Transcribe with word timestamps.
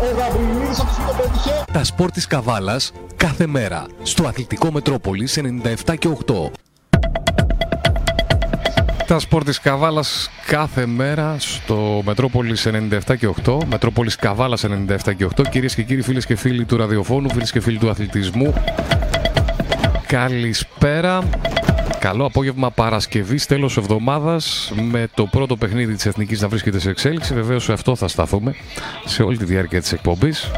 Ο 0.00 0.18
Γαβριλίδης 0.18 0.78
αυτός 0.80 0.96
που 0.96 1.02
το 1.06 1.22
πέτυχε. 1.22 1.64
Τα 1.72 1.84
σπορ 1.84 2.10
της 2.10 2.26
Καβάλας 2.26 2.92
κάθε 3.16 3.46
μέρα 3.46 3.86
στο 4.02 4.26
Αθλητικό 4.26 4.72
Μετρόπολης 4.72 5.38
97 5.38 5.96
και 5.98 6.08
8. 6.08 6.50
Τα 9.06 9.18
σπορ 9.18 9.44
της 9.44 9.60
Καβάλας 9.60 10.30
κάθε 10.46 10.86
μέρα 10.86 11.36
στο 11.38 12.02
Μετρόπολης 12.04 12.66
97 12.66 13.16
και 13.16 13.26
8. 13.26 13.58
Μετρόπολης 13.66 14.16
Καβάλας 14.16 14.64
97 14.64 15.14
και 15.16 15.24
8. 15.24 15.48
Κυρίες 15.50 15.74
και 15.74 15.82
κύριοι 15.82 16.02
φίλες 16.02 16.26
και 16.26 16.36
φίλοι 16.36 16.64
του 16.64 16.76
ραδιοφώνου, 16.76 17.30
φίλες 17.32 17.50
και 17.50 17.60
φίλοι 17.60 17.78
του 17.78 17.90
αθλητισμού. 17.90 18.54
Καλησπέρα. 20.06 21.22
Καλό 21.98 22.24
απόγευμα 22.24 22.70
Παρασκευής, 22.70 23.46
τέλος 23.46 23.76
εβδομάδας, 23.76 24.72
με 24.90 25.08
το 25.14 25.26
πρώτο 25.26 25.56
παιχνίδι 25.56 25.94
της 25.94 26.06
Εθνικής 26.06 26.40
να 26.40 26.48
βρίσκεται 26.48 26.78
σε 26.78 26.90
εξέλιξη. 26.90 27.34
Βεβαίως 27.34 27.64
σε 27.64 27.72
αυτό 27.72 27.96
θα 27.96 28.08
σταθούμε 28.08 28.54
σε 29.04 29.22
όλη 29.22 29.36
τη 29.36 29.44
διάρκεια 29.44 29.80
της 29.80 29.92
εκπομπής. 29.92 30.50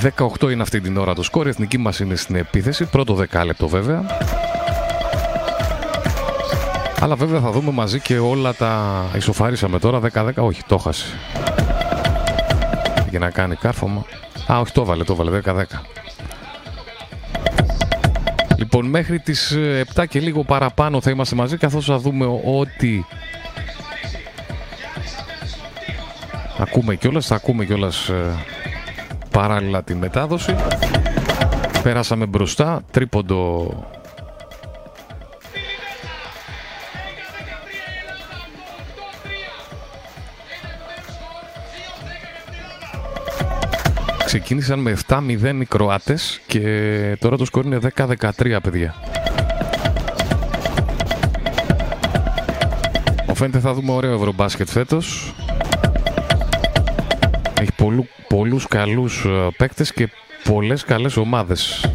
18 0.00 0.50
είναι 0.50 0.62
αυτή 0.62 0.80
την 0.80 0.96
ώρα 0.96 1.14
το 1.14 1.22
σκόρ, 1.22 1.46
η 1.46 1.48
εθνική 1.48 1.78
μας 1.78 2.00
είναι 2.00 2.14
στην 2.14 2.36
επίθεση, 2.36 2.84
πρώτο 2.84 3.14
δεκάλεπτο 3.14 3.68
βέβαια. 3.68 4.04
Αλλά 7.00 7.14
βέβαια 7.14 7.40
θα 7.40 7.50
δούμε 7.50 7.70
μαζί 7.70 8.00
και 8.00 8.18
όλα 8.18 8.54
τα 8.54 9.04
ισοφάρισαμε 9.16 9.78
τώρα 9.78 10.00
10-10, 10.12 10.30
όχι 10.36 10.62
το 10.66 10.78
χασε 10.78 11.06
Για 13.10 13.18
να 13.18 13.30
κάνει 13.30 13.56
κάρφωμα. 13.56 14.04
Α, 14.52 14.58
όχι 14.58 14.72
το 14.72 14.84
βάλε, 14.84 15.04
το 15.04 15.14
βάλε 15.14 15.40
10-10. 15.44 15.62
Λοιπόν, 18.60 18.86
μέχρι 18.86 19.18
τις 19.18 19.56
7 19.94 20.04
και 20.08 20.20
λίγο 20.20 20.44
παραπάνω 20.44 21.00
θα 21.00 21.10
είμαστε 21.10 21.34
μαζί 21.34 21.56
καθώς 21.56 21.84
θα 21.84 21.98
δούμε 21.98 22.40
ότι 22.44 23.06
ακούμε 26.58 26.94
κιόλας, 26.94 27.26
θα 27.26 27.34
ακούμε 27.34 27.64
κιόλας 27.64 28.08
ε, 28.08 28.44
παράλληλα 29.30 29.82
τη 29.82 29.94
μετάδοση. 29.94 30.54
Πέρασαμε 31.82 32.26
μπροστά, 32.26 32.82
τρίποντο 32.90 33.68
Ξεκίνησαν 44.30 44.78
με 44.78 44.96
7-0 45.08 45.60
οι 45.60 45.64
Κροάτες 45.64 46.40
και 46.46 47.16
τώρα 47.20 47.36
το 47.36 47.44
σκορ 47.44 47.64
είναι 47.64 47.78
10-13 47.96 48.56
παιδιά. 48.62 48.94
Ο 53.26 53.34
φαίνεται 53.34 53.58
θα 53.58 53.74
δούμε 53.74 53.92
ωραίο 53.92 54.14
ευρωμπάσκετ 54.14 54.68
φέτος. 54.68 55.34
Έχει 57.60 57.72
πολλού, 57.76 58.06
πολλούς 58.28 58.66
καλούς 58.66 59.24
ε, 59.24 59.48
παίκτες 59.56 59.92
και 59.92 60.08
πολλές 60.44 60.84
καλές 60.84 61.16
ομάδες. 61.16 61.90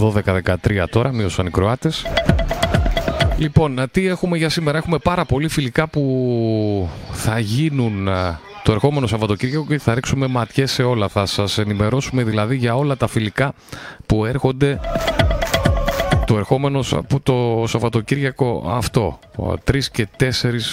12-13 0.00 0.84
τώρα, 0.90 1.12
μείωσαν 1.12 1.46
οι 1.46 1.50
Κροάτες. 1.50 2.06
Λοιπόν, 3.38 3.80
τι 3.90 4.06
έχουμε 4.06 4.36
για 4.36 4.48
σήμερα; 4.48 4.78
Έχουμε 4.78 4.98
πάρα 4.98 5.24
πολύ 5.24 5.48
φιλικά 5.48 5.86
που 5.86 6.88
θα 7.12 7.38
γίνουν 7.38 8.08
ε, 8.08 8.38
το 8.64 8.72
ερχόμενο 8.72 9.06
Σαββατοκύριακο 9.06 9.66
και 9.66 9.78
θα 9.78 9.94
ρίξουμε 9.94 10.26
ματιές 10.26 10.72
σε 10.72 10.82
όλα. 10.82 11.08
Θα 11.08 11.26
σας 11.26 11.58
ενημερώσουμε 11.58 12.22
δηλαδή 12.22 12.56
για 12.56 12.76
όλα 12.76 12.96
τα 12.96 13.06
φιλικά 13.06 13.54
που 14.06 14.24
έρχονται 14.24 14.80
το 16.26 16.36
ερχόμενο 16.36 16.84
που 17.08 17.20
το 17.22 17.64
Σαββατοκύριακο 17.66 18.64
αυτό. 18.68 19.18
3 19.70 19.80
και 19.92 20.08
4 20.18 20.24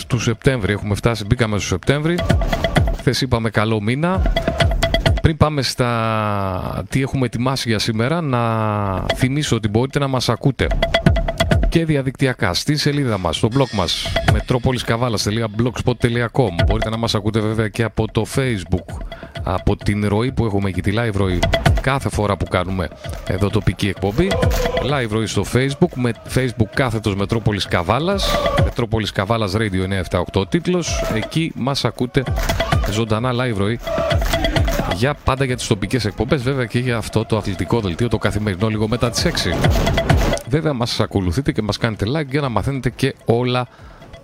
του 0.07 0.19
Σεπτέμβρη. 0.19 0.71
Έχουμε 0.73 0.95
φτάσει, 0.95 1.25
μπήκαμε 1.25 1.57
στο 1.57 1.67
Σεπτέμβρη. 1.67 2.19
Χθες 2.97 3.21
είπαμε 3.21 3.49
καλό 3.49 3.81
μήνα. 3.81 4.33
Πριν 5.21 5.37
πάμε 5.37 5.61
στα 5.61 6.83
τι 6.89 7.01
έχουμε 7.01 7.25
ετοιμάσει 7.25 7.69
για 7.69 7.79
σήμερα, 7.79 8.21
να 8.21 8.41
θυμίσω 9.15 9.55
ότι 9.55 9.67
μπορείτε 9.67 9.99
να 9.99 10.07
μας 10.07 10.29
ακούτε 10.29 10.67
και 11.71 11.85
διαδικτυακά. 11.85 12.53
Στη 12.53 12.77
σελίδα 12.77 13.17
μας, 13.17 13.35
στο 13.35 13.47
blog 13.55 13.69
μας 13.73 14.07
metropoliskavalas.blogspot.com 14.33 16.49
Μπορείτε 16.65 16.89
να 16.89 16.97
μας 16.97 17.15
ακούτε 17.15 17.39
βέβαια 17.39 17.67
και 17.67 17.83
από 17.83 18.11
το 18.11 18.25
facebook. 18.35 18.85
Από 19.43 19.75
την 19.75 20.07
ροή 20.07 20.31
που 20.31 20.45
έχουμε 20.45 20.69
εκεί, 20.69 20.81
τη 20.81 20.93
live 20.95 21.15
ροή 21.15 21.39
κάθε 21.81 22.09
φορά 22.09 22.37
που 22.37 22.45
κάνουμε 22.45 22.87
εδώ 23.27 23.49
τοπική 23.49 23.87
εκπομπή. 23.87 24.27
Live 24.91 25.09
ροή 25.11 25.25
στο 25.25 25.45
facebook 25.53 25.91
με 25.95 26.11
facebook 26.35 26.69
κάθετος 26.73 27.15
Μετρόπολης 27.15 27.65
Καβάλας 27.65 28.35
Μετρόπολης 28.63 29.11
Καβάλας 29.11 29.53
Radio 29.55 29.87
978 30.33 30.49
τίτλος. 30.49 31.03
Εκεί 31.15 31.51
μας 31.55 31.85
ακούτε 31.85 32.23
ζωντανά 32.91 33.31
live 33.33 33.57
ροή 33.57 33.79
για 34.95 35.15
πάντα 35.23 35.45
για 35.45 35.55
τις 35.55 35.67
τοπικές 35.67 36.05
εκπομπές 36.05 36.41
βέβαια 36.41 36.65
και 36.65 36.79
για 36.79 36.97
αυτό 36.97 37.25
το 37.25 37.37
αθλητικό 37.37 37.79
δελτίο 37.79 38.07
το 38.07 38.17
καθημερινό 38.17 38.67
λίγο 38.67 38.87
μετά 38.87 39.09
τις 39.09 39.25
6 39.25 39.29
Βέβαια 40.51 40.73
μας 40.73 40.99
ακολουθείτε 40.99 41.51
και 41.51 41.61
μας 41.61 41.77
κάνετε 41.77 42.05
like 42.15 42.27
για 42.29 42.41
να 42.41 42.49
μαθαίνετε 42.49 42.89
και 42.89 43.15
όλα 43.25 43.67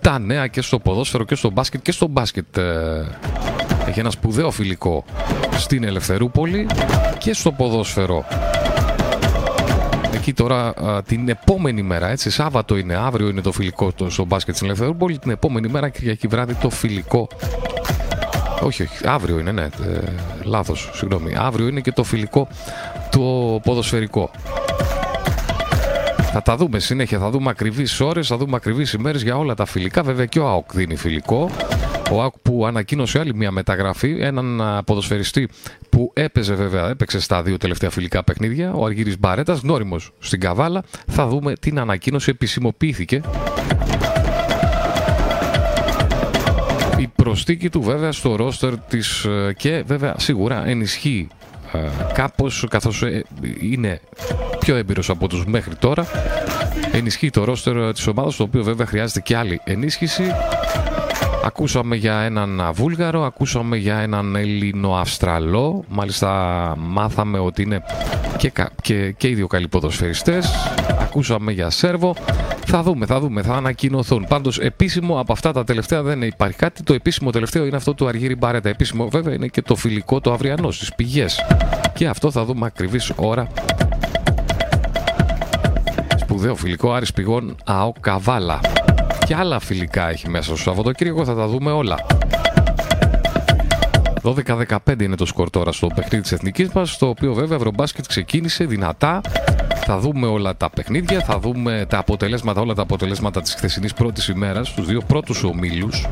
τα 0.00 0.18
νέα 0.18 0.46
και 0.46 0.60
στο 0.60 0.78
ποδόσφαιρο 0.78 1.24
και 1.24 1.34
στο 1.34 1.50
μπάσκετ 1.50 1.82
και 1.82 1.92
στο 1.92 2.06
μπάσκετ 2.06 2.56
ε, 2.56 3.06
έχει 3.86 4.00
ένα 4.00 4.10
σπουδαίο 4.10 4.50
φιλικό 4.50 5.04
στην 5.50 5.84
Ελευθερούπολη 5.84 6.66
και 7.18 7.34
στο 7.34 7.52
ποδόσφαιρο. 7.52 8.24
Εκεί 10.14 10.32
τώρα 10.32 10.74
την 11.06 11.28
επόμενη 11.28 11.82
μέρα, 11.82 12.08
έτσι, 12.08 12.30
Σάββατο 12.30 12.76
είναι, 12.76 12.94
αύριο 12.94 13.28
είναι 13.28 13.40
το 13.40 13.52
φιλικό 13.52 13.92
στο 14.08 14.24
μπάσκετ 14.24 14.54
στην 14.54 14.66
Ελευθερούπολη, 14.66 15.18
την 15.18 15.30
επόμενη 15.30 15.68
μέρα 15.68 15.88
Κυριακή 15.88 16.26
βράδυ 16.26 16.54
το 16.54 16.70
φιλικό. 16.70 17.28
Όχι, 18.60 18.82
όχι, 18.82 19.06
αύριο 19.06 19.38
είναι, 19.38 19.52
ναι, 19.52 19.62
ε, 19.62 19.68
λάθος, 20.42 20.90
συγγνώμη, 20.94 21.36
αύριο 21.36 21.66
είναι 21.66 21.80
και 21.80 21.92
το 21.92 22.02
φιλικό 22.02 22.48
το 23.10 23.20
ποδοσφαιρικό. 23.62 24.30
Θα 26.32 26.42
τα 26.42 26.56
δούμε 26.56 26.78
συνέχεια, 26.78 27.18
θα 27.18 27.30
δούμε 27.30 27.50
ακριβείς 27.50 28.00
ώρες, 28.00 28.26
θα 28.26 28.36
δούμε 28.36 28.56
ακριβείς 28.56 28.92
ημέρες 28.92 29.22
για 29.22 29.36
όλα 29.36 29.54
τα 29.54 29.64
φιλικά. 29.64 30.02
Βέβαια 30.02 30.24
και 30.24 30.38
ο 30.38 30.48
ΑΟΚ 30.48 30.72
δίνει 30.72 30.96
φιλικό. 30.96 31.50
Ο 32.10 32.22
ΑΟΚ 32.22 32.34
που 32.42 32.66
ανακοίνωσε 32.66 33.18
άλλη 33.18 33.34
μια 33.34 33.50
μεταγραφή, 33.50 34.16
έναν 34.20 34.62
ποδοσφαιριστή 34.86 35.48
που 35.88 36.12
έπαιζε 36.14 36.54
βέβαια, 36.54 36.88
έπαιξε 36.88 37.20
στα 37.20 37.42
δύο 37.42 37.56
τελευταία 37.56 37.90
φιλικά 37.90 38.24
παιχνίδια, 38.24 38.72
ο 38.72 38.84
Αργύρης 38.84 39.18
Μπαρέτας, 39.18 39.60
γνώριμο 39.60 39.96
στην 40.18 40.40
Καβάλα. 40.40 40.82
Θα 41.06 41.26
δούμε 41.26 41.52
την 41.52 41.78
ανακοίνωση, 41.78 42.30
επισημοποιήθηκε. 42.30 43.20
Η 46.98 47.08
προστίκη 47.16 47.70
του 47.70 47.82
βέβαια 47.82 48.12
στο 48.12 48.36
ρόστερ 48.36 48.78
της 48.78 49.24
ε, 49.24 49.52
και 49.56 49.82
βέβαια 49.86 50.14
σίγουρα 50.18 50.66
ενισχύει 50.66 51.28
ε, 51.30 51.37
κάπως 52.14 52.66
καθώς 52.70 53.02
ε, 53.02 53.24
είναι 53.60 54.00
πιο 54.58 54.76
έμπειρος 54.76 55.10
από 55.10 55.28
τους 55.28 55.44
μέχρι 55.46 55.74
τώρα 55.74 56.06
ενισχύει 56.92 57.30
το 57.30 57.44
ρόστερ 57.44 57.92
της 57.92 58.06
ομάδας 58.06 58.36
το 58.36 58.42
οποίο 58.42 58.62
βέβαια 58.62 58.86
χρειάζεται 58.86 59.20
και 59.20 59.36
άλλη 59.36 59.60
ενίσχυση 59.64 60.22
Ακούσαμε 61.48 61.96
για 61.96 62.18
έναν 62.18 62.70
Βούλγαρο, 62.74 63.24
ακούσαμε 63.24 63.76
για 63.76 63.98
έναν 63.98 64.36
Έλληνο-Αυστραλό. 64.36 65.84
Μάλιστα 65.88 66.74
μάθαμε 66.78 67.38
ότι 67.38 67.62
είναι 67.62 67.82
και, 68.36 68.52
και, 68.82 69.12
και 69.12 69.28
οι 69.28 69.34
δύο 69.34 69.46
καλοί 69.46 69.68
ποδοσφαιριστές. 69.68 70.54
Ακούσαμε 71.00 71.52
για 71.52 71.70
Σέρβο. 71.70 72.14
Θα 72.66 72.82
δούμε, 72.82 73.06
θα 73.06 73.20
δούμε, 73.20 73.42
θα 73.42 73.54
ανακοινωθούν. 73.54 74.26
Πάντως 74.28 74.58
επίσημο 74.58 75.20
από 75.20 75.32
αυτά 75.32 75.52
τα 75.52 75.64
τελευταία 75.64 76.02
δεν 76.02 76.22
υπάρχει 76.22 76.56
κάτι. 76.56 76.82
Το 76.82 76.94
επίσημο 76.94 77.30
τελευταίο 77.30 77.66
είναι 77.66 77.76
αυτό 77.76 77.94
του 77.94 78.08
Αργύρι 78.08 78.36
Μπαρέτα. 78.36 78.68
Επίσημο 78.68 79.08
βέβαια 79.08 79.34
είναι 79.34 79.46
και 79.46 79.62
το 79.62 79.76
φιλικό 79.76 80.20
το 80.20 80.32
αυριανό 80.32 80.70
στις 80.70 80.94
πηγές. 80.94 81.44
Και 81.94 82.06
αυτό 82.06 82.30
θα 82.30 82.44
δούμε 82.44 82.66
ακριβής 82.66 83.12
ώρα 83.16 83.48
σπουδαίο 86.16 86.54
φιλικό 86.54 86.92
Άρης 86.92 87.12
Πηγών 87.12 87.56
ΑΟ 87.64 87.92
Καβάλα 88.00 88.60
και 89.28 89.34
άλλα 89.34 89.58
φιλικά 89.58 90.08
έχει 90.08 90.28
μέσα 90.28 90.44
στο 90.44 90.56
Σαββατοκύριακο, 90.56 91.24
θα 91.24 91.34
τα 91.34 91.46
δούμε 91.46 91.70
όλα. 91.70 91.96
12-15 94.22 95.02
είναι 95.02 95.16
το 95.16 95.26
σκορ 95.26 95.50
τώρα 95.50 95.72
στο 95.72 95.86
παιχνίδι 95.86 96.22
της 96.22 96.32
εθνικής 96.32 96.68
μας, 96.68 96.98
το 96.98 97.08
οποίο 97.08 97.34
βέβαια 97.34 97.56
Ευρωμπάσκετ 97.56 98.06
ξεκίνησε 98.06 98.64
δυνατά. 98.64 99.20
Θα 99.84 99.98
δούμε 99.98 100.26
όλα 100.26 100.56
τα 100.56 100.70
παιχνίδια, 100.70 101.20
θα 101.20 101.38
δούμε 101.38 101.86
τα 101.88 101.98
αποτελέσματα, 101.98 102.60
όλα 102.60 102.74
τα 102.74 102.82
αποτελέσματα 102.82 103.40
της 103.40 103.54
χθεσινής 103.54 103.92
πρώτης 103.92 104.28
ημέρας, 104.28 104.74
τους 104.74 104.86
δύο 104.86 105.00
πρώτους 105.06 105.44
ομίλους. 105.44 106.06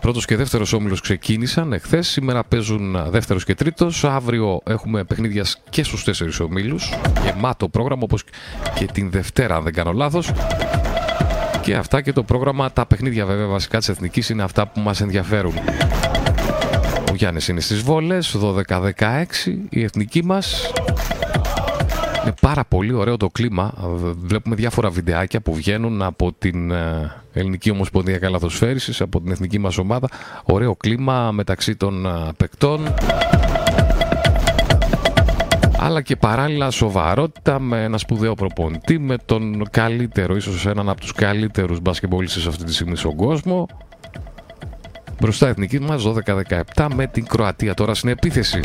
Πρώτος 0.00 0.24
και 0.24 0.36
δεύτερος 0.36 0.72
όμιλος 0.72 1.00
ξεκίνησαν 1.00 1.72
εχθές, 1.72 2.08
σήμερα 2.08 2.44
παίζουν 2.44 3.10
δεύτερος 3.10 3.44
και 3.44 3.54
τρίτος, 3.54 4.04
αύριο 4.04 4.60
έχουμε 4.66 5.04
παιχνίδια 5.04 5.44
και 5.70 5.82
στους 5.82 6.04
τέσσερις 6.04 6.40
ομίλους, 6.40 6.92
γεμάτο 7.24 7.68
πρόγραμμα 7.68 8.02
όπως 8.04 8.24
και 8.74 8.84
την 8.92 9.10
Δευτέρα 9.10 9.56
αν 9.56 9.62
δεν 9.62 9.72
κάνω 9.72 9.92
λάθος. 9.92 10.32
Και 11.62 11.74
αυτά 11.74 12.00
και 12.00 12.12
το 12.12 12.22
πρόγραμμα, 12.22 12.72
τα 12.72 12.86
παιχνίδια 12.86 13.26
βέβαια 13.26 13.46
βασικά 13.46 13.78
της 13.78 13.88
Εθνικής 13.88 14.28
είναι 14.28 14.42
αυτά 14.42 14.66
που 14.66 14.80
μας 14.80 15.00
ενδιαφέρουν. 15.00 15.54
Ο 17.10 17.14
Γιάννης 17.14 17.48
είναι 17.48 17.60
στις 17.60 17.80
βόλες, 17.80 18.36
12-16 18.36 19.24
η 19.68 19.82
Εθνική 19.82 20.24
μας. 20.24 20.72
Είναι 22.22 22.34
πάρα 22.40 22.64
πολύ 22.64 22.92
ωραίο 22.92 23.16
το 23.16 23.28
κλίμα. 23.28 23.72
Βλέπουμε 24.22 24.54
διάφορα 24.54 24.90
βιντεάκια 24.90 25.40
που 25.40 25.54
βγαίνουν 25.54 26.02
από 26.02 26.32
την 26.38 26.70
ε, 26.70 27.12
Ελληνική 27.32 27.70
Ομοσπονδία 27.70 28.18
Καλαθοσφαίρισης, 28.18 29.00
από 29.00 29.20
την 29.20 29.30
εθνική 29.30 29.58
μας 29.58 29.78
ομάδα. 29.78 30.08
Ωραίο 30.42 30.76
κλίμα 30.76 31.30
μεταξύ 31.32 31.76
των 31.76 32.06
ε, 32.06 32.10
παικτών. 32.36 32.94
Αλλά 35.82 36.02
και 36.02 36.16
παράλληλα 36.16 36.70
σοβαρότητα 36.70 37.60
με 37.60 37.82
ένα 37.82 37.98
σπουδαίο 37.98 38.34
προπονητή, 38.34 38.98
με 38.98 39.16
τον 39.24 39.66
καλύτερο, 39.70 40.36
ίσως 40.36 40.66
έναν 40.66 40.88
από 40.88 41.00
τους 41.00 41.12
καλύτερους 41.12 41.80
μπασκεμπολίστες 41.80 42.46
αυτή 42.46 42.64
τη 42.64 42.74
στιγμή 42.74 42.96
στον 42.96 43.16
κόσμο. 43.16 43.66
Μπροστά 45.20 45.48
εθνική 45.48 45.80
μας 45.80 46.02
12-17 46.76 46.86
με 46.94 47.06
την 47.06 47.26
Κροατία 47.26 47.74
τώρα 47.74 47.94
στην 47.94 48.08
επίθεση. 48.08 48.60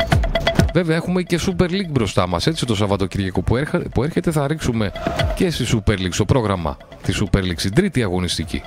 Βέβαια 0.72 0.96
έχουμε 0.96 1.22
και 1.22 1.40
Super 1.46 1.70
League 1.70 1.90
μπροστά 1.90 2.28
μας, 2.28 2.46
έτσι 2.46 2.66
το 2.66 2.74
Σαββατοκύριακο 2.74 3.42
που, 3.42 3.56
που 3.94 4.02
έρχεται 4.02 4.30
θα 4.30 4.46
ρίξουμε 4.46 4.92
και 5.34 5.50
στη 5.50 5.64
Super 5.72 5.92
League, 5.92 6.12
στο 6.12 6.24
πρόγραμμα 6.24 6.76
της 7.02 7.22
Super 7.22 7.38
League, 7.38 7.58
στην 7.58 7.74
τρίτη 7.74 8.02
αγωνιστική. 8.02 8.62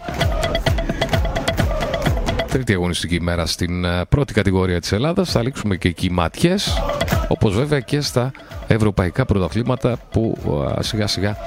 Τρίτη 2.49 2.73
αγωνιστική 2.73 3.21
μέρα 3.21 3.45
στην 3.45 3.85
ε, 3.85 4.05
πρώτη 4.09 4.33
κατηγορία 4.33 4.79
της 4.79 4.91
Ελλάδας, 4.91 5.31
θα 5.31 5.41
ρίξουμε 5.41 5.75
και 5.75 5.87
εκεί 5.87 6.11
ματιές, 6.11 6.81
όπως 7.27 7.55
βέβαια 7.55 7.79
και 7.79 8.01
στα 8.01 8.31
ευρωπαϊκά 8.67 9.25
πρωταθλήματα 9.25 9.97
που 10.11 10.37
ε, 10.77 10.83
σιγά 10.83 11.07
σιγά 11.07 11.37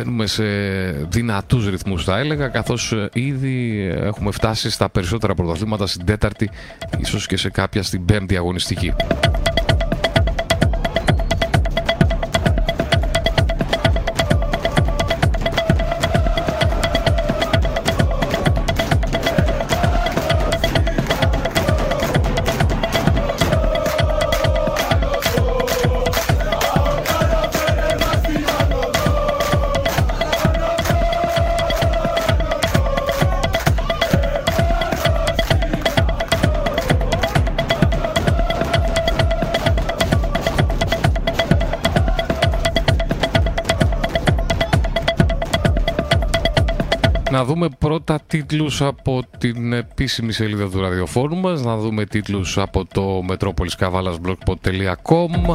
μπαίνουμε 0.00 0.26
σε 0.26 0.44
δυνατούς 1.08 1.68
ρυθμούς 1.68 2.04
θα 2.04 2.18
έλεγα 2.18 2.48
καθώς 2.48 2.92
ε, 2.92 3.08
ήδη 3.12 3.86
έχουμε 3.94 4.30
φτάσει 4.30 4.70
στα 4.70 4.90
περισσότερα 4.90 5.34
πρωταθλήματα 5.34 5.86
στην 5.86 6.04
τέταρτη 6.04 6.50
ίσως 6.98 7.26
και 7.26 7.36
σε 7.36 7.50
κάποια 7.50 7.82
στην 7.82 8.04
πέμπτη 8.04 8.36
αγωνιστική. 8.36 8.92
Δούμε 47.50 47.68
πρώτα 47.78 48.20
τίτλους 48.26 48.82
από 48.82 49.22
την 49.38 49.72
επίσημη 49.72 50.32
σελίδα 50.32 50.68
του 50.68 50.80
ραδιοφόρου 50.80 51.36
μας, 51.36 51.62
να 51.62 51.76
δούμε 51.76 52.04
τίτλους 52.04 52.58
από 52.58 52.84
το 52.84 53.24
metropoliskavalasblogspot.com 53.28 55.54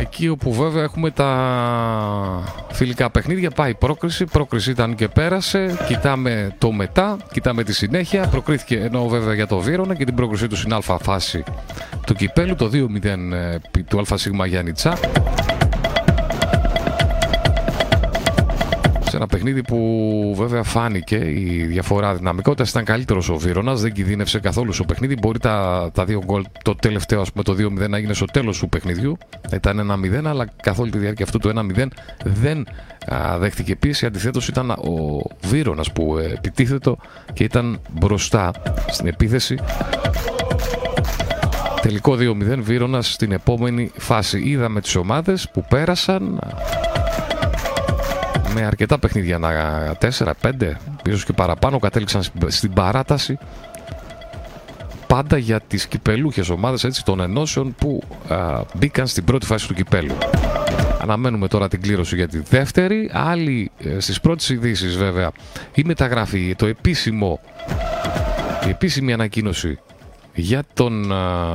Εκεί 0.00 0.28
όπου 0.28 0.52
βέβαια 0.52 0.82
έχουμε 0.82 1.10
τα 1.10 2.64
φιλικά 2.70 3.10
παιχνίδια, 3.10 3.50
πάει 3.50 3.74
πρόκριση, 3.74 4.24
πρόκριση 4.24 4.70
ήταν 4.70 4.94
και 4.94 5.08
πέρασε, 5.08 5.76
κοιτάμε 5.86 6.54
το 6.58 6.72
μετά, 6.72 7.16
κοιτάμε 7.32 7.62
τη 7.62 7.72
συνέχεια, 7.72 8.26
προκρίθηκε 8.26 8.78
ενώ 8.78 9.08
βέβαια 9.08 9.34
για 9.34 9.46
το 9.46 9.58
Βύρονα 9.58 9.94
και 9.94 10.04
την 10.04 10.14
πρόκρισή 10.14 10.46
του 10.46 10.56
στην 10.56 10.72
αλφα 10.72 10.98
φάση 10.98 11.42
του 12.06 12.14
κυπέλου, 12.14 12.54
το 12.54 12.70
2-0 12.72 13.04
ε, 13.04 13.58
του 13.88 14.02
ΑΣ 14.10 14.28
Γιάννητσά. 14.46 14.98
Σε 19.08 19.16
ένα 19.16 19.26
παιχνίδι 19.26 19.62
που 19.62 20.34
βέβαια 20.36 20.62
φάνηκε 20.62 21.16
η 21.16 21.64
διαφορά 21.64 22.14
δυναμικότητας 22.14 22.70
ήταν 22.70 22.84
καλύτερος 22.84 23.28
ο 23.28 23.36
Βίρονας, 23.36 23.80
δεν 23.80 23.92
κινδύνευσε 23.92 24.40
καθόλου 24.40 24.72
στο 24.72 24.84
παιχνίδι. 24.84 25.16
Μπορεί 25.20 25.38
τα, 25.38 25.90
τα 25.94 26.04
δύο 26.04 26.22
γκολ, 26.24 26.44
το 26.62 26.74
τελευταίο, 26.74 27.20
ας 27.20 27.32
πούμε, 27.32 27.44
το 27.44 27.52
2-0 27.52 27.88
να 27.88 27.96
έγινε 27.96 28.12
στο 28.12 28.24
τέλος 28.24 28.58
του 28.58 28.68
παιχνιδιού. 28.68 29.18
Ήταν 29.52 30.02
1-0, 30.22 30.24
αλλά 30.24 30.46
καθ' 30.62 30.80
όλη 30.80 30.90
τη 30.90 30.98
διάρκεια 30.98 31.24
αυτού 31.24 31.38
του 31.38 31.52
1-0 31.76 31.86
δεν 32.24 32.66
α, 33.12 33.38
δέχτηκε 33.38 33.76
πίεση. 33.76 34.06
Αντιθέτως 34.06 34.48
ήταν 34.48 34.70
ο 34.70 35.22
Βίρονας 35.46 35.92
που 35.92 36.18
ε, 36.18 36.32
επιτίθετο 36.32 36.98
και 37.32 37.44
ήταν 37.44 37.80
μπροστά 37.90 38.52
στην 38.88 39.06
επίθεση. 39.06 39.58
Τελικό 41.80 42.16
2-0 42.18 42.58
Βίρονας 42.60 43.12
στην 43.12 43.32
επόμενη 43.32 43.90
φάση. 43.96 44.42
Είδαμε 44.44 44.80
τις 44.80 44.96
ομάδες 44.96 45.50
που 45.52 45.64
πέρασαν 45.68 46.40
με 48.54 48.64
αρκετά 48.64 48.98
παιχνίδια, 48.98 49.38
4-5, 50.00 50.32
ίσως 51.06 51.24
και 51.24 51.32
παραπάνω, 51.32 51.78
κατέληξαν 51.78 52.22
στην 52.46 52.72
παράταση. 52.72 53.38
Πάντα 55.06 55.38
για 55.38 55.60
τις 55.60 55.86
κυπελούχες 55.86 56.48
ομάδες 56.48 56.84
έτσι, 56.84 57.04
των 57.04 57.20
ενώσεων 57.20 57.74
που 57.78 58.02
α, 58.28 58.62
μπήκαν 58.74 59.06
στην 59.06 59.24
πρώτη 59.24 59.46
φάση 59.46 59.66
του 59.68 59.74
κυπέλου. 59.74 60.14
Αναμένουμε 61.00 61.48
τώρα 61.48 61.68
την 61.68 61.80
κλήρωση 61.80 62.16
για 62.16 62.28
τη 62.28 62.38
δεύτερη. 62.38 63.10
Άλλη 63.12 63.70
ε, 63.78 64.00
στις 64.00 64.20
πρώτες 64.20 64.48
ειδήσεις 64.48 64.96
βέβαια 64.96 65.30
η 65.74 65.82
μεταγραφή, 65.84 66.54
το 66.54 66.66
επίσημο, 66.66 67.40
η 68.66 68.68
επίσημη 68.68 69.12
ανακοίνωση 69.12 69.78
για 70.34 70.62
τον 70.74 71.12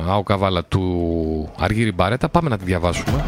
Αοκαβάλα 0.08 0.64
του 0.64 1.52
Αργύρι 1.58 1.92
Μπαρέτα. 1.92 2.28
Πάμε 2.28 2.48
να 2.48 2.58
τη 2.58 2.64
διαβάσουμε. 2.64 3.24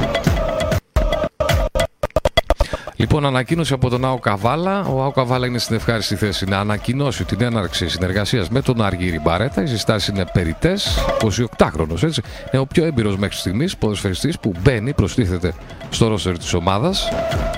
Λοιπόν, 2.96 3.26
ανακοίνωση 3.26 3.72
από 3.72 3.88
τον 3.88 4.04
Άο 4.04 4.18
Καβάλα. 4.18 4.84
Ο 4.84 5.02
Άο 5.02 5.10
Καβάλα 5.10 5.46
είναι 5.46 5.58
στην 5.58 5.76
ευχάριστη 5.76 6.16
θέση 6.16 6.44
να 6.44 6.58
ανακοινώσει 6.58 7.24
την 7.24 7.42
έναρξη 7.42 7.88
συνεργασίας 7.88 8.48
με 8.48 8.60
τον 8.60 8.82
Αργύρι 8.82 9.20
Μπαρέτα. 9.20 9.62
Οι 9.62 9.66
συστάσεις 9.66 10.08
είναι 10.08 10.26
περιτέ. 10.32 10.76
28χρονο, 11.20 12.02
έτσι. 12.02 12.22
Είναι 12.52 12.62
ο 12.62 12.66
πιο 12.66 12.84
έμπειρος 12.84 13.16
μέχρι 13.16 13.36
στιγμής 13.36 13.76
ποδοσφαιριστής 13.76 14.38
που 14.38 14.52
μπαίνει, 14.62 14.92
προστίθεται 14.92 15.52
στο 15.90 16.08
ρόστερ 16.08 16.38
της 16.38 16.54
ομάδας 16.54 17.08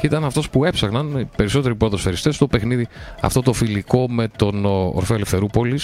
και 0.00 0.06
ήταν 0.06 0.24
αυτός 0.24 0.50
που 0.50 0.64
έψαχναν 0.64 1.18
οι 1.18 1.28
περισσότεροι 1.36 1.74
ποδοσφαιριστές 1.74 2.34
στο 2.34 2.46
παιχνίδι 2.46 2.88
αυτό 3.20 3.42
το 3.42 3.52
φιλικό 3.52 4.06
με 4.08 4.28
τον 4.36 4.64
Ορφέ 4.64 5.14
Ελευθερούπολη 5.14 5.80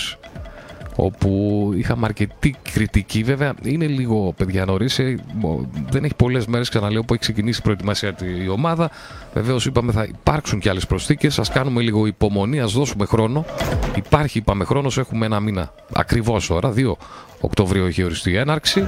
όπου 0.96 1.70
είχαμε 1.76 2.06
αρκετή 2.06 2.55
κριτική. 2.73 3.23
Βέβαια, 3.23 3.55
είναι 3.62 3.87
λίγο 3.87 4.35
παιδιά 4.37 4.64
νωρίς. 4.64 4.99
Ε, 4.99 5.19
δεν 5.91 6.05
έχει 6.05 6.14
πολλές 6.14 6.46
μέρες, 6.46 6.69
ξαναλέω, 6.69 7.02
που 7.02 7.12
έχει 7.12 7.23
ξεκινήσει 7.23 7.58
η 7.58 7.62
προετοιμασία 7.62 8.14
η 8.44 8.49
ομάδα. 8.49 8.91
Βεβαίως, 9.35 9.66
είπαμε 9.66 9.92
θα 9.92 10.04
υπάρξουν 10.04 10.59
και 10.59 10.68
άλλες 10.68 10.87
προσθήκες. 10.87 11.38
Α 11.38 11.42
κάνουμε 11.52 11.80
λίγο 11.80 12.07
υπομονή, 12.07 12.61
ας 12.61 12.73
δώσουμε 12.73 13.04
χρόνο. 13.07 13.45
Υπάρχει, 13.97 14.38
είπαμε, 14.38 14.64
χρόνος. 14.64 14.99
Έχουμε 14.99 15.26
ένα 15.26 15.40
μήνα 15.40 15.73
ακριβώς 15.92 16.47
τώρα. 16.47 16.73
2 16.73 16.97
Οκτωβρίου 17.44 17.86
έχει 17.86 18.02
οριστεί 18.02 18.30
η 18.30 18.36
έναρξη. 18.36 18.84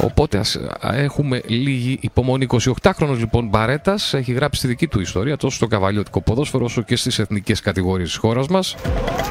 Οπότε 0.00 0.38
ας 0.38 0.58
έχουμε 0.82 1.40
λίγη 1.46 1.98
υπομονή. 2.00 2.46
28χρονος 2.50 3.16
λοιπόν 3.18 3.48
Μπαρέτας 3.48 4.14
έχει 4.14 4.32
γράψει 4.32 4.60
τη 4.60 4.66
δική 4.66 4.86
του 4.86 5.00
ιστορία 5.00 5.36
τόσο 5.36 5.56
στο 5.56 5.66
καβαλιωτικό 5.66 6.20
ποδόσφαιρο 6.20 6.64
όσο 6.64 6.82
και 6.82 6.96
στις 6.96 7.18
εθνικές 7.18 7.60
κατηγορίες 7.60 8.08
της 8.08 8.16
χώρας 8.16 8.48
μας. 8.48 8.76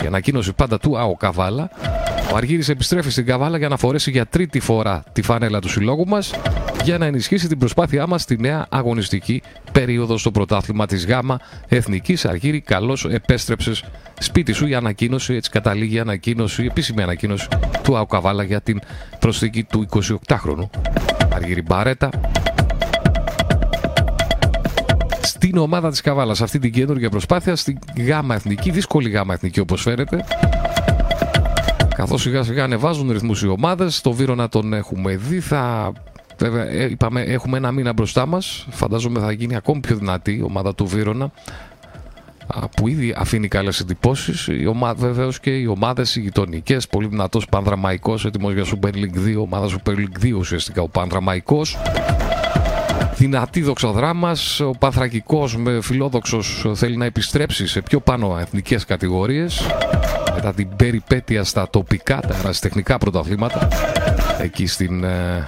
Η 0.04 0.06
ανακοίνωση 0.06 0.54
πάντα 0.54 0.78
του 0.78 0.98
ΑΟ 0.98 1.16
Καβάλα. 1.16 1.70
Ο 2.34 2.36
Αργύρης 2.36 2.70
επιστρέφει 2.70 3.10
στην 3.10 3.26
Καβάλα 3.26 3.58
για 3.58 3.68
να 3.68 3.78
φορέσει 3.78 4.12
για 4.12 4.26
τρίτη 4.26 4.60
φορά 4.60 5.04
τη 5.12 5.22
φανέλα 5.22 5.60
του 5.60 5.70
συλλόγου 5.70 6.08
μας 6.08 6.34
για 6.84 6.98
να 6.98 7.06
ενισχύσει 7.06 7.48
την 7.48 7.58
προσπάθειά 7.58 8.08
μας 8.08 8.22
στη 8.22 8.38
νέα 8.40 8.66
αγωνιστική 8.70 9.42
περίοδο 9.72 10.18
στο 10.18 10.32
πρωτάθλημα 10.32 10.86
της 10.86 11.06
ΓΑΜΑ 11.06 11.40
Εθνικής. 11.68 12.26
Αργύρη, 12.26 12.62
καλώς 12.62 13.06
επέστρεψες 13.06 13.84
σπίτι 14.22 14.52
σου. 14.52 14.68
Η 14.68 14.76
ανακοίνωση, 14.76 15.34
έτσι 15.34 15.50
καταλήγει 15.50 15.96
η 15.96 16.00
ανακοίνωση, 16.00 16.64
η 16.64 16.66
επίσημη 16.66 17.02
ανακοίνωση 17.02 17.48
του 17.84 17.98
ΑΟ 17.98 18.06
Καβάλα 18.06 18.44
για 18.44 18.62
την 18.62 18.80
προσθήκη 19.20 19.64
του 19.64 19.88
28χρονου. 19.92 20.70
Αργύρη 21.34 21.62
Μπαρέτα, 21.62 22.10
στην 25.22 25.58
ομάδα 25.58 25.90
της 25.90 26.02
Καβάλας 26.02 26.42
αυτή 26.42 26.60
την 26.60 26.72
καινούργια 26.72 27.10
προσπάθεια 27.10 27.56
στην 27.56 27.80
γάμα 28.08 28.36
εθνική, 28.36 28.72
δύσκολη 28.72 29.10
γάμα 29.10 29.34
εθνική 29.34 29.60
όπως 29.60 29.82
φαίνεται 29.82 30.26
καθώς 31.96 32.22
σιγά 32.22 32.44
σιγά 32.44 32.64
ανεβάζουν 32.64 33.12
ρυθμούς 33.12 33.42
οι 33.42 33.48
ομάδες 33.48 34.02
το 34.02 34.12
Βύρονα 34.12 34.50
τον 34.50 34.74
έχουμε 34.74 35.16
δει 35.16 35.40
θα 35.40 35.92
Βέβαια, 36.42 36.68
ε, 36.68 36.84
είπαμε, 36.90 37.22
έχουμε 37.22 37.58
ένα 37.58 37.72
μήνα 37.72 37.94
μπροστά 37.94 38.26
μας. 38.26 38.68
Φαντάζομαι 38.70 39.20
θα 39.20 39.32
γίνει 39.32 39.56
ακόμη 39.56 39.80
πιο 39.80 39.96
δυνατή 39.96 40.32
η 40.32 40.42
ομάδα 40.42 40.76
του 40.76 40.86
Βύρονα 40.86 41.32
που 42.76 42.88
ήδη 42.88 43.14
αφήνει 43.18 43.48
καλές 43.48 43.80
εντυπώσεις. 43.80 44.50
Βεβαίως 44.96 45.40
και 45.40 45.50
οι 45.50 45.66
ομάδες 45.66 46.16
οι 46.16 46.20
γειτονικές, 46.20 46.88
πολύ 46.88 47.08
δυνατός 47.08 47.46
Πανδραμαϊκός, 47.46 48.26
έτοιμος 48.26 48.54
για 48.54 48.66
Super 48.66 48.94
League 48.94 49.18
2, 49.26 49.42
ομάδα 49.42 49.68
Super 49.68 49.92
League 49.92 50.20
2 50.22 50.38
ουσιαστικά 50.38 50.82
ο 50.82 50.88
Πανδραμαϊκός. 50.88 51.78
Δυνατή 53.16 53.62
δοξοδράμας, 53.62 54.60
ο 54.60 54.72
Πανθρακικός 54.80 55.58
με 55.58 55.82
φιλόδοξος 55.82 56.66
θέλει 56.74 56.98
να 56.98 57.06
επιστρέψει 57.06 57.68
σε 57.68 57.82
πιο 57.82 58.00
πάνω 58.00 58.38
εθνικές 58.40 58.86
κατηγορίες. 58.86 59.66
μετά 60.36 60.54
την 60.54 60.68
περιπέτεια 60.76 61.44
στα 61.44 61.70
τοπικά, 61.70 62.20
τα 62.20 62.38
ερασιτεχνικά 62.40 62.98
πρωταθλήματα 62.98 63.68
εκεί 64.42 64.68
στην, 64.68 65.04
ε, 65.04 65.48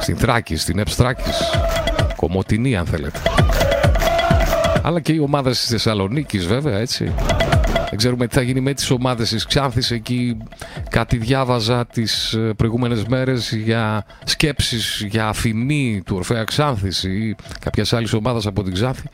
στην 0.00 0.16
Θράκη, 0.16 0.56
στην 0.56 0.78
Εψθράκης, 0.78 1.38
Κομωτινή 2.16 2.76
αν 2.76 2.86
θέλετε. 2.86 3.20
Αλλά 4.82 5.00
και 5.00 5.12
οι 5.12 5.18
ομάδες 5.18 5.60
της 5.60 5.68
Θεσσαλονίκης 5.68 6.46
βέβαια 6.46 6.78
έτσι. 6.78 7.12
Δεν 7.88 8.00
ξέρουμε 8.00 8.26
τι 8.26 8.34
θα 8.34 8.42
γίνει 8.42 8.60
με 8.60 8.74
τις 8.74 8.90
ομάδες 8.90 9.28
της 9.28 9.46
Ξάνθης 9.46 9.90
εκεί. 9.90 10.36
Κάτι 10.90 11.16
διάβαζα 11.16 11.86
τις 11.86 12.32
ε, 12.32 12.52
προηγούμενες 12.56 13.04
μέρες 13.04 13.52
για 13.52 14.04
σκέψεις 14.24 15.06
για 15.08 15.28
αφημί 15.28 16.02
του 16.06 16.16
Ορφέα 16.16 16.44
Ξάνθης 16.44 17.02
ή 17.02 17.36
κάποιας 17.60 17.92
άλλης 17.92 18.12
ομάδας 18.12 18.46
από 18.46 18.62
την 18.62 18.72
Ξάνθη. 18.72 19.08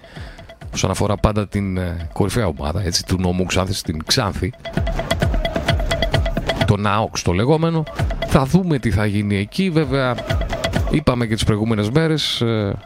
Όσον 0.74 0.90
αφορά 0.90 1.16
πάντα 1.16 1.48
την 1.48 1.76
ε, 1.76 2.08
κορυφαία 2.12 2.46
ομάδα 2.46 2.82
έτσι, 2.82 3.04
του 3.04 3.16
νόμου 3.20 3.44
Ξάνθης, 3.44 3.82
την 3.82 4.04
Ξάνθη. 4.06 4.52
Το 6.66 6.76
ΝΑΟΚ 6.76 7.20
το 7.22 7.32
λεγόμενο. 7.32 7.82
Θα 8.26 8.44
δούμε 8.44 8.78
τι 8.78 8.90
θα 8.90 9.06
γίνει 9.06 9.36
εκεί 9.36 9.70
βέβαια. 9.70 10.14
Είπαμε 10.90 11.26
και 11.26 11.34
τις 11.34 11.44
προηγούμενες 11.44 11.90
μέρες 11.90 12.40
ε, 12.40 12.76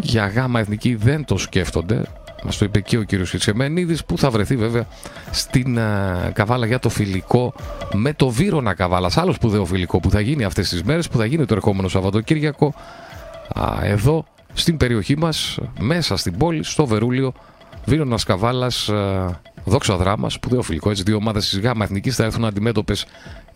για 0.00 0.26
γάμα 0.26 0.60
εθνική 0.60 0.94
δεν 0.94 1.24
το 1.24 1.38
σκέφτονται 1.38 2.02
Μας 2.44 2.58
το 2.58 2.64
είπε 2.64 2.80
και 2.80 2.98
ο 2.98 3.02
κύριος 3.02 3.32
Ιτσεμένιδη, 3.32 3.96
που 4.06 4.18
θα 4.18 4.30
βρεθεί 4.30 4.56
βέβαια 4.56 4.86
στην 5.30 5.78
α, 5.78 6.30
Καβάλα 6.32 6.66
για 6.66 6.78
το 6.78 6.88
φιλικό 6.88 7.54
με 7.92 8.12
το 8.12 8.28
Βύρονα 8.28 8.74
Καβάλας. 8.74 9.16
Άλλος 9.16 9.34
σπουδαίο 9.34 9.64
φιλικό 9.64 10.00
που 10.00 10.10
θα 10.10 10.20
γίνει 10.20 10.44
αυτές 10.44 10.68
τις 10.68 10.82
μέρες, 10.82 11.08
που 11.08 11.18
θα 11.18 11.24
γίνει 11.24 11.44
το 11.44 11.54
ερχόμενο 11.54 11.88
Σαββατοκύριακο 11.88 12.74
α, 13.60 13.84
εδώ 13.84 14.24
στην 14.52 14.76
περιοχή 14.76 15.18
μας, 15.18 15.58
μέσα 15.80 16.16
στην 16.16 16.36
πόλη, 16.36 16.64
στο 16.64 16.86
Βερούλιο. 16.86 17.32
Βύρονα 17.84 18.18
Καβάλας, 18.26 18.90
δόξα 19.64 19.96
δράμα, 19.96 20.30
σπουδαίο 20.30 20.62
φιλικό. 20.62 20.90
Έτσι, 20.90 21.02
δύο 21.02 21.16
ομάδες 21.16 21.48
της 21.48 21.60
ΓΑΜΑ 21.60 21.84
Εθνικής 21.84 22.16
θα 22.16 22.24
έρθουν 22.24 22.44
αντιμέτωπες 22.44 23.06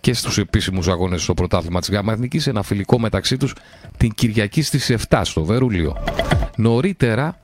και 0.02 0.14
στους 0.14 0.38
επίσημους 0.38 0.88
αγώνες 0.88 1.22
στο 1.22 1.34
πρωτάθλημα 1.34 1.80
της 1.80 1.90
ΓΑΜΑ 1.90 2.12
Εθνική. 2.12 2.48
Ένα 2.48 2.62
φιλικό 2.62 2.98
μεταξύ 2.98 3.36
τους 3.36 3.54
την 3.96 4.14
Κυριακή 4.14 4.62
στις 4.62 4.94
7 5.08 5.20
στο 5.24 5.44
Βερούλιο. 5.44 5.96
Νωρίτερα, 6.56 7.36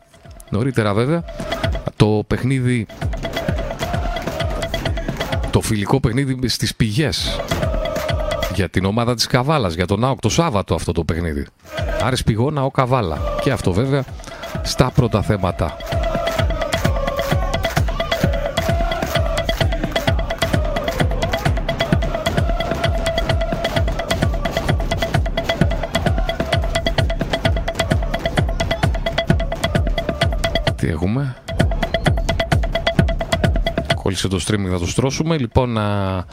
Νωρίτερα 0.51 0.95
βέβαια 0.95 1.25
το 1.97 2.25
παιχνίδι 2.27 2.87
το 5.51 5.61
φιλικό 5.61 6.01
παιχνίδι 6.01 6.49
στις 6.49 6.75
πηγές 6.75 7.41
για 8.55 8.69
την 8.69 8.85
ομάδα 8.85 9.15
της 9.15 9.27
Καβάλας, 9.27 9.75
για 9.75 9.87
τον 9.87 10.05
ΑΟΚ 10.05 10.21
το 10.21 10.29
Σάββατο 10.29 10.75
αυτό 10.75 10.93
το 10.93 11.05
παιχνίδι. 11.05 11.47
Άρης 12.03 12.23
Πηγώνα, 12.23 12.65
ο 12.65 12.71
Καβάλα. 12.71 13.19
Και 13.43 13.51
αυτό 13.51 13.73
βέβαια 13.73 14.05
στα 14.63 14.91
πρώτα 14.91 15.23
θέματα. 15.23 15.77
Τι 30.79 30.89
έχουμε. 30.89 31.37
Κόλλησε 33.95 34.29
το 34.29 34.41
streaming, 34.47 34.69
θα 34.71 34.79
το 34.79 34.87
στρώσουμε. 34.87 35.39
Λοιπόν, 35.39 35.79
α, 35.79 36.25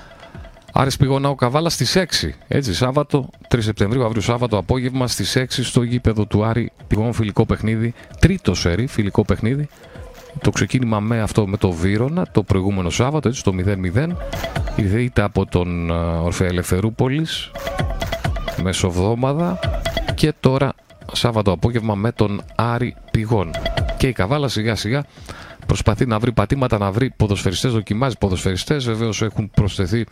Άρης 0.74 0.98
Πηγόνα 0.98 1.30
ο 1.30 1.36
Καβάλα 1.36 1.70
στις 1.70 1.96
6. 1.96 2.34
Έτσι, 2.48 2.74
Σάββατο, 2.74 3.30
3 3.50 3.58
Σεπτεμβρίου, 3.62 4.06
αύριο 4.06 4.22
Σάββατο 4.22 4.58
απόγευμα 4.58 5.08
στις 5.08 5.36
6 5.36 5.64
στο 5.64 5.84
γήπεδο 5.84 6.26
του 6.26 6.44
Άρη 6.44 6.72
Πηγόν 6.88 7.14
φιλικό 7.14 7.46
παιχνίδι. 7.46 7.94
Τρίτο 8.20 8.54
σερί 8.54 8.88
φιλικό 8.88 9.26
παιχνίδι. 9.26 9.68
Το 10.42 10.50
ξεκίνημα 10.50 11.00
με 11.00 11.22
αυτό 11.22 11.48
με 11.48 11.58
το 11.58 11.72
Βύρονα 11.72 12.28
το 12.32 12.44
προηγούμενο 12.44 12.90
Σάββατο, 12.90 13.28
έτσι, 13.28 13.44
το 13.44 13.52
0-0. 13.52 14.08
Ήρθε 14.76 15.12
από 15.22 15.46
τον 15.46 15.90
Ορφέα 16.24 16.48
Ελευθερούπολης 16.48 17.52
μεσοβδόμαδα 18.64 19.60
και 20.16 20.34
τώρα 20.40 20.74
Σάββατο 21.12 21.52
απόγευμα 21.52 21.96
με 21.96 22.12
τον 22.12 22.42
Άρη 22.56 22.96
Πηγόν 23.12 23.52
και 23.98 24.08
η 24.08 24.14
Καβάλα 24.14 24.48
σιγά 24.48 24.76
σιγά 24.76 25.04
προσπαθεί 25.66 26.06
να 26.06 26.20
βρει 26.20 26.32
πατήματα, 26.32 26.78
να 26.78 26.92
βρει 26.92 27.14
ποδοσφαιριστές, 27.16 27.72
δοκιμάζει 27.72 28.18
ποδοσφαιριστές. 28.18 28.86
Βεβαίως 28.86 29.22
έχουν 29.22 29.52
προσθεθεί, 29.52 30.06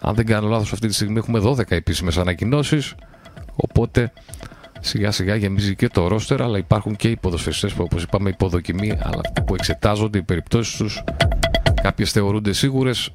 αν 0.00 0.14
δεν 0.14 0.26
κάνω 0.26 0.48
λάθος 0.48 0.72
αυτή 0.72 0.86
τη 0.86 0.94
στιγμή 0.94 1.18
έχουμε 1.18 1.40
12 1.44 1.70
επίσημες 1.70 2.18
ανακοινώσεις. 2.18 2.94
Οπότε 3.56 4.12
σιγά 4.80 5.10
σιγά 5.10 5.34
γεμίζει 5.34 5.74
και 5.76 5.88
το 5.88 6.08
ρόστερ, 6.08 6.42
αλλά 6.42 6.58
υπάρχουν 6.58 6.96
και 6.96 7.08
οι 7.08 7.16
ποδοσφαιριστές 7.16 7.72
που 7.72 7.82
όπως 7.82 8.02
είπαμε 8.02 8.28
υποδοκιμή, 8.28 8.98
αλλά 9.02 9.20
που 9.46 9.54
εξετάζονται 9.54 10.18
οι 10.18 10.22
περιπτώσεις 10.22 10.76
τους. 10.76 11.02
Κάποιες 11.82 12.12
θεωρούνται 12.12 12.52
σίγουρες. 12.52 13.10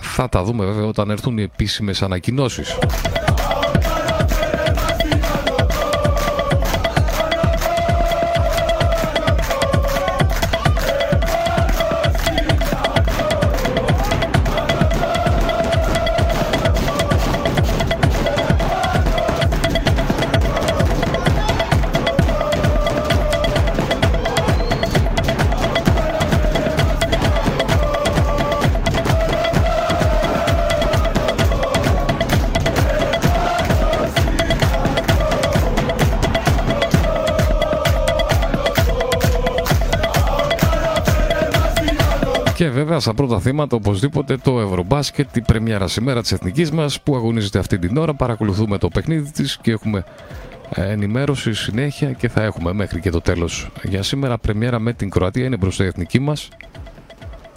Θα 0.00 0.28
τα 0.28 0.44
δούμε 0.44 0.64
βέβαια 0.64 0.84
όταν 0.84 1.10
έρθουν 1.10 1.38
οι 1.38 1.42
επίσημες 1.42 2.02
ανακοινώσεις. 2.02 2.78
Βέβαια 42.88 43.02
στα 43.02 43.14
πρώτα 43.14 43.40
θύματα 43.40 43.76
οπωσδήποτε 43.76 44.36
το 44.36 44.60
Ευρωμπάσκετ, 44.60 45.36
η 45.36 45.40
πρεμιέρα 45.40 45.88
σήμερα 45.88 46.20
της 46.20 46.32
εθνικής 46.32 46.70
μας 46.70 47.00
που 47.00 47.16
αγωνίζεται 47.16 47.58
αυτή 47.58 47.78
την 47.78 47.96
ώρα. 47.96 48.14
Παρακολουθούμε 48.14 48.78
το 48.78 48.88
παιχνίδι 48.88 49.30
της 49.30 49.58
και 49.58 49.70
έχουμε 49.70 50.04
ενημέρωση 50.70 51.52
συνέχεια 51.52 52.12
και 52.12 52.28
θα 52.28 52.42
έχουμε 52.42 52.72
μέχρι 52.72 53.00
και 53.00 53.10
το 53.10 53.20
τέλος. 53.20 53.70
Για 53.82 54.02
σήμερα 54.02 54.38
πρεμιέρα 54.38 54.78
με 54.78 54.92
την 54.92 55.10
Κροατία 55.10 55.44
είναι 55.44 55.56
μπροστά 55.56 55.84
η 55.84 55.86
εθνική 55.86 56.18
μας. 56.18 56.48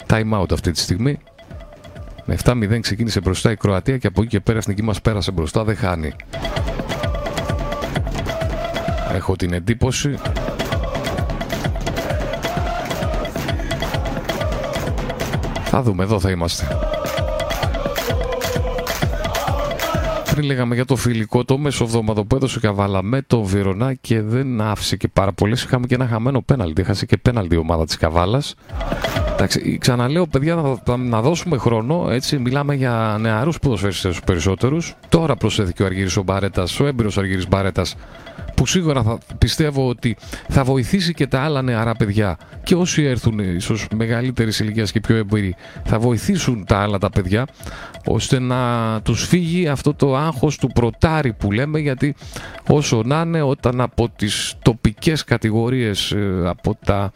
Time 0.06 0.40
out 0.40 0.52
αυτή 0.52 0.70
τη 0.70 0.78
στιγμή. 0.78 1.18
Με 2.24 2.36
7-0 2.44 2.78
ξεκίνησε 2.80 3.20
μπροστά 3.20 3.50
η 3.50 3.56
Κροατία 3.56 3.98
και 3.98 4.06
από 4.06 4.20
εκεί 4.20 4.30
και 4.30 4.40
πέρα 4.40 4.56
η 4.56 4.60
εθνική 4.60 4.82
μας 4.82 5.00
πέρασε 5.00 5.30
μπροστά, 5.30 5.64
δεν 5.64 5.76
χάνει. 5.76 6.12
Έχω 9.14 9.36
την 9.36 9.52
εντύπωση 9.52 10.14
Θα 15.74 15.82
δούμε, 15.82 16.02
εδώ 16.02 16.20
θα 16.20 16.30
είμαστε. 16.30 16.66
Πριν 20.30 20.44
λέγαμε 20.44 20.74
για 20.74 20.84
το 20.84 20.96
φιλικό, 20.96 21.44
το 21.44 21.58
μεσοβδόμαδο 21.58 22.24
που 22.24 22.36
έδωσε 22.36 22.60
Καβάλα 22.60 23.02
με 23.02 23.22
το 23.26 23.42
Βιρονά 23.42 23.94
και 23.94 24.20
δεν 24.20 24.60
άφησε 24.60 24.96
και 24.96 25.08
πάρα 25.08 25.32
πολλέ. 25.32 25.54
Είχαμε 25.54 25.86
και 25.86 25.94
ένα 25.94 26.06
χαμένο 26.06 26.42
πέναλτι. 26.42 26.80
Έχασε 26.80 27.06
και 27.06 27.16
πέναλτι 27.16 27.54
η 27.54 27.58
ομάδα 27.58 27.84
της 27.84 27.96
Καβάλας. 27.96 28.54
Εντάξει, 29.32 29.78
ξαναλέω, 29.78 30.26
παιδιά, 30.26 30.80
να, 30.86 30.96
να 30.96 31.20
δώσουμε 31.20 31.56
χρόνο. 31.56 32.06
Έτσι, 32.10 32.38
μιλάμε 32.38 32.74
για 32.74 33.16
νεαρούς 33.20 33.58
ποδοσφαιριστές 33.58 34.20
περισσότερους. 34.20 34.94
Τώρα 35.08 35.36
προσέθηκε 35.36 35.82
ο 35.82 35.86
Αργύρι 35.86 36.10
ο 36.18 36.22
Μπαρέτας, 36.22 36.80
ο 36.80 36.86
έμπειρος 36.86 37.18
Αργύρι 37.18 37.46
Μπαρέτας, 37.48 37.96
που 38.54 38.66
σίγουρα 38.66 39.02
θα 39.02 39.18
πιστεύω 39.38 39.88
ότι 39.88 40.16
θα 40.48 40.64
βοηθήσει 40.64 41.14
και 41.14 41.26
τα 41.26 41.40
άλλα 41.40 41.62
νεαρά 41.62 41.94
παιδιά 41.94 42.38
και 42.62 42.74
όσοι 42.74 43.02
έρθουν 43.02 43.38
ίσως 43.38 43.86
μεγαλύτερης 43.96 44.60
ηλικίας 44.60 44.92
και 44.92 45.00
πιο 45.00 45.16
εμπειροί 45.16 45.54
θα 45.84 45.98
βοηθήσουν 45.98 46.64
τα 46.64 46.78
άλλα 46.78 46.98
τα 46.98 47.10
παιδιά 47.10 47.46
ώστε 48.06 48.38
να 48.38 49.00
τους 49.02 49.26
φύγει 49.26 49.68
αυτό 49.68 49.94
το 49.94 50.16
άγχος 50.16 50.56
του 50.56 50.68
πρωτάρι 50.68 51.32
που 51.32 51.52
λέμε 51.52 51.78
γιατί 51.78 52.14
όσο 52.68 53.02
να 53.04 53.20
είναι 53.20 53.42
όταν 53.42 53.80
από 53.80 54.08
τις 54.16 54.54
τοπικές 54.62 55.24
κατηγορίες 55.24 56.10
ε, 56.10 56.42
από 56.44 56.76
τα 56.84 57.12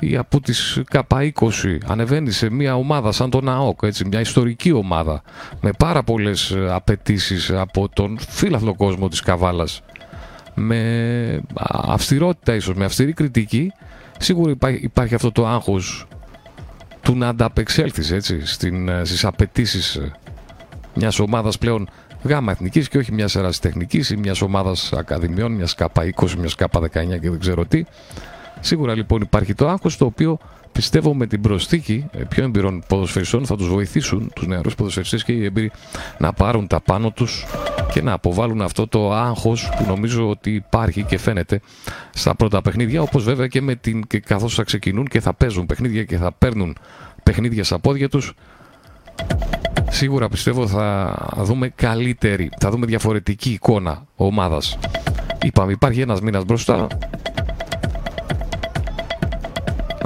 ή 0.00 0.16
από 0.16 0.40
τις 0.40 0.80
ΚΑΠΑ20 0.92 1.78
ανεβαίνει 1.86 2.30
σε 2.30 2.50
μια 2.50 2.76
ομάδα 2.76 3.12
σαν 3.12 3.30
τον 3.30 3.48
ΑΟΚ, 3.48 3.78
έτσι, 3.82 4.04
μια 4.04 4.20
ιστορική 4.20 4.72
ομάδα 4.72 5.22
με 5.60 5.70
πάρα 5.78 6.02
πολλές 6.02 6.50
ε, 6.50 6.66
απαιτήσεις 6.70 7.50
από 7.50 7.88
τον 7.88 8.18
φύλαθλο 8.28 8.74
κόσμο 8.74 9.08
της 9.08 9.20
Καβάλας 9.20 9.82
με 10.58 11.40
αυστηρότητα 11.68 12.54
ίσως, 12.54 12.74
με 12.74 12.84
αυστηρή 12.84 13.12
κριτική 13.12 13.72
σίγουρα 14.18 14.54
υπάρχει, 14.80 15.14
αυτό 15.14 15.32
το 15.32 15.46
άγχος 15.46 16.06
του 17.02 17.16
να 17.16 17.28
ανταπεξέλθεις 17.28 18.10
έτσι, 18.10 18.46
στην, 18.46 18.88
ε, 18.88 19.04
στις 19.04 19.24
απαιτήσεις 19.24 19.96
ε, 19.96 20.12
μιας 20.94 21.18
ομάδας 21.18 21.58
πλέον 21.58 21.88
γάμα 22.22 22.52
εθνικής 22.52 22.88
και 22.88 22.98
όχι 22.98 23.12
μιας 23.12 23.58
τεχνικής 23.60 24.10
ή 24.10 24.16
μιας 24.16 24.42
ομάδας 24.42 24.92
ακαδημιών, 24.92 25.52
μιας 25.52 25.74
ΚΑΠΑ 25.74 26.04
20, 26.04 26.36
μιας 26.38 26.54
ΚΑΠΑ 26.54 26.80
19 26.80 27.18
και 27.18 27.30
δεν 27.30 27.38
ξέρω 27.38 27.66
τι. 27.66 27.84
Σίγουρα 28.60 28.94
λοιπόν 28.94 29.20
υπάρχει 29.20 29.54
το 29.54 29.68
άγχος 29.68 29.96
το 29.96 30.04
οποίο 30.04 30.38
πιστεύω 30.76 31.14
με 31.14 31.26
την 31.26 31.40
προσθήκη 31.40 32.06
ε, 32.12 32.22
πιο 32.28 32.44
εμπειρών 32.44 32.82
ποδοσφαιριστών 32.88 33.46
θα 33.46 33.56
τους 33.56 33.68
βοηθήσουν 33.68 34.30
τους 34.34 34.46
νεαρούς 34.46 34.74
ποδοσφαιριστές 34.74 35.24
και 35.24 35.32
οι 35.32 35.44
εμπειροί 35.44 35.70
να 36.18 36.32
πάρουν 36.32 36.66
τα 36.66 36.80
πάνω 36.80 37.10
τους 37.10 37.44
και 37.92 38.02
να 38.02 38.12
αποβάλουν 38.12 38.62
αυτό 38.62 38.86
το 38.86 39.12
άγχος 39.12 39.70
που 39.76 39.84
νομίζω 39.86 40.28
ότι 40.28 40.50
υπάρχει 40.50 41.02
και 41.02 41.18
φαίνεται 41.18 41.60
στα 42.14 42.34
πρώτα 42.34 42.62
παιχνίδια 42.62 43.02
όπως 43.02 43.24
βέβαια 43.24 43.46
και, 43.46 43.60
με 43.60 43.74
την, 43.74 44.06
και 44.06 44.20
καθώς 44.20 44.54
θα 44.54 44.62
ξεκινούν 44.62 45.06
και 45.06 45.20
θα 45.20 45.34
παίζουν 45.34 45.66
παιχνίδια 45.66 46.04
και 46.04 46.16
θα 46.16 46.32
παίρνουν 46.32 46.76
παιχνίδια 47.22 47.64
στα 47.64 47.78
πόδια 47.78 48.08
τους 48.08 48.32
σίγουρα 49.90 50.28
πιστεύω 50.28 50.66
θα 50.66 51.14
δούμε 51.36 51.68
καλύτερη, 51.68 52.50
θα 52.60 52.70
δούμε 52.70 52.86
διαφορετική 52.86 53.50
εικόνα 53.50 54.06
ομάδας. 54.16 54.78
Είπαμε 55.42 55.72
υπάρχει 55.72 56.00
ένας 56.00 56.20
μήνας 56.20 56.44
μπροστά, 56.44 56.86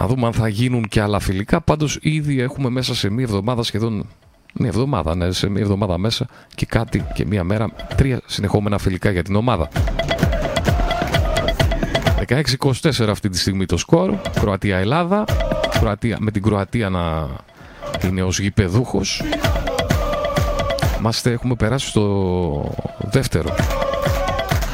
να 0.01 0.07
δούμε 0.07 0.27
αν 0.27 0.33
θα 0.33 0.49
γίνουν 0.49 0.89
και 0.89 1.01
άλλα 1.01 1.19
φιλικά. 1.19 1.61
Πάντως 1.61 1.99
ήδη 2.03 2.41
έχουμε 2.41 2.71
μέσα 2.71 2.95
σε 2.95 3.11
μία 3.11 3.25
εβδομάδα 3.25 3.63
σχεδόν. 3.63 4.07
Μία 4.55 4.69
εβδομάδα, 4.69 5.15
ναι, 5.15 5.33
σε 5.33 5.49
μία 5.49 5.63
εβδομάδα 5.63 5.99
μέσα 5.99 6.27
και 6.55 6.67
κάτι 6.67 7.05
και 7.15 7.27
μία 7.27 7.45
μέρα. 7.45 7.71
Τρία 7.97 8.21
συνεχόμενα 8.27 8.79
φιλικά 8.79 9.11
για 9.11 9.23
την 9.23 9.37
ομάδα. 9.37 9.69
16-24 12.29 13.09
αυτή 13.09 13.29
τη 13.29 13.39
στιγμή 13.39 13.67
το 13.67 13.77
σκορ. 13.77 14.15
Κροατία-Ελλάδα. 14.41 15.25
Κροατία, 15.81 16.17
με 16.21 16.31
την 16.31 16.43
Κροατία 16.43 16.89
να 16.89 17.29
είναι 18.09 18.23
ως 18.23 18.41
γηπεδούχος. 18.41 19.23
Είμαστε, 20.99 21.31
έχουμε 21.33 21.55
περάσει 21.55 21.87
στο 21.87 22.75
δεύτερο 22.99 23.49
το 23.49 23.90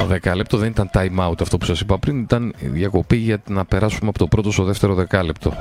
δεκάλεπτο 0.05 0.57
δεν 0.57 0.69
ήταν 0.69 0.91
time 0.93 1.29
out 1.29 1.41
αυτό 1.41 1.59
που 1.59 1.65
σας 1.65 1.81
είπα 1.81 1.99
πριν, 1.99 2.21
ήταν 2.21 2.55
διακοπή 2.59 3.17
για 3.17 3.41
να 3.49 3.65
περάσουμε 3.65 4.09
από 4.09 4.19
το 4.19 4.27
πρώτο 4.27 4.53
στο 4.53 4.65
δεύτερο 4.65 4.95
δεκάλεπτο. 4.95 5.53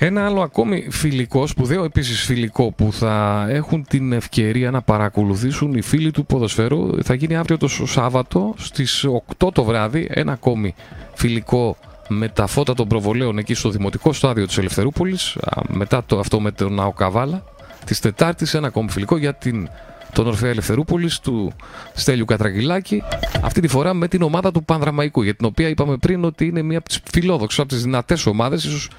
Ένα 0.00 0.24
άλλο 0.24 0.40
ακόμη 0.40 0.86
φιλικό, 0.90 1.46
σπουδαίο 1.46 1.84
επίσης 1.84 2.20
φιλικό 2.20 2.72
που 2.72 2.92
θα 2.92 3.46
έχουν 3.50 3.84
την 3.88 4.12
ευκαιρία 4.12 4.70
να 4.70 4.82
παρακολουθήσουν 4.82 5.74
οι 5.74 5.80
φίλοι 5.80 6.10
του 6.10 6.26
ποδοσφαίρου 6.26 7.02
θα 7.04 7.14
γίνει 7.14 7.36
αύριο 7.36 7.58
το 7.58 7.68
Σάββατο 7.68 8.54
στις 8.58 9.06
8 9.38 9.52
το 9.52 9.64
βράδυ. 9.64 10.08
Ένα 10.10 10.32
ακόμη 10.32 10.74
φιλικό 11.14 11.76
με 12.08 12.28
τα 12.28 12.46
φώτα 12.46 12.74
των 12.74 12.88
προβολέων 12.88 13.38
εκεί 13.38 13.54
στο 13.54 13.70
δημοτικό 13.70 14.12
στάδιο 14.12 14.46
της 14.46 14.58
Ελευθερούπολης 14.58 15.36
μετά 15.68 16.04
το, 16.04 16.18
αυτό 16.18 16.40
με 16.40 16.50
τον 16.50 16.74
Ναοκαβάλα 16.74 17.44
της 17.84 18.00
Τετάρτης 18.00 18.54
ένα 18.54 18.66
ακόμη 18.66 18.90
φιλικό 18.90 19.16
για 19.16 19.34
την, 19.34 19.68
τον 20.12 20.26
Ορφέα 20.26 20.50
Ελευθερούπολης 20.50 21.18
του 21.18 21.52
Στέλιου 21.94 22.24
Κατραγγυλάκη 22.24 23.02
αυτή 23.42 23.60
τη 23.60 23.68
φορά 23.68 23.94
με 23.94 24.08
την 24.08 24.22
ομάδα 24.22 24.50
του 24.50 24.64
Πανδραμαϊκού 24.64 25.22
για 25.22 25.34
την 25.34 25.46
οποία 25.46 25.68
είπαμε 25.68 25.96
πριν 25.96 26.24
ότι 26.24 26.46
είναι 26.46 26.62
μια 26.62 26.78
από 26.78 26.88
τις 26.88 27.00
φιλόδοξες 27.10 27.58
από 27.58 27.68
τις 27.68 27.82
δυνατές 27.82 28.26
ομάδες 28.26 28.64
ίσως, 28.64 28.90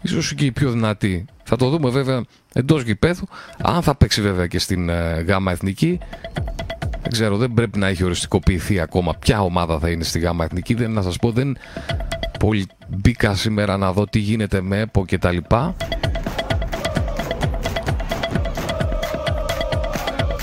ίσως 0.00 0.34
και 0.34 0.44
η 0.44 0.52
πιο 0.52 0.70
δυνατή 0.70 1.24
θα 1.44 1.56
το 1.56 1.68
δούμε 1.68 1.90
βέβαια 1.90 2.24
εντός 2.52 2.82
γηπέδου 2.82 3.28
αν 3.62 3.82
θα 3.82 3.94
παίξει 3.94 4.22
βέβαια 4.22 4.46
και 4.46 4.58
στην 4.58 4.88
ε, 4.88 5.24
ΓΑΜΑ 5.26 5.52
Εθνική 5.52 5.98
δεν 7.04 7.12
ξέρω, 7.12 7.36
δεν 7.36 7.52
πρέπει 7.54 7.78
να 7.78 7.86
έχει 7.86 8.04
οριστικοποιηθεί 8.04 8.80
ακόμα 8.80 9.14
ποια 9.14 9.40
ομάδα 9.40 9.78
θα 9.78 9.90
είναι 9.90 10.04
στη 10.04 10.18
ΓΑΜΑ 10.18 10.44
Εθνική. 10.44 10.74
Δεν, 10.74 10.90
να 10.90 11.02
σας 11.02 11.16
πω, 11.16 11.30
δεν 11.30 11.56
πολύ 12.44 12.66
μπήκα 12.88 13.34
σήμερα 13.34 13.76
να 13.76 13.92
δω 13.92 14.06
τι 14.06 14.18
γίνεται 14.18 14.60
με 14.60 14.78
ΕΠΟ 14.78 15.04
και 15.04 15.18
τα 15.18 15.30
λοιπά. 15.30 15.76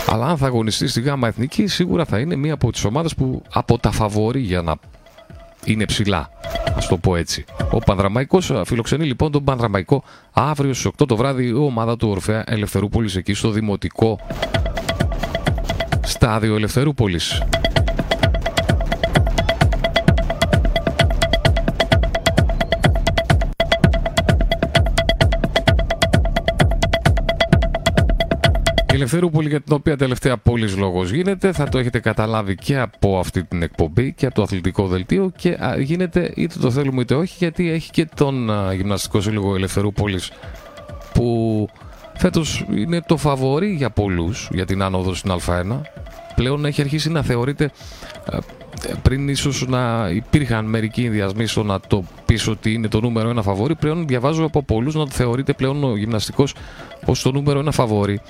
Αλλά 0.08 0.28
αν 0.28 0.38
θα 0.38 0.46
αγωνιστεί 0.46 0.88
στη 0.88 1.02
ΓΑΜΑ 1.02 1.28
Εθνική, 1.28 1.68
σίγουρα 1.68 2.06
θα 2.06 2.20
είναι 2.20 2.36
μία 2.36 2.54
από 2.54 2.72
τις 2.72 2.84
ομάδες 2.84 3.16
που 3.16 3.42
από 3.54 3.80
τα 3.80 3.92
φαβορεί 3.92 4.40
για 4.40 4.62
να 4.62 4.76
είναι 5.66 5.86
ψηλά. 5.86 6.18
Α 6.74 6.88
το 6.90 6.98
πω 6.98 7.16
έτσι. 7.16 7.46
Ο 7.72 7.78
Πανδραμαϊκός 7.78 8.52
φιλοξενεί 8.66 9.06
λοιπόν 9.06 9.32
τον 9.32 9.44
Πανδραμαϊκό 9.44 10.04
αύριο 10.32 10.74
στις 10.74 10.92
8 11.02 11.08
το 11.08 11.16
βράδυ 11.16 11.46
η 11.46 11.54
ομάδα 11.54 11.98
του 11.98 12.10
Ορφέα 12.10 12.44
Ελευθερούπολης 12.48 13.16
εκεί 13.16 13.34
στο 13.34 13.50
Δημοτικό 13.50 14.20
Στάδιο 16.04 16.56
Ελευθερούπολης. 16.56 17.42
Ελευθερούπολη 28.94 29.50
για 29.50 29.62
την 29.62 29.74
οποία 29.76 29.98
τελευταία 29.98 30.38
πόλης 30.38 30.78
λόγος 30.78 31.12
γίνεται 31.12 31.52
θα 31.52 31.70
το 31.70 31.78
έχετε 31.78 32.00
καταλάβει 32.00 32.56
και 32.56 32.80
από 32.80 33.20
αυτή 33.20 33.44
την 33.44 33.62
εκπομπή 33.62 34.14
και 34.14 34.26
από 34.26 34.36
το 34.36 34.42
αθλητικό 34.42 34.88
δελτίο 34.88 35.32
και 35.36 35.58
γίνεται 35.80 36.32
είτε 36.36 36.60
το 36.60 36.72
θέλουμε 36.72 37.02
είτε 37.02 37.16
όχι 37.16 37.36
γιατί 37.38 37.70
έχει 37.70 37.92
και 37.92 38.08
τον 38.16 38.50
γυμναστικό 38.74 39.22
σύλλογο 39.22 39.56
Ελευθερούπολης 39.56 40.32
που 41.14 41.68
φέτος 42.18 42.66
είναι 42.76 43.02
το 43.02 43.18
φαβορή 43.18 43.74
για 43.74 43.90
πολλούς 43.90 44.50
για 44.52 44.66
την 44.66 44.82
άνοδο 44.82 45.14
στην 45.14 45.32
Α1 45.32 45.82
πλέον 46.36 46.66
έχει 46.66 46.82
αρχίσει 46.82 47.10
να 47.10 47.22
θεωρείται 47.22 47.72
ε, 48.32 48.38
πριν 49.02 49.28
ίσως 49.28 49.68
να 49.68 50.10
υπήρχαν 50.14 50.66
μερικοί 50.66 51.04
ενδιασμοί 51.06 51.46
στο 51.46 51.64
να 51.64 51.80
το 51.80 52.04
πεις 52.26 52.48
ότι 52.48 52.74
είναι 52.74 52.88
το 52.88 53.02
νούμερο 53.02 53.30
ένα 53.30 53.42
φαβόρη 53.42 53.76
πλέον 53.76 54.08
διαβάζω 54.08 54.46
από 54.46 54.64
πολλούς 54.64 54.96
να 54.96 55.06
το 55.06 55.12
θεωρείται 55.12 55.54
πλέον 55.54 55.84
ο 55.84 55.98
γυμναστικός 55.98 56.54
ως 57.06 57.22
το 57.22 57.32
νούμερο 57.32 57.60
ένα 57.60 57.72
φαβόρη 57.72 58.22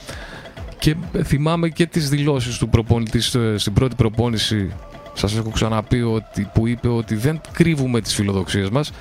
και 0.82 0.96
θυμάμαι 1.24 1.70
και 1.70 1.86
τις 1.86 2.10
δηλώσεις 2.10 2.58
του 2.58 2.70
προπονητής 2.70 3.36
ε, 3.36 3.58
στην 3.58 3.74
πρώτη 3.74 3.96
προπόνηση 3.96 4.72
σας 5.13 5.38
έχω 5.38 5.50
ξαναπεί 5.50 6.02
ότι, 6.02 6.50
που 6.54 6.67
είπε 6.67 6.88
ότι 6.88 7.15
δεν 7.15 7.41
κρύβουμε 7.52 8.02
τις 8.02 8.13
φιλοδοξίες 8.13 8.70
μας 8.70 8.91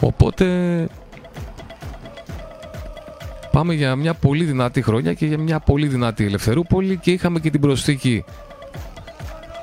οπότε 0.00 0.46
Πάμε 3.52 3.74
για 3.74 3.96
μια 3.96 4.14
πολύ 4.14 4.44
δυνατή 4.44 4.82
χρόνια 4.82 5.14
και 5.14 5.26
για 5.26 5.38
μια 5.38 5.60
πολύ 5.60 5.86
δυνατή 5.86 6.24
Ελευθερούπολη 6.24 6.96
και 6.96 7.10
είχαμε 7.10 7.40
και 7.40 7.50
την 7.50 7.60
προσθήκη 7.60 8.24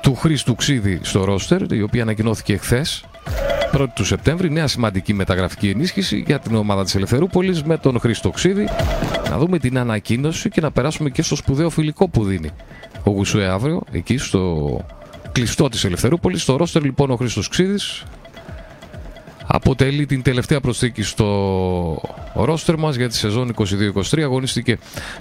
του 0.02 0.14
Χρήστου 0.14 0.54
Ξίδη 0.54 0.98
στο 1.02 1.24
ρόστερ, 1.24 1.72
η 1.72 1.82
οποία 1.82 2.02
ανακοινώθηκε 2.02 2.56
χθες. 2.56 3.04
1η 3.72 3.86
του 3.94 4.04
Σεπτέμβρη, 4.04 4.50
νέα 4.50 4.66
σημαντική 4.66 5.14
μεταγραφική 5.14 5.68
ενίσχυση 5.68 6.22
για 6.26 6.38
την 6.38 6.54
ομάδα 6.54 6.84
της 6.84 6.94
Ελευθερούπολης 6.94 7.62
με 7.62 7.76
τον 7.76 8.00
Χρήστο 8.00 8.30
Ξίδη. 8.30 8.68
Να 9.30 9.38
δούμε 9.38 9.58
την 9.58 9.78
ανακοίνωση 9.78 10.48
και 10.48 10.60
να 10.60 10.70
περάσουμε 10.70 11.10
και 11.10 11.22
στο 11.22 11.36
σπουδαίο 11.36 11.70
φιλικό 11.70 12.08
που 12.08 12.24
δίνει 12.24 12.50
ο 13.04 13.10
Γουσουέ 13.10 13.46
αύριο, 13.46 13.82
εκεί 13.92 14.18
στο 14.18 14.84
κλειστό 15.32 15.68
της 15.68 15.84
Ελευθερούπολης. 15.84 16.42
Στο 16.42 16.56
ρόστερ 16.56 16.82
λοιπόν 16.82 17.10
ο 17.10 17.16
Χρήστος 17.16 17.48
Ξίδης, 17.48 18.04
αποτελεί 19.46 20.06
την 20.06 20.22
τελευταία 20.22 20.60
προσθήκη 20.60 21.02
στο 21.02 22.00
ρόστερ 22.34 22.76
μας 22.76 22.96
για 22.96 23.08
τη 23.08 23.14
σεζόν 23.14 23.54
22-23. 24.10 24.20
Αγωνίστηκε 24.20 24.78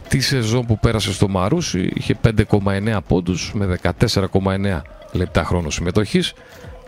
τη 0.07 0.19
σεζόν 0.19 0.65
που 0.65 0.79
πέρασε 0.79 1.13
στο 1.13 1.27
Μαρούσι, 1.27 1.91
είχε 1.93 2.15
5,9 2.23 2.97
πόντους 3.07 3.51
με 3.53 3.77
14,9 3.83 4.81
λεπτά 5.11 5.43
χρόνο 5.43 5.69
συμμετοχής. 5.69 6.33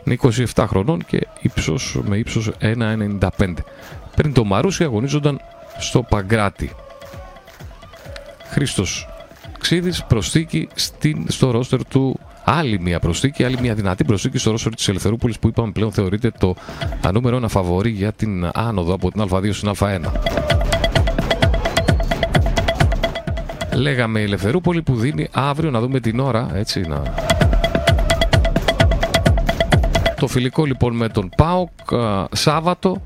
Είναι 0.04 0.18
27 0.56 0.66
χρονών 0.68 1.06
και 1.06 1.28
ύψος, 1.42 2.00
με 2.06 2.18
ύψος 2.18 2.52
1,95. 2.60 3.54
Πριν 4.16 4.34
το 4.34 4.44
Μαρούσι 4.44 4.84
αγωνίζονταν 4.84 5.40
στο 5.80 6.04
Παγκράτη. 6.04 6.72
Χρήστος 8.46 9.08
Ξίδης 9.60 10.04
προσθήκη 10.04 10.68
στην, 10.76 11.26
στο 11.28 11.52
ρόστερ 11.52 11.86
του 11.86 12.20
άλλη 12.44 12.80
μια 12.80 13.00
προσθήκη, 13.00 13.44
άλλη 13.44 13.58
μια 13.62 13.74
δυνατή 13.74 14.04
προσθήκη 14.04 14.38
στο 14.38 14.52
ρόστερ 14.52 14.76
της 14.76 14.88
Ελευθερούπολης 14.88 15.40
που 15.40 15.48
είπαμε 15.48 15.72
πλέον 15.72 15.92
θεωρείται 15.92 16.32
το 16.40 16.56
νούμερο 17.14 17.36
ένα 17.36 17.48
φαβορή 17.48 17.90
για 17.90 18.12
την 18.12 18.50
άνοδο 18.54 18.94
από 18.94 19.12
την 19.12 19.24
Α2 19.30 19.54
στην 19.54 19.72
Α1. 19.80 20.00
Λέγαμε 23.74 24.20
η 24.20 24.24
Ελευθερούπολη 24.24 24.82
που 24.82 24.96
δίνει 24.96 25.28
αύριο 25.32 25.72
να 25.72 25.80
δούμε 25.80 26.00
την 26.00 26.20
ώρα, 26.20 26.52
έτσι 26.54 26.82
να... 26.82 27.02
Το 30.22 30.28
φιλικό 30.28 30.66
λοιπόν 30.66 30.96
με 30.96 31.10
τον 31.10 31.30
ΠΑΟΚ 31.38 31.70
Σάββατο. 32.32 33.04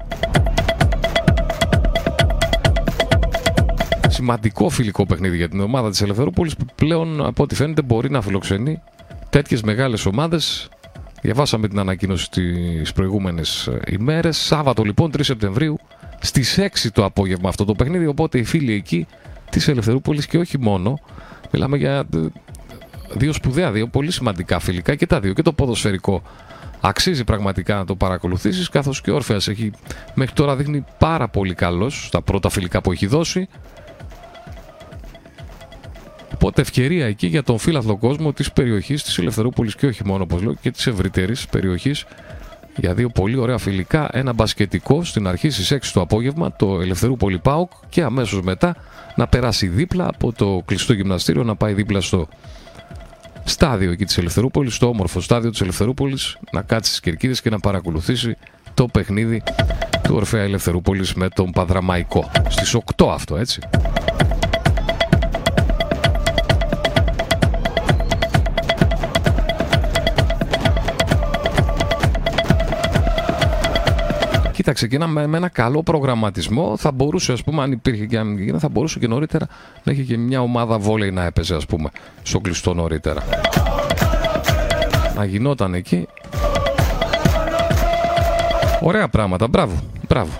Σημαντικό 4.07 4.69
φιλικό 4.69 5.05
παιχνίδι 5.05 5.37
για 5.37 5.49
την 5.49 5.59
ομάδα 5.59 5.89
της 5.89 6.01
Ελευθερούπολης 6.01 6.55
που 6.55 6.65
πλέον 6.75 7.25
από 7.25 7.43
ό,τι 7.43 7.55
φαίνεται 7.55 7.81
μπορεί 7.81 8.09
να 8.09 8.21
φιλοξενεί 8.21 8.81
τέτοιες 9.29 9.61
μεγάλες 9.61 10.05
ομάδες. 10.05 10.69
Διαβάσαμε 11.21 11.67
την 11.67 11.79
ανακοίνωση 11.79 12.29
τις 12.29 12.93
προηγούμενες 12.93 13.67
ε, 13.67 13.79
ημέρες. 13.91 14.37
Σάββατο 14.37 14.83
λοιπόν 14.83 15.11
3 15.17 15.19
Σεπτεμβρίου 15.21 15.79
στις 16.19 16.59
6 16.59 16.89
το 16.93 17.05
απόγευμα 17.05 17.49
αυτό 17.49 17.65
το 17.65 17.73
παιχνίδι. 17.73 18.05
Οπότε 18.05 18.37
οι 18.37 18.43
φίλοι 18.43 18.73
εκεί 18.73 19.07
της 19.49 19.67
Ελευθερούπολης 19.67 20.25
και 20.25 20.37
όχι 20.37 20.59
μόνο. 20.59 20.99
Μιλάμε 21.51 21.77
για 21.77 22.07
ε, 22.15 22.19
δύο 23.13 23.33
σπουδαία, 23.33 23.71
δύο 23.71 23.87
πολύ 23.87 24.11
σημαντικά 24.11 24.59
φιλικά 24.59 24.95
και 24.95 25.07
τα 25.07 25.19
δύο 25.19 25.33
και 25.33 25.41
το 25.41 25.53
ποδοσφαιρικό 25.53 26.21
αξίζει 26.87 27.23
πραγματικά 27.23 27.75
να 27.75 27.85
το 27.85 27.95
παρακολουθήσεις 27.95 28.69
καθώς 28.69 29.01
και 29.01 29.11
ο 29.11 29.15
Όρφεας 29.15 29.47
έχει 29.47 29.71
μέχρι 30.13 30.33
τώρα 30.33 30.55
δείχνει 30.55 30.85
πάρα 30.97 31.27
πολύ 31.27 31.53
καλός 31.53 32.05
στα 32.05 32.21
πρώτα 32.21 32.49
φιλικά 32.49 32.81
που 32.81 32.91
έχει 32.91 33.05
δώσει 33.05 33.47
Οπότε 36.33 36.61
ευκαιρία 36.61 37.05
εκεί 37.05 37.27
για 37.27 37.43
τον 37.43 37.57
φίλαθλο 37.57 37.97
κόσμο 37.97 38.33
της 38.33 38.51
περιοχής 38.51 39.03
της 39.03 39.17
Ελευθερούπολης 39.17 39.75
και 39.75 39.85
όχι 39.85 40.05
μόνο 40.05 40.23
όπως 40.23 40.41
λέω 40.41 40.53
και 40.53 40.71
της 40.71 40.87
ευρύτερης 40.87 41.45
περιοχής 41.47 42.05
για 42.75 42.93
δύο 42.93 43.09
πολύ 43.09 43.37
ωραία 43.37 43.57
φιλικά. 43.57 44.09
Ένα 44.11 44.33
μπασκετικό 44.33 45.03
στην 45.03 45.27
αρχή 45.27 45.49
στις 45.49 45.73
6 45.73 45.77
το 45.93 46.01
απόγευμα, 46.01 46.55
το 46.55 46.81
Ελευθερούπολη 46.81 47.39
ΠΑΟΚ 47.39 47.71
και 47.89 48.01
αμέσως 48.03 48.41
μετά 48.41 48.75
να 49.15 49.27
περάσει 49.27 49.67
δίπλα 49.67 50.07
από 50.07 50.33
το 50.33 50.61
κλειστό 50.65 50.93
γυμναστήριο 50.93 51.43
να 51.43 51.55
πάει 51.55 51.73
δίπλα 51.73 52.01
στο 52.01 52.27
στάδιο 53.45 53.91
εκεί 53.91 54.05
της 54.05 54.17
Ελευθερούπολης, 54.17 54.75
στο 54.75 54.87
όμορφο 54.87 55.21
στάδιο 55.21 55.49
της 55.49 55.61
Ελευθερούπολης 55.61 56.37
να 56.51 56.61
κάτσει 56.61 56.89
στις 56.89 56.99
κερκίδες 56.99 57.41
και 57.41 57.49
να 57.49 57.59
παρακολουθήσει 57.59 58.37
το 58.73 58.87
παιχνίδι 58.87 59.43
του 60.03 60.15
Ορφέα 60.15 60.43
Ελευθερούπολης 60.43 61.13
με 61.13 61.29
τον 61.29 61.51
Παδραμαϊκό. 61.51 62.31
Στις 62.47 62.75
8 62.95 63.09
αυτό 63.09 63.37
έτσι. 63.37 63.59
Κοίτα, 74.65 74.77
ξεκινάμε 74.77 75.27
με 75.27 75.37
ένα 75.37 75.49
καλό 75.49 75.83
προγραμματισμό. 75.83 76.77
Θα 76.77 76.91
μπορούσε, 76.91 77.31
ας 77.31 77.43
πούμε, 77.43 77.61
αν 77.61 77.71
υπήρχε 77.71 78.05
και 78.05 78.17
αν 78.17 78.55
θα 78.59 78.69
μπορούσε 78.69 78.99
και 78.99 79.07
νωρίτερα 79.07 79.47
να 79.83 79.91
έχει 79.91 80.03
και 80.03 80.17
μια 80.17 80.41
ομάδα 80.41 80.77
βόλεϊ 80.77 81.11
να 81.11 81.23
έπαιζε, 81.25 81.55
ας 81.55 81.65
πούμε, 81.65 81.89
στο 82.23 82.39
κλειστό 82.39 82.73
νωρίτερα. 82.73 83.23
Να 85.15 85.25
γινόταν 85.25 85.73
εκεί. 85.73 86.07
Ωραία 88.81 89.07
πράγματα. 89.07 89.47
Μπράβο. 89.47 89.83
Μπράβο. 90.07 90.31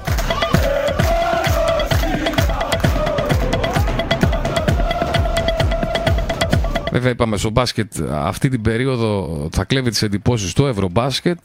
Βέβαια 6.92 7.12
είπαμε 7.12 7.38
στο 7.38 7.50
μπάσκετ 7.50 7.94
αυτή 8.12 8.50
την 8.50 8.62
περίοδο 8.62 9.48
θα 9.52 9.64
κλέβει 9.64 9.90
τις 9.90 10.02
εντυπώσεις 10.02 10.52
στο 10.52 10.68
Ευρωμπάσκετ 10.68 11.40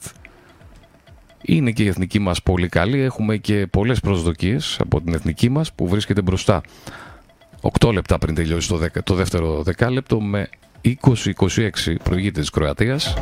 είναι 1.56 1.70
και 1.70 1.82
η 1.82 1.86
εθνική 1.86 2.18
μας 2.18 2.42
πολύ 2.42 2.68
καλή. 2.68 3.00
Έχουμε 3.00 3.36
και 3.36 3.66
πολλές 3.66 4.00
προσδοκίες 4.00 4.76
από 4.80 5.00
την 5.00 5.14
εθνική 5.14 5.48
μας 5.48 5.72
που 5.72 5.88
βρίσκεται 5.88 6.22
μπροστά 6.22 6.60
8 7.80 7.92
λεπτά 7.92 8.18
πριν 8.18 8.34
τελειώσει 8.34 8.68
το, 8.68 8.80
το 9.04 9.14
δεύτερο 9.14 9.62
δεκάλεπτο 9.62 10.20
με 10.20 10.48
20-26 10.82 11.68
προηγείται 12.02 12.40
της 12.40 12.50
Κροατίας. 12.50 13.14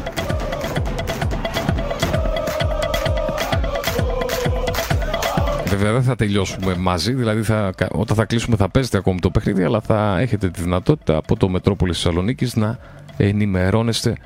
Βέβαια 5.66 5.92
δεν 5.92 6.02
θα 6.02 6.16
τελειώσουμε 6.16 6.74
μαζί, 6.74 7.12
δηλαδή 7.12 7.42
θα, 7.42 7.74
όταν 7.90 8.16
θα 8.16 8.24
κλείσουμε 8.24 8.56
θα 8.56 8.68
παίζετε 8.68 8.96
ακόμη 8.96 9.18
το 9.18 9.30
παιχνίδι, 9.30 9.62
αλλά 9.62 9.80
θα 9.80 10.18
έχετε 10.20 10.50
τη 10.50 10.62
δυνατότητα 10.62 11.16
από 11.16 11.36
το 11.36 11.48
Μετρόπολης 11.48 11.96
Θεσσαλονίκης 11.96 12.56
να 12.56 12.78
ενημερώνεστε 13.16 14.16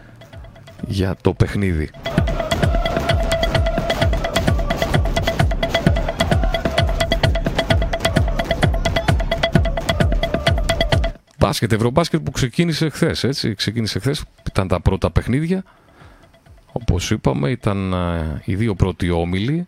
για 0.87 1.17
το 1.21 1.33
παιχνίδι. 1.33 1.91
Μπάσκετ, 11.53 11.73
ευρωμπάσκετ 11.73 12.21
που 12.21 12.31
ξεκίνησε 12.31 12.89
χθες. 12.89 13.25
Έτσι, 13.25 13.55
ξεκίνησε 13.55 13.99
χθες. 13.99 14.25
Ήταν 14.49 14.69
τα 14.69 14.81
πρώτα 14.81 15.11
παιχνίδια. 15.11 15.65
Όπως 16.73 17.11
είπαμε, 17.11 17.51
ήταν 17.51 17.95
οι 18.45 18.55
δύο 18.55 18.75
πρώτοι 18.75 19.11
όμιλοι. 19.11 19.67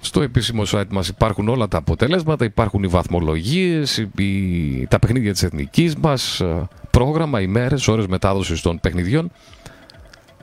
Στο 0.00 0.22
επίσημο 0.22 0.62
site 0.66 0.88
μας 0.90 1.08
υπάρχουν 1.08 1.48
όλα 1.48 1.68
τα 1.68 1.78
αποτελέσματα, 1.78 2.44
υπάρχουν 2.44 2.82
οι 2.82 2.86
βαθμολογίες, 2.86 4.08
τα 4.88 4.98
παιχνίδια 4.98 5.32
της 5.32 5.42
εθνικής 5.42 5.96
μας, 5.96 6.42
πρόγραμμα, 6.90 7.40
ημέρες, 7.40 7.88
ώρες 7.88 8.06
μετάδοσης 8.06 8.60
των 8.60 8.80
παιχνιδιών. 8.80 9.30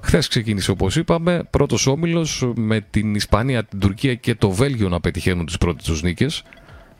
Χθες 0.01 0.27
ξεκίνησε 0.27 0.71
όπως 0.71 0.95
είπαμε, 0.95 1.43
πρώτος 1.49 1.87
όμιλος 1.87 2.51
με 2.55 2.81
την 2.89 3.15
Ισπανία, 3.15 3.63
την 3.63 3.79
Τουρκία 3.79 4.15
και 4.15 4.35
το 4.35 4.51
Βέλγιο 4.51 4.89
να 4.89 4.99
πετυχαίνουν 4.99 5.45
τις 5.45 5.57
πρώτες 5.57 5.85
τους 5.85 6.01
νίκες 6.01 6.43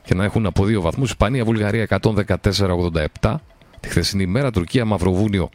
και 0.04 0.14
να 0.14 0.24
έχουν 0.24 0.46
από 0.46 0.64
δύο 0.64 0.80
βαθμούς. 0.80 1.10
Ισπανία, 1.10 1.44
Βουλγαρία 1.44 1.86
114-87. 3.20 3.34
Τη 3.80 3.88
χθεσινή 3.88 4.22
ημέρα 4.22 4.50
Τουρκία, 4.50 4.84
Μαυροβούνιο 4.84 5.50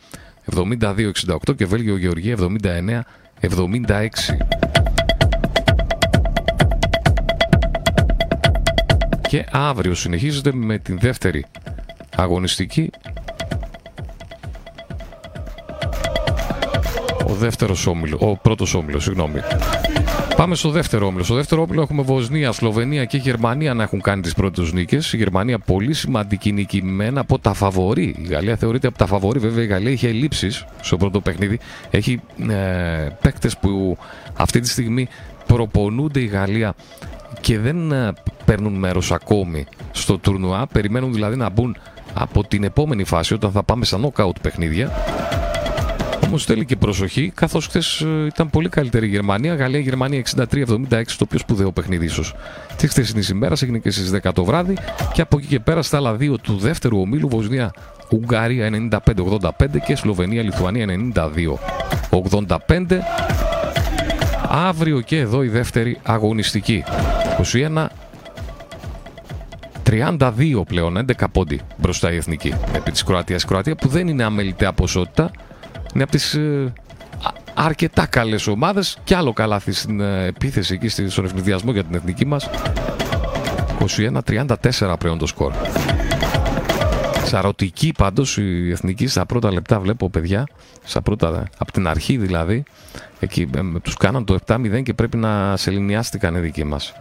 72-68 0.55 1.55
και 1.55 1.65
Βέλγιο, 1.65 1.97
Γεωργία 1.97 2.37
79-76. 3.41 4.37
Και 9.27 9.45
αύριο 9.51 9.95
συνεχίζεται 9.95 10.53
με 10.53 10.77
την 10.77 10.99
δεύτερη 10.99 11.45
αγωνιστική. 12.15 12.89
Ο 17.27 17.33
δεύτερος 17.33 17.87
όμιλος, 17.87 18.19
ο 18.21 18.37
πρώτος 18.37 18.73
όμιλος, 18.73 19.03
συγγνώμη. 19.03 19.39
Πάμε 20.37 20.55
στο 20.55 20.69
δεύτερο 20.69 21.05
όμιλο. 21.05 21.23
Στο 21.23 21.35
δεύτερο 21.35 21.61
όμιλο 21.61 21.81
έχουμε 21.81 22.01
Βοσνία, 22.01 22.51
Σλοβενία 22.51 23.05
και 23.05 23.17
Γερμανία 23.17 23.73
να 23.73 23.83
έχουν 23.83 24.01
κάνει 24.01 24.21
τις 24.21 24.33
πρώτες 24.33 24.71
νίκες. 24.71 25.13
Η 25.13 25.17
Γερμανία 25.17 25.59
πολύ 25.59 25.93
σημαντική 25.93 26.51
νίκη 26.51 26.83
με 26.83 27.05
ένα 27.05 27.21
από 27.21 27.39
τα 27.39 27.53
φαβορή. 27.53 28.15
Η 28.17 28.27
Γαλλία 28.29 28.55
θεωρείται 28.55 28.87
από 28.87 28.97
τα 28.97 29.05
φαβορή. 29.05 29.39
Βέβαια 29.39 29.63
η 29.63 29.67
Γαλλία 29.67 29.91
είχε 29.91 30.07
ελλείψεις 30.07 30.65
στο 30.81 30.97
πρώτο 30.97 31.21
παιχνίδι. 31.21 31.59
Έχει 31.89 32.21
ε, 32.49 33.07
παίκτες 33.21 33.57
που 33.57 33.97
αυτή 34.33 34.59
τη 34.59 34.67
στιγμή 34.67 35.07
προπονούνται 35.45 36.19
η 36.19 36.25
Γαλλία 36.25 36.73
και 37.39 37.59
δεν 37.59 37.91
ε, 37.91 38.13
παίρνουν 38.45 38.73
μέρος 38.73 39.11
ακόμη 39.11 39.65
στο 39.91 40.17
τουρνουά. 40.17 40.67
Περιμένουν 40.67 41.13
δηλαδή 41.13 41.35
να 41.35 41.49
μπουν 41.49 41.77
από 42.13 42.43
την 42.43 42.63
επόμενη 42.63 43.03
φάση 43.03 43.33
όταν 43.33 43.51
θα 43.51 43.63
πάμε 43.63 43.85
στα 43.85 43.99
knockout 44.01 44.41
παιχνίδια. 44.41 44.91
Όμω 46.27 46.37
θέλει 46.37 46.65
και 46.65 46.75
προσοχή, 46.75 47.31
καθώς 47.35 47.67
χθες 47.67 48.01
ε, 48.01 48.25
ήταν 48.25 48.49
πολύ 48.49 48.69
καλύτερη 48.69 49.05
η 49.05 49.09
Γερμανία. 49.09 49.55
Γαλλία-Γερμανία 49.55 50.23
63-76, 50.35 51.03
το 51.17 51.25
πιο 51.25 51.39
σπουδαίο 51.39 51.71
παιχνίδι 51.71 52.05
ίσως 52.05 52.35
τη 52.77 52.87
χθεσινή 52.87 53.23
ημέρας. 53.31 53.61
Έγινε 53.61 53.77
και 53.77 53.91
στις 53.91 54.11
10 54.23 54.31
το 54.33 54.43
βράδυ. 54.43 54.77
Και 55.13 55.21
από 55.21 55.37
εκεί 55.37 55.47
και 55.47 55.59
πέρα 55.59 55.81
στα 55.81 55.97
άλλα 55.97 56.13
δύο 56.13 56.37
του 56.37 56.57
δεύτερου 56.57 56.99
ομίλου, 56.99 57.29
Βοσνία 57.29 57.73
Ουγγαρία 58.11 58.89
95-85 59.05 59.49
και 59.85 59.95
Σλοβενία-Λιθουανία 59.95 61.11
92-85. 62.09 62.99
Αύριο 64.49 65.01
και 65.01 65.19
εδώ 65.19 65.43
η 65.43 65.47
δεύτερη 65.47 65.97
αγωνιστική. 66.03 66.83
21 67.53 67.85
32 69.89 70.61
πλέον, 70.67 70.97
11 70.97 71.25
πόντι 71.31 71.59
μπροστά 71.77 72.11
η 72.11 72.15
εθνική 72.15 72.53
επί 72.73 72.91
της 72.91 73.03
Κροατίας. 73.03 73.45
Κροατία 73.45 73.75
που 73.75 73.87
δεν 73.87 74.07
είναι 74.07 74.23
αμεληταία 74.23 74.73
ποσότητα, 74.73 75.31
είναι 75.97 76.05
από 76.05 76.15
τις 76.15 76.33
ε, 76.33 76.73
αρκετά 77.53 78.05
καλές 78.05 78.47
ομάδες 78.47 78.97
και 79.03 79.15
άλλο 79.15 79.33
καλάθι 79.33 79.71
στην 79.71 79.99
ε, 79.99 80.25
επίθεση 80.25 80.73
εκεί 80.73 81.09
στον 81.09 81.25
ευνηδιασμό 81.25 81.71
για 81.71 81.83
την 81.83 81.95
εθνική 81.95 82.25
μας. 82.25 82.49
21-34 84.23 84.95
πλέον 84.99 85.17
το 85.17 85.25
σκορ. 85.25 85.53
Σαρωτική 87.23 87.93
πάντως 87.97 88.37
η 88.37 88.71
εθνική 88.71 89.07
στα 89.07 89.25
πρώτα 89.25 89.51
λεπτά 89.53 89.79
βλέπω 89.79 90.09
παιδιά. 90.09 90.47
Στα 90.83 91.01
πρώτα, 91.01 91.47
από 91.57 91.71
την 91.71 91.87
αρχή 91.87 92.17
δηλαδή. 92.17 92.63
Εκεί 93.19 93.49
ε, 93.55 93.79
τους 93.83 93.95
κάναν 93.95 94.25
το 94.25 94.37
7-0 94.45 94.83
και 94.83 94.93
πρέπει 94.93 95.17
να 95.17 95.57
σεληνιάστηκαν 95.57 96.35
οι 96.35 96.39
δικοί 96.39 96.63
μας 96.63 96.93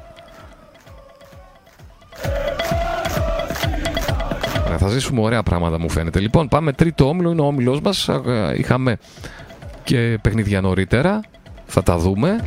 Θα 4.78 4.88
ζήσουμε 4.88 5.20
ωραία 5.20 5.42
πράγματα 5.42 5.78
μου 5.78 5.90
φαίνεται. 5.90 6.20
Λοιπόν, 6.20 6.48
πάμε 6.48 6.72
τρίτο 6.72 7.08
όμιλο, 7.08 7.30
είναι 7.30 7.40
ο 7.40 7.46
όμιλός 7.46 7.80
μας. 7.80 8.08
Είχαμε 8.56 8.96
και 9.84 10.18
παιχνίδια 10.22 10.60
νωρίτερα. 10.60 11.20
Θα 11.66 11.82
τα 11.82 11.98
δούμε. 11.98 12.40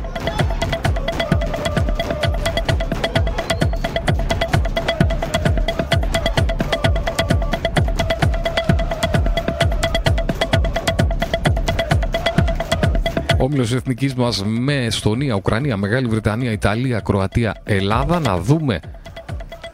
Όμιλος 13.38 13.72
εθνικής 13.72 14.14
μας 14.14 14.44
με 14.44 14.84
Εστονία, 14.84 15.34
Ουκρανία, 15.34 15.76
Μεγάλη 15.76 16.06
Βρετανία, 16.06 16.52
Ιταλία, 16.52 17.00
Κροατία, 17.00 17.54
Ελλάδα. 17.64 18.20
Να 18.20 18.38
δούμε 18.38 18.80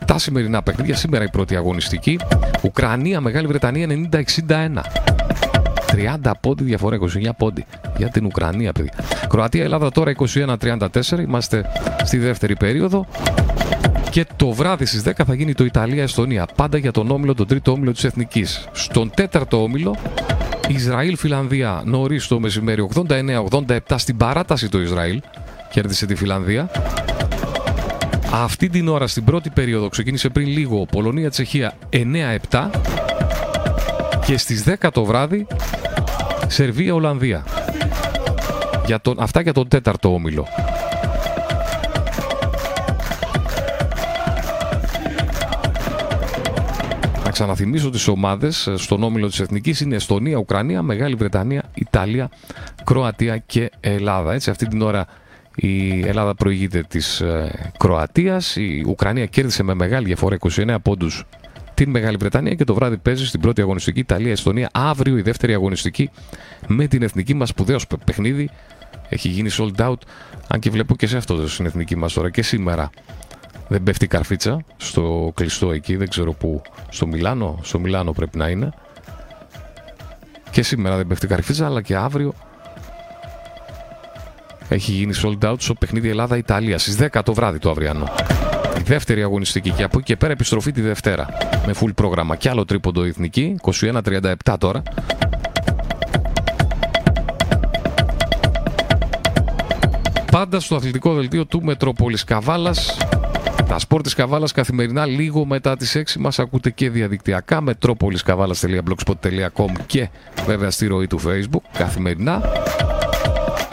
τα 0.05 0.19
σημερινά 0.19 0.63
παιχνίδια. 0.63 0.97
Σήμερα 0.97 1.25
η 1.25 1.29
πρώτη 1.31 1.57
αγωνιστική. 1.57 2.19
Ουκρανία, 2.67 3.21
Μεγάλη 3.21 3.47
Βρετανία 3.47 3.87
90-61. 4.49 4.83
30 6.23 6.31
πόντι 6.41 6.65
διαφορά, 6.65 6.97
29 6.97 7.31
πόντι 7.37 7.65
για 7.97 8.09
την 8.09 8.25
Ουκρανία, 8.25 8.73
παιδιά. 8.73 8.93
Κροατία, 9.29 9.63
Ελλάδα 9.63 9.91
τώρα 9.91 10.13
21-34. 10.35 11.19
Είμαστε 11.19 11.65
στη 12.05 12.19
δεύτερη 12.19 12.57
περίοδο. 12.57 13.07
Και 14.11 14.27
το 14.37 14.53
βράδυ 14.53 14.85
στις 14.85 15.03
10 15.03 15.11
θα 15.27 15.35
γίνει 15.35 15.55
το 15.55 15.65
Ιταλία-Εστονία. 15.65 16.47
Πάντα 16.57 16.79
για 16.79 16.91
τον 16.91 17.11
όμιλο, 17.11 17.35
τον 17.35 17.47
τρίτο 17.47 17.73
όμιλο 17.73 17.93
της 17.93 18.05
Εθνικής. 18.05 18.69
Στον 18.73 19.11
τέταρτο 19.15 19.63
όμιλο, 19.63 19.97
Ισραήλ-Φιλανδία 20.69 21.83
νωρίς 21.85 22.27
το 22.27 22.41
μεσημέρι 22.41 22.89
89-87 22.95 23.79
στην 23.97 24.17
παράταση 24.17 24.69
το 24.69 24.81
Ισραήλ. 24.81 25.21
Κέρδισε 25.71 26.07
τη 26.07 26.15
Φιλανδία. 26.15 26.71
Αυτή 28.33 28.69
την 28.69 28.89
ώρα 28.89 29.07
στην 29.07 29.25
πρώτη 29.25 29.51
περίοδο 29.51 29.89
ξεκίνησε 29.89 30.29
πριν 30.29 30.47
λίγο 30.47 30.87
Πολωνία-Τσεχία 30.87 31.73
9-7 32.51 32.71
και 34.27 34.39
στις 34.39 34.65
10 34.81 34.89
το 34.93 35.05
βράδυ 35.05 35.47
Σερβία-Ολλανδία. 36.47 37.45
Για 38.87 39.01
τον, 39.01 39.17
αυτά 39.21 39.41
για 39.41 39.53
τον 39.53 39.69
τέταρτο 39.69 40.15
όμιλο. 40.15 40.47
Να 47.25 47.31
ξαναθυμίσω 47.31 47.91
τις 47.91 48.09
ομάδες 48.09 48.71
στον 48.75 49.03
όμιλο 49.03 49.29
της 49.29 49.41
Εθνικής 49.41 49.81
είναι 49.81 49.95
Εστονία, 49.95 50.37
Ουκρανία, 50.37 50.83
Μεγάλη 50.83 51.15
Βρετανία, 51.15 51.63
Ιταλία, 51.75 52.31
Κροατία 52.85 53.37
και 53.37 53.71
Ελλάδα. 53.81 54.33
Έτσι 54.33 54.51
αυτή 54.51 54.67
την 54.67 54.83
ώρα 54.83 55.07
η 55.57 56.01
Ελλάδα 56.07 56.35
προηγείται 56.35 56.83
της 56.89 57.21
ε, 57.21 57.73
Κροατίας, 57.79 58.57
η 58.57 58.85
Ουκρανία 58.87 59.27
κέρδισε 59.27 59.63
με 59.63 59.75
μεγάλη 59.75 60.07
διαφορά 60.07 60.37
29 60.41 60.77
πόντους 60.83 61.25
την 61.77 61.91
Μεγάλη 61.91 62.17
Βρετανία 62.17 62.55
και 62.55 62.65
το 62.65 62.75
βράδυ 62.75 62.97
παίζει 62.97 63.27
στην 63.27 63.41
πρώτη 63.41 63.61
αγωνιστική 63.61 64.01
Ιταλία-Εστονία. 64.01 64.69
Αύριο 64.73 65.17
η 65.17 65.23
δεύτερη 65.23 65.55
αγωνιστική 65.55 66.11
με 66.67 66.87
την 66.87 67.03
εθνική 67.03 67.35
μας 67.35 67.49
σπουδαίος 67.49 67.87
παιχνίδι. 68.05 68.51
Έχει 69.09 69.29
γίνει 69.29 69.51
sold 69.53 69.81
out. 69.89 69.99
Αν 70.49 70.61
και 70.61 70.71
βλέπω 70.71 70.97
και 70.97 71.07
σε 71.07 71.17
αυτό 71.17 71.49
στην 71.49 71.67
εθνική 71.67 71.97
μας 71.97 72.13
τώρα 72.13 72.31
και 72.31 72.43
σήμερα. 72.43 72.91
Δεν 73.69 73.83
πέφτει 73.83 74.07
καρφίτσα 74.07 74.65
στο 74.77 75.33
κλειστό 75.35 75.73
εκεί, 75.73 75.97
δεν 75.97 76.09
ξέρω 76.09 76.33
πού. 76.33 76.63
Στο 76.89 77.07
Μιλάνο, 77.07 77.59
στο 77.63 77.79
Μιλάνο 77.79 78.13
πρέπει 78.13 78.39
να 78.39 78.49
είναι. 78.49 78.71
Και 80.51 80.63
σήμερα 80.63 80.97
δεν 80.97 81.07
πέφτει 81.07 81.27
καρφίτσα, 81.27 81.67
αλλά 81.67 81.83
και 81.83 81.97
αύριο 81.97 82.35
έχει 84.69 84.93
γίνει 84.93 85.15
sold 85.23 85.51
out 85.51 85.55
στο 85.59 85.75
παιχνίδι 85.75 86.09
Ελλάδα-Ιταλία 86.09 86.79
στις 86.79 86.99
10 87.13 87.21
το 87.25 87.35
βράδυ 87.35 87.59
το 87.59 87.71
αυριανό. 87.71 88.05
Η 88.79 88.83
δεύτερη 88.85 89.23
αγωνιστική 89.23 89.71
και 89.71 89.83
από 89.83 89.99
εκεί 89.99 90.07
και 90.07 90.17
πέρα 90.17 90.33
επιστροφή 90.33 90.73
τη 90.73 90.81
Δευτέρα. 90.81 91.29
Με 91.67 91.75
full 91.81 91.95
πρόγραμμα 91.95 92.37
και 92.37 92.49
άλλο 92.49 92.65
τρίποντο 92.65 93.05
εθνική, 93.05 93.57
21-37 93.63 94.35
τώρα. 94.59 94.83
Πάντα 100.31 100.61
στο 100.61 100.77
αθλητικό 100.77 101.15
δελτίο 101.15 101.47
του 101.47 101.63
Μετρόπολης 101.63 102.25
Καβάλας 102.25 102.97
τα 103.69 103.79
σπορ 103.79 104.03
της 104.03 104.15
Καβάλας 104.15 104.53
καθημερινά 104.53 105.07
λίγο 105.07 105.45
μετά 105.45 105.77
τις 105.77 105.97
6 105.97 106.03
μας 106.19 106.39
ακούτε 106.39 106.71
και 106.71 106.91
διαδικτυακά 106.91 107.63
metropoliskavalas.blogspot.com 107.67 109.73
και 109.87 110.09
βέβαια 110.47 110.71
στη 110.71 110.87
ροή 110.87 111.07
του 111.07 111.21
facebook 111.27 111.63
καθημερινά 111.79 112.43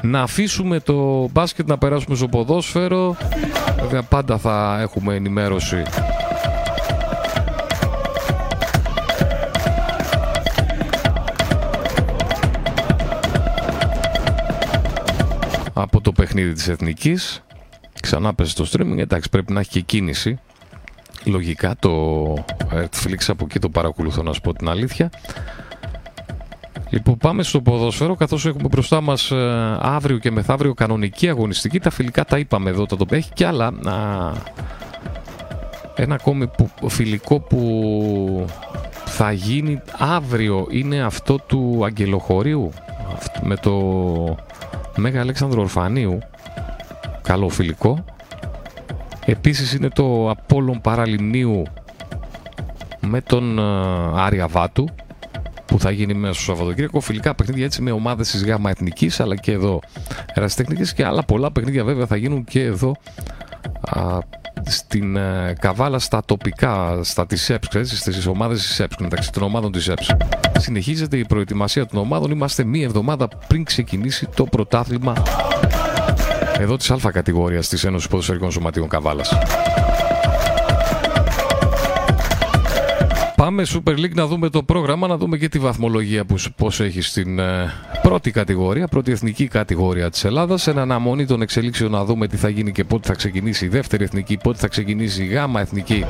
να 0.06 0.22
αφήσουμε 0.22 0.80
το 0.80 1.30
μπάσκετ 1.32 1.68
να 1.68 1.78
περάσουμε 1.78 2.16
στο 2.16 2.28
ποδόσφαιρο. 2.28 3.16
Βέβαια 3.82 4.04
πάντα 4.04 4.38
θα 4.38 4.78
έχουμε 4.82 5.16
ενημέρωση 5.16 5.84
από 15.74 16.02
το 16.02 16.12
παιχνίδι 16.12 16.54
της 16.54 16.68
Εθνικής. 16.68 17.44
Ξανά 18.02 18.34
πέσει 18.34 18.56
το 18.56 18.70
streaming, 18.72 18.98
εντάξει 18.98 19.30
πρέπει 19.30 19.54
να 19.54 19.60
έχει 19.60 19.70
και 19.70 19.82
κίνηση. 19.82 20.40
Λογικά 21.24 21.76
το 21.80 22.34
Netflix 22.74 23.18
από 23.28 23.46
εκεί 23.46 23.60
το 23.60 23.70
παρακολουθώ 23.70 24.24
να 24.24 24.34
σου 24.34 24.42
πω 24.42 24.54
την 24.54 24.70
αλήθεια. 24.70 25.10
Λοιπόν, 26.94 27.18
πάμε 27.18 27.44
στο 27.44 27.62
ποδόσφαιρο, 27.62 28.16
καθώς 28.16 28.46
έχουμε 28.46 28.68
μπροστά 28.68 29.02
μας 29.02 29.32
ε, 29.32 29.78
αύριο 29.80 30.18
και 30.18 30.32
μεθαύριο 30.32 30.74
κανονική 30.74 31.30
αγωνιστική. 31.30 31.80
Τα 31.80 31.90
φιλικά 31.90 32.26
τα 32.26 32.38
είπαμε 32.38 32.70
εδώ, 32.70 32.86
τα 32.86 32.96
το 32.96 33.06
έχει 33.10 33.32
και 33.34 33.46
άλλα. 33.46 33.66
Α, 33.66 34.32
ένα 35.96 36.16
ακόμη 36.16 36.48
που, 36.48 36.90
φιλικό 36.90 37.40
που 37.40 38.46
θα 39.06 39.32
γίνει 39.32 39.82
αύριο 39.98 40.68
είναι 40.70 41.02
αυτό 41.02 41.40
του 41.48 41.82
Αγγελοχωρίου 41.86 42.72
με 43.44 43.56
το 43.56 43.74
Μέγα 44.96 45.22
Αλέξανδρο 45.22 45.62
Ορφανίου. 45.62 46.20
Καλό 47.22 47.50
φιλικό. 47.50 48.06
Επίσης 49.26 49.74
είναι 49.74 49.90
το 49.90 50.30
Απόλλων 50.30 50.82
Παραλιμνίου 50.82 51.64
με 53.00 53.22
τον 53.22 53.60
ε, 53.60 53.62
Άρια 54.16 54.48
Βάτου 54.48 54.90
που 55.74 55.80
θα 55.80 55.92
γίνει 55.92 56.14
μέσα 56.14 56.34
στο 56.34 56.44
Σαββατοκύριακο. 56.44 57.00
Φιλικά 57.00 57.36
παιχνίδια 57.36 57.66
έτσι 57.66 57.82
με 57.82 57.92
ομάδες 57.92 58.32
της 58.32 58.46
ΓΑΜΑ 58.46 58.70
Εθνικής 58.70 59.20
αλλά 59.20 59.36
και 59.36 59.52
εδώ 59.52 59.80
ερασιτεχνική 60.34 60.94
και 60.94 61.06
άλλα 61.06 61.24
πολλά 61.24 61.52
παιχνίδια 61.52 61.84
βέβαια 61.84 62.06
θα 62.06 62.16
γίνουν 62.16 62.44
και 62.44 62.64
εδώ 62.64 62.96
α, 63.82 64.18
στην 64.66 65.16
ε, 65.16 65.54
Καβάλα 65.60 66.00
στα 66.00 66.22
τοπικά, 66.26 67.00
στα 67.04 67.26
της 67.26 67.50
ΕΠΣ, 67.50 67.68
στις 67.84 68.26
ομάδες 68.26 68.62
της 68.62 68.80
ΕΠΣ, 68.80 68.96
μεταξύ 69.00 69.32
των 69.32 69.44
ομάδων 69.44 69.72
της 69.72 69.88
ΕΠΣ. 69.88 70.16
Συνεχίζεται 70.58 71.18
η 71.18 71.26
προετοιμασία 71.26 71.86
των 71.86 72.00
ομάδων. 72.00 72.32
Είμαστε 72.32 72.64
μία 72.64 72.84
εβδομάδα 72.86 73.28
πριν 73.48 73.64
ξεκινήσει 73.64 74.28
το 74.36 74.44
πρωτάθλημα 74.44 75.14
εδώ 76.60 76.78
της 76.78 76.92
Α 76.92 77.12
κατηγορίας 77.12 77.68
της 77.68 77.84
Ένωσης 77.84 78.08
Ποδοσφαιρικών 78.08 78.52
Σωματείων 78.52 78.88
Καβάλας. 78.88 79.34
Πάμε 83.44 83.64
Super 83.68 83.92
League 83.92 84.14
να 84.14 84.26
δούμε 84.28 84.50
το 84.50 84.64
πρόγραμμα, 84.64 85.08
να 85.08 85.18
δούμε 85.18 85.38
και 85.38 85.50
τη 85.50 85.60
βαθμολογία 85.60 86.26
που 86.26 86.36
πώς 86.56 86.80
έχει 86.80 87.02
στην 87.02 87.40
ε, 87.40 87.74
πρώτη 88.02 88.32
κατηγορία, 88.32 88.88
πρώτη 88.88 89.12
εθνική 89.12 89.48
κατηγορία 89.48 90.10
της 90.10 90.24
Ελλάδας. 90.24 90.68
Εν 90.68 90.78
αναμονή 90.78 91.26
των 91.26 91.42
εξελίξεων 91.42 91.92
να 91.92 92.06
δούμε 92.06 92.28
τι 92.28 92.38
θα 92.38 92.50
γίνει 92.50 92.72
και 92.72 92.84
πότε 92.84 93.08
θα 93.08 93.14
ξεκινήσει 93.14 93.66
η 93.66 93.68
δεύτερη 93.68 94.04
εθνική, 94.04 94.38
πότε 94.38 94.58
θα 94.58 94.68
ξεκινήσει 94.68 95.24
η 95.24 95.26
γάμα 95.26 95.62
εθνική. 95.62 96.06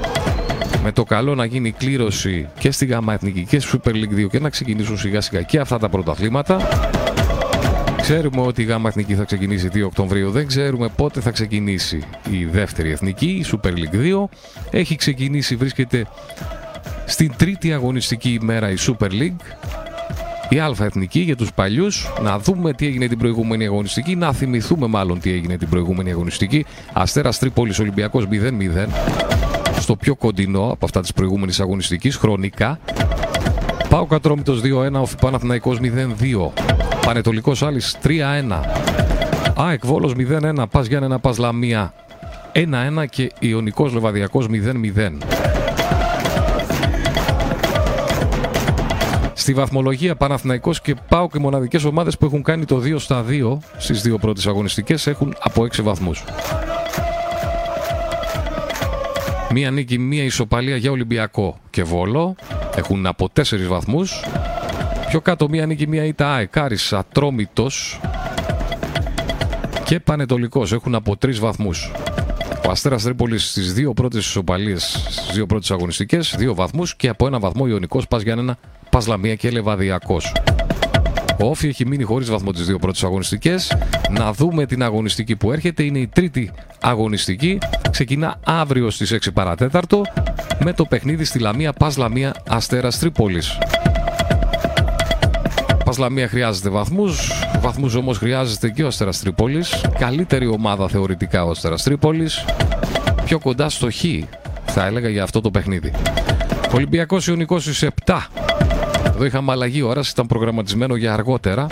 Με 0.84 0.92
το 0.92 1.04
καλό 1.04 1.36
να 1.36 1.46
γίνει 1.46 1.72
κλήρωση 1.72 2.48
και 2.60 2.72
στη 2.72 2.86
γάμα 2.86 3.14
εθνική 3.14 3.46
και 3.46 3.60
στη 3.60 3.80
Super 3.84 3.92
League 3.92 4.26
2 4.26 4.28
και 4.30 4.40
να 4.40 4.50
ξεκινήσουν 4.50 4.98
σιγά 4.98 5.22
σιγά 5.22 5.42
και 5.42 5.60
αυτά 5.60 5.80
τα 5.80 5.90
πρωταθλήματα. 5.90 6.58
Ξέρουμε 8.02 8.42
ότι 8.42 8.62
η 8.62 8.66
ΓΑΜΑ 8.66 8.88
Εθνική 8.88 9.16
θα 9.16 9.24
ξεκινήσει 9.24 9.70
2 9.74 9.84
Οκτωβρίου. 9.86 10.32
Δεν 10.32 10.48
ξέρουμε 10.48 10.90
πότε 10.96 11.22
θα 11.22 11.32
ξεκινήσει 11.32 12.04
η 12.32 12.46
δεύτερη 12.46 12.92
εθνική, 12.92 13.26
η 13.26 13.46
Super 13.52 13.70
League 13.70 14.22
2. 14.22 14.24
Έχει 14.72 14.96
ξεκινήσει, 14.96 15.56
βρίσκεται 15.56 16.08
στην 17.14 17.32
τρίτη 17.38 17.74
αγωνιστική 17.74 18.40
ημέρα 18.42 18.70
η 18.72 18.76
Super 18.80 19.12
League. 19.12 19.70
Η 20.50 20.60
Α 20.60 20.72
Εθνική 20.80 21.20
για 21.20 21.36
τους 21.36 21.54
παλιούς. 21.54 22.14
Να 22.22 22.40
δούμε 22.40 22.74
τι 22.74 22.86
έγινε 22.86 23.08
την 23.08 23.18
προηγούμενη 23.18 23.66
αγωνιστική. 23.66 24.16
Να 24.16 24.34
θυμηθούμε 24.34 24.88
μάλλον 24.88 25.20
τι 25.20 25.32
έγινε 25.32 25.58
την 25.58 25.70
προηγούμενη 25.70 26.12
αγωνιστική. 26.12 26.66
Αστέρας 26.94 27.40
Τρίπολης 27.40 27.80
Ολυμπιακός 27.80 28.28
0-0. 28.28 28.88
Στο 29.80 29.96
πιο 29.96 30.16
κοντινό 30.16 30.70
από 30.72 30.86
αυτά 30.86 31.02
της 31.02 31.14
προηγούμενης 31.14 31.60
αγωνιστικής 31.60 32.16
χρονικά. 32.16 32.80
Πάω 33.90 34.06
Κατρόμητος 34.06 34.62
2-1, 34.62 35.02
ο 35.02 35.08
Παναθηναϊκός 35.22 35.80
0-2. 35.80 36.54
Πανετολικός 37.06 37.64
Άλλης 37.64 37.98
3-1. 38.02 38.62
ΑΕΚ 39.56 39.86
Βόλος 39.86 40.14
0-1, 40.14 40.68
Πας 40.68 40.88
Γιάννενα 40.88 41.20
Πας 41.20 41.38
Λαμία 41.38 41.94
1-1 42.52 43.06
και 43.10 43.32
Ιωνικός 43.40 43.94
Λεβαδιακός 43.94 44.48
0-0. 44.48 45.18
Στη 49.44 49.54
βαθμολογία 49.54 50.16
Παναθηναϊκός 50.16 50.82
και 50.82 50.96
πάω 51.10 51.28
και 51.28 51.40
μοναδικές 51.40 51.84
ομάδες 51.84 52.18
που 52.18 52.26
έχουν 52.26 52.44
κάνει 52.44 52.66
το 52.66 52.82
2 52.84 52.96
στα 53.00 53.26
2 53.28 53.58
στις 53.78 54.02
δύο 54.02 54.18
πρώτες 54.18 54.48
αγωνιστικές 54.48 55.08
έχουν 55.08 55.36
από 55.40 55.64
6 55.64 55.84
βαθμούς. 55.84 56.24
Μία 59.52 59.72
νίκη, 59.72 60.00
μία 60.00 60.24
ισοπαλία 60.24 60.78
για 60.78 60.92
Ολυμπιακό 60.92 61.58
και 61.70 61.84
Βόλο. 61.84 62.36
Έχουν 62.76 63.06
από 63.06 63.30
4 63.34 63.68
βαθμούς. 63.68 64.24
Πιο 65.08 65.22
κάτω 65.22 65.50
μία 65.50 65.66
νίκη, 65.66 65.88
μία 65.88 66.04
ήττα 66.04 66.34
ΑΕΚ, 66.34 66.58
Άρης, 66.58 66.94
Ατρόμητος 66.94 68.00
και 69.84 70.00
Πανετολικός. 70.00 70.72
Έχουν 70.72 70.96
από 70.96 71.18
3 71.18 71.40
βαθμούς. 71.40 71.92
Ο 72.68 72.72
Αστέρας 72.72 73.04
Τρίπολης 73.04 73.50
στις 73.50 73.74
δύο 73.74 73.94
πρώτες 73.94 74.26
ισοπαλίες, 74.26 75.06
στις 75.10 75.34
δύο 75.34 75.46
πρώτες 75.46 75.72
αγωνιστικές, 75.72 76.36
δύο 76.38 76.54
βαθμούς 76.54 76.96
και 76.96 77.08
από 77.08 77.28
ένα 77.28 77.40
βαθμό 77.40 77.68
Ιωνικός 77.68 78.08
Πας 78.08 78.22
Γιάννενα 78.22 78.58
Πασλαμία 78.94 79.36
και 79.36 79.50
Λεβαδιακό. 79.50 80.18
Ο 81.42 81.50
Όφη 81.50 81.68
έχει 81.68 81.86
μείνει 81.86 82.04
χωρίς 82.04 82.30
βαθμό 82.30 82.52
τις 82.52 82.66
δύο 82.66 82.80
πρώτες 82.80 83.04
αγωνιστικές. 83.04 83.78
Να 84.10 84.34
δούμε 84.34 84.66
την 84.66 84.84
αγωνιστική 84.84 85.36
που 85.36 85.52
έρχεται. 85.52 85.84
Είναι 85.84 86.00
η 86.00 86.08
τρίτη 86.08 86.52
αγωνιστική. 86.82 87.58
Ξεκινά 87.92 88.40
αύριο 88.46 88.90
στις 88.90 89.12
6 89.12 89.34
παρατέταρτο 89.34 90.02
με 90.64 90.74
το 90.74 90.86
παιχνίδι 90.86 91.24
στη 91.24 91.40
Λαμία 91.40 91.74
Πας 91.74 91.98
Λαμία 91.98 92.36
Αστέρας 92.50 93.00
Τρίπολης. 93.00 93.58
Πας 95.86 95.98
Λαμία 95.98 96.28
χρειάζεται 96.28 96.70
βαθμούς. 96.70 97.32
Βαθμούς 97.62 97.96
όμως 97.96 98.18
χρειάζεται 98.18 98.70
και 98.70 98.84
ο 98.84 98.88
Αστέρας 98.88 99.20
Τρίπολης. 99.20 99.86
Καλύτερη 100.00 100.48
ομάδα 100.48 100.88
θεωρητικά 100.88 101.46
ο 101.46 101.50
Αστέρας 101.50 101.84
Τρίπολης. 101.84 102.46
Πιο 103.26 103.40
κοντά 103.40 103.70
στο 103.70 103.92
Χ 103.92 104.04
θα 104.66 104.86
έλεγα 104.86 105.10
για 105.10 105.24
αυτό 105.24 105.42
το 105.42 105.52
παιχνίδι. 105.52 105.92
Ολυμπιακός 106.74 107.28
Ιωνικός 107.28 107.64
στις 107.64 107.84
7 108.06 108.28
εδώ 109.16 109.26
είχαμε 109.26 109.52
αλλαγή 109.52 109.82
ώρας, 109.82 110.10
ήταν 110.10 110.28
προγραμματισμένο 110.28 110.96
για 110.96 111.14
αργότερα. 111.14 111.68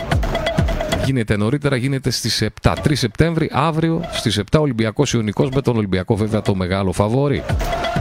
γίνεται 1.04 1.36
νωρίτερα, 1.36 1.76
γίνεται 1.76 2.10
στις 2.10 2.42
7. 2.42 2.72
3 2.82 2.96
Σεπτέμβρη, 2.96 3.50
αύριο 3.52 4.04
στις 4.12 4.38
7 4.38 4.60
Ολυμπιακός 4.60 5.12
Ιωνικός 5.12 5.48
με 5.50 5.60
τον 5.60 5.76
Ολυμπιακό 5.76 6.16
βέβαια 6.16 6.42
το 6.42 6.54
μεγάλο 6.54 6.92
φαβόρι. 6.92 7.42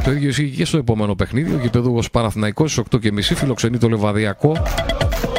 Το 0.03 0.11
ίδιο 0.11 0.29
ισχύει 0.29 0.49
και 0.49 0.65
στο 0.65 0.77
επόμενο 0.77 1.15
παιχνίδι. 1.15 1.53
Ο 1.53 1.57
γηπεδούγος 1.61 2.11
Παναθηναϊκός 2.11 2.71
στις 2.71 2.83
8.30 2.91 3.21
φιλοξενεί 3.21 3.77
το 3.77 3.89
Λεβαδιακό. 3.89 4.57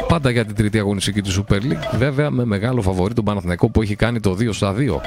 Πάντα 0.07 0.29
για 0.29 0.45
την 0.45 0.55
τρίτη 0.55 0.79
αγωνιστική 0.79 1.21
του 1.21 1.31
Super 1.31 1.55
League. 1.55 1.97
Βέβαια 1.97 2.29
με 2.29 2.45
μεγάλο 2.45 2.81
φαβορή 2.81 3.13
τον 3.13 3.23
Παναθηναϊκό 3.23 3.69
που 3.69 3.81
έχει 3.81 3.95
κάνει 3.95 4.19
το 4.19 4.37
2 4.39 4.53
στα 4.53 4.73
2 4.77 5.01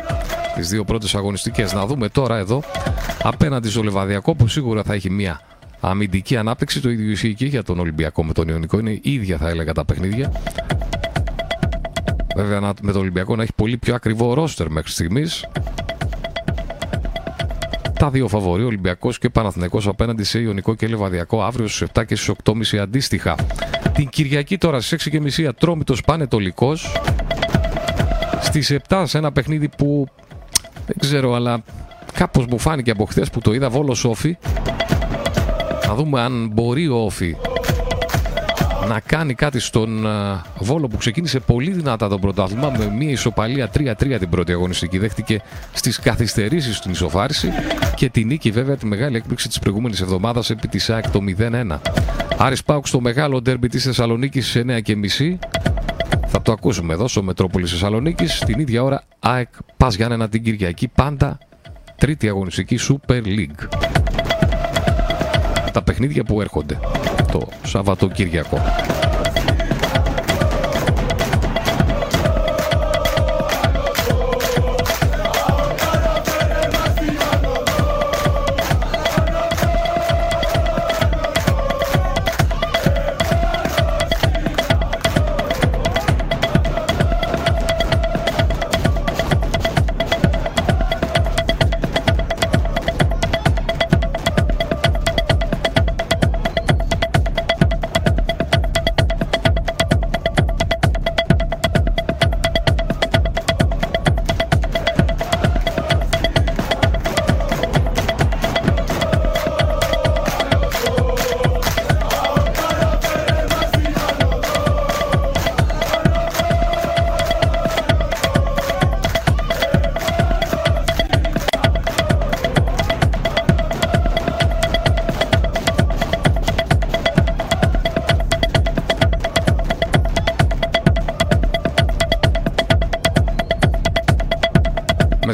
τις 0.57 0.69
δύο 0.69 0.85
πρώτες 0.85 1.15
αγωνιστικές. 1.15 1.73
Να 1.73 1.87
δούμε 1.87 2.09
τώρα 2.09 2.37
εδώ 2.37 2.63
απέναντι 3.23 3.69
στο 3.69 3.83
Λεβαδιακό 3.83 4.35
που 4.35 4.49
σίγουρα 4.49 4.83
θα 4.83 4.95
έχει 4.95 5.11
μία 5.11 5.41
αμυντική 5.81 6.37
ανάπτυξη. 6.37 6.81
Το 6.81 6.91
ίδιο 6.91 7.11
ισχύει 7.11 7.35
και 7.35 7.47
για 7.47 7.63
τον 7.63 7.79
Ολυμπιακό 7.79 8.25
με 8.25 8.33
τον 8.33 8.49
Ιωνικό. 8.49 8.79
Είναι 8.79 8.99
ίδια 9.03 9.37
θα 9.37 9.49
έλεγα 9.49 9.73
τα 9.73 9.85
παιχνίδια. 9.85 10.33
Βέβαια 12.37 12.61
με 12.83 12.93
τον 12.93 13.01
Ολυμπιακό 13.01 13.37
να 13.37 13.43
έχει 13.43 13.53
πολύ 13.57 13.77
πιο 13.77 13.95
ακριβό 13.95 14.35
ρόστερ 14.35 14.71
μέχρι 14.71 14.91
στιγμής. 14.91 15.45
Τα 17.99 18.11
δύο 18.11 18.29
φαβοροί, 18.29 18.65
Ολυμπιακός 18.65 19.19
και 19.19 19.31
Παναθηναϊκός 19.31 19.87
απέναντι 19.87 20.25
σε 20.25 20.39
Ιωνικό 20.39 20.75
και 20.75 20.87
Λεβαδιακό 20.87 21.43
αύριο 21.43 21.69
στις 21.69 21.89
7 21.95 22.05
και 22.07 22.17
στις 22.17 22.35
8.30 22.45 22.77
αντίστοιχα. 22.77 23.35
Την 23.93 24.09
Κυριακή 24.09 24.59
τώρα 24.59 24.81
στις 24.81 25.09
6.30 25.39 25.43
Ατρόμητος 25.43 26.01
Πανετολικό. 26.01 26.77
Στις 28.41 28.77
7 28.89 29.03
σε 29.07 29.19
ένα 29.19 29.33
παιχνίδι 29.33 29.69
που 29.69 30.07
δεν 30.87 30.97
ξέρω, 30.99 31.35
αλλά 31.35 31.63
κάπως 32.13 32.47
μου 32.47 32.59
φάνηκε 32.59 32.91
από 32.91 33.05
χθες 33.05 33.31
που 33.31 33.41
το 33.41 33.53
είδα 33.53 33.71
Βόλο 33.71 33.97
Όφη. 34.05 34.37
Να 35.87 35.95
δούμε 35.95 36.21
αν 36.21 36.51
μπορεί 36.53 36.89
ο 36.89 36.97
Όφη 36.97 37.37
να 38.89 39.01
κάνει 39.01 39.35
κάτι 39.35 39.61
στον 39.61 40.07
Βόλο 40.59 40.89
που 40.89 40.97
ξεκίνησε 40.97 41.41
πολύ 41.41 41.71
δυνατά 41.71 42.09
το 42.09 42.19
πρωτάθλημα 42.19 42.73
με 42.79 42.91
μια 42.91 43.11
ισοπαλία 43.11 43.71
3-3 43.79 44.17
την 44.19 44.29
πρώτη 44.29 44.53
αγωνιστική. 44.53 44.99
Δέχτηκε 44.99 45.43
στις 45.73 45.99
καθυστερήσεις 45.99 46.77
στην 46.77 46.91
ισοφάριση 46.91 47.53
και 47.95 48.09
τη 48.09 48.25
νίκη 48.25 48.51
βέβαια 48.51 48.77
τη 48.77 48.87
μεγάλη 48.87 49.17
έκπληξη 49.17 49.49
της 49.49 49.59
προηγούμενης 49.59 50.01
εβδομάδας 50.01 50.51
επί 50.51 50.69
της 50.69 50.91
ΑΕΚ 50.91 51.11
το 51.11 51.21
0-1. 51.39 51.79
Άρης 52.37 52.63
Πάουξ 52.63 52.89
στο 52.89 53.01
μεγάλο 53.01 53.41
ντέρμπι 53.41 53.69
της 53.69 53.85
Θεσσαλονίκης 53.85 54.47
σε 54.47 54.65
9.30. 54.67 55.39
Θα 56.27 56.43
το 56.43 56.53
ακούσουμε 56.53 56.93
εδώ 56.93 57.09
στο 57.09 57.23
Μετρόπολη 57.23 57.67
Θεσσαλονίκης. 57.67 58.39
Την 58.39 58.61
ίδια 58.61 58.83
ώρα 58.83 59.03
ΑΕΚ 59.19 59.49
Πας 59.77 59.95
Γιάννενα 59.95 60.29
την 60.29 60.43
Κυριακή. 60.43 60.89
Πάντα 60.89 61.39
τρίτη 61.97 62.29
αγωνιστική 62.29 62.79
Super 62.81 63.23
League. 63.23 63.69
Τα 65.77 65.83
παιχνίδια 65.83 66.25
που 66.25 66.41
έρχονται 66.41 66.79
το 67.33 67.49
Σαββατοκύριακο. 67.65 68.59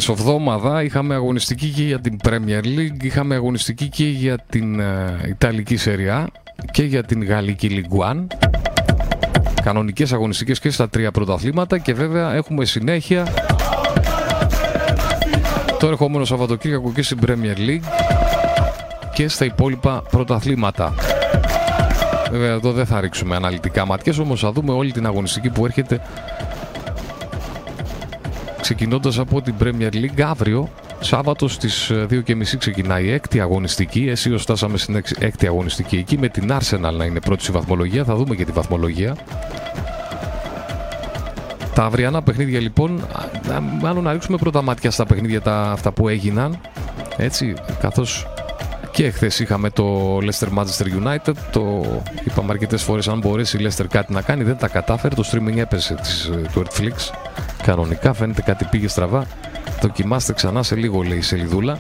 Μεσοβδόμαδα 0.09 0.83
είχαμε 0.83 1.15
αγωνιστική 1.15 1.69
και 1.69 1.83
για 1.83 2.01
την 2.01 2.17
Premier 2.25 2.65
League, 2.65 3.03
είχαμε 3.03 3.35
αγωνιστική 3.35 3.89
και 3.89 4.05
για 4.05 4.39
την 4.49 4.81
ε, 4.81 5.21
Ιταλική 5.29 5.77
Σεριά 5.77 6.29
και 6.71 6.83
για 6.83 7.03
την 7.03 7.25
Γαλλική 7.25 7.69
League 7.71 8.11
One. 8.11 8.27
Κανονικές 9.63 10.13
αγωνιστικές 10.13 10.61
και 10.61 10.71
στα 10.71 10.89
τρία 10.89 11.11
πρωταθλήματα 11.11 11.79
και 11.79 11.95
βέβαια 11.95 12.35
έχουμε 12.35 12.65
συνέχεια 12.65 13.27
το 15.79 15.87
ερχόμενο 15.87 16.25
Σαββατοκύριακο 16.25 16.93
και 16.93 17.03
στην 17.03 17.19
Premier 17.27 17.59
League 17.59 17.85
και 19.15 19.29
στα 19.29 19.45
υπόλοιπα 19.45 20.03
πρωταθλήματα. 20.11 20.95
Βέβαια 22.31 22.53
εδώ 22.53 22.73
δεν 22.73 22.87
θα 22.87 23.01
ρίξουμε 23.01 23.37
αναλυτικά 23.37 23.87
ματιές, 23.87 24.19
όμως 24.19 24.41
θα 24.41 24.53
δούμε 24.53 24.73
όλη 24.73 24.93
την 24.93 25.07
αγωνιστική 25.07 25.51
που 25.51 25.65
έρχεται 25.65 26.01
ξεκινώντας 28.63 29.19
από 29.19 29.43
την 29.43 29.55
Premier 29.61 29.93
League 29.93 30.21
αύριο 30.21 30.69
Σάββατος 31.01 31.53
στις 31.53 31.91
2.30 31.93 32.29
ε, 32.29 32.57
ξεκινάει 32.59 33.05
η 33.05 33.13
έκτη 33.13 33.41
αγωνιστική. 33.41 34.09
Εσύ 34.09 34.37
φτάσαμε 34.37 34.79
στην 34.79 35.03
έκτη 35.19 35.47
αγωνιστική 35.47 35.97
εκεί 35.97 36.19
με 36.19 36.29
την 36.29 36.53
Arsenal 36.53 36.93
να 36.97 37.05
είναι 37.05 37.21
πρώτη 37.21 37.43
στη 37.43 37.53
βαθμολογία. 37.53 38.05
Θα 38.05 38.15
δούμε 38.15 38.35
και 38.35 38.45
τη 38.45 38.53
βαθμολογία. 38.53 39.17
Τα 41.75 41.85
αυριανά 41.85 42.23
παιχνίδια 42.23 42.61
λοιπόν, 42.61 43.05
μάλλον 43.81 44.03
να 44.03 44.13
ρίξουμε 44.13 44.37
πρώτα 44.37 44.63
μάτια 44.63 44.91
στα 44.91 45.07
παιχνίδια 45.07 45.41
τα, 45.41 45.71
αυτά 45.71 45.93
που 45.93 46.09
έγιναν. 46.09 46.61
Έτσι, 47.17 47.55
καθώς 47.81 48.27
και 48.93 49.11
χθες 49.11 49.39
είχαμε 49.39 49.71
το 49.71 50.17
Leicester 50.17 50.59
Manchester 50.59 50.87
United. 51.05 51.35
Το 51.53 51.85
είπαμε 52.25 52.53
αρκετές 52.53 52.83
φορές 52.83 53.09
αν 53.09 53.19
μπορέσει 53.19 53.57
η 53.57 53.67
Leicester 53.67 53.85
κάτι 53.91 54.13
να 54.13 54.23
κάνει. 54.23 54.43
Δεν 54.43 54.57
τα 54.57 54.69
κατάφερε. 54.69 55.15
Το 55.15 55.25
streaming 55.33 55.57
έπεσε 55.57 55.95
της, 55.95 56.25
ε, 56.25 56.49
του 56.53 56.63
Netflix. 56.63 57.11
Κανονικά 57.63 58.13
φαίνεται 58.13 58.43
κάτι 58.43 58.65
πήγε 58.65 58.89
στραβά. 58.89 59.27
Δοκιμάστε 59.81 60.33
ξανά 60.33 60.63
σε 60.63 60.75
λίγο, 60.75 61.03
λέει 61.03 61.19
η 61.19 61.23
σελίδουλα. 61.23 61.79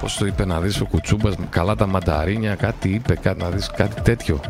Πώς 0.00 0.16
το 0.16 0.26
είπε 0.26 0.44
να 0.44 0.60
δεις 0.60 0.80
ο 0.80 0.84
Κουτσούμπας, 0.84 1.34
καλά 1.50 1.74
τα 1.74 1.86
μανταρίνια, 1.86 2.54
κάτι 2.54 2.88
είπε, 2.88 3.14
κάτι, 3.14 3.42
να 3.42 3.48
δεις 3.48 3.70
κάτι 3.70 4.00
τέτοιο. 4.00 4.40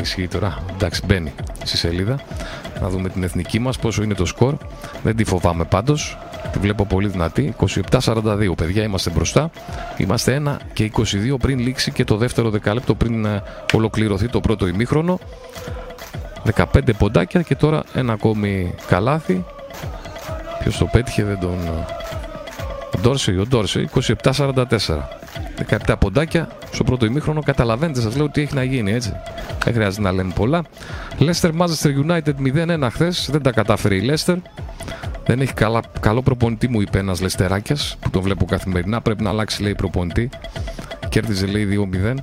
Ισχύει 0.00 0.28
τώρα. 0.28 0.58
Εντάξει, 0.74 1.02
μπαίνει 1.06 1.32
στη 1.64 1.76
σελίδα. 1.76 2.18
Να 2.80 2.88
δούμε 2.88 3.08
την 3.08 3.22
εθνική 3.22 3.58
μας, 3.58 3.78
πόσο 3.78 4.02
είναι 4.02 4.14
το 4.14 4.24
σκορ. 4.24 4.54
Δεν 5.02 5.16
τη 5.16 5.24
φοβάμαι 5.24 5.64
πάντως. 5.64 6.18
Τη 6.52 6.58
βλέπω 6.58 6.86
πολύ 6.86 7.08
δυνατή. 7.08 7.54
27-42. 8.00 8.52
Παιδιά, 8.56 8.82
είμαστε 8.82 9.10
μπροστά. 9.10 9.50
Είμαστε 9.96 10.42
1 10.46 10.56
και 10.72 10.90
22 10.96 11.02
πριν 11.40 11.58
λήξει 11.58 11.90
και 11.90 12.04
το 12.04 12.16
δεύτερο 12.16 12.50
δεκάλεπτο 12.50 12.94
πριν 12.94 13.24
ε, 13.24 13.42
ολοκληρωθεί 13.72 14.28
το 14.28 14.40
πρώτο 14.40 14.66
ημίχρονο. 14.66 15.18
15 16.54 16.64
ποντάκια 16.98 17.42
και 17.42 17.54
τώρα 17.54 17.82
ένα 17.94 18.12
ακόμη 18.12 18.74
καλάθι. 18.86 19.44
Ποιος 20.58 20.78
το 20.78 20.84
πέτυχε, 20.84 21.24
δεν 21.24 21.38
τον. 21.38 21.58
Ο 22.96 23.00
Ντόρσεϊ, 23.00 23.36
ο 23.36 23.46
Ντόρσεϊ, 23.46 23.88
27-44. 24.22 24.64
17 25.86 25.94
ποντάκια 25.98 26.48
στο 26.72 26.84
πρώτο 26.84 27.06
ημίχρονο. 27.06 27.42
Καταλαβαίνετε, 27.42 28.00
σας 28.00 28.16
λέω 28.16 28.28
τι 28.28 28.40
έχει 28.40 28.54
να 28.54 28.62
γίνει 28.62 28.92
έτσι. 28.92 29.12
Δεν 29.64 29.74
χρειάζεται 29.74 30.02
να 30.02 30.12
λέμε 30.12 30.32
πολλά. 30.34 30.62
Leicester 31.18 31.50
Manchester 31.58 32.06
United 32.06 32.34
0-1 32.82 32.88
χθες. 32.90 33.28
Δεν 33.30 33.42
τα 33.42 33.50
κατάφερε 33.50 33.94
η 33.94 34.10
Leicester. 34.10 34.36
Δεν 35.26 35.40
έχει 35.40 35.54
καλά, 35.54 35.80
καλό 36.00 36.22
προπονητή, 36.22 36.68
μου 36.68 36.80
είπε 36.80 36.98
ένας 36.98 37.20
Λεστεράκιας 37.20 37.96
που 38.00 38.10
τον 38.10 38.22
βλέπω 38.22 38.44
καθημερινά. 38.44 39.00
Πρέπει 39.00 39.22
να 39.22 39.30
αλλάξει, 39.30 39.62
λέει, 39.62 39.74
προπονητή. 39.74 40.28
Κέρδιζε, 41.08 41.46
λέει, 41.46 41.64
2-0 41.64 42.14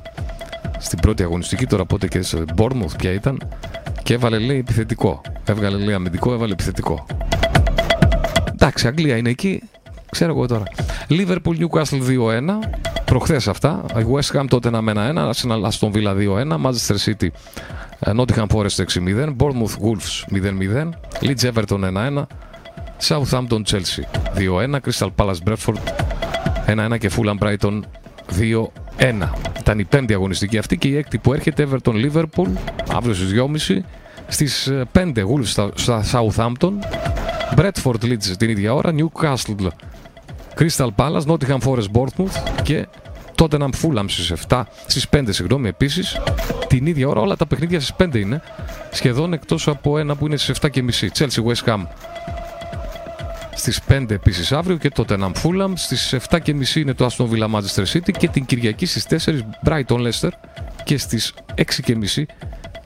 στην 0.77 0.99
πρώτη 0.99 1.23
αγωνιστική. 1.23 1.65
Τώρα 1.65 1.85
πότε 1.85 2.07
και 2.07 2.21
σε 2.21 2.43
Bournemouth 2.57 2.97
πια 2.97 3.11
ήταν. 3.11 3.41
Και 4.05 4.13
έβαλε, 4.13 4.39
λέει, 4.39 4.57
επιθετικό. 4.57 5.21
Έβγαλε, 5.45 5.77
λέει, 5.77 5.93
αμυντικό, 5.93 6.33
έβαλε 6.33 6.53
επιθετικό. 6.53 7.05
Εντάξει, 8.51 8.87
Αγγλία 8.87 9.17
είναι 9.17 9.29
εκεί. 9.29 9.61
Ξέρω 10.11 10.31
εγώ 10.31 10.47
τώρα. 10.47 10.63
Liverpool 11.09 11.57
Newcastle 11.59 12.01
2-1. 12.07 12.41
Προχθέ 13.05 13.35
αυτά. 13.35 13.85
West 13.93 14.39
Ham 14.39 14.45
τότε 14.47 14.69
να 14.69 14.81
μένα 14.81 15.31
1. 15.31 15.31
Arsenal 15.31 15.69
Aston 15.69 15.91
Villa 15.91 16.15
2-1. 16.17 16.65
Manchester 16.65 16.95
City 17.05 17.27
ε, 17.99 18.11
Nottingham 18.15 18.47
Forest 18.53 18.83
6-0. 18.95 19.35
Bournemouth 19.37 19.75
Wolves 19.81 20.25
0-0. 20.31 20.89
Leeds 21.21 21.51
Everton 21.51 21.81
1-1. 22.17 22.23
Southampton 22.99 23.63
Chelsea 23.63 24.05
2-1, 24.35 24.81
Crystal 24.81 25.11
Palace 25.15 25.41
Bradford 25.43 25.79
1-1 26.67 26.97
και 26.99 27.11
Fulham 27.15 27.37
Brighton 27.39 27.79
2-1. 28.29 29.29
Ήταν 29.59 29.79
η 29.79 29.83
πέμπτη 29.83 30.13
αγωνιστική 30.13 30.57
αυτή 30.57 30.77
και 30.77 30.87
η 30.87 30.97
έκτη 30.97 31.17
που 31.17 31.33
έρχεται 31.33 31.67
Everton 31.69 31.93
Liverpool 31.93 32.47
αύριο 32.93 33.13
στις 33.13 33.31
2.30 33.67 33.79
Στις 34.27 34.71
5 34.93 35.11
Wolves 35.15 35.43
στα, 35.43 35.71
στα 35.73 36.03
Southampton, 36.11 36.71
Bradford 37.55 38.03
Leeds 38.03 38.35
την 38.37 38.49
ίδια 38.49 38.73
ώρα, 38.73 38.93
Newcastle 38.95 39.67
Crystal 40.57 40.89
Palace, 40.95 41.25
Nottingham 41.25 41.59
Forest 41.59 41.87
Bournemouth 41.93 42.61
και 42.63 42.87
Tottenham 43.37 43.69
Fulham 43.81 44.05
στις 44.07 44.33
7, 44.47 44.63
στις 44.87 45.07
5 45.09 45.23
συγγνώμη 45.29 45.67
επίσης. 45.67 46.19
Την 46.67 46.85
ίδια 46.85 47.07
ώρα 47.07 47.21
όλα 47.21 47.35
τα 47.35 47.47
παιχνίδια 47.47 47.79
στις 47.79 47.95
5 47.97 48.15
είναι, 48.15 48.41
σχεδόν 48.91 49.33
εκτός 49.33 49.67
από 49.67 49.97
ένα 49.97 50.15
που 50.15 50.25
είναι 50.25 50.37
στις 50.37 50.59
7 50.61 50.69
και 50.69 50.83
μισή. 50.83 51.11
Chelsea 51.17 51.43
West 51.43 51.63
Ham 51.65 51.83
στις 53.55 53.81
5 53.87 54.11
επίσης 54.11 54.51
αύριο 54.51 54.77
και 54.77 54.89
το 54.89 55.05
Tottenham 55.07 55.31
Fulham. 55.43 55.71
Στις 55.75 56.15
7 56.29 56.39
και 56.41 56.53
μισή 56.53 56.81
είναι 56.81 56.93
το 56.93 57.05
Aston 57.05 57.29
Villa 57.29 57.49
Manchester 57.51 57.83
City 57.93 58.11
και 58.17 58.27
την 58.27 58.45
Κυριακή 58.45 58.85
στις 58.85 59.25
4 59.25 59.39
Brighton 59.65 60.07
Leicester 60.07 60.29
και 60.83 60.97
στις 60.97 61.33
6 61.55 61.63
και 61.83 61.95
μισή 61.95 62.25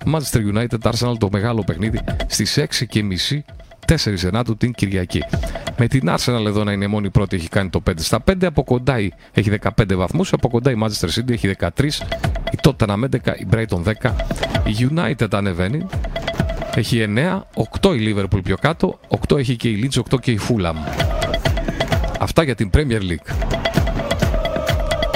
Manchester 0.05 0.53
United 0.53 0.91
Arsenal 0.91 1.17
το 1.17 1.29
μεγάλο 1.31 1.63
παιχνίδι 1.63 1.99
στις 2.27 2.57
6 2.59 2.85
και 2.87 3.03
μισή 3.03 3.45
4 3.87 4.23
Ενάτου 4.23 4.57
την 4.57 4.73
Κυριακή. 4.73 5.23
Με 5.77 5.87
την 5.87 6.09
Arsenal 6.09 6.45
εδώ 6.45 6.63
να 6.63 6.71
είναι 6.71 6.87
μόνη 6.87 7.09
πρώτη 7.09 7.35
έχει 7.35 7.47
κάνει 7.47 7.69
το 7.69 7.83
5 7.89 7.93
στα 7.97 8.23
5. 8.31 8.45
Από 8.45 8.63
κοντά 8.63 8.95
έχει 9.31 9.51
15 9.61 9.95
βαθμούς. 9.95 10.33
Από 10.33 10.49
κοντά 10.49 10.71
η 10.71 10.75
Manchester 10.83 11.09
City 11.15 11.31
έχει 11.31 11.55
13. 11.59 11.69
Η 12.51 12.57
Tottenham 12.63 13.03
11. 13.03 13.35
Η 13.37 13.47
Brighton 13.51 13.83
10. 13.83 13.91
Η 14.65 14.89
United 14.95 15.27
ανεβαίνει. 15.31 15.85
Έχει 16.75 17.05
9. 17.07 17.41
8 17.81 17.95
η 17.95 18.13
Liverpool 18.15 18.43
πιο 18.43 18.57
κάτω. 18.57 18.99
8 19.27 19.37
έχει 19.37 19.55
και 19.55 19.69
η 19.69 19.83
Leeds. 19.83 20.01
8 20.11 20.19
και 20.19 20.31
η 20.31 20.39
Fulham. 20.49 20.75
Αυτά 22.19 22.43
για 22.43 22.55
την 22.55 22.69
Premier 22.73 23.01
League. 23.01 23.49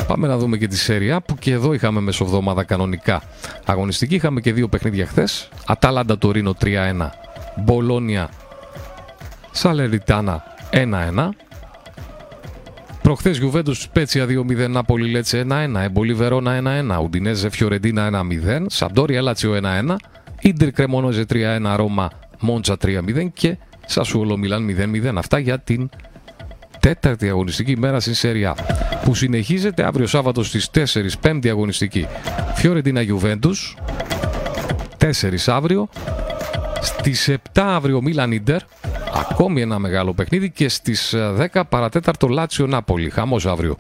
Πάμε 0.08 0.28
να 0.28 0.38
δούμε 0.38 0.58
και 0.58 0.68
τη 0.68 0.78
Σέρια 0.78 1.22
που 1.22 1.36
και 1.36 1.52
εδώ 1.52 1.74
είχαμε 1.74 2.00
μεσοβδόμαδα 2.00 2.64
κανονικά 2.64 3.22
αγωνιστική. 3.66 4.16
Είχαμε 4.16 4.42
και 4.42 4.54
δύο 4.54 4.68
παιχνίδια 4.68 5.06
χθες. 5.06 5.50
Ατάλαντα 5.66 6.18
Τωρίνο 6.18 6.56
3-1. 6.62 7.10
Μπολόνια 7.56 8.30
Σαλεριτάνα 9.52 10.44
1-1. 10.72 11.30
Προχθές 13.02 13.38
Γιουβέντο 13.38 13.74
Σπέτσια 13.74 14.26
2-0, 14.26 14.70
Νάπολη 14.70 15.10
Λέτσε 15.10 15.46
1-1, 15.50 15.82
Εμπολί 15.84 16.14
Βερόνα 16.14 16.62
1-1, 16.98 17.04
Ουντινέζε 17.04 17.50
Φιωρεντίνα 17.50 18.10
1-0, 18.12 18.66
Σαντόρια 18.68 19.22
Λάτσιο 19.22 19.60
1-1, 19.64 19.96
Ιντερ 20.44 20.72
Κρεμονόζε 20.72 21.26
3-1, 21.34 21.74
Ρώμα 21.76 22.10
Μόντσα 22.40 22.78
3-0 22.82 23.28
και 23.34 23.58
Σασουόλο 23.86 24.38
Μιλάν 24.38 24.68
0-0. 25.04 25.14
Αυτά 25.16 25.40
για 25.40 25.60
την 25.60 25.90
τέταρτη 26.80 27.30
αγωνιστική 27.30 27.78
μέρα 27.78 28.00
στην 28.00 28.14
Σέρια 28.14 28.56
που 29.04 29.16
συνεχίζεται 29.16 29.84
αύριο 29.84 30.08
Σάββατο 30.08 30.44
στις 30.44 30.70
4 30.74 30.84
πέμπτη 31.22 31.50
αγωνιστική. 31.50 32.08
Φιωρεντίνα 32.56 33.02
Γιουβέντους 33.02 33.78
4 34.98 35.10
αύριο 35.46 35.90
στις 36.82 37.30
7 37.30 37.62
αύριο 37.62 38.02
Μίλαν 38.02 38.32
Ιντερ 38.32 38.62
Ακόμη 39.16 39.62
ένα 39.62 39.80
μεγάλο 39.80 40.14
παιχνίδι 40.14 40.52
και 40.52 40.70
στις 40.70 41.16
10 41.16 41.48
ε, 41.54 41.60
παρατέταρτο 41.70 42.28
Λάτσιο 42.28 42.68
Νάπολη. 42.68 43.10
Χαμός 43.10 43.46
αύριο 43.46 43.78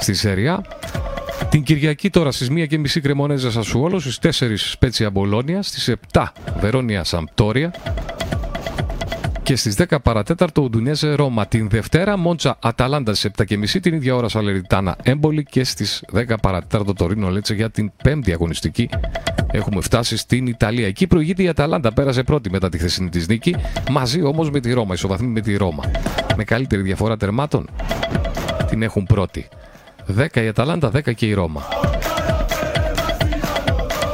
στη 0.00 0.14
Σεριά. 0.14 0.62
Την 1.48 1.62
Κυριακή 1.62 2.10
τώρα 2.10 2.32
στις 2.32 2.48
1 2.50 2.66
και 2.66 2.78
μισή 2.78 3.00
Κρεμονέζα 3.00 3.50
Σασουόλος, 3.50 4.02
στις 4.02 4.18
4 4.18 4.56
Σπέτσια 4.56 5.10
Μπολόνια, 5.10 5.62
στις 5.62 5.88
7 6.12 6.32
Βερόνια 6.60 7.04
Σαμπτόρια 7.04 7.74
και 9.42 9.56
στις 9.56 9.74
10 9.74 10.00
παρατέταρτο 10.02 10.62
Ουντουνέζε 10.62 11.14
Ρώμα. 11.14 11.46
Την 11.46 11.68
Δευτέρα 11.68 12.16
Μόντσα 12.16 12.58
Αταλάντα 12.60 13.14
στις 13.14 13.30
7 13.38 13.44
και 13.44 13.56
μισή, 13.56 13.80
την 13.80 13.94
ίδια 13.94 14.14
ώρα 14.14 14.28
Σαλεριτάνα 14.28 14.96
Έμπολη 15.02 15.44
και 15.44 15.64
στις 15.64 16.04
10 16.12 16.34
παρατέταρτο 16.42 16.92
το 16.92 17.06
Ρήνο 17.06 17.28
Λέτσε 17.28 17.54
για 17.54 17.70
την 17.70 17.92
πέμπτη 18.02 18.32
αγωνιστική 18.32 18.88
Έχουμε 19.50 19.80
φτάσει 19.80 20.16
στην 20.16 20.46
Ιταλία. 20.46 20.86
Εκεί 20.86 21.06
προηγείται 21.06 21.42
η 21.42 21.48
Αταλάντα. 21.48 21.92
Πέρασε 21.92 22.22
πρώτη 22.22 22.50
μετά 22.50 22.68
τη 22.68 22.78
χθεσινή 22.78 23.08
της 23.08 23.28
νίκη. 23.28 23.56
Μαζί 23.90 24.22
όμως 24.22 24.50
με 24.50 24.60
τη 24.60 24.72
Ρώμα. 24.72 24.94
Ισοβαθμί 24.94 25.26
με 25.26 25.40
τη 25.40 25.56
Ρώμα. 25.56 25.84
Με 26.36 26.44
καλύτερη 26.44 26.82
διαφορά 26.82 27.16
τερμάτων 27.16 27.68
την 28.68 28.82
έχουν 28.82 29.04
πρώτη. 29.04 29.48
10 30.16 30.42
η 30.42 30.48
Αταλάντα, 30.48 30.90
10 30.94 31.14
και 31.14 31.26
η 31.26 31.32
Ρώμα. 31.32 31.62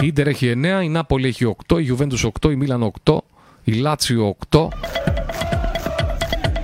Η 0.00 0.06
Ίντερ 0.06 0.26
έχει 0.26 0.52
9, 0.54 0.82
η 0.82 0.88
Νάπολη 0.88 1.28
έχει 1.28 1.56
8, 1.68 1.78
η 1.78 1.82
Γιουβέντους 1.82 2.24
8, 2.40 2.50
η 2.50 2.56
Μίλαν 2.56 2.92
8, 3.04 3.16
η 3.64 3.72
Λάτσιο 3.72 4.36
8. 4.48 4.68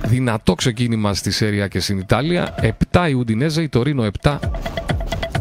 Δυνατό 0.05 0.53
ξεκίνημα 0.53 1.13
στη 1.13 1.31
Σέρια 1.31 1.67
και 1.67 1.79
στην 1.79 1.97
Ιταλία. 1.97 2.55
7 2.91 3.07
η 3.09 3.13
Ουντινέζα, 3.13 3.61
η 3.61 3.69
Τωρίνο 3.69 4.07
7, 4.21 4.39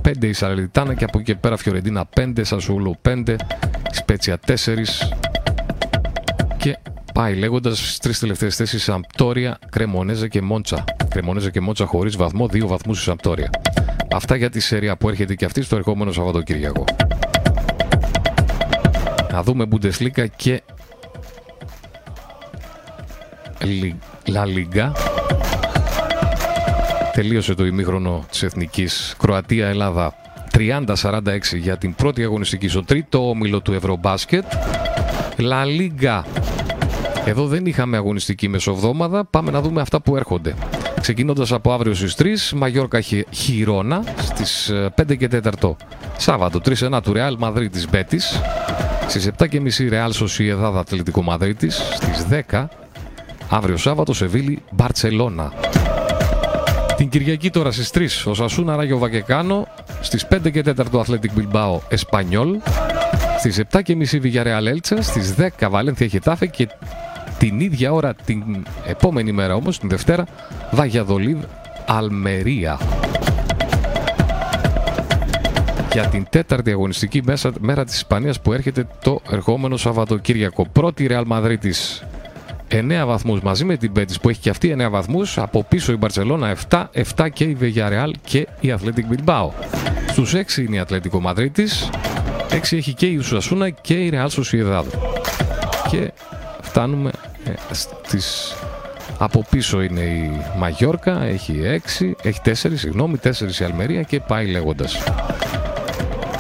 5 0.03 0.27
η 0.27 0.33
Σαλεριτάνα 0.33 0.95
και 0.95 1.05
από 1.05 1.19
εκεί 1.19 1.33
και 1.33 1.39
πέρα 1.39 1.57
Φιωρεντίνα 1.57 2.09
5, 2.17 2.33
Σασούλου 2.41 2.97
5, 3.09 3.37
Σπέτσια 3.91 4.39
4 4.47 4.55
και 6.57 6.79
πάει 7.15 7.35
λέγοντας 7.35 7.79
στις 7.79 7.99
τρεις 7.99 8.19
τελευταίες 8.19 8.57
θέσεις 8.57 8.83
Σαμπτόρια, 8.83 9.59
Κρεμονέζα 9.71 10.29
και 10.29 10.43
Μόντσα. 10.43 10.85
Κρεμονέζα 11.09 11.51
και 11.51 11.61
Μόντσα 11.61 11.87
χωρίς 11.87 12.17
βαθμό, 12.17 12.49
δύο 12.49 12.67
βαθμούς 12.67 13.01
η 13.01 13.03
Σαμπτόρια. 13.03 13.51
Αυτά 14.13 14.37
για 14.37 14.51
τη 14.51 14.61
σέρια 14.61 14.97
που 14.97 15.09
έρχεται 15.09 15.35
και 15.35 15.45
αυτή 15.45 15.63
στο 15.63 15.77
ερχόμενο 15.77 16.13
Σαββατοκύριακο. 16.13 16.85
Να 19.33 19.43
δούμε 19.43 19.67
Bundesliga 19.71 20.27
και 20.37 20.63
La 24.27 24.45
Liga. 24.45 24.93
Τελείωσε 27.13 27.55
το 27.55 27.67
ημίχρονο 27.67 28.25
της 28.31 28.43
Εθνικής 28.43 29.15
Κροατία-Ελλάδα 29.19 30.15
30-46 30.53 31.39
για 31.55 31.77
την 31.77 31.95
πρώτη 31.95 32.23
αγωνιστική 32.23 32.69
στο 32.69 32.85
τρίτο 32.85 33.29
όμιλο 33.29 33.61
του 33.61 33.73
Ευρωμπάσκετ. 33.73 34.45
La 35.37 35.65
Liga. 35.65 36.23
Εδώ 37.25 37.47
δεν 37.47 37.67
είχαμε 37.67 37.97
αγωνιστική 37.97 38.49
μεσοβδόμαδα. 38.49 39.25
Πάμε 39.25 39.51
να 39.51 39.61
δούμε 39.61 39.81
αυτά 39.81 40.01
που 40.01 40.17
έρχονται. 40.17 40.55
Ξεκινώντας 41.01 41.53
από 41.53 41.73
αύριο 41.73 41.95
στις 41.95 42.15
3, 42.15 42.53
Μαγιόρκα 42.57 43.01
Χιρόνα 43.31 44.05
στις 44.19 44.73
5 44.95 45.17
και 45.17 45.29
4 45.29 45.77
Σάββατο 46.17 46.61
3-1 46.65 47.01
του 47.03 47.13
Ρεάλ 47.13 47.37
Μαδρίτη 47.39 47.87
Μπέτη. 47.91 48.21
Στις 49.09 49.31
7.30 49.39 49.89
Ρεάλ 49.89 50.13
Σοσιεδάδα 50.13 50.81
Ατλητικό 50.81 51.23
Μαδρίτη. 51.23 51.71
Στις 51.71 52.27
10 52.51 52.69
αύριο 53.51 53.77
Σάββατο 53.77 54.13
Σεβίλη 54.15 54.63
Μπαρσελόνα. 54.71 55.53
Την 56.97 57.09
Κυριακή 57.09 57.51
τώρα 57.51 57.71
στις 57.71 57.91
3 57.91 58.31
ο 58.31 58.35
Σασούνα 58.35 58.77
Ράγιο 58.77 58.99
Βακεκάνο, 58.99 59.67
στις 60.01 60.27
5 60.27 60.51
και 60.51 60.63
4 60.63 60.73
ο 60.93 61.05
Athletic 61.07 61.39
Bilbao 61.39 61.79
Εσπανιόλ, 61.89 62.57
στις 63.39 63.59
7 63.73 63.83
και 63.83 63.97
μισή 63.97 64.21
Villarreal 64.25 64.67
Έλτσα, 64.67 65.03
στις 65.03 65.35
10 65.35 65.69
Βαλένθια 65.71 66.07
Χετάφε 66.07 66.47
και 66.47 66.69
την 67.41 67.61
ίδια 67.61 67.93
ώρα 67.93 68.15
την 68.25 68.43
επόμενη 68.87 69.33
μέρα 69.33 69.55
όμως, 69.55 69.79
την 69.79 69.89
Δευτέρα, 69.89 70.25
Βαγιαδολίδ 70.71 71.37
Αλμερία. 71.87 72.79
Για 75.93 76.07
την 76.07 76.27
τέταρτη 76.31 76.71
αγωνιστική 76.71 77.23
μέσα, 77.25 77.53
μέρα 77.61 77.85
της 77.85 77.95
Ισπανίας 77.95 78.41
που 78.41 78.53
έρχεται 78.53 78.87
το 79.03 79.21
ερχόμενο 79.31 79.77
Σαββατοκύριακο. 79.77 80.67
Πρώτη 80.73 81.07
Real 81.11 81.25
Madrid 81.27 81.57
9 82.69 83.07
βαθμούς 83.07 83.41
μαζί 83.41 83.65
με 83.65 83.77
την 83.77 83.93
Πέτη 83.93 84.15
που 84.23 84.29
έχει 84.29 84.41
και 84.41 84.51
αυτή 84.51 84.77
9 84.79 84.91
βαθμούς. 84.91 85.39
Από 85.39 85.65
πίσω 85.65 85.93
η 85.93 85.97
Μπαρσελόνα 85.97 86.57
7, 86.71 86.85
7 87.17 87.29
και 87.33 87.45
η 87.45 87.55
Βεγιαρεάλ 87.55 88.15
και 88.25 88.49
η 88.61 88.75
Athletic 88.79 89.15
Bilbao. 89.15 89.49
Στους 90.11 90.35
6 90.35 90.63
είναι 90.63 90.77
η 90.77 90.79
Ατλέτικο 90.79 91.21
Μαδρίτη, 91.21 91.65
6 92.51 92.77
έχει 92.77 92.95
και 92.95 93.07
η 93.07 93.17
Ουσασούνα 93.17 93.71
και 93.71 93.95
η 93.95 94.13
Real 94.15 94.29
Sociedad. 94.29 94.85
Και 95.91 96.13
φτάνουμε 96.71 97.11
ε, 97.45 97.53
στις... 97.71 98.55
Από 99.19 99.45
πίσω 99.51 99.81
είναι 99.83 100.01
η 100.01 100.41
Μαγιόρκα, 100.59 101.23
έχει 101.23 101.81
6, 101.99 102.13
έχει 102.23 102.41
4, 102.45 102.53
συγγνώμη, 102.55 103.17
4 103.23 103.31
η 103.61 103.65
Αλμερία 103.65 104.03
και 104.03 104.21
πάει 104.21 104.47
λέγοντας. 104.47 105.03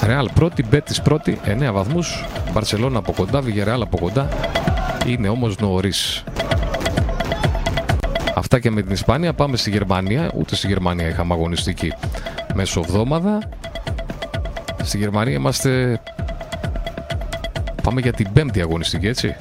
Ρεάλ 0.04 0.28
πρώτη, 0.34 0.64
Μπέτης 0.70 1.02
πρώτη, 1.02 1.40
9 1.46 1.70
βαθμούς, 1.72 2.24
Μπαρσελόνα 2.52 2.98
από 2.98 3.12
κοντά, 3.12 3.40
Βιγερεάλ 3.40 3.82
από 3.82 3.98
κοντά, 3.98 4.28
είναι 5.06 5.28
όμως 5.28 5.58
νωρίς. 5.58 6.24
Αυτά 8.34 8.58
και 8.58 8.70
με 8.70 8.82
την 8.82 8.92
Ισπανία. 8.92 9.32
Πάμε 9.32 9.56
στη 9.56 9.70
Γερμανία. 9.70 10.30
Ούτε 10.34 10.54
στη 10.54 10.66
Γερμανία 10.66 11.08
είχαμε 11.08 11.34
αγωνιστική 11.34 11.92
μεσοβδόμαδα. 12.54 13.38
Στη 14.82 14.98
Γερμανία 14.98 15.34
είμαστε... 15.34 16.00
Πάμε 17.82 18.00
για 18.00 18.12
την 18.12 18.32
πέμπτη 18.32 18.60
αγωνιστική, 18.60 19.06
έτσι. 19.06 19.36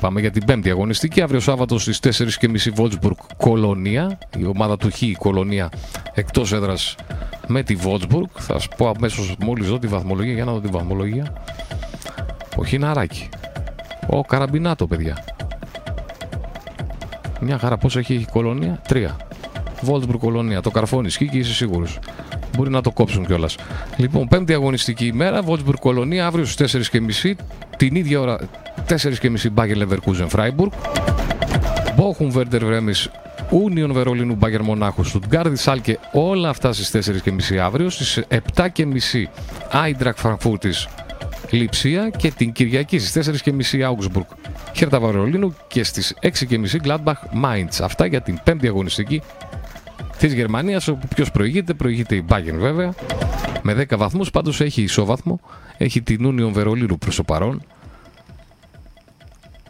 Ναι, 0.00 0.06
πάμε 0.06 0.20
για 0.20 0.30
την 0.30 0.44
πέμπτη 0.44 0.70
αγωνιστική. 0.70 1.20
Αύριο 1.22 1.40
Σάββατο 1.40 1.78
στις 1.78 2.00
4.30 2.02 2.72
Βόλτσμπουργκ 2.74 3.16
Κολονία. 3.36 4.18
Η 4.38 4.44
ομάδα 4.44 4.76
του 4.76 4.90
Χ, 4.90 5.02
η 5.02 5.12
Κολονία, 5.12 5.68
εκτός 6.14 6.52
έδρας 6.52 6.94
με 7.46 7.62
τη 7.62 7.74
Βόλτσμπουργκ. 7.74 8.26
Θα 8.34 8.52
σας 8.52 8.68
πω 8.76 8.88
αμέσως 8.88 9.36
μόλις 9.40 9.68
δω 9.68 9.78
τη 9.78 9.86
βαθμολογία. 9.86 10.32
Για 10.32 10.44
να 10.44 10.52
δω 10.52 10.60
τη 10.60 10.68
βαθμολογία. 10.68 11.32
Ο 12.56 12.78
ναράκι. 12.78 13.28
Ο 14.06 14.20
Καραμπινάτο, 14.22 14.86
παιδιά. 14.86 15.24
Μια 17.40 17.58
χαρά 17.58 17.76
πόσο 17.76 17.98
έχει 17.98 18.14
η 18.14 18.26
Κολωνία; 18.32 18.80
Τρία. 18.88 19.16
Βόλφσμπουργκ 19.82 20.18
Κολωνία. 20.18 20.60
Το 20.60 20.70
καρφώνεις 20.70 21.16
και 21.16 21.28
είσαι 21.32 21.54
σίγουρος. 21.54 21.98
Μπορεί 22.56 22.70
να 22.70 22.80
το 22.80 22.90
κόψουν 22.90 23.26
κιόλας. 23.26 23.56
Λοιπόν, 23.96 24.28
πέμπτη 24.28 24.52
αγωνιστική 24.52 25.06
ημέρα, 25.06 25.42
Βόλφσμπουργκ 25.42 25.78
Κολωνία, 25.78 26.26
αύριο 26.26 26.44
στις 26.44 26.90
4.30. 26.92 27.34
Την 27.76 27.94
ίδια 27.94 28.20
ώρα 28.20 28.38
4.30 28.88 29.50
Μπάγερ 29.52 29.76
Λεβερκούζεν 29.76 30.28
Φράιμπουργκ. 30.28 30.70
Μπόχουμ 31.96 32.30
Βέρντερ 32.30 32.64
Βρέμης, 32.64 32.92
Ούνιον 33.50 33.92
Βερολίνου 33.92 34.34
Μπάγερν 34.34 34.62
Μονάχου, 34.62 35.04
Στουτγκάρδη 35.04 35.56
Σάλκε, 35.56 35.98
όλα 36.12 36.48
αυτά 36.48 36.72
στις 36.72 37.10
4.30 37.50 37.56
αύριο. 37.56 37.90
Στις 37.90 38.22
7.30 38.54 38.66
Άιντραχτ 39.70 40.18
Φρανκφούρτης 40.18 40.72
Λειψία 41.50 42.10
και 42.16 42.30
την 42.30 42.52
Κυριακή 42.52 42.98
στις 42.98 43.42
4.30 43.44 43.52
Augsburg 43.72 44.24
Χέρτα 44.72 45.00
Βερολίνου 45.00 45.54
και 45.66 45.84
στις 45.84 46.14
6.30 46.22 46.30
Gladbach 46.84 47.44
Mainz. 47.44 47.82
Αυτά 47.82 48.06
για 48.06 48.20
την 48.20 48.40
πέμπτη 48.44 48.66
αγωνιστική 48.66 49.22
της 50.20 50.32
Γερμανίας, 50.32 50.88
όπου 50.88 51.08
ποιος 51.14 51.30
προηγείται, 51.30 51.74
προηγείται 51.74 52.14
η 52.14 52.24
Bayern 52.28 52.58
βέβαια. 52.58 52.94
Με 53.62 53.74
10 53.74 53.96
βαθμούς, 53.96 54.30
πάντως 54.30 54.60
έχει 54.60 54.82
ισόβαθμο. 54.82 55.40
Έχει 55.78 56.02
την 56.02 56.26
Union 56.26 56.52
Βερολίνου 56.52 56.98
προς 56.98 57.16
το 57.16 57.22
παρόν. 57.22 57.62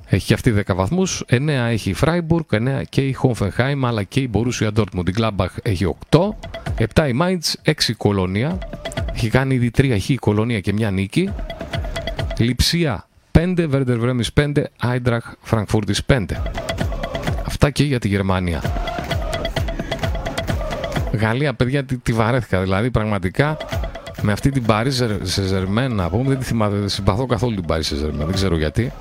Έχει 0.06 0.26
και 0.26 0.34
αυτή 0.34 0.50
10 0.50 0.74
βαθμούς. 0.74 1.24
9 1.28 1.48
έχει 1.48 1.90
η 1.90 1.96
Freiburg, 2.00 2.44
9 2.50 2.82
και 2.88 3.00
η 3.00 3.16
Hoffenheim, 3.22 3.80
αλλά 3.84 4.02
και 4.02 4.20
η 4.20 4.30
Borussia 4.32 4.70
Dortmund. 4.76 5.08
Η 5.08 5.14
Gladbach 5.16 5.54
έχει 5.62 5.96
8, 6.10 6.18
7 6.94 7.08
η 7.08 7.18
Mainz, 7.20 7.72
6 7.72 7.88
η 7.88 7.92
Κολονία. 7.92 8.58
Έχει 9.14 9.28
κάνει 9.28 9.54
ήδη 9.54 9.70
3 9.76 9.96
χ 10.00 10.08
η 10.08 10.16
Κολονία 10.16 10.60
και 10.60 10.72
μια 10.72 10.90
νίκη. 10.90 11.30
Λιψία 12.38 13.08
5, 13.32 13.68
Werder 13.72 14.00
Bremen 14.00 14.20
5, 14.34 14.52
Eintracht 14.82 15.50
Frankfurt 15.50 15.90
5. 16.06 16.24
Αυτά 17.46 17.70
και 17.70 17.84
για 17.84 17.98
τη 17.98 18.08
Γερμανία. 18.08 18.89
Γαλλία, 21.20 21.54
παιδιά, 21.54 21.84
τη, 21.84 21.96
τη 21.96 22.12
βαρέθηκα. 22.12 22.60
Δηλαδή, 22.60 22.90
πραγματικά 22.90 23.56
με 24.22 24.32
αυτή 24.32 24.50
την 24.50 24.64
Paris 24.68 24.90
Saint-Germain, 25.36 25.90
να 25.90 26.10
πούμε, 26.10 26.28
δεν 26.28 26.38
τη 26.38 26.44
θυμάμαι, 26.44 26.78
δεν 26.78 26.88
συμπαθώ 26.88 27.26
καθόλου 27.26 27.54
την 27.54 27.64
Paris 27.68 27.82
Saint-Germain. 27.82 28.24
Δεν 28.24 28.32
ξέρω 28.32 28.56
γιατί. 28.56 28.92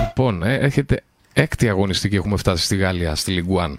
Λοιπόν, 0.00 0.42
ε, 0.42 0.54
έχετε 0.54 1.02
έκτη 1.32 1.68
αγωνιστική 1.68 2.16
έχουμε 2.16 2.36
φτάσει 2.36 2.64
στη 2.64 2.76
Γαλλία, 2.76 3.14
στη 3.14 3.30
Λιγκουάν. 3.30 3.78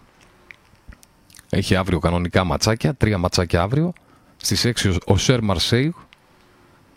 Έχει 1.50 1.76
αύριο 1.76 2.00
κανονικά 2.00 2.44
ματσάκια, 2.44 2.94
τρία 2.94 3.18
ματσάκια 3.18 3.62
αύριο. 3.62 3.94
Στις 4.38 4.66
6 4.66 4.96
Οσέρ 5.06 5.44
Μαρσέιγ, 5.44 5.92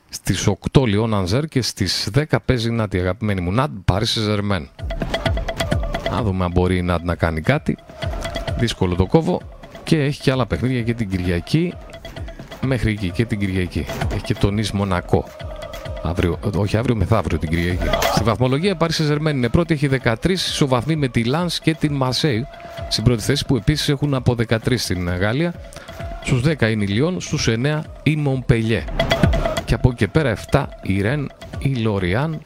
στις 0.09 0.49
8 0.73 0.87
Λιόν 0.87 1.15
Ανζέρ 1.15 1.47
και 1.47 1.63
στις 1.63 2.09
10 2.15 2.25
παίζει 2.45 2.71
να 2.71 2.89
τη 2.89 2.99
αγαπημένη 2.99 3.41
μου 3.41 3.53
Ναντ 3.53 3.79
Παρί 3.85 4.07
Σεν 4.07 4.25
Ζερμέν. 4.25 4.69
Να 6.13 6.23
δούμε 6.23 6.45
αν 6.45 6.51
μπορεί 6.51 6.77
η 6.77 6.83
Ναντ 6.83 7.05
να 7.05 7.15
κάνει 7.15 7.41
κάτι. 7.41 7.77
Δύσκολο 8.59 8.95
το 8.95 9.07
κόβω 9.07 9.41
και 9.85 10.03
έχει 10.03 10.21
και 10.21 10.31
άλλα 10.31 10.47
παιχνίδια 10.47 10.83
και 10.83 10.95
την 10.95 11.11
Κυριακή 11.11 11.75
μέχρι 12.61 12.91
εκεί 12.91 13.11
και 13.11 13.25
την 13.25 13.39
Κυριακή. 13.39 13.87
Έχει 14.13 14.23
και 14.23 14.35
το 14.35 14.59
Νις 14.59 14.73
Μονακό. 14.73 15.25
Αύριο, 16.03 16.39
όχι 16.57 16.77
αύριο, 16.77 16.95
μεθαύριο 16.97 17.39
την 17.39 17.49
Κυριακή. 17.49 17.87
Στη 18.01 18.23
βαθμολογία 18.23 18.77
Παρί 18.77 18.93
Σεν 18.93 19.08
Ζερμέν 19.08 19.37
είναι 19.37 19.49
πρώτη, 19.49 19.75
έχει 19.75 19.89
13 20.05 20.15
ισοβαθμεί 20.29 20.97
με 20.97 21.09
τη 21.09 21.25
Λανς 21.25 21.61
και 21.61 21.75
την 21.75 21.95
Μαρσέιγ 21.95 22.43
στην 22.89 23.05
πρώτη 23.05 23.23
θέση 23.23 23.47
που 23.47 23.57
επίσης 23.57 23.89
έχουν 23.89 24.15
από 24.15 24.37
13 24.49 24.57
στην 24.77 25.09
Γαλλία. 25.09 25.55
Στους 26.25 26.43
10 26.47 26.71
είναι 26.71 26.85
η 26.85 26.87
Λιόν, 26.87 27.21
στους 27.21 27.49
9 27.49 27.81
η 28.03 28.17
Μομπελιέ. 28.17 28.85
Και 29.65 29.75
από 29.75 29.89
εκεί 29.89 29.97
και 29.97 30.09
πέρα 30.09 30.37
7 30.51 30.65
η 30.83 31.01
Ρεν, 31.01 31.31
η 31.59 31.75
Λοριάν, 31.75 32.41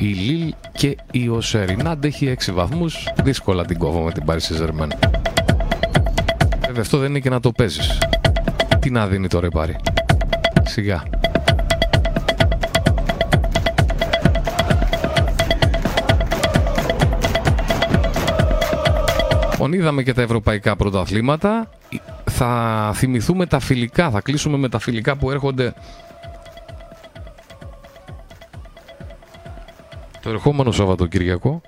η 0.00 0.06
Λίλ 0.06 0.54
και 0.72 0.96
η 1.10 1.28
Οσέρ. 1.28 1.70
Η 1.70 1.76
Νάντ 1.76 2.04
έχει 2.04 2.36
6 2.46 2.52
βαθμούς, 2.52 3.08
δύσκολα 3.22 3.64
την 3.64 3.78
κόβω 3.78 4.00
με 4.00 4.12
την 4.12 4.22
Paris 4.26 4.32
Saint-Germain. 4.32 4.88
Βέβαια 6.66 6.80
αυτό 6.80 6.98
δεν 6.98 7.08
είναι 7.10 7.18
και 7.18 7.30
να 7.30 7.40
το 7.40 7.52
παίζεις. 7.52 7.98
Τι 8.78 8.90
να 8.90 9.06
δίνει 9.06 9.28
τώρα 9.28 9.46
η 9.46 9.50
Πάρη. 9.50 9.76
Σιγά. 10.64 11.02
Λοιπόν, 19.50 19.72
είδαμε 19.72 20.02
και 20.02 20.12
τα 20.12 20.22
ευρωπαϊκά 20.22 20.76
πρωταθλήματα. 20.76 21.68
Θα 22.30 22.90
θυμηθούμε 22.94 23.46
τα 23.46 23.58
φιλικά, 23.58 24.10
θα 24.10 24.20
κλείσουμε 24.20 24.56
με 24.56 24.68
τα 24.68 24.78
φιλικά 24.78 25.16
που 25.16 25.30
έρχονται 25.30 25.74
το 30.20 30.30
ερχόμενο 30.30 30.72
Σαββατοκυριακό. 30.72 31.60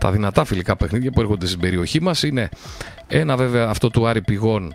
Τα 0.00 0.10
δυνατά 0.10 0.44
φιλικά 0.44 0.76
παιχνίδια 0.76 1.10
που 1.10 1.20
έρχονται 1.20 1.46
στην 1.46 1.60
περιοχή 1.60 2.02
μας 2.02 2.22
είναι 2.22 2.48
ένα 3.06 3.36
βέβαια 3.36 3.68
αυτό 3.68 3.90
του 3.90 4.06
Άρη 4.06 4.22
Πηγών 4.22 4.74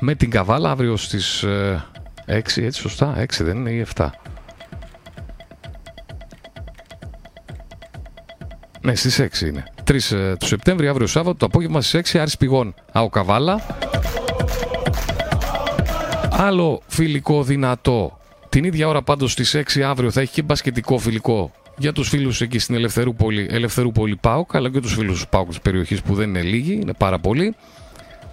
με 0.00 0.14
την 0.14 0.30
Καβάλα 0.30 0.70
αύριο 0.70 0.96
στις 0.96 1.44
6, 1.44 1.46
ε, 1.46 2.42
έτσι 2.66 2.80
σωστά, 2.80 3.14
6 3.18 3.44
δεν 3.44 3.56
είναι 3.56 3.70
ή 3.70 3.86
7. 3.94 4.10
Ναι, 8.80 8.94
στις 8.94 9.18
6 9.18 9.46
είναι. 9.46 9.64
3 9.84 10.12
ε, 10.12 10.36
του 10.36 10.46
Σεπτέμβρη, 10.46 10.88
αύριο 10.88 11.06
Σάββατο, 11.06 11.36
το 11.36 11.46
απόγευμα 11.46 11.80
στις 11.80 12.12
6 12.12 12.18
Άρης 12.18 12.36
Πηγών. 12.36 12.74
Αοκαβάλα. 12.92 13.60
Άλλο 16.40 16.82
φιλικό 16.86 17.42
δυνατό. 17.42 18.18
Την 18.48 18.64
ίδια 18.64 18.88
ώρα 18.88 19.02
πάντως 19.02 19.32
στις 19.32 19.54
6 19.54 19.82
αύριο 19.82 20.10
θα 20.10 20.20
έχει 20.20 20.32
και 20.32 20.42
μπασκετικό 20.42 20.98
φιλικό 20.98 21.52
για 21.78 21.92
τους 21.92 22.08
φίλους 22.08 22.40
εκεί 22.40 22.58
στην 22.58 22.74
Ελευθερούπολη, 22.74 23.46
Ελευθερούπολη 23.50 24.16
ΠΑΟΚ, 24.16 24.56
αλλά 24.56 24.70
και 24.70 24.80
τους 24.80 24.94
φίλους 24.94 25.20
του 25.20 25.28
ΠΑΟΚ 25.28 25.48
της 25.48 25.60
περιοχής 25.60 26.02
που 26.02 26.14
δεν 26.14 26.28
είναι 26.28 26.42
λίγοι, 26.42 26.72
είναι 26.72 26.92
πάρα 26.92 27.18
πολλοί. 27.18 27.54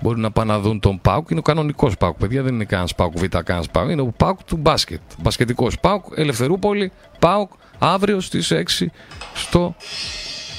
Μπορεί 0.01 0.20
να 0.20 0.32
πάνε 0.32 0.51
να 0.51 0.60
δουν 0.60 0.80
τον 0.80 1.01
ΠΑΟΚ. 1.01 1.30
Είναι 1.30 1.39
ο 1.39 1.43
κανονικός 1.43 1.97
ΠΑΟΚ, 1.97 2.18
παιδιά. 2.18 2.43
Δεν 2.43 2.53
είναι 2.53 2.66
κανένας 2.66 2.95
ΠΑΟΚ 2.95 3.18
Β, 3.18 3.26
κανένας 3.26 3.70
ΠΑΟΚ. 3.70 3.89
Είναι 3.89 4.01
ο 4.01 4.14
ΠΑΟΚ 4.18 4.43
του 4.43 4.58
μπάσκετ. 4.58 5.01
Μπασκετικός 5.22 5.80
ΠΑΟΚ, 5.80 6.06
Ελευθερούπολη, 6.16 6.91
ΠΑΟΚ, 7.20 7.51
αύριο 7.80 8.20
στις 8.20 8.51
6 8.51 8.91
στο 9.34 9.76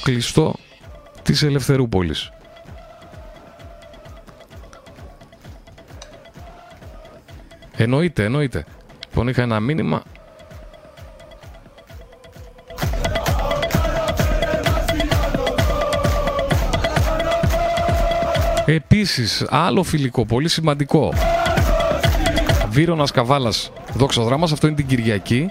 κλειστό 0.02 0.54
της 1.22 1.42
Ελευθερούπολης. 1.42 2.30
Εννοείται, 7.76 8.24
εννοείται. 8.24 8.64
Λοιπόν, 9.08 9.28
είχα 9.28 9.42
ένα 9.42 9.60
μήνυμα. 9.60 10.02
Επίσης, 18.66 19.46
άλλο 19.48 19.82
φιλικό, 19.82 20.26
πολύ 20.26 20.48
σημαντικό. 20.48 21.12
Βύρονας 22.70 23.10
Καβάλας, 23.10 23.72
δόξα 23.92 24.22
δράμας, 24.22 24.52
αυτό 24.52 24.66
είναι 24.66 24.76
την 24.76 24.86
Κυριακή. 24.86 25.48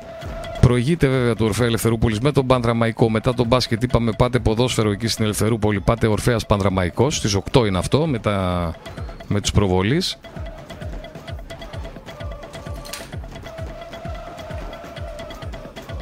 Προηγείται 0.62 1.08
βέβαια 1.08 1.36
του 1.36 1.46
Ορφέα 1.46 1.68
Ελευθερούπολης 1.68 2.20
με 2.20 2.32
τον 2.32 2.48
Πανδραμαϊκό. 2.48 3.10
Μετά 3.10 3.34
τον 3.34 3.48
μπάσκετ 3.48 3.84
είπαμε 3.84 4.12
πάτε 4.18 4.40
ποδόσφαιρο 4.40 4.92
εκεί 4.92 5.08
στην 5.08 5.24
Ελευθερούπολη. 5.24 5.80
Πάτε 5.80 6.08
Ορφαία 6.08 6.40
Πανδραμαϊκός. 6.48 7.16
Στις 7.16 7.38
8 7.52 7.66
είναι 7.68 7.78
αυτό 7.78 8.08
με, 8.08 8.20
τα... 8.20 8.74
με 9.28 9.42
τους 9.42 9.52
προβολείς. 9.52 10.18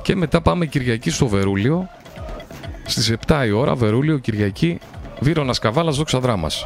Και 0.04 0.16
μετά 0.16 0.42
πάμε 0.42 0.66
Κυριακή 0.66 1.10
στο 1.10 1.28
Βερούλιο. 1.28 1.90
Στις 2.86 3.16
7 3.28 3.46
η 3.46 3.52
ώρα, 3.52 3.76
Βερούλιο, 3.76 4.18
Κυριακή, 4.18 4.80
Βύρονας 5.20 5.60
Καβάλας, 5.60 5.96
Δόξα 5.98 6.20
Δράμας. 6.20 6.64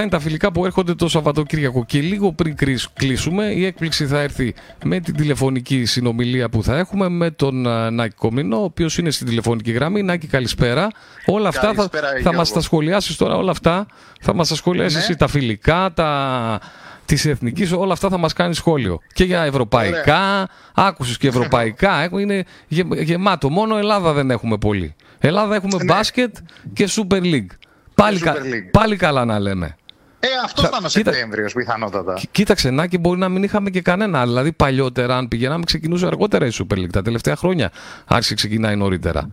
Αυτά 0.00 0.12
είναι 0.12 0.22
τα 0.24 0.28
φιλικά 0.28 0.52
που 0.52 0.64
έρχονται 0.66 0.94
το 0.94 1.08
Σαββατοκύριακο. 1.08 1.84
Και 1.84 2.00
λίγο 2.00 2.32
πριν 2.32 2.56
κλείσουμε, 2.94 3.44
η 3.44 3.64
έκπληξη 3.64 4.06
θα 4.06 4.20
έρθει 4.20 4.54
με 4.84 5.00
την 5.00 5.14
τηλεφωνική 5.16 5.84
συνομιλία 5.84 6.48
που 6.48 6.62
θα 6.62 6.78
έχουμε 6.78 7.08
με 7.08 7.30
τον 7.30 7.60
Νάκη 7.94 8.14
Κομινό, 8.14 8.56
ο 8.60 8.64
οποίος 8.64 8.98
είναι 8.98 9.10
στην 9.10 9.26
τηλεφωνική 9.26 9.70
γραμμή. 9.70 10.02
Νάκη, 10.02 10.26
καλησπέρα. 10.26 10.88
Όλα 11.26 11.48
αυτά 11.48 11.72
θα, 11.74 11.90
θα 12.22 12.34
μας 12.34 12.52
τα 12.52 12.60
σχολιάσεις 12.60 13.16
τώρα, 13.16 13.36
όλα 13.36 13.50
αυτά 13.50 13.86
θα 14.20 14.34
μας 14.34 14.48
τα 14.48 14.54
σχολιάσεις 14.54 15.08
ναι. 15.08 15.14
τα 15.16 15.26
φιλικά, 15.28 15.90
τα, 15.94 16.60
της 17.04 17.24
εθνικής, 17.26 17.72
όλα 17.72 17.92
αυτά 17.92 18.08
θα 18.08 18.18
μας 18.18 18.32
κάνεις 18.32 18.56
σχόλιο. 18.56 19.00
Και 19.12 19.24
για 19.24 19.42
ευρωπαϊκά, 19.42 20.48
άκουσες 20.74 21.16
και 21.16 21.28
ευρωπαϊκά. 21.28 22.02
Έχω- 22.02 22.18
Είναι 22.18 22.44
γε- 22.68 23.00
γεμάτο. 23.02 23.50
Μόνο 23.50 23.76
Ελλάδα 23.76 24.12
δεν 24.12 24.30
έχουμε 24.30 24.58
πολύ. 24.58 24.94
Ελλάδα 25.18 25.54
έχουμε 25.54 25.76
Ναι. 25.76 25.84
μπάσκετ 25.84 26.36
και 26.72 26.88
Super 26.90 27.20
League. 27.22 27.46
Πάλι, 27.94 28.18
κα- 28.20 28.34
Super 28.34 28.38
League. 28.38 28.70
πάλι 28.70 28.96
καλά 28.96 29.24
να 29.24 29.38
λέμε. 29.38 29.76
Ε, 30.22 30.26
αυτό 30.44 30.62
Θα- 30.62 30.68
ήταν 30.68 30.84
ο 30.84 30.88
κοίτα- 30.88 31.12
Σεπτέμβριο 31.12 31.46
πιθανότατα. 31.54 32.14
Κοί- 32.14 32.28
Κοίταξε 32.30 32.70
να 32.70 32.86
και 32.86 32.98
μπορεί 32.98 33.18
να 33.18 33.28
μην 33.28 33.42
είχαμε 33.42 33.70
και 33.70 33.80
κανένα. 33.82 34.24
Δηλαδή 34.26 34.52
παλιότερα, 34.52 35.16
αν 35.16 35.28
πηγαίναμε, 35.28 35.64
ξεκινούσε 35.64 36.06
αργότερα 36.06 36.46
η 36.46 36.50
Super 36.52 36.74
League. 36.78 36.90
Τα 36.92 37.02
τελευταία 37.02 37.36
χρόνια 37.36 37.70
άρχισε 38.06 38.34
ξεκινάει 38.34 38.76
νωρίτερα. 38.76 39.30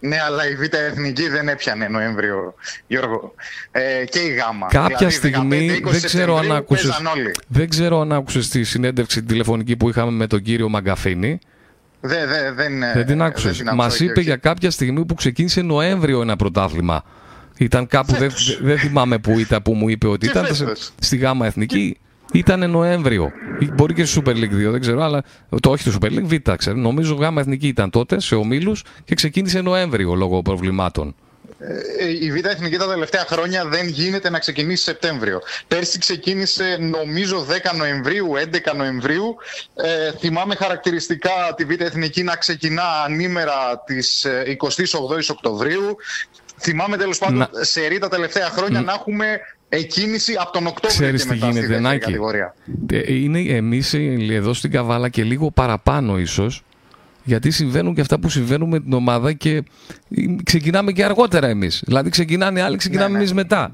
Ναι, 0.00 0.16
αλλά 0.26 0.48
η 0.48 0.54
Β' 0.56 0.74
Εθνική 0.74 1.28
δεν 1.28 1.48
έπιανε 1.48 1.86
Νοέμβριο, 1.88 2.54
Γιώργο. 2.86 3.34
Ε, 3.70 4.04
και 4.04 4.18
η 4.18 4.28
Γάμα. 4.28 4.66
Κάποια 4.66 4.96
Δηλαδή, 4.96 5.14
στιγμή 5.14 5.68
15-20 5.68 5.90
δεν 5.90 6.02
ξέρω, 6.02 6.36
αν 6.36 6.42
Σεπτεμβρίου 6.44 6.54
άκουσες, 6.56 6.86
παίζαν 6.90 7.06
όλοι. 7.06 7.30
δεν 7.48 7.68
ξέρω 7.68 8.00
αν 8.00 8.12
άκουσες 8.12 8.48
τη 8.48 8.64
συνέντευξη 8.64 9.22
τηλεφωνική 9.22 9.76
που 9.76 9.88
είχαμε 9.88 10.10
με 10.10 10.26
τον 10.26 10.42
κύριο 10.42 10.68
Μαγκαφίνη. 10.68 11.38
Δε, 12.00 12.26
δε, 12.26 12.52
δεν, 12.52 12.82
ε, 12.82 12.92
Δεν 12.94 13.06
την 13.06 13.22
άκουσες. 13.22 13.56
την 13.56 13.68
άκουσα, 13.68 13.82
Μας 13.84 13.94
όχι, 13.94 14.04
είπε 14.04 14.12
όχι. 14.12 14.22
για 14.22 14.36
κάποια 14.36 14.70
στιγμή 14.70 15.04
που 15.06 15.14
ξεκίνησε 15.14 15.60
Νοέμβριο 15.62 16.20
ένα 16.20 16.36
πρωτάθλημα. 16.36 17.04
Ήταν 17.62 17.86
κάπου, 17.86 18.12
δεν, 18.14 18.32
δεν 18.60 18.78
θυμάμαι 18.78 19.18
που 19.18 19.38
ήταν 19.38 19.62
που 19.62 19.74
μου 19.74 19.88
είπε 19.88 20.06
ότι 20.06 20.26
Και 20.26 20.38
ήταν 20.38 20.46
σε- 20.46 20.54
φέτος; 20.64 20.90
στη 20.98 21.16
Γάμα 21.16 21.46
Εθνική. 21.46 21.96
Ήταν 22.32 22.70
Νοέμβριο. 22.70 23.32
Ή 23.58 23.70
Μπορεί 23.72 23.94
και 23.94 24.04
στη 24.04 24.22
Super 24.24 24.30
League 24.30 24.68
2, 24.68 24.70
δεν 24.70 24.80
ξέρω, 24.80 25.02
αλλά 25.02 25.22
το 25.60 25.70
όχι 25.70 25.88
στη 25.90 25.98
Super 26.00 26.06
League 26.08 26.40
Β, 26.44 26.50
ξέρω. 26.56 26.76
Νομίζω 26.76 27.14
Γάμα 27.14 27.40
Εθνική 27.40 27.66
ήταν 27.66 27.90
τότε 27.90 28.20
σε 28.20 28.34
ομίλους 28.34 28.84
και 29.04 29.14
ξεκίνησε 29.14 29.60
Νοέμβριο 29.60 30.14
λόγω 30.14 30.42
προβλημάτων. 30.42 31.14
Ε, 31.98 32.08
η 32.24 32.32
Β' 32.32 32.46
Εθνική 32.46 32.76
τα 32.76 32.88
τελευταία 32.88 33.24
χρόνια 33.28 33.64
δεν 33.64 33.88
γίνεται 33.88 34.30
να 34.30 34.38
ξεκινήσει 34.38 34.82
Σεπτέμβριο. 34.82 35.40
Πέρσι 35.68 35.98
ξεκίνησε 35.98 36.76
νομίζω 36.80 37.46
10 37.72 37.76
Νοεμβρίου, 37.76 38.32
11 38.36 38.74
Νοεμβρίου. 38.76 39.36
Ε, 39.74 40.12
θυμάμαι 40.18 40.54
χαρακτηριστικά 40.54 41.30
τη 41.56 41.64
Β' 41.64 41.80
Εθνική 41.80 42.22
να 42.22 42.36
ξεκινά 42.36 42.82
ανήμερα 43.06 43.82
της 43.86 44.24
ε, 44.24 44.56
28ης 44.60 45.28
Οκτωβρίου. 45.30 45.96
Θυμάμαι 46.62 46.96
τέλος 46.96 47.18
πάντων 47.18 47.38
Να- 47.38 47.48
σε 47.60 47.86
ρί 47.86 47.98
τα 47.98 48.08
τελευταία 48.08 48.48
χρόνια 48.48 48.80
να 48.80 48.92
έχουμε 48.92 49.24
εκκίνηση 49.68 50.34
από 50.40 50.52
τον 50.52 50.66
Οκτώβριο 50.66 51.00
Ξέρεις 51.00 51.22
και 51.22 51.28
τι 51.28 51.34
μετά 51.34 51.44
στη 51.50 51.52
γίνεται, 51.58 51.66
δεύτερη 51.74 51.82
Νάκη. 51.94 52.04
κατηγορία. 52.04 52.54
Ε, 52.92 53.14
Είναι 53.14 53.38
εμείς 53.40 53.94
ε, 53.94 54.16
εδώ 54.30 54.52
στην 54.54 54.70
Καβάλα 54.70 55.08
και 55.08 55.22
λίγο 55.24 55.50
παραπάνω 55.50 56.18
ίσως 56.18 56.62
γιατί 57.24 57.50
συμβαίνουν 57.50 57.94
και 57.94 58.00
αυτά 58.00 58.18
που 58.18 58.28
συμβαίνουν 58.28 58.68
με 58.68 58.80
την 58.80 58.92
ομάδα 58.92 59.32
και 59.32 59.50
ε, 59.56 59.62
ξεκινάμε 60.44 60.92
και 60.92 61.04
αργότερα 61.04 61.48
εμείς. 61.48 61.82
Δηλαδή 61.86 62.10
ξεκινάνε 62.10 62.58
οι 62.58 62.62
άλλοι, 62.62 62.76
ξεκινάμε 62.76 63.06
Ναι, 63.08 63.12
ναι. 63.12 63.18
εμείς 63.18 63.32
μετά. 63.32 63.70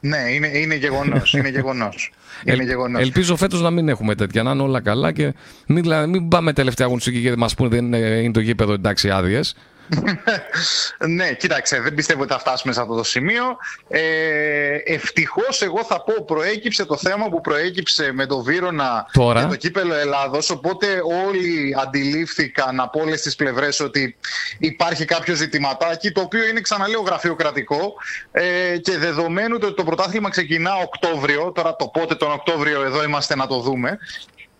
Ναι, 0.00 0.18
είναι, 0.34 0.46
είναι 0.58 0.74
γεγονός. 0.74 1.32
είναι 1.34 1.48
γεγονός. 1.48 2.12
Είναι 2.44 2.56
Ελ- 2.56 2.68
γεγονός. 2.68 3.02
ελπίζω 3.02 3.36
φέτος 3.36 3.60
να 3.62 3.70
μην 3.70 3.88
έχουμε 3.88 4.14
τέτοια, 4.14 4.42
να 4.42 4.50
είναι 4.50 4.62
όλα 4.62 4.80
καλά 4.80 5.12
και 5.12 5.34
μην, 5.66 5.82
δηλαδή, 5.82 6.10
μην 6.10 6.28
πάμε 6.28 6.52
τελευταία 6.52 6.86
αγωνιστική 6.86 7.22
και 7.22 7.36
μας 7.36 7.54
πούνε 7.54 7.68
δεν 7.68 7.84
είναι, 7.84 7.98
είναι 7.98 8.32
το 8.32 8.40
γήπεδο 8.40 8.72
εντάξει 8.72 9.10
άδειες. 9.10 9.54
ναι, 11.16 11.32
κοίταξε, 11.32 11.80
δεν 11.80 11.94
πιστεύω 11.94 12.22
ότι 12.22 12.32
θα 12.32 12.38
φτάσουμε 12.38 12.72
σε 12.72 12.80
αυτό 12.80 12.94
το 12.94 13.04
σημείο. 13.04 13.56
Ε, 13.88 14.76
Ευτυχώς, 14.84 15.62
εγώ 15.62 15.84
θα 15.84 16.02
πω, 16.02 16.24
προέκυψε 16.24 16.84
το 16.84 16.96
θέμα 16.96 17.28
που 17.28 17.40
προέκυψε 17.40 18.12
με 18.12 18.26
το 18.26 18.40
Βύρονα 18.42 19.06
Τώρα. 19.12 19.40
για 19.40 19.48
το 19.48 19.56
κύπελο 19.56 19.94
Ελλάδος. 19.94 20.50
Οπότε 20.50 20.86
όλοι 21.26 21.76
αντιλήφθηκαν 21.80 22.80
από 22.80 23.00
όλες 23.00 23.22
τις 23.22 23.36
πλευρές 23.36 23.80
ότι 23.80 24.16
υπάρχει 24.58 25.04
κάποιο 25.04 25.34
ζητηματάκι, 25.34 26.12
το 26.12 26.20
οποίο 26.20 26.46
είναι, 26.46 26.60
ξαναλέω, 26.60 27.00
γραφειοκρατικό. 27.00 27.94
Ε, 28.32 28.76
και 28.78 28.98
δεδομένου 28.98 29.58
ότι 29.62 29.74
το 29.74 29.84
πρωτάθλημα 29.84 30.30
ξεκινά 30.30 30.74
Οκτώβριο, 30.74 31.52
τώρα 31.52 31.76
το 31.76 31.86
πότε 31.86 32.14
τον 32.14 32.32
Οκτώβριο 32.32 32.82
εδώ 32.82 33.02
είμαστε 33.02 33.36
να 33.36 33.46
το 33.46 33.60
δούμε. 33.60 33.98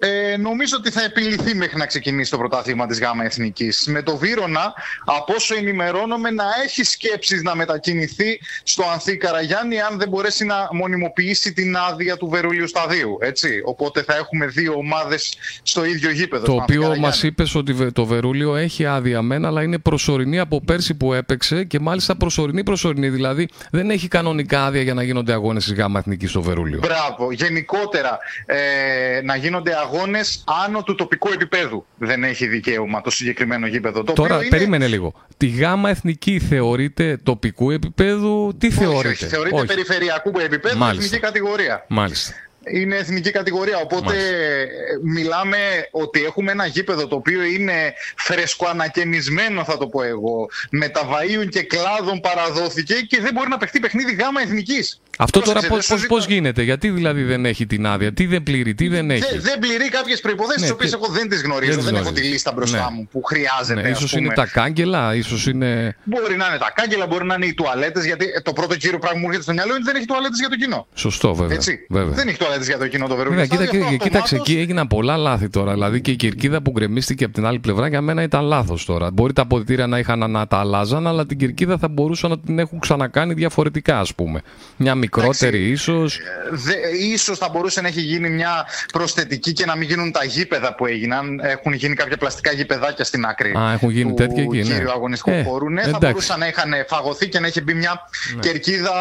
Ε, 0.05 0.37
νομίζω 0.37 0.77
ότι 0.79 0.91
θα 0.91 1.03
επιληθεί 1.05 1.55
μέχρι 1.55 1.77
να 1.79 1.87
ξεκινήσει 1.87 2.31
το 2.31 2.39
πρωτάθλημα 2.39 2.87
της 2.87 2.99
ΓΑΜΑ 3.01 3.25
Εθνικής. 3.25 3.87
Με 3.87 4.03
το 4.03 4.17
Βύρονα, 4.17 4.73
από 5.05 5.33
όσο 5.37 5.55
ενημερώνομαι, 5.57 6.31
να 6.31 6.45
έχει 6.65 6.83
σκέψεις 6.85 7.43
να 7.43 7.55
μετακινηθεί 7.57 8.41
στο 8.63 8.85
Ανθή 8.93 9.17
Καραγιάννη 9.17 9.81
αν 9.81 9.99
δεν 9.99 10.09
μπορέσει 10.09 10.45
να 10.45 10.69
μονιμοποιήσει 10.73 11.53
την 11.53 11.77
άδεια 11.77 12.17
του 12.17 12.29
Βερολίου 12.29 12.69
Σταδίου. 12.69 13.19
Έτσι. 13.21 13.63
Οπότε 13.65 14.03
θα 14.03 14.15
έχουμε 14.17 14.47
δύο 14.47 14.73
ομάδες 14.77 15.35
στο 15.63 15.85
ίδιο 15.85 16.11
γήπεδο. 16.11 16.45
Το 16.45 16.51
στο 16.53 16.61
Ανθή 16.61 16.73
οποίο 16.73 16.81
Καραγιάννη. 16.83 17.07
μας 17.07 17.23
είπες 17.23 17.55
ότι 17.55 17.73
βε- 17.73 17.93
το 17.93 18.05
Βερούλιο 18.05 18.57
έχει 18.57 18.87
άδεια 18.87 19.23
μεν, 19.23 19.45
αλλά 19.45 19.63
είναι 19.63 19.79
προσωρινή 19.79 20.39
από 20.39 20.61
πέρσι 20.61 20.95
που 20.95 21.13
έπαιξε 21.13 21.65
και 21.65 21.81
μάλιστα 21.81 22.17
προσωρινή 22.17 22.63
προσωρινή. 22.63 23.09
Δηλαδή 23.09 23.49
δεν 23.71 23.91
έχει 23.91 24.09
κανονικά 24.09 24.65
άδεια 24.65 24.83
για 24.83 24.95
να 24.95 25.03
γίνονται 25.03 25.33
αγώνες 25.33 25.65
της 25.65 25.73
ΓΑΜΑ 25.75 25.99
Εθνικής 25.99 26.31
στο 26.31 26.43
Βερούλιο. 26.43 26.79
Μπράβο. 26.79 27.33
Γενικότερα 27.33 28.19
ε, 28.47 29.21
να 29.23 29.37
γίνονται 29.37 29.73
αγώνες 29.93 30.45
άνω 30.65 30.83
του 30.83 30.95
τοπικού 30.95 31.29
επίπεδου. 31.33 31.87
Δεν 31.99 32.25
έχει 32.25 32.47
δικαίωμα 32.47 33.01
το 33.01 33.11
συγκεκριμένο 33.11 33.67
γήπεδο. 33.67 34.03
Το 34.03 34.13
Τώρα, 34.13 34.35
οποίο 34.35 34.47
είναι... 34.47 34.57
περίμενε 34.57 34.87
λίγο. 34.87 35.13
Τη 35.37 35.47
γάμα 35.47 35.91
εθνική 35.91 36.39
θεωρείται 36.41 37.17
τοπικού 37.23 37.71
επίπεδου, 37.71 38.55
τι 38.59 38.67
Όχι, 38.67 38.77
θεωρείται; 38.77 39.09
όχι, 39.09 39.25
θεωρείται 39.27 39.65
περιφερειακού 39.65 40.33
επίπεδου 40.39 40.79
Μάλιστα. 40.79 41.05
εθνική 41.05 41.25
κατηγορία. 41.25 41.85
Μάλιστα. 41.89 42.33
Είναι 42.67 42.97
εθνική 42.97 43.31
κατηγορία. 43.31 43.79
Οπότε 43.79 44.05
Μάλιστα. 44.07 44.29
ε, 44.37 44.67
μιλάμε 45.03 45.57
ότι 45.91 46.25
έχουμε 46.25 46.51
ένα 46.53 46.67
γήπεδο 46.67 47.07
το 47.07 47.15
οποίο 47.17 47.43
είναι 47.43 47.93
φρεσκοανακαινισμένο, 48.17 49.65
θα 49.65 49.79
το 49.79 49.87
πω 49.87 50.03
εγώ. 50.03 50.49
Με 50.71 50.89
τα 50.89 51.01
βαΐων 51.01 51.49
και 51.49 51.63
κλάδων 51.63 52.21
παραδόθηκε 52.21 52.95
και 52.95 53.21
δεν 53.21 53.33
μπορεί 53.35 53.49
να 53.49 53.57
παιχτεί 53.57 53.81
παιχνίδι 53.81 54.15
γάμα 54.15 54.41
εθνικής. 54.41 55.01
Αυτό 55.19 55.41
τώρα 55.41 55.61
πώς, 55.69 55.87
πώς, 55.87 56.07
πώς 56.07 56.27
γίνεται, 56.27 56.63
γιατί 56.63 56.91
δηλαδή 56.91 57.23
δεν 57.23 57.45
έχει 57.47 57.67
την 57.67 57.87
άδεια, 57.87 58.13
τι 58.13 58.27
δεν 58.27 58.43
πλήρει, 58.43 58.75
τι 58.75 58.89
δεν 58.89 59.11
έχει; 59.11 59.31
Δεν, 59.31 59.41
δεν 59.41 59.59
πληρεί 59.59 59.89
κάποιες 59.89 60.21
προποθέσει, 60.21 60.59
Ναι, 60.59 60.65
τις 60.65 60.73
οποίες 60.73 60.91
τι- 60.91 60.97
εγώ 61.03 61.13
δεν 61.13 61.29
τις 61.29 61.43
γνωρίζω. 61.43 61.73
δεν 61.75 61.85
Δεν, 61.85 61.93
τις 61.93 62.01
έχω 62.01 62.09
τη 62.09 62.11
γνωρίζεις. 62.15 62.33
λίστα 62.33 62.53
μπροστά 62.53 62.77
Ναι. 62.91 62.97
μου 62.97 63.09
που 63.13 63.23
χρειάζεται. 63.23 63.81
Ναι, 63.81 63.91
ας 63.91 63.97
ίσως 63.99 64.11
πούμε. 64.11 64.25
είναι 64.25 64.35
τα 64.35 64.47
κάγκελα, 64.47 65.15
ίσως 65.15 65.47
είναι... 65.47 65.97
Μπορεί 66.05 66.37
να 66.37 66.47
είναι 66.47 66.59
τα 66.59 66.73
κάγκελα, 66.75 67.07
μπορεί 67.07 67.25
να 67.25 67.35
είναι 67.35 67.47
οι 67.47 67.55
τουαλέτες. 67.55 68.05
Γιατί 68.05 68.25
ε, 68.37 68.41
το 68.41 68.53
πρώτο 68.53 68.77
κύριο 68.77 68.99
πράγμα 68.99 69.17
που 69.19 69.23
μου 69.23 69.27
έρχεται 69.27 69.43
στο 69.45 69.53
μυαλό 69.53 69.69
είναι 69.71 69.79
ότι 69.83 69.87
δεν 69.91 69.97
έχει 69.97 70.07
τουαλέτες 70.07 70.39
για 70.39 70.49
το 70.49 70.57
κοινό. 70.57 70.87
Σωστό 70.95 71.35
βέβαια. 71.35 71.57
Έτσι. 71.57 71.87
βέβαια. 71.89 72.15
Δεν 72.15 72.29
έχει 72.29 72.39
τουαλέτε 72.53 72.65
για 72.71 72.79
το 72.79 72.89
κοινό 72.89 73.07
το 73.07 73.17
Βερολίνο. 73.17 73.41
Βέβαια, 73.41 73.47
κοίτα, 73.47 73.65
Στάδιο, 73.65 73.81
και, 73.81 73.95
αυτό 73.95 74.05
κοίταξε, 74.09 74.19
αυτομάτως- 74.35 74.49
εκεί 74.55 74.61
έγιναν 74.61 74.87
πολλά 74.87 75.17
λάθη 75.17 75.49
τώρα. 75.49 75.73
Δηλαδή 75.73 76.01
και 76.01 76.11
η 76.11 76.17
κερκίδα 76.17 76.63
που 76.63 76.71
γκρεμίστηκε 76.71 77.25
από 77.25 77.35
την 77.35 77.47
άλλη 77.47 77.59
πλευρά 77.59 77.89
για 77.89 78.01
μένα 78.01 78.23
ήταν 78.23 78.45
λάθος 78.45 78.85
τώρα. 78.85 79.11
Μπορεί 79.11 79.33
τα 79.33 79.43
αποδητήρια 79.43 79.87
να 79.87 79.99
είχαν 79.99 80.31
να 80.31 80.47
τα 80.47 80.57
αλλάζαν, 80.59 81.07
αλλά 81.07 81.27
την 81.27 81.39
κερκίδα 81.39 81.79
θα 81.79 81.89
μπορούσαν 81.89 82.31
να 82.31 82.39
την 82.39 82.59
έχουν 82.59 82.79
ξανακάνει 82.79 83.35
διαφορετικά, 83.35 83.99
ας 83.99 84.15
πούμε. 84.15 84.43
Μια 84.77 84.95
μικρότερη 84.95 85.69
ίσως. 85.71 86.19
Δε, 86.51 86.73
ίσως 87.13 87.39
θα 87.39 87.49
μπορούσε 87.53 87.81
να 87.81 87.89
έχει 87.89 88.01
γίνει 88.01 88.31
μια 88.31 88.67
προσθετική 88.93 89.53
και 89.53 89.65
να 89.67 89.77
μην 89.77 89.89
γίνουν 89.89 90.13
τα 90.13 90.25
γήπεδα 90.25 90.75
που 90.75 90.87
έγιναν. 90.87 91.41
Έχουν 91.43 91.73
γίνει 91.73 91.95
κάποια 91.95 92.17
πλαστικά 92.17 92.53
γηπεδάκια 92.53 93.05
στην 93.05 93.25
άκρη 93.25 93.53
Α, 93.59 93.73
έχουν 93.73 93.91
γίνει 93.91 94.09
του 94.09 94.15
τέτοια 94.15 94.43
εκεί, 94.43 94.57
ναι. 94.57 94.63
κύριου 94.63 94.91
αγωνιστικού 94.91 95.31
Ε, 95.31 95.43
χώρου. 95.43 95.71
Ναι, 95.71 95.81
θα 95.83 95.87
εντάξει. 95.89 96.05
Ναι. 96.07 96.11
μπορούσαν 96.13 96.39
να 96.39 96.47
είχαν 96.47 96.73
φαγωθεί 96.89 97.29
και 97.29 97.41
να 97.41 97.47
είχε 97.47 97.61
μπει 97.61 97.75
μια 97.75 98.01
κερκίδα, 98.41 98.93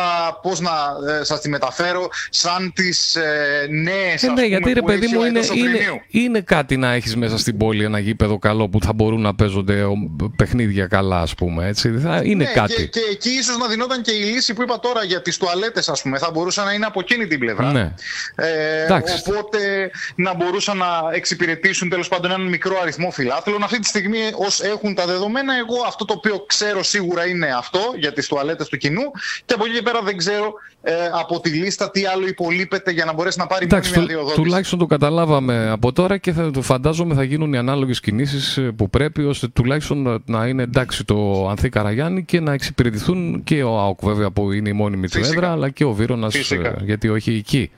πώς 0.42 0.60
να 0.60 0.72
ε, 1.20 1.24
σας 1.24 1.42
τη 1.42 1.50
μεταφέρω, 1.50 2.10
σαν 2.30 2.72
τις 2.76 3.16
ε, 3.16 3.41
νέες 3.70 3.96
Ε, 4.12 4.14
ας 4.14 4.22
ναι, 4.22 4.28
πούμε, 4.30 4.46
γιατί 4.46 4.74
ρε 4.74 4.80
που 4.80 4.86
παιδί 4.86 5.06
έχει 5.06 5.14
μου 5.14 5.20
ο 5.24 5.26
είναι, 5.26 5.40
Αίτος 5.40 5.56
είναι, 5.58 5.70
Οκρινίου. 5.70 6.02
είναι 6.08 6.42
κάτι 6.42 6.78
να 6.78 6.92
έχεις 6.94 7.16
μέσα 7.16 7.38
στην 7.38 7.58
πόλη 7.58 7.84
ένα 7.84 8.00
γήπεδο 8.00 8.38
καλό 8.40 8.70
που 8.70 8.82
θα 8.82 8.94
μπορούν 8.94 9.22
να 9.22 9.36
παίζονται 9.36 9.84
ο, 9.84 9.94
παιχνίδια 10.36 10.88
καλά, 10.88 11.20
ας 11.22 11.36
πούμε. 11.36 11.68
Έτσι. 11.68 11.92
Θα, 11.92 12.22
είναι 12.24 12.44
Ναι, 12.44 12.52
κάτι. 12.52 12.74
Και, 12.74 12.86
και 12.86 13.00
εκεί 13.12 13.30
ίσως 13.30 13.58
να 13.58 13.68
δινόταν 13.68 14.02
και 14.02 14.12
η 14.12 14.20
λύση 14.24 14.54
που 14.54 14.62
είπα 14.62 14.80
τώρα 14.80 15.04
για 15.04 15.22
τις 15.22 15.38
τουαλέτες, 15.38 15.90
ας 15.90 16.02
πούμε. 16.02 16.18
Θα 16.18 16.32
μπορούσαν 16.32 16.66
να 16.66 16.74
είναι 16.74 16.86
από 16.86 17.00
εκείνη 17.00 17.28
την 17.28 17.40
πλευρά. 17.40 17.72
Ναι. 17.72 17.94
Ε, 18.36 18.84
Εντάξει. 18.84 19.24
οπότε 19.28 19.92
να 20.16 20.34
μπορούσαν 20.34 20.78
να 20.78 20.88
εξυπηρετήσουν 21.14 21.90
τέλος 21.90 22.08
πάντων 22.08 22.32
έναν 22.32 22.48
μικρό 22.48 22.80
αριθμό 22.82 23.12
φιλάθλων. 23.12 23.64
Αυτή 23.64 23.80
τη 23.80 23.88
στιγμή, 23.88 24.20
ως 24.36 24.62
έχουν 24.62 24.96
τα 24.96 25.06
δεδομένα, 25.06 25.54
εγώ 25.58 25.76
αυτό 25.88 26.06
το 26.06 26.14
οποίο 26.18 26.46
ξέρω 26.46 26.84
σίγουρα 26.84 27.28
είναι 27.28 27.54
αυτό 27.58 27.80
για 27.98 28.14
τις 28.14 28.28
τουαλέτες 28.28 28.68
του 28.68 28.78
κοινού. 28.78 29.04
Και 29.46 29.54
από 29.54 29.66
εκεί 29.66 29.74
και 29.76 29.82
πέρα 29.82 30.02
δεν 30.02 30.18
ξέρω 30.18 30.54
ε, 30.84 30.94
από 31.14 31.40
τη 31.40 31.50
λίστα 31.50 31.92
τι 31.92 32.06
άλλο 32.06 32.28
υπολείπεται 32.28 32.92
για 32.92 33.06
να 33.06 33.14
μπορέσει 33.14 33.31
να 33.38 33.48
πάρει 33.48 33.66
Εντάξει, 33.66 33.90
μόνιμη 33.90 34.08
του, 34.08 34.14
αδειοδότηση. 34.14 34.42
τουλάχιστον 34.44 34.80
το 34.80 34.86
καταλάβαμε 34.86 35.70
από 35.70 35.92
τώρα 35.94 36.18
και 36.18 36.32
θα, 36.32 36.52
το 36.52 36.62
φαντάζομαι 36.62 37.14
θα 37.16 37.24
γίνουν 37.24 37.54
οι 37.54 37.58
ανάλογες 37.58 38.00
κινήσεις 38.00 38.58
ε, 38.58 38.62
που 38.62 38.90
πρέπει 38.90 39.24
ώστε 39.24 39.48
τουλάχιστον 39.48 40.02
να, 40.02 40.18
να 40.26 40.48
είναι 40.48 40.64
εντάξει 40.64 41.04
το 41.06 41.48
Ανθή 41.50 41.70
Καραγιάννη 41.70 42.24
και 42.26 42.40
να 42.40 42.54
εξυπηρετηθούν 42.54 43.44
και 43.44 43.64
ο 43.64 43.80
ΑΟΚ 43.80 44.00
βέβαια 44.04 44.32
που 44.32 44.52
είναι 44.52 44.70
η 44.70 44.74
μόνιμη 44.74 45.08
του 45.08 45.18
Φυσικά. 45.18 45.38
έδρα 45.38 45.52
αλλά 45.52 45.70
και 45.70 45.84
ο 45.84 45.92
Βύρονας 45.94 46.36
Φυσικά. 46.36 46.68
ε, 46.70 46.76
γιατί 46.84 47.10
όχι 47.10 47.32
εκεί. 47.36 47.72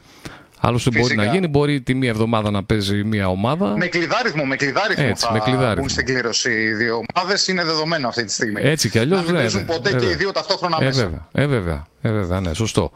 Άλλωστε 0.66 0.90
μπορεί 0.90 1.04
Φυσικά. 1.04 1.24
να 1.26 1.32
γίνει, 1.32 1.48
μπορεί 1.48 1.82
τη 1.82 1.94
μία 1.94 2.10
εβδομάδα 2.10 2.52
να 2.52 2.64
παίζει 2.64 3.04
μία 3.04 3.28
ομάδα. 3.28 3.78
Με 3.78 3.86
κλειδάριθμο, 3.88 4.46
με 4.46 4.56
κλειδάριθμο 4.56 5.06
Έτσι, 5.10 5.26
θα 5.26 5.32
με 5.34 5.40
κλειδάριθμο. 5.40 5.76
μπουν 5.82 5.90
στην 5.90 6.06
κλήρωση 6.06 6.52
οι 6.52 6.74
δύο 6.74 7.02
ομάδες. 7.16 7.48
Είναι 7.48 7.64
δεδομένο 7.64 8.08
αυτή 8.08 8.24
τη 8.26 8.32
στιγμή. 8.34 8.62
Έτσι 8.64 8.90
κι 8.90 9.00
αλλιώς, 9.00 9.18
Να 9.18 9.24
μην 9.24 9.26
βέβαια, 9.36 9.42
παίζουν 9.42 9.66
ποτέ 9.66 9.90
βέβαια. 9.90 10.08
και 10.08 10.14
οι 10.14 10.16
δύο 10.18 10.32
ταυτόχρονα 10.32 10.78
Ε, 10.82 10.86
μέσα. 10.86 11.04
βέβαια, 11.04 11.28
ε, 11.32 11.46
βέβαια, 11.46 11.86
ε, 12.06 12.12
βέβαια, 12.12 12.40
ναι, 12.40 12.54
σωστό. 12.54 12.92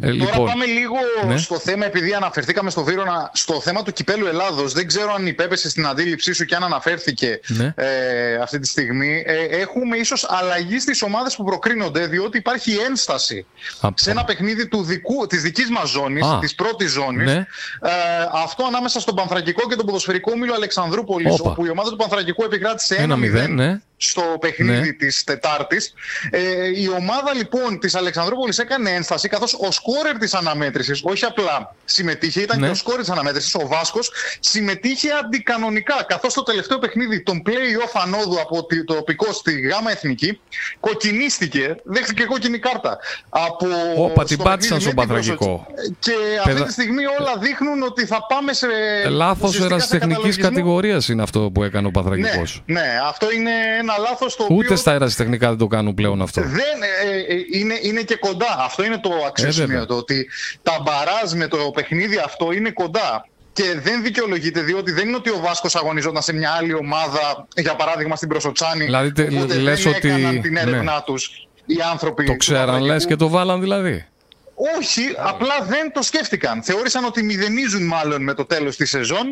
Ε, 0.00 0.10
λοιπόν, 0.10 0.28
Τώρα 0.36 0.50
πάμε 0.50 0.64
λίγο 0.64 0.94
ναι. 1.26 1.36
στο 1.38 1.58
θέμα, 1.58 1.86
επειδή 1.86 2.12
αναφερθήκαμε 2.14 2.70
στο 2.70 2.84
Βύρονα, 2.84 3.30
στο 3.34 3.60
θέμα 3.60 3.82
του 3.82 3.92
κυπέλου 3.92 4.26
Ελλάδος. 4.26 4.72
Δεν 4.72 4.86
ξέρω 4.86 5.12
αν 5.12 5.26
υπέπεσε 5.26 5.68
στην 5.70 5.86
αντίληψή 5.86 6.32
σου 6.32 6.44
και 6.44 6.54
αν 6.54 6.64
αναφέρθηκε 6.64 7.40
Ναι. 7.46 7.72
ε, 7.76 8.34
αυτή 8.34 8.58
τη 8.58 8.68
στιγμή. 8.68 9.22
Ε, 9.26 9.34
έχουμε 9.60 9.96
ίσως 9.96 10.26
αλλαγή 10.30 10.78
στις 10.78 11.02
ομάδες 11.02 11.36
που 11.36 11.44
προκρίνονται, 11.44 12.06
διότι 12.06 12.38
υπάρχει 12.38 12.76
ένσταση 12.88 13.46
Από- 13.80 13.98
σε 13.98 14.10
ένα 14.10 14.24
παιχνίδι 14.24 14.68
του 14.68 14.82
δικού, 14.82 15.26
της 15.26 15.42
δικής 15.42 15.70
μας 15.70 15.88
ζώνης, 15.90 16.26
Α. 16.26 16.38
της 16.38 16.54
πρώτης 16.54 16.90
ζώνης. 16.90 17.26
Ναι. 17.26 17.46
Ε, 17.80 17.90
αυτό 18.32 18.64
ανάμεσα 18.64 19.00
στον 19.00 19.14
Πανθρακικό 19.14 19.68
και 19.68 19.74
τον 19.76 19.86
ποδοσφαιρικό 19.86 20.32
όμιλο 20.34 20.54
Αλεξανδρούπολης, 20.54 21.40
Όπα. 21.40 21.50
όπου 21.50 21.64
η 21.66 21.70
ομάδα 21.70 21.90
του 21.90 21.96
Πανθρακικού 21.96 22.42
επικράτησε 22.44 22.94
1-0 22.94 23.02
Ένα 23.02 23.16
μηδέν, 23.16 23.54
ναι. 23.54 23.80
Στο 24.00 24.22
παιχνίδι 24.40 24.80
Ναι. 24.86 24.92
της 24.92 25.24
Τετάρτης. 25.24 25.94
Ε, 26.30 26.40
η 26.80 26.88
ομάδα 26.88 27.34
λοιπόν 27.34 27.78
της 27.78 27.94
Αλεξανδρούπολης 27.94 28.58
έκανε 28.58 28.90
ένσταση, 28.90 29.28
καθώς 29.28 29.54
ο 29.60 29.70
σκόρερ 29.70 30.18
της 30.18 30.34
αναμέτρησης, 30.34 31.00
όχι 31.04 31.24
απλά 31.24 31.74
συμμετείχε, 31.84 32.40
ήταν 32.40 32.58
Ναι. 32.60 32.66
και 32.66 32.72
ο 32.72 32.74
σκόρερ 32.74 33.00
της 33.00 33.10
αναμέτρησης, 33.10 33.54
ο 33.54 33.66
Βάσκος, 33.66 34.10
συμμετείχε 34.40 35.08
αντικανονικά, 35.24 36.04
καθώς 36.08 36.34
το 36.34 36.42
τελευταίο 36.42 36.78
παιχνίδι 36.78 37.20
των 37.22 37.42
play-off 37.46 38.00
ανόδου 38.02 38.40
από 38.40 38.64
τη- 38.64 38.84
το 38.84 38.94
τοπικό 38.94 39.32
στη 39.32 39.60
Γάμα 39.60 39.90
Εθνική, 39.90 40.40
κοκκινίστηκε, 40.80 41.76
δέχτηκε 41.84 42.24
κόκκινη 42.24 42.58
κάρτα. 42.58 42.98
Από 43.28 43.66
Όπα, 43.96 44.24
την 44.24 44.34
στο 44.36 44.44
πάτησαν 44.44 44.78
παιχνίδι 44.78 44.80
στον 44.80 44.94
με 44.94 45.00
την 45.04 45.08
Πανθρακικό. 45.14 45.66
Προσοτ- 45.74 45.94
Και 45.98 46.12
Παιδα- 46.44 46.58
αυτή 46.58 46.64
τη 46.66 46.72
στιγμή 46.72 47.02
όλα 47.20 47.36
δείχνουν 47.38 47.82
ότι 47.82 48.06
θα 48.06 48.26
πάμε 48.28 48.52
σε. 48.52 48.66
Λάθος 49.08 49.48
ουσιαστικά 49.48 49.58
σε 49.68 49.74
ερασιτεχνικής 49.74 50.14
καταλογισμό. 50.16 50.48
κατηγορίας 50.48 51.08
είναι 51.08 51.22
αυτό 51.22 51.50
που 51.54 51.62
έκανε 51.64 51.86
ο 51.86 51.90
Ναι, 51.94 52.02
Πανθρακικό. 52.02 52.42
ναι, 52.66 52.86
αυτό 53.08 53.30
είναι 53.32 53.50
ένα 53.88 53.98
λάθος 54.08 54.36
το 54.36 54.42
οποίο. 54.42 54.56
Ούτε 54.56 54.76
στα 54.76 54.92
ερασιτεχνικά 54.92 55.48
δεν 55.48 55.58
το 55.58 55.66
κάνουν 55.66 55.94
πλέον 55.94 56.22
αυτό. 56.22 56.40
Δεν, 56.40 56.52
ε, 57.04 57.34
ε, 57.34 57.58
είναι, 57.58 57.78
είναι 57.82 58.02
και 58.02 58.16
κοντά. 58.16 58.56
Αυτό 58.58 58.84
είναι 58.84 58.98
το 58.98 59.08
Ε, 59.08 59.12
βέβαια. 59.12 59.28
αξιοσημείωτο. 59.28 59.96
ότι 59.96 60.28
τα 60.62 60.78
μπαράζ 60.82 61.32
με 61.32 61.46
το 61.48 61.58
παιχνίδι 61.74 62.16
αυτό 62.24 62.52
είναι 62.52 62.70
κοντά. 62.70 63.26
Και 63.52 63.74
δεν 63.82 64.02
δικαιολογείται 64.02 64.60
διότι 64.60 64.92
δεν 64.92 65.08
είναι 65.08 65.16
ότι 65.16 65.30
ο 65.30 65.40
Βάσκος 65.44 65.76
αγωνιζόταν 65.76 66.22
σε 66.22 66.32
μια 66.32 66.50
άλλη 66.50 66.74
ομάδα, 66.74 67.46
για 67.56 67.74
παράδειγμα 67.74 68.16
στην 68.16 68.28
Προσοτσάνη. 68.28 68.84
Δηλαδή, 68.84 69.12
τε- 69.12 69.32
οπότε 69.32 69.54
λες 69.54 69.82
δεν 69.82 69.94
ότι- 69.94 70.08
έκαναν 70.08 70.40
την 70.40 70.52
ναι. 70.52 70.60
έρευνά 70.60 71.02
τους 71.06 71.30
οι 71.66 71.76
άνθρωποι. 71.90 72.24
Το 72.24 72.30
του 72.32 72.38
ξέραν 72.38 72.60
Παναθηναϊκού. 72.66 72.94
λες 72.94 73.06
και 73.06 73.16
το 73.16 73.28
βάλαν 73.28 73.60
δηλαδή. 73.60 74.06
Όχι, 74.78 75.00
απλά 75.16 75.54
δεν 75.68 75.92
το 75.92 76.02
σκέφτηκαν. 76.02 76.62
Θεώρησαν 76.62 77.04
ότι 77.04 77.22
μηδενίζουν 77.22 77.86
μάλλον 77.86 78.22
με 78.22 78.34
το 78.34 78.44
τέλος 78.44 78.76
της 78.76 78.90
σεζόν, 78.90 79.26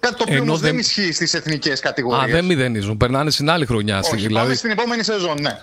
κάτι 0.00 0.14
το 0.16 0.22
οποίο 0.22 0.34
Ενώ 0.34 0.44
όμως 0.44 0.60
δεν 0.60 0.70
δεν- 0.70 0.78
ισχύει 0.78 1.12
στις 1.12 1.34
εθνικές 1.34 1.78
Α, 1.78 1.82
κατηγορίες. 1.82 2.30
δεν 2.34 2.44
μηδενίζουν. 2.44 2.96
Περνάνε 2.96 3.30
στην 3.30 3.50
άλλη 3.50 3.66
χρονιά. 3.66 3.98
Όχι, 3.98 4.16
δηλαδή, 4.16 4.34
πάμε 4.34 4.54
στην 4.54 4.70
επόμενη 4.70 5.02
σεζόν, 5.02 5.36
ναι. 5.40 5.58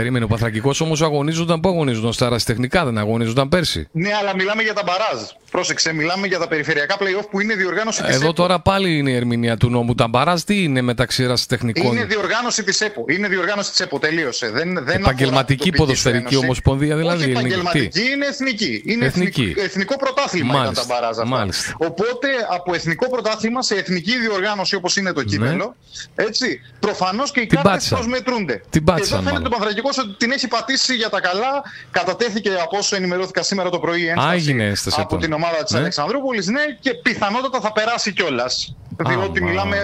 Περίμενε 0.00 0.24
ο 0.24 0.28
Παθρακικός 0.28 0.80
όμως 0.80 1.02
αγωνίζονταν. 1.02 1.60
Πού 1.60 1.68
αγωνίζονταν 1.68 2.12
στα 2.12 2.26
ερασιτεχνικά, 2.26 2.84
δεν 2.84 2.98
αγωνίζονταν 2.98 3.48
πέρσι. 3.48 3.88
Ναι, 3.92 4.10
αλλά 4.20 4.34
μιλάμε 4.36 4.62
για 4.62 4.74
τα 4.74 4.82
μπαράζ. 4.86 5.20
Πρόσεξε, 5.50 5.92
μιλάμε 5.94 6.26
για 6.26 6.38
τα 6.38 6.48
περιφερειακά 6.48 6.96
play-off 6.98 7.26
που 7.30 7.40
είναι 7.40 7.54
διοργάνωση 7.54 8.02
της 8.02 8.14
Εδώ 8.14 8.24
ΕΠΟ. 8.24 8.32
τώρα 8.32 8.60
πάλι 8.60 8.96
είναι 8.98 9.10
η 9.10 9.14
ερμηνεία 9.14 9.56
του 9.56 9.70
νόμου. 9.70 9.94
Τα 9.94 10.08
μπαράζ 10.08 10.40
τι 10.42 10.62
είναι 10.62 10.80
μεταξύ 10.82 11.22
ερασιτεχνικών. 11.22 11.92
Είναι 11.96 12.04
διοργάνωση 12.04 12.62
της 12.64 12.80
ΕΠΟ. 12.80 13.04
Είναι 13.08 13.28
διοργάνωση 13.28 13.70
της 13.70 13.80
ΕΠΟ. 13.80 13.98
Τελείωσε. 13.98 14.50
Δεν, 14.50 14.84
δεν 14.84 15.00
Επαγγελματική 15.00 15.22
αφορά 15.24 15.44
την 15.44 15.56
τοπική 15.56 15.70
ποδοσφαιρική 15.76 16.20
ένωση. 16.22 16.36
ομοσπονδία, 16.36 16.96
δηλαδή, 16.96 17.16
Όχι 17.22 17.30
ελληνική. 17.30 17.46
επαγγελματική, 17.54 18.10
είναι 18.12 18.26
εθνική. 18.26 18.82
Είναι 18.86 19.04
Εθνική. 19.04 19.40
εθνικ- 19.42 19.58
εθνικό 19.58 19.96
πρωτάθλημα 19.96 20.52
Μάλιστα, 20.52 20.72
ήταν 20.72 20.86
τα 20.88 20.94
μπαράζ 20.94 21.18
αυτά. 21.18 21.36
μάλιστα. 21.36 21.72
Οπότε 21.78 22.28
από 22.50 22.74
εθνικό 22.74 23.10
πρωτάθλημα 23.10 23.62
σε 23.62 23.74
εθνική 23.74 24.18
διοργάνωση 24.18 24.74
όπως 24.74 24.96
είναι 24.96 25.12
το 25.12 25.22
κύπελο, 25.22 25.76
έτσι, 26.14 26.60
προφανώς 26.80 27.30
και 27.30 27.40
οι 27.40 27.42
Ναι. 27.42 27.48
Την 27.48 27.56
κάρτες 27.56 27.72
πάτησαν. 27.72 27.98
προσμετρούνται. 27.98 28.62
Την 28.70 28.84
πάτησαν, 28.84 29.12
Εδώ 29.18 29.28
φαίνεται 29.28 29.32
μάλλον. 29.42 29.52
ο 29.52 29.56
Πανθρακικός 29.56 29.89
ότι 29.98 30.14
την 30.16 30.30
έχει 30.30 30.48
πατήσει 30.48 30.94
για 30.94 31.08
τα 31.08 31.20
καλά. 31.20 31.62
Κατατέθηκε 31.90 32.50
από 32.62 32.78
όσο 32.78 32.96
ενημερώθηκα 32.96 33.42
σήμερα 33.42 33.70
το 33.70 33.78
πρωί 33.78 34.06
ένσταση, 34.08 34.34
έγινε 34.34 34.64
ένσταση 34.64 35.00
από 35.00 35.14
από- 35.14 35.24
την 35.24 35.32
ομάδα 35.32 35.62
της 35.62 35.72
ναι. 35.72 35.78
Αλεξανδρούπολης, 35.78 36.46
ναι, 36.46 36.62
και 36.80 36.94
πιθανότατα 36.94 37.60
θα 37.60 37.72
περάσει 37.72 38.12
κιόλας. 38.12 38.74
Διότι 39.08 39.38
Άμα. 39.40 39.48
μιλάμε. 39.50 39.76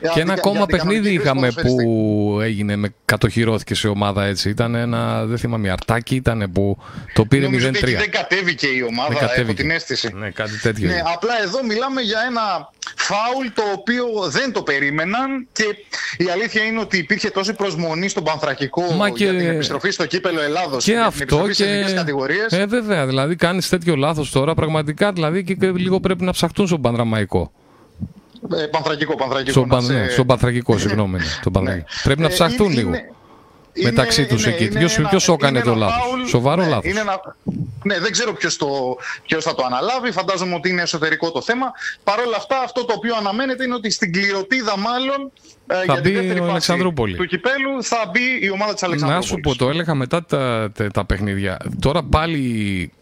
για- 0.00 0.10
Και 0.14 0.20
ένα 0.20 0.32
για- 0.32 0.42
ακόμα 0.42 0.56
για 0.56 0.66
την 0.66 0.76
παιχνίδι 0.76 1.00
κανονική 1.00 1.22
είχαμε 1.22 1.40
ποδοσφαιριστή. 1.46 1.84
που 1.84 2.38
έγινε 2.42 2.76
με 2.76 2.94
κατοχυρώθηκε 3.04 3.74
σε 3.74 3.88
ομάδα 3.88 4.24
έτσι. 4.24 4.48
Ήταν 4.48 4.74
ένα, 4.74 5.24
δεν 5.26 5.38
θυμάμαι, 5.38 5.70
αρτάκι 5.70 6.14
ήταν 6.14 6.50
που 6.52 6.78
το 7.14 7.24
πήρε 7.24 7.46
0-3. 7.46 7.50
Νομίζω 7.50 7.68
ότι 7.68 7.78
εκεί 7.78 7.94
δεν 7.94 8.10
κατέβηκε 8.10 8.66
η 8.66 8.74
Δεν 8.78 8.82
ομάδα, 8.88 9.12
έχω 9.12 9.20
κατέβηκε. 9.20 9.62
την 9.62 9.70
αίσθηση. 9.70 10.10
Ναι, 10.14 10.30
κάτι 10.30 10.58
τέτοιο. 10.58 10.86
Ναι, 10.88 10.92
είναι. 10.92 11.02
απλά 11.14 11.42
εδώ 11.42 11.64
μιλάμε 11.64 12.00
για 12.00 12.18
ένα 12.28 12.68
φάουλ 12.96 13.46
το 13.54 13.62
οποίο 13.74 14.04
δεν 14.28 14.52
το 14.52 14.62
περίμεναν 14.62 15.48
και 15.52 15.64
η 16.24 16.28
αλήθεια 16.32 16.62
είναι 16.62 16.80
ότι 16.80 16.96
υπήρχε 16.98 17.30
τόση 17.30 17.52
προσμονή 17.54 18.08
στον 18.08 18.22
Πανθρακικό 18.24 18.82
Μα 18.82 19.08
για 19.08 19.26
και- 19.32 19.38
την 19.38 19.48
επιστροφή 19.48 19.90
στο 19.90 20.06
κύπελο 20.06 20.40
Ελλάδος 20.40 20.84
Και 20.84 20.90
για 20.90 21.00
την 21.00 21.08
αυτό 21.08 21.22
επιστροφή 21.22 21.52
σε 21.52 21.64
και. 21.64 21.70
εθνικές 21.70 21.94
κατηγορίες. 21.94 22.52
Ε, 22.52 22.66
βέβαια, 22.66 23.06
δηλαδή 23.06 23.36
κάνεις 23.36 23.68
τέτοιο 23.68 23.96
λάθος 23.96 24.30
τώρα 24.30 24.54
πραγματικά 24.54 25.12
δηλαδή 25.12 25.44
και, 25.44 25.54
και 25.54 25.66
λίγο 25.70 26.00
πρέπει 26.00 26.24
να 26.24 26.32
ψαχτούν 26.32 26.66
στον 26.66 26.80
Πανδραμαϊκό. 26.80 27.52
Ε, 28.56 28.66
πανθρακικό, 28.66 29.14
πανθρακικό. 29.16 29.50
Στον, 29.50 29.68
να 29.68 29.74
παν, 29.74 29.82
σε- 29.84 29.92
ναι, 29.92 30.08
στον 30.08 30.26
Πανθρακικό, 30.26 30.78
συγγνώμη. 30.82 31.18
ναι, 31.18 31.24
στον 31.24 31.52
Πανθρακικό. 31.52 31.86
Πρέπει 32.02 32.20
να 32.20 32.26
Ε, 32.26 32.30
ψαχτούν 32.30 32.66
είναι- 32.66 32.74
λίγο. 32.74 32.88
είναι- 32.88 33.10
μεταξύ 33.82 34.26
τους 34.26 34.46
εκεί. 34.46 34.64
είναι 34.64 34.78
Ποιος- 34.78 34.98
ένα- 34.98 35.08
ποιος 35.08 35.24
το 35.24 35.32
έκανε 35.32 35.58
είναι 35.58 35.66
το 35.66 35.70
ένα 35.72 35.78
λάθος; 35.86 36.02
φάουλ. 36.08 36.24
Σοβαρό 36.26 36.62
ναι, 36.62 36.68
λάθος. 36.68 36.90
είναι 36.90 37.00
ένα- 37.00 37.36
Ναι, 37.82 37.98
δεν 37.98 38.12
ξέρω 38.12 38.32
ποιος, 38.32 38.56
το, 38.56 38.66
ποιος 39.26 39.44
θα 39.44 39.54
το 39.54 39.62
αναλάβει. 39.66 40.10
Φαντάζομαι 40.12 40.54
ότι 40.54 40.68
είναι 40.68 40.82
εσωτερικό 40.82 41.30
το 41.30 41.42
θέμα. 41.42 41.66
Παρ' 42.04 42.18
όλα 42.20 42.36
αυτά, 42.36 42.60
αυτό 42.64 42.84
το 42.84 42.94
οποίο 42.96 43.16
αναμένεται 43.16 43.64
είναι 43.64 43.74
ότι 43.74 43.90
στην 43.90 44.12
κληροτίδα 44.12 44.78
μάλλον 44.78 45.30
ε, 45.66 45.84
για 45.84 45.94
μπει 45.94 46.00
την 46.02 46.12
δεύτερη 46.12 46.32
ο 46.38 46.42
φάση 46.42 46.50
Αλεξανδρούπολη. 46.50 47.16
του 47.16 47.26
κυπέλου 47.26 47.82
θα 47.84 47.96
μπει 48.12 48.20
η 48.46 48.50
ομάδα 48.50 48.72
της 48.72 48.82
Να 48.82 48.88
Αλεξανδρούπολης. 48.88 49.28
σου 49.28 49.40
πω, 49.40 49.56
το 49.56 49.68
έλεγα 49.70 49.94
μετά 49.94 50.24
τα, 50.24 50.70
τα, 50.74 50.88
τα 50.90 51.04
παιχνίδια. 51.04 51.56
Τώρα 51.80 52.02
πάλι 52.02 52.92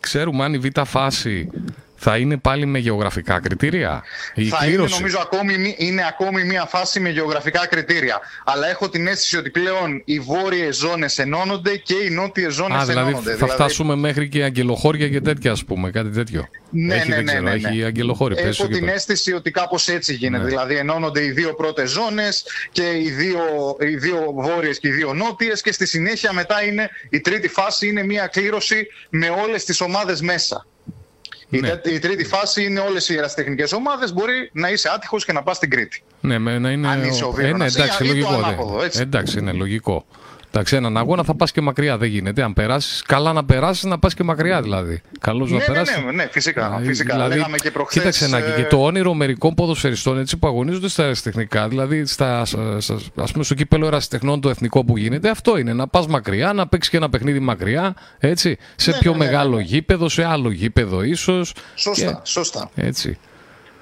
ξέρουμε 0.00 0.44
αν 0.44 0.54
η 0.54 0.58
β' 0.58 0.80
φάση 0.84 1.48
θα 1.96 2.16
είναι 2.16 2.36
πάλι 2.36 2.66
με 2.66 2.78
γεωγραφικά 2.78 3.40
κριτήρια. 3.40 4.02
Η 4.34 4.44
Θα 4.44 4.56
είναι 4.62 4.66
κλήρωση; 4.74 4.94
νομίζω 4.94 5.18
ακόμη, 5.20 5.58
μη- 5.58 5.74
είναι 5.78 6.06
ακόμη 6.08 6.44
μια 6.44 6.64
φάση 6.64 7.00
με 7.00 7.08
γεωγραφικά 7.08 7.66
κριτήρια. 7.66 8.20
Αλλά 8.44 8.68
έχω 8.68 8.88
την 8.88 9.06
αίσθηση 9.06 9.36
ότι 9.36 9.50
πλέον 9.50 10.02
οι 10.04 10.18
βόρειες 10.20 10.76
ζώνες 10.76 11.18
ενώνονται 11.18 11.76
και 11.76 11.94
οι 11.94 12.10
νότιες 12.10 12.54
ζώνες 12.54 12.82
Α, 12.82 12.84
δηλαδή 12.84 13.08
ενώνονται. 13.08 13.34
θα 13.34 13.46
φτάσουμε 13.46 13.94
μέχρι 13.96 14.28
και 14.28 14.42
αγγελοχώρια 14.42 15.08
και 15.08 15.20
τέτοια, 15.20 15.50
ας 15.52 15.64
πούμε, 15.64 15.90
κάτι 15.90 16.10
τέτοιο. 16.10 16.48
Ναι, 16.70 16.94
έχει, 16.94 17.08
ναι, 17.08 17.14
δεν 17.14 17.24
ναι, 17.24 17.30
ξέρω, 17.32 17.44
ναι, 17.44 17.54
έχει 17.54 17.76
ναι. 17.76 17.84
αγγελοχώρια. 17.84 18.36
πες 18.36 18.44
Έχω 18.44 18.54
σου 18.54 18.66
και 18.68 18.74
την 18.74 18.84
πες. 18.86 18.94
αίσθηση 18.94 19.32
ότι 19.32 19.50
κάπως 19.50 19.88
έτσι 19.88 20.14
γίνεται. 20.14 20.42
Ναι. 20.42 20.48
Δηλαδή 20.48 20.74
ενώνονται 20.76 21.24
οι 21.24 21.30
δύο 21.30 21.54
πρώτες 21.54 21.90
ζώνες 21.90 22.44
και 22.72 22.82
οι 22.82 23.10
δύο, 23.10 23.40
οι 23.80 23.96
δύο 23.96 24.32
βόρειες 24.36 24.78
και 24.78 24.88
οι 24.88 24.92
δύο 24.92 25.12
νότιες 25.14 25.60
και 25.62 25.72
στη 25.72 25.86
συνέχεια 25.86 26.32
μετά 26.32 26.62
είναι 26.64 26.88
η 27.10 27.20
τρίτη 27.20 27.48
φάση 27.48 27.88
είναι 27.88 28.02
μια 28.04 28.26
κλήρωση 28.26 28.86
με 29.10 29.28
όλες 29.44 29.64
τις 29.64 29.80
ομάδες 29.80 30.20
μέσα. 30.20 30.66
Η, 31.50 31.58
Ναι. 31.60 31.68
τε- 31.68 31.86
η 31.86 31.98
τρίτη 31.98 32.24
φάση 32.24 32.64
είναι 32.64 32.80
όλες 32.80 33.08
οι 33.08 33.16
ερασιτεχνικές 33.16 33.72
ομάδες. 33.72 34.12
Μπορεί 34.12 34.50
να 34.52 34.70
είσαι 34.70 34.88
άτυχος 34.94 35.24
και 35.24 35.32
να 35.32 35.42
πας 35.42 35.56
στην 35.56 35.70
Κρήτη. 35.70 36.02
Ναι, 36.20 36.38
με, 36.38 36.58
να 36.58 36.70
είναι. 36.70 36.88
Αν 36.88 37.04
είσαι 37.04 37.24
ο 37.24 37.28
ε, 37.28 37.40
ναι, 37.40 37.44
Βίρονας 37.46 37.74
ή- 37.74 37.80
εντάξει, 37.80 38.04
ή 38.04 38.06
το 38.06 38.12
λογικό. 38.12 38.30
ναι. 38.30 38.36
ανάποδο, 38.46 38.82
έτσι. 38.82 39.00
Εντάξει, 39.00 39.38
είναι 39.38 39.52
λογικό. 39.52 40.06
Εντάξει, 40.56 40.76
έναν 40.76 40.96
αγώνα 40.96 41.22
θα 41.24 41.34
πας 41.34 41.52
και 41.52 41.60
μακριά. 41.60 41.98
Δεν 41.98 42.08
γίνεται. 42.08 42.42
Αν 42.42 42.52
περάσεις, 42.52 43.02
καλά 43.02 43.32
να 43.32 43.44
περάσεις, 43.44 43.84
να 43.84 43.98
πας 43.98 44.14
και 44.14 44.22
μακριά 44.22 44.62
δηλαδή. 44.62 45.00
Καλώς 45.20 45.50
να 45.50 45.56
Ναι, 45.56 45.62
ναι, 45.62 45.72
περάσεις. 45.72 46.04
ναι, 46.04 46.10
ναι, 46.12 46.28
φυσικά. 46.30 46.78
Ε, 46.82 46.84
φυσικά. 46.86 47.26
Λέγαμε 47.26 47.56
και 47.56 47.70
προχθές, 47.70 47.98
Κοίταξε 47.98 48.28
Νάκη, 48.28 48.50
ε, 48.50 48.54
και 48.62 48.64
το 48.64 48.84
όνειρο 48.84 49.14
μερικών 49.14 49.54
ποδοσφαιριστών 49.54 50.18
έτσι, 50.18 50.36
που 50.36 50.46
αγωνίζονται 50.46 50.88
στα 50.88 51.02
αεραστεχνικά, 51.02 51.68
δηλαδή 51.68 52.06
στα, 52.06 52.44
στα, 52.44 52.78
ας 53.16 53.32
πούμε 53.32 53.44
στο 53.44 53.54
κύπελο 53.54 53.86
ερασιτεχνών 53.86 54.40
το 54.40 54.48
εθνικό 54.48 54.84
που 54.84 54.96
γίνεται, 54.96 55.30
αυτό 55.30 55.58
είναι. 55.58 55.72
Να 55.72 55.86
πας 55.88 56.06
μακριά, 56.06 56.52
να 56.52 56.68
παίξεις 56.68 56.90
και 56.90 56.96
ένα 56.96 57.08
παιχνίδι 57.08 57.38
μακριά, 57.38 57.94
έτσι, 58.18 58.58
σε 58.76 58.90
Ναι, 58.90 58.98
πιο 58.98 59.12
ναι, 59.12 59.18
ναι, 59.18 59.24
μεγάλο 59.24 59.56
ναι. 59.56 59.62
γήπεδο, 59.62 60.08
σε 60.08 60.24
άλλο 60.24 60.50
γήπεδο 60.50 61.02
ίσως. 61.02 61.54
Σωστά, 61.74 62.20
σωστά. 62.24 62.70
Έτσι. 62.74 63.18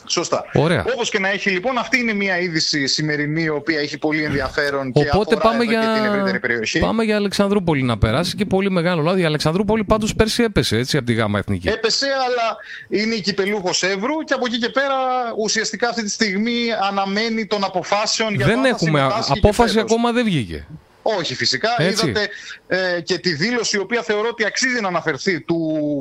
Σωστά. 0.06 0.44
Ωραία. 0.54 0.84
Όπως 0.94 1.10
και 1.10 1.18
να 1.18 1.28
έχει 1.28 1.50
λοιπόν, 1.50 1.78
αυτή 1.78 1.98
είναι 1.98 2.12
μια 2.12 2.38
είδηση 2.38 2.86
σημερινή 2.86 3.42
η 3.42 3.48
οποία 3.48 3.78
έχει 3.80 3.98
πολύ 3.98 4.22
ενδιαφέρον 4.24 4.92
και 4.92 5.00
Οπότε 5.12 5.34
αφορά 5.34 5.50
πάμε 5.50 5.62
εδώ 5.62 5.72
για, 5.72 5.80
και 5.80 6.00
την 6.00 6.04
ευρύτερη 6.04 6.40
περιοχή. 6.40 6.78
πάμε 6.78 7.04
για 7.04 7.16
Αλεξανδρούπολη 7.16 7.82
να 7.82 7.98
περάσει 7.98 8.36
και 8.36 8.44
πολύ 8.44 8.70
μεγάλο 8.70 9.02
λάδι. 9.02 9.20
Η 9.20 9.24
Αλεξανδρούπολη 9.24 9.84
πάντως 9.84 10.14
πέρσι 10.14 10.42
έπεσε 10.42 10.76
έτσι 10.76 10.96
από 10.96 11.06
τη 11.06 11.12
ΓΑΜΑ 11.14 11.38
Εθνική. 11.38 11.68
Έπεσε, 11.68 12.06
αλλά 12.06 12.56
είναι 13.02 13.14
η 13.14 13.20
κυπελούχος 13.20 13.82
Εύρου 13.82 14.18
και 14.24 14.34
από 14.34 14.44
εκεί 14.46 14.58
και 14.58 14.68
πέρα 14.68 14.94
ουσιαστικά 15.38 15.88
αυτή 15.88 16.02
τη 16.02 16.10
στιγμή 16.10 16.56
αναμένει 16.90 17.46
των 17.46 17.64
αποφάσεων 17.64 18.34
για 18.34 18.44
το 18.46 18.50
δεν 18.50 18.56
αν 18.58 18.62
θα 18.62 18.68
έχουμε. 18.68 18.98
συμμετάσχει 18.98 19.32
και 19.32 19.38
Απόφαση 19.42 19.74
φέτος. 19.74 19.90
ακόμα 19.90 20.12
δεν 20.12 20.24
βγήκε. 20.24 20.66
Όχι, 21.06 21.34
φυσικά. 21.34 21.68
Έτσι. 21.78 22.08
Είδατε 22.08 22.28
ε, 22.66 23.00
και 23.00 23.18
τη 23.18 23.34
δήλωση 23.34 23.76
η 23.76 23.80
οποία 23.80 24.02
θεωρώ 24.02 24.28
ότι 24.28 24.44
αξίζει 24.44 24.80
να 24.80 24.88
αναφερθεί 24.88 25.40
του 25.40 25.58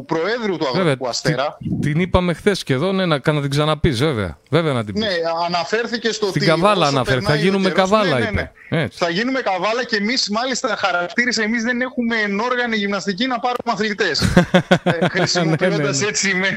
Προέδρου 0.08 0.58
του 0.58 0.66
Βέβαια. 0.66 0.82
Αγροτικού 0.82 1.08
Αστέρα. 1.08 1.58
Την, 1.60 1.82
την 1.82 1.99
είπαμε 1.99 2.34
χθες 2.34 2.64
και 2.64 2.74
εδώ, 2.74 2.91
ναι, 2.91 3.06
να, 3.06 3.22
να 3.26 3.41
την 3.41 3.49
ξαναπείς, 3.49 3.99
βέβαια. 3.99 4.38
Βέβαια 4.49 4.74
να 4.74 4.84
την 4.86 4.93
πεις. 4.93 5.04
Ναι, 5.04 5.10
αναφέρθηκε 5.45 6.12
στο 6.12 6.26
Στην 6.28 6.41
ότι. 6.41 6.49
καβάλα 6.49 6.82
όσο 6.88 6.95
αναφέρθηκε. 6.95 7.26
περνάει 7.26 7.38
Θα 7.38 7.43
γίνουμε 7.45 7.68
ο 7.68 7.72
καιρός- 7.72 7.89
καβάλα, 7.89 8.20
ναι, 8.20 8.26
ναι, 8.26 8.32
ναι. 8.32 8.41
είπε. 8.41 8.51
Έτσι. 8.84 8.97
Θα 8.97 9.10
γίνουμε 9.10 9.39
καβάλα 9.41 9.84
και 9.86 9.95
εμείς, 9.95 10.30
μάλιστα, 10.30 10.76
χαρακτήρισε, 10.76 11.41
εμείς 11.43 11.64
δεν 11.64 11.82
έχουμε 11.82 12.16
ενόργανη 12.18 12.76
γυμναστική 12.76 13.28
να 13.28 13.39
πάρουμε 13.39 13.72
αθλητές. 13.72 14.22
ε, 14.84 15.08
Χρησιμοποιώντας 15.10 15.78
Ναι, 15.78 15.86
ναι, 15.86 15.97
ναι. 15.97 16.08
έτσι 16.08 16.34
με 16.34 16.47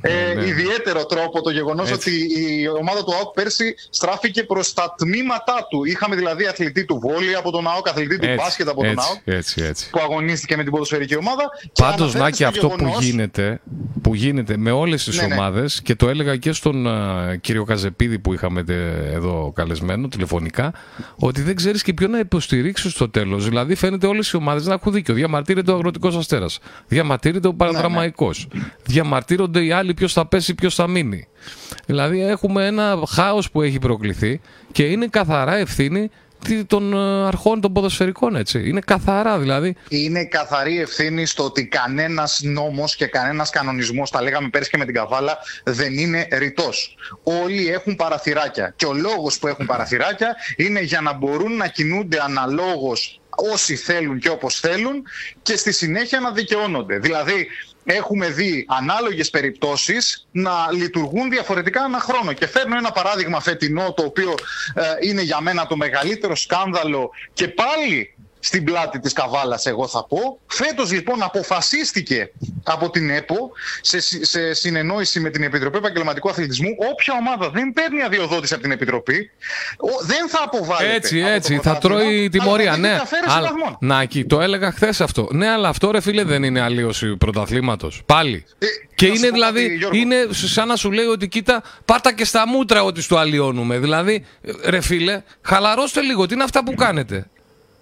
ε, 0.00 0.34
Ναι. 0.34 0.44
ιδιαίτερο 0.46 1.06
τρόπο 1.06 1.40
το 1.42 1.50
γεγονός 1.50 1.90
Έτσι. 1.90 2.10
ότι 2.10 2.40
η 2.40 2.68
ομάδα 2.68 3.04
του 3.04 3.14
ΑΟΚ 3.14 3.32
πέρσι 3.34 3.74
στράφηκε 3.90 4.44
προς 4.44 4.72
τα 4.72 4.94
τμήματά 4.98 5.66
του. 5.70 5.84
Είχαμε 5.84 6.16
δηλαδή 6.16 6.46
αθλητή 6.46 6.84
του 6.84 6.98
βόλη 7.02 7.34
από 7.34 7.50
τον 7.50 7.66
ΑΟΚ, 7.74 7.88
αθλητή 7.88 8.18
του 8.18 8.24
Έτσι, 8.24 8.36
μπάσκετ 8.36 8.68
από 8.68 8.80
τον 8.82 8.90
έτσι, 8.90 9.06
ΑΟΚ 9.10 9.20
έτσι, 9.36 9.62
έτσι. 9.62 9.90
που 9.90 10.00
αγωνίστηκε 10.02 10.56
με 10.56 10.62
την 10.62 10.72
ποδοσφαιρική 10.72 11.16
ομάδα. 11.16 11.42
και 11.60 11.68
Πάντως, 11.82 12.14
αναφέρεται 12.14 12.18
Νάκη, 12.24 12.36
στο 12.36 12.46
αυτό 12.46 12.66
αυτό 12.66 12.84
που 12.84 13.02
γίνεται, 13.02 13.60
που 14.02 14.14
γίνεται 14.14 14.56
με 14.56 14.70
όλες 14.70 15.04
τις 15.04 15.20
Ναι, 15.20 15.26
ναι. 15.26 15.34
ομάδες 15.34 15.82
και 15.82 15.94
το 15.94 16.08
έλεγα 16.08 16.36
και 16.36 16.52
στον 16.52 16.86
α, 16.88 17.36
κύριο 17.40 17.64
Καζεπίδη 17.64 18.18
που 18.18 18.32
είχαμε 18.32 18.64
τε- 18.64 19.12
εδώ 19.14 19.52
καλεσμένο 19.54 20.08
τηλεφωνικά 20.08 20.72
ότι 21.16 21.42
δεν 21.42 21.54
ξέρεις 21.56 21.82
και 21.82 21.92
ποιον 21.94 22.10
να 22.10 22.18
υποστηρίξεις 22.18 22.92
στο 22.92 23.08
τέλος. 23.10 23.48
Δηλαδή 23.48 23.74
φαίνεται 23.74 24.06
όλες 24.06 24.30
οι 24.30 24.36
ομάδες 24.36 24.66
να 24.66 24.74
έχουν 24.74 24.92
δίκιο. 24.92 25.14
Διαμαρτύρεται 25.14 25.70
ο 25.70 25.74
Αγροτικός 25.74 26.16
Αστέρας. 26.16 26.58
Διαμαρτύρεται 26.88 27.48
ο 27.48 27.54
Παραδραμαϊκός. 27.54 28.48
Διαμαρτύρονται 28.84 29.64
οι 29.64 29.72
άλλοι 29.72 29.94
ποιος 29.94 30.12
θα 30.12 30.26
πέσει, 30.26 30.54
ποιος 30.54 30.74
θα 30.74 30.88
μείνει. 30.88 31.26
Δηλαδή 31.86 32.22
έχουμε 32.22 32.66
ένα 32.66 32.98
χάος 33.08 33.50
που 33.50 33.62
έχει 33.62 33.78
προκληθεί 33.78 34.40
και 34.72 34.82
είναι 34.82 35.06
καθαρά 35.06 35.56
ευθύνη 35.56 36.00
τι- 36.08 36.10
των 36.66 36.92
ε, 36.92 37.26
αρχών 37.26 37.60
των 37.60 37.72
ποδοσφαιρικών 37.72 38.36
έτσι. 38.36 38.68
Είναι 38.68 38.80
καθαρά 38.80 39.38
δηλαδή. 39.38 39.76
Είναι 39.88 40.24
καθαρή 40.24 40.80
ευθύνη 40.80 41.26
στο 41.26 41.44
ότι 41.44 41.66
κανένας 41.66 42.40
νόμος 42.42 42.96
και 42.96 43.06
κανένας 43.06 43.50
κανονισμός, 43.50 44.10
τα 44.10 44.22
λέγαμε 44.22 44.48
πέρσι 44.48 44.70
και 44.70 44.76
με 44.76 44.84
την 44.84 44.94
Καβάλα, 44.94 45.38
δεν 45.64 45.98
είναι 45.98 46.28
ρητός. 46.32 46.96
Όλοι 47.22 47.68
έχουν 47.68 47.96
παραθυράκια. 47.96 48.74
Και 48.76 48.86
ο 48.86 48.92
λόγος 48.92 49.38
που 49.38 49.46
έχουν 49.46 49.66
παραθυράκια 49.66 50.36
είναι 50.56 50.80
για 50.80 51.00
να 51.00 51.12
μπορούν 51.12 51.56
να 51.56 51.66
κινούνται 51.66 52.18
αναλόγως 52.22 53.20
όσοι 53.52 53.76
θέλουν 53.76 54.18
και 54.18 54.28
όπως 54.28 54.60
θέλουν 54.60 55.02
και 55.42 55.56
στη 55.56 55.72
συνέχεια 55.72 56.20
να 56.20 56.30
δικαιώνονται. 56.30 56.98
Δηλαδή 56.98 57.46
έχουμε 57.84 58.28
δει 58.28 58.66
ανάλογες 58.68 59.30
περιπτώσεις 59.30 60.26
να 60.30 60.52
λειτουργούν 60.72 61.30
διαφορετικά 61.30 61.84
ένα 61.84 61.98
χρόνο. 62.00 62.32
Και 62.32 62.46
φέρνω 62.46 62.76
ένα 62.76 62.92
παράδειγμα 62.92 63.40
φετινό 63.40 63.92
το 63.92 64.02
οποίο 64.02 64.34
ε, 64.74 64.82
είναι 65.08 65.22
για 65.22 65.40
μένα 65.40 65.66
το 65.66 65.76
μεγαλύτερο 65.76 66.36
σκάνδαλο 66.36 67.10
και 67.32 67.48
πάλι 67.48 68.13
στην 68.44 68.64
πλάτη 68.64 68.98
της 69.00 69.12
Καβάλας 69.12 69.66
εγώ 69.66 69.88
θα 69.88 70.06
πω. 70.06 70.38
Φέτος 70.46 70.92
λοιπόν 70.92 71.22
αποφασίστηκε 71.22 72.30
από 72.62 72.90
την 72.90 73.10
ΕΠΟ 73.10 73.50
σε, 73.80 74.00
συ- 74.00 74.24
σε 74.24 74.52
συνεννόηση 74.54 75.20
με 75.20 75.30
την 75.30 75.42
Επιτροπή 75.42 75.76
Επαγγελματικού 75.76 76.28
Αθλητισμού 76.28 76.68
όποια 76.92 77.14
ομάδα 77.18 77.50
δεν 77.50 77.72
παίρνει 77.72 78.02
αδειοδότηση 78.02 78.54
από 78.54 78.62
την 78.62 78.72
Επιτροπή 78.72 79.30
ο- 79.76 80.04
δεν 80.06 80.28
θα 80.28 80.40
αποβάλλεται. 80.44 80.94
Έτσι, 80.94 81.18
από 81.20 81.28
το 81.28 81.34
έτσι. 81.34 81.54
Θα 81.54 81.60
πρωτάθλημα, 81.62 81.98
τρώει 82.00 82.18
αλλά 82.18 82.28
τιμωρία. 82.28 82.70
θα 82.70 82.76
Ναι, 82.78 82.88
δίνει 82.88 83.00
αφαίρεση 83.00 83.36
αλλά, 83.36 83.48
βαθμών. 83.52 83.76
Νάκη, 83.80 84.24
το 84.24 84.40
έλεγα 84.40 84.72
χθες 84.72 85.00
αυτό. 85.00 85.28
Ναι, 85.32 85.48
αλλά 85.50 85.68
αυτό 85.68 85.90
ρε 85.90 86.00
φίλε 86.00 86.24
δεν 86.24 86.42
είναι 86.42 86.60
αλλίωση 86.60 87.16
πρωταθλήματος. 87.16 88.02
Πάλι. 88.06 88.44
Ε, 88.58 88.66
και 88.94 89.06
να 89.08 89.12
σου 89.14 89.18
είναι 89.18 89.28
πω 89.28 89.34
δηλαδή, 89.34 89.62
κάτι, 89.62 89.74
Γιώργο. 89.76 89.98
είναι 89.98 90.16
σαν 90.30 90.68
να 90.68 90.76
σου 90.76 90.90
λέει 90.92 91.04
ότι 91.06 91.28
κοίτα, 91.28 91.62
πάρτα 91.84 92.12
και 92.14 92.24
στα 92.24 92.48
μούτρα 92.48 92.82
ότι 92.82 93.02
στο 93.02 93.16
αλλοιώνουμε. 93.16 93.78
Δηλαδή, 93.78 94.24
ε, 94.42 94.52
ρε 94.70 94.80
φίλε, 94.80 95.22
χαλαρώστε 95.42 96.00
λίγο. 96.00 96.26
Τι 96.26 96.34
είναι 96.34 96.44
αυτά 96.44 96.64
που 96.64 96.74
κάνετε; 96.74 97.26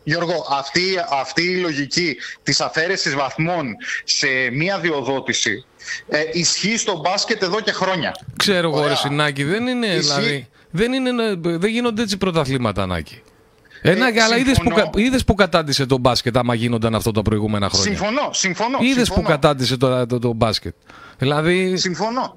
Γιώργο, 0.04 0.46
αυτή, 0.50 0.82
αυτή 1.20 1.42
η 1.42 1.56
λογική 1.56 2.16
της 2.42 2.60
αφαίρεσης 2.60 3.14
βαθμών 3.14 3.66
σε 4.04 4.26
μία 4.52 4.78
διοδότηση 4.78 5.64
ε, 6.08 6.18
ισχύει 6.32 6.76
στο 6.76 7.00
μπάσκετ 7.00 7.42
εδώ 7.42 7.60
και 7.60 7.72
χρόνια. 7.72 8.14
Ξέρω 8.36 8.68
εγώ, 8.68 8.76
Ωραία. 8.78 8.88
ρε 8.88 8.94
Συνάκη, 8.94 9.44
δεν 9.44 9.66
είναι. 9.66 9.86
Ισχύει. 9.86 10.14
Δηλαδή, 10.14 10.48
δεν, 10.70 10.92
είναι, 10.92 11.34
δεν 11.58 11.70
γίνονται 11.70 12.02
έτσι 12.02 12.16
πρωταθλήματα, 12.16 12.86
Νάκη. 12.86 13.22
Ε, 13.82 13.94
Νάκη, 13.94 14.18
αλλά 14.18 14.36
είδες 14.36 14.58
που, 14.58 14.62
συμφωνώ. 14.64 14.90
κα- 14.90 15.00
είδες 15.00 15.24
που 15.24 15.34
κατάντησε 15.34 15.86
το 15.86 15.98
μπάσκετ 15.98 16.36
άμα 16.36 16.54
γίνονταν 16.54 16.94
αυτό 16.94 17.10
τα 17.10 17.22
προηγούμενα 17.22 17.68
χρόνια; 17.68 17.96
Συμφωνώ, 17.96 18.28
συμφωνώ. 18.32 18.78
Είδες 18.80 19.08
που 19.08 19.14
συμφωνώ. 19.14 19.28
κατάντησε 19.28 19.76
το, 19.76 20.06
το, 20.06 20.18
το 20.18 20.32
μπάσκετ; 20.32 20.74
Δηλαδή. 21.18 21.76
Συμφωνώ. 21.76 22.36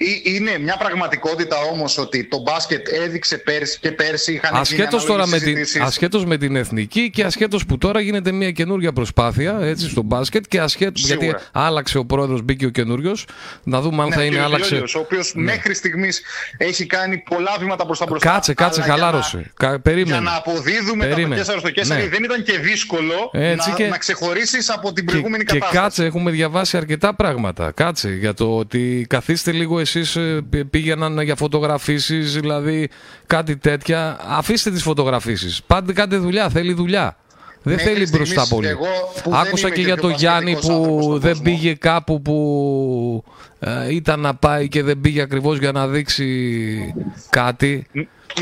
Ε, 0.00 0.30
Είναι 0.32 0.58
μια 0.58 0.76
πραγματικότητα 0.78 1.56
όμως 1.72 1.98
ότι 1.98 2.24
το 2.24 2.38
μπάσκετ 2.40 2.88
έδειξε 2.88 3.38
πέρσι 3.38 3.78
και 3.80 3.92
πέρσι 3.92 4.32
είχαν 4.32 4.50
γίνει 4.50 4.60
Ασχέτως 4.60 5.04
τώρα 5.04 5.16
με 5.16 5.22
ανάλογες 5.22 5.42
την, 5.42 5.52
συζητήσεις. 5.56 5.80
ασχέτως 5.80 6.24
με 6.24 6.36
την 6.36 6.56
εθνική 6.56 7.10
και 7.10 7.24
ασχέτως 7.24 7.66
που 7.66 7.78
τώρα 7.78 8.00
γίνεται 8.00 8.32
μια 8.32 8.50
καινούργια 8.50 8.92
προσπάθεια 8.92 9.58
έτσι, 9.60 9.88
στο 9.88 10.02
μπάσκετ 10.02 10.44
και 10.48 10.60
ασχέτως 10.60 11.02
Σίγουρα. 11.02 11.26
γιατί 11.26 11.42
άλλαξε 11.52 11.98
ο 11.98 12.04
πρόεδρος, 12.04 12.42
μπήκε 12.42 12.66
ο 12.66 12.68
καινούριος. 12.68 13.26
Να 13.62 13.80
δούμε 13.80 14.02
αν 14.02 14.08
Ναι, 14.08 14.14
θα 14.14 14.20
ο 14.20 14.24
είναι 14.24 14.30
κύριος 14.30 14.46
άλλαξε. 14.48 14.68
Λιόλιος, 14.70 14.94
ο 14.94 14.98
οποίος 14.98 15.32
μέχρι 15.36 15.74
στιγμής 15.74 16.22
έχει 16.56 16.86
κάνει 16.86 17.18
πολλά 17.18 17.56
βήματα 17.58 17.86
προς 17.86 17.98
τα 17.98 18.06
μπροστά. 18.08 18.30
Κάτσε, 18.32 18.54
κάτσε, 18.54 18.82
αλλά 18.82 18.94
για 18.94 19.04
χαλάρωσε. 19.04 19.36
να- 19.36 19.68
Κα- 19.68 19.80
περίμενε. 19.80 20.10
Για 20.10 20.20
να 20.20 20.36
αποδίδουμε 20.36 21.06
Περίμενε. 21.06 21.34
τα 21.34 21.40
Κέσσαρο 21.40 21.58
στο 21.58 21.70
Κέσσαρι 21.70 22.02
Ναι. 22.02 22.08
δεν 22.08 22.24
ήταν 22.24 22.42
και 22.42 22.58
δύσκολο 22.58 23.30
Έτσι 23.32 23.68
να, 23.70 23.74
και- 23.76 23.86
να 23.86 23.98
ξεχωρίσεις 23.98 24.70
από 24.70 24.92
την 24.92 25.04
Και, 25.06 25.10
προηγούμενη 25.10 25.44
και 25.44 25.52
κατάσταση. 25.52 25.82
κάτσε, 25.82 26.04
έχουμε 26.04 26.30
διαβάσει 26.30 26.76
αρκετά 26.76 27.14
πράγματα. 27.14 27.70
Κάτσε 27.74 28.10
για 28.10 28.34
το 28.34 28.56
ότι 28.56 29.06
καθίστε 29.08 29.52
λίγο 29.52 29.80
εσείς 29.96 30.16
ε, 30.16 30.40
π- 30.50 30.64
πήγαιναν 30.70 31.20
για 31.20 31.36
φωτογραφίσεις, 31.36 32.32
δηλαδή 32.34 32.88
κάτι 33.26 33.56
τέτοια. 33.56 34.18
Αφήστε 34.28 34.70
τις 34.70 34.82
φωτογραφίσεις. 34.82 35.62
Πάντε 35.66 35.92
κάντε 35.92 36.16
δουλειά, 36.16 36.48
θέλει 36.48 36.72
δουλειά. 36.72 37.16
Δεν 37.62 37.74
Μέχρι 37.76 37.92
θέλει 37.92 38.06
στιγμής 38.06 38.32
μπροστά 38.34 38.54
πολύ. 38.54 38.68
εγώ 38.68 38.86
που 39.22 39.30
δεν 39.30 39.38
Άκουσα 39.38 39.66
είμαι 39.66 39.76
και 39.76 39.80
και 39.80 39.86
για 39.86 39.94
ο 39.94 40.00
τον 40.00 40.08
πιο 40.08 40.18
Γιάννη 40.18 40.52
πασχετικός 40.52 40.76
άνθρωπος 40.78 41.04
που 41.04 41.10
στον 41.10 41.20
δεν 41.20 41.30
κόσμο. 41.30 41.44
πήγε 41.44 41.74
κάπου 41.74 42.22
που 42.22 43.24
ε, 43.58 43.94
ήταν 43.94 44.20
να 44.20 44.34
πάει 44.34 44.68
και 44.68 44.82
δεν 44.82 45.00
πήγε 45.00 45.20
ακριβώς 45.22 45.58
για 45.58 45.72
να 45.72 45.86
δείξει 45.88 46.94
κάτι. 47.30 47.86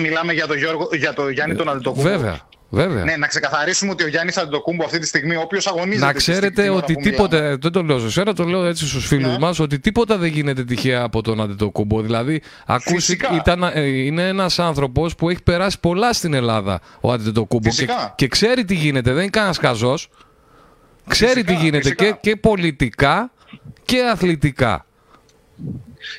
Μιλάμε 0.01 0.33
για 0.33 0.47
τον, 0.47 0.57
Γιώργο, 0.57 0.89
για 0.93 1.13
τον 1.13 1.31
Γιάννη 1.31 1.55
τον 1.57 1.69
Αντιτοκούμπο. 1.69 2.03
Βέβαια, 2.09 2.41
βέβαια. 2.69 3.05
Ναι, 3.05 3.17
να 3.17 3.27
ξεκαθαρίσουμε 3.27 3.91
ότι 3.91 4.05
ο 4.05 4.09
Γιάννης 4.09 4.37
Αντιτοκούμπο 4.37 4.85
αυτή 4.85 4.99
τη 4.99 5.07
στιγμή, 5.07 5.37
ο 5.37 5.41
οποίος 5.41 5.67
αγωνίζεται. 5.67 6.07
Να 6.07 6.13
τη 6.13 6.21
στιγμή 6.21 6.41
ξέρετε 6.41 6.69
ώρα 6.69 6.79
ότι 6.79 6.93
που 6.93 7.01
μιλάμε. 7.01 7.17
τίποτε, 7.17 7.57
δεν 7.61 7.73
το 7.73 7.83
λέω 7.83 7.99
σε 7.99 8.07
εσένα, 8.07 8.33
το 8.35 8.45
λέω 8.45 8.65
έτσι 8.65 8.87
στους 8.87 9.07
φίλους 9.07 9.31
Ναι. 9.33 9.39
μας, 9.39 9.59
ότι 9.59 9.79
τίποτα 9.79 10.17
δεν 10.19 10.29
γίνεται 10.31 10.65
τυχαία 10.65 11.03
από 11.03 11.23
τον 11.23 11.41
Αντετοκούμπο. 11.41 12.01
Δηλαδή, 12.01 12.43
ακούσει, 12.67 12.95
Φυσικά. 12.95 13.35
ήταν, 13.35 13.63
ε, 13.63 13.81
είναι 13.81 14.29
ένας 14.29 14.59
άνθρωπος 14.59 15.15
που 15.15 15.31
έχει 15.31 15.43
περάσει 15.43 15.81
πολλά 15.81 16.13
στην 16.13 16.35
Ελλάδα 16.35 16.81
ο 17.01 17.13
Αντετοκούμπο 17.13 17.63
και, 17.69 17.71
Φυσικά. 17.71 18.13
και 18.17 18.29
ξέρει 18.29 18.65
τι 18.65 18.75
γίνεται, 18.75 19.11
δεν 19.13 19.21
είναι 19.23 19.31
κανένας 19.31 19.59
καζός. 19.59 20.09
Ξέρει 21.09 21.31
Φυσικά, 21.33 21.53
τι 21.53 21.59
γίνεται 21.59 21.83
φυσικά. 21.83 22.05
και, 22.05 22.17
και 22.21 22.37
πολιτικά 22.37 23.31
και 23.85 24.03
αθλητικά. 24.13 24.87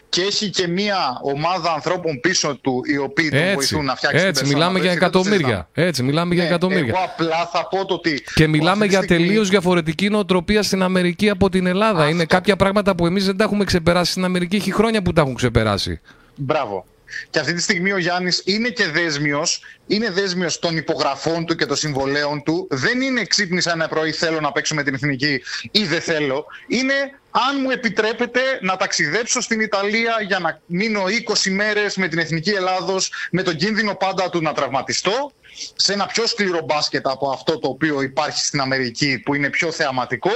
Και 0.09 0.21
έχει 0.21 0.49
και 0.49 0.67
μία 0.67 1.19
ομάδα 1.21 1.73
ανθρώπων 1.73 2.19
πίσω 2.19 2.55
του, 2.61 2.81
οι 2.93 2.97
οποίοι 2.97 3.29
τον 3.29 3.39
Έτσι, 3.39 3.53
βοηθούν 3.53 3.85
να 3.85 3.95
φτιάξει 3.95 4.25
έτσι 4.25 4.43
την 4.43 4.51
μιλάμε 4.53 4.71
persona 4.71 4.77
του, 4.77 4.81
για 4.83 4.91
έτσι, 4.91 4.99
δεν 5.03 5.11
το 5.11 5.19
εκατομμύρια. 5.19 5.47
συζητάμε. 5.47 5.87
Έτσι, 5.87 6.03
μιλάμε 6.03 6.33
για 6.33 6.43
Ναι, 6.43 6.49
εκατομμύρια. 6.49 6.93
Εγώ 6.97 7.03
απλά 7.03 7.49
θα 7.51 7.67
πω 7.67 7.85
το 7.85 7.93
ότι. 7.93 8.23
Και 8.35 8.47
μιλάμε 8.47 8.69
αυτή 8.71 8.83
τη 8.83 8.89
για 8.89 9.01
στιγμή- 9.01 9.25
τελείως 9.27 9.49
διαφορετική 9.49 10.09
νοοτροπία 10.09 10.63
στην 10.63 10.81
Αμερική 10.83 11.29
από 11.29 11.49
την 11.49 11.65
Ελλάδα. 11.65 12.09
Είναι 12.09 12.25
κάποια 12.25 12.55
πράγματα 12.55 12.95
που 12.95 13.05
εμείς 13.05 13.25
δεν 13.25 13.37
τα 13.37 13.43
έχουμε 13.43 13.63
ξεπεράσει 13.63 14.11
στην 14.11 14.23
Αμερική. 14.23 14.55
Έχει 14.55 14.71
χρόνια 14.73 15.01
που 15.01 15.13
τα 15.13 15.21
έχουν 15.21 15.33
ξεπεράσει. 15.35 15.99
Μπράβο. 16.35 16.85
Και 17.29 17.39
αυτή 17.39 17.53
τη 17.53 17.61
στιγμή 17.61 17.91
ο 17.91 17.97
Γιάννης 17.97 18.41
είναι 18.45 18.69
και 18.69 18.87
δέσμιος, 18.87 19.61
είναι 19.87 20.09
δέσμιος 20.09 20.59
των 20.59 20.77
υπογραφών 20.77 21.45
του 21.45 21.55
και 21.55 21.65
των 21.65 21.75
συμβολέων 21.75 22.43
του. 22.43 22.67
Δεν 22.69 23.01
είναι 23.01 23.23
ξύπνησα 23.23 23.71
ένα 23.71 23.87
πρωί, 23.87 24.11
θέλω 24.11 24.39
να 24.39 24.51
παίξω 24.51 24.75
με 24.75 24.83
την 24.83 24.93
εθνική 24.93 25.41
ή 25.71 25.83
δεν 25.85 26.01
θέλω. 26.01 26.45
Είναι 26.67 26.93
αν 27.31 27.61
μου 27.61 27.69
επιτρέπετε 27.69 28.41
να 28.61 28.75
ταξιδέψω 28.75 29.41
στην 29.41 29.59
Ιταλία 29.59 30.15
για 30.27 30.39
να 30.39 30.61
μείνω 30.65 31.03
20 31.45 31.49
μέρες 31.51 31.95
με 31.95 32.07
την 32.07 32.19
εθνική 32.19 32.49
Ελλάδος, 32.49 33.11
με 33.31 33.43
τον 33.43 33.55
κίνδυνο 33.55 33.95
πάντα 33.95 34.29
του 34.29 34.41
να 34.41 34.53
τραυματιστώ. 34.53 35.31
Σε 35.75 35.93
ένα 35.93 36.05
πιο 36.05 36.27
σκληρό 36.27 36.61
μπάσκετ 36.65 37.07
από 37.07 37.29
αυτό 37.29 37.59
το 37.59 37.67
οποίο 37.67 38.01
υπάρχει 38.01 38.45
στην 38.45 38.61
Αμερική, 38.61 39.21
που 39.25 39.33
είναι 39.33 39.49
πιο 39.49 39.71
θεαματικό. 39.71 40.31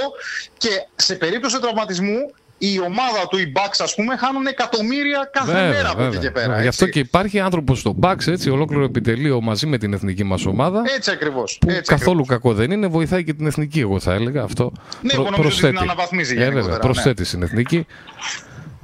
Και 0.58 0.68
σε 0.96 1.14
περίπτωση 1.14 1.60
τραυματισμού, 1.60 2.34
η 2.64 2.80
ομάδα 2.80 3.26
του, 3.30 3.38
οι 3.38 3.52
Bucks, 3.56 3.78
ας 3.78 3.94
πούμε, 3.94 4.16
χάνουν 4.16 4.46
εκατομμύρια 4.46 5.30
κάθε 5.32 5.68
μέρα 5.68 5.90
από 5.90 6.02
εκεί 6.02 6.18
και 6.18 6.30
πέρα. 6.30 6.46
Γι' 6.46 6.52
έτσι. 6.56 6.68
αυτό 6.68 6.86
και 6.86 6.98
υπάρχει 6.98 7.40
άνθρωπος 7.40 7.78
στο 7.78 7.94
Bucks, 8.00 8.26
έτσι, 8.26 8.50
ολόκληρο 8.50 8.84
επιτελείο 8.84 9.40
μαζί 9.40 9.66
με 9.66 9.78
την 9.78 9.92
εθνική 9.92 10.24
μας 10.24 10.46
ομάδα. 10.46 10.82
Έτσι 10.96 11.10
ακριβώς. 11.10 11.58
Που 11.60 11.70
έτσι 11.70 11.82
καθόλου 11.82 12.20
ακριβώς. 12.20 12.42
κακό 12.42 12.54
δεν 12.54 12.70
είναι, 12.70 12.86
βοηθάει 12.86 13.24
και 13.24 13.34
την 13.34 13.46
εθνική, 13.46 13.80
εγώ 13.80 14.00
θα 14.00 14.12
έλεγα 14.12 14.42
αυτό. 14.42 14.72
Ναι, 15.00 15.12
εγώ 15.12 15.30
νομίζω 15.30 15.56
ότι 15.56 15.76
την 15.76 15.78
αναβαθμίζει 15.78 16.32
Ε, 16.32 16.36
βέβαια, 16.36 16.48
γενικότερα, 16.50 16.76
ναι. 16.76 16.82
προσθέτει 16.82 17.24
στην 17.24 17.42
εθνική. 17.42 17.86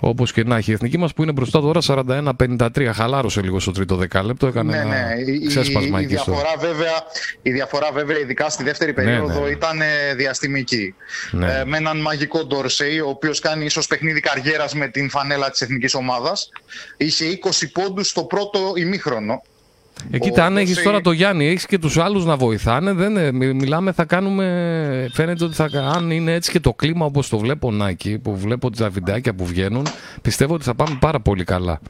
Όπως 0.00 0.32
και 0.32 0.44
να 0.44 0.56
έχει 0.56 0.70
η 0.70 0.74
εθνική 0.74 0.98
μας 0.98 1.12
που 1.12 1.22
είναι 1.22 1.32
μπροστά 1.32 1.60
τώρα 1.60 1.80
41-53. 1.86 2.90
Χαλάρωσε 2.94 3.40
λίγο 3.42 3.60
στο 3.60 3.70
τρίτο 3.72 3.96
δεκάλεπτο. 3.96 4.46
Έκανε 4.46 4.70
Ναι, 4.70 4.78
ένα 4.82 4.88
ναι. 5.14 5.20
Η, 5.32 5.34
η- 5.42 5.46
ξέσπασμα 5.46 6.00
η 6.00 6.04
εκεί 6.04 6.16
στο. 6.16 6.24
διαφορά 6.32 6.52
βέβαια, 6.58 6.92
η 7.42 7.50
διαφορά 7.50 7.90
βέβαια 7.92 8.18
ειδικά 8.18 8.48
στη 8.50 8.64
δεύτερη 8.64 8.90
Ναι, 8.90 8.96
περίοδο 9.02 9.40
ναι. 9.44 9.50
ήταν 9.50 9.80
ε, 9.80 10.14
διαστημική. 10.16 10.94
Ναι. 11.30 11.52
Ε, 11.52 11.64
με 11.64 11.76
έναν 11.76 12.00
μαγικό 12.00 12.44
Ντορσέι, 12.44 13.00
ο 13.00 13.08
οποίος 13.08 13.40
κάνει 13.40 13.64
ίσως 13.64 13.86
παιχνίδι 13.86 14.20
καριέρας 14.20 14.74
με 14.74 14.88
την 14.88 15.10
φανέλα 15.10 15.50
της 15.50 15.60
εθνικής 15.60 15.94
ομάδας. 15.94 16.50
Είχε 16.96 17.24
20 17.44 17.66
πόντους 17.72 18.08
στο 18.08 18.24
πρώτο 18.24 18.72
ημίχρονο. 18.76 19.42
Ε, 20.10 20.18
κοίτα, 20.18 20.42
Ο 20.42 20.46
αν 20.46 20.56
έχει 20.56 20.64
Ντορσέι- 20.66 20.84
τώρα 20.84 21.00
το 21.00 21.12
Γιάννη, 21.12 21.46
έχεις 21.48 21.66
και 21.66 21.78
τους 21.78 21.98
άλλους 21.98 22.24
να 22.24 22.36
βοηθάνε. 22.36 22.92
Δεν, 22.92 23.16
ε, 23.16 23.32
μι- 23.32 23.54
μιλάμε, 23.54 23.92
θα 23.92 24.04
κάνουμε. 24.04 25.08
Φαίνεται 25.12 25.44
ότι 25.44 25.54
θα, 25.54 25.68
αν 25.94 26.10
είναι 26.10 26.32
έτσι 26.34 26.50
και 26.50 26.60
το 26.60 26.74
κλίμα 26.74 27.04
όπως 27.06 27.28
το 27.28 27.38
βλέπω 27.38 27.70
Νάκη, 27.70 28.18
που 28.18 28.36
βλέπω 28.36 28.70
τα 28.70 28.88
βιντεάκια 28.90 29.34
που 29.34 29.46
βγαίνουν, 29.46 29.86
πιστεύω 30.22 30.54
ότι 30.54 30.64
θα 30.64 30.74
πάμε 30.74 30.96
πάρα 31.00 31.20
πολύ 31.20 31.44
καλά. 31.44 31.80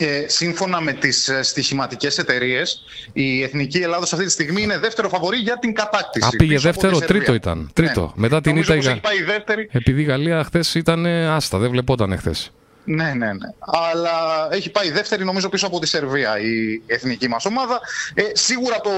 Ε, 0.00 0.24
σύμφωνα 0.28 0.80
με 0.80 0.92
τις 0.92 1.28
ε, 1.28 1.42
στοιχηματικές 1.42 2.18
εταιρείες, 2.18 2.82
η 3.12 3.42
Εθνική 3.42 3.78
Ελλάδος 3.78 4.12
αυτή 4.12 4.24
τη 4.24 4.30
στιγμή 4.30 4.62
είναι 4.62 4.78
δεύτερο 4.78 5.08
φαβορή 5.08 5.36
για 5.38 5.58
την 5.58 5.74
κατάκτηση. 5.74 6.26
Α, 6.26 6.36
πήγε 6.36 6.54
πίσω 6.54 6.70
από 6.70 6.80
δεύτερο, 6.80 6.92
τη 6.92 7.06
Σερβία. 7.06 7.16
τρίτο 7.24 7.34
ήταν. 7.34 7.58
Ναι. 7.58 7.66
Τρίτο. 7.72 8.12
Μετά 8.16 8.40
την 8.40 8.50
Νομίζω 8.52 8.72
ήττα 8.72 8.74
η 8.74 8.76
πως 8.76 8.86
Γα- 8.86 8.92
έχει 8.92 9.00
πάει 9.00 9.22
δεύτερη. 9.36 9.68
Επειδή 9.72 10.00
η 10.00 10.04
Γαλλία 10.04 10.44
χθες 10.44 10.74
ήταν 10.74 11.06
άστα, 11.06 11.58
δεν 11.58 11.70
βλεπόταν 11.70 12.18
χθες. 12.18 12.50
Ναι, 12.88 13.14
ναι, 13.14 13.32
ναι. 13.32 13.48
Αλλά 13.58 14.48
έχει 14.50 14.70
πάει 14.70 14.90
δεύτερη 14.90 15.24
νομίζω 15.24 15.48
πίσω 15.48 15.66
από 15.66 15.78
τη 15.78 15.86
Σερβία 15.86 16.38
η 16.38 16.82
εθνική 16.86 17.28
μας 17.28 17.44
ομάδα. 17.44 17.80
Ε, 18.14 18.22
σίγουρα 18.32 18.80
το, 18.80 18.90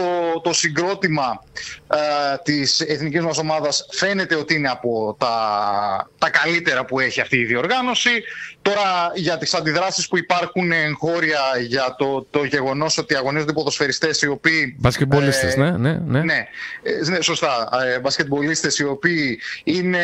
το 0.43 0.53
συγκρότημα 0.53 1.45
ε, 1.93 2.37
της 2.43 2.81
εθνικής 2.81 3.21
μας 3.21 3.39
ομάδας 3.39 3.87
φαίνεται 3.91 4.35
ότι 4.35 4.55
είναι 4.55 4.69
από 4.69 5.17
τα, 5.19 6.11
τα 6.19 6.31
καλύτερα 6.31 6.85
που 6.85 7.01
έχει 7.01 7.21
αυτή 7.21 7.37
η 7.37 7.45
διοργάνωση. 7.45 8.23
Τώρα 8.63 9.13
για 9.15 9.39
τις 9.39 9.55
αντιδράσεις 9.55 10.09
που 10.09 10.19
υπάρχουν 10.19 10.73
εγχώρια 10.73 11.41
για 11.67 11.95
το, 11.99 12.27
το 12.31 12.45
γεγονός 12.45 12.99
ότι 12.99 13.15
αγωνίζονται 13.15 13.53
ποδοσφαιριστές 13.53 14.23
οι 14.23 14.27
οποίοι... 14.27 14.77
Μπασκετμπολίστες, 14.79 15.55
ε, 15.55 15.59
ναι, 15.61 15.71
ναι, 15.71 16.01
ναι. 16.07 16.21
Ναι, 16.21 16.47
ε, 16.83 17.11
ναι 17.11 17.21
σωστά. 17.21 17.69
Ε, 17.95 17.99
μπασκετμπολίστες 17.99 18.79
οι 18.79 18.85
οποίοι 18.85 19.41
είναι 19.65 19.99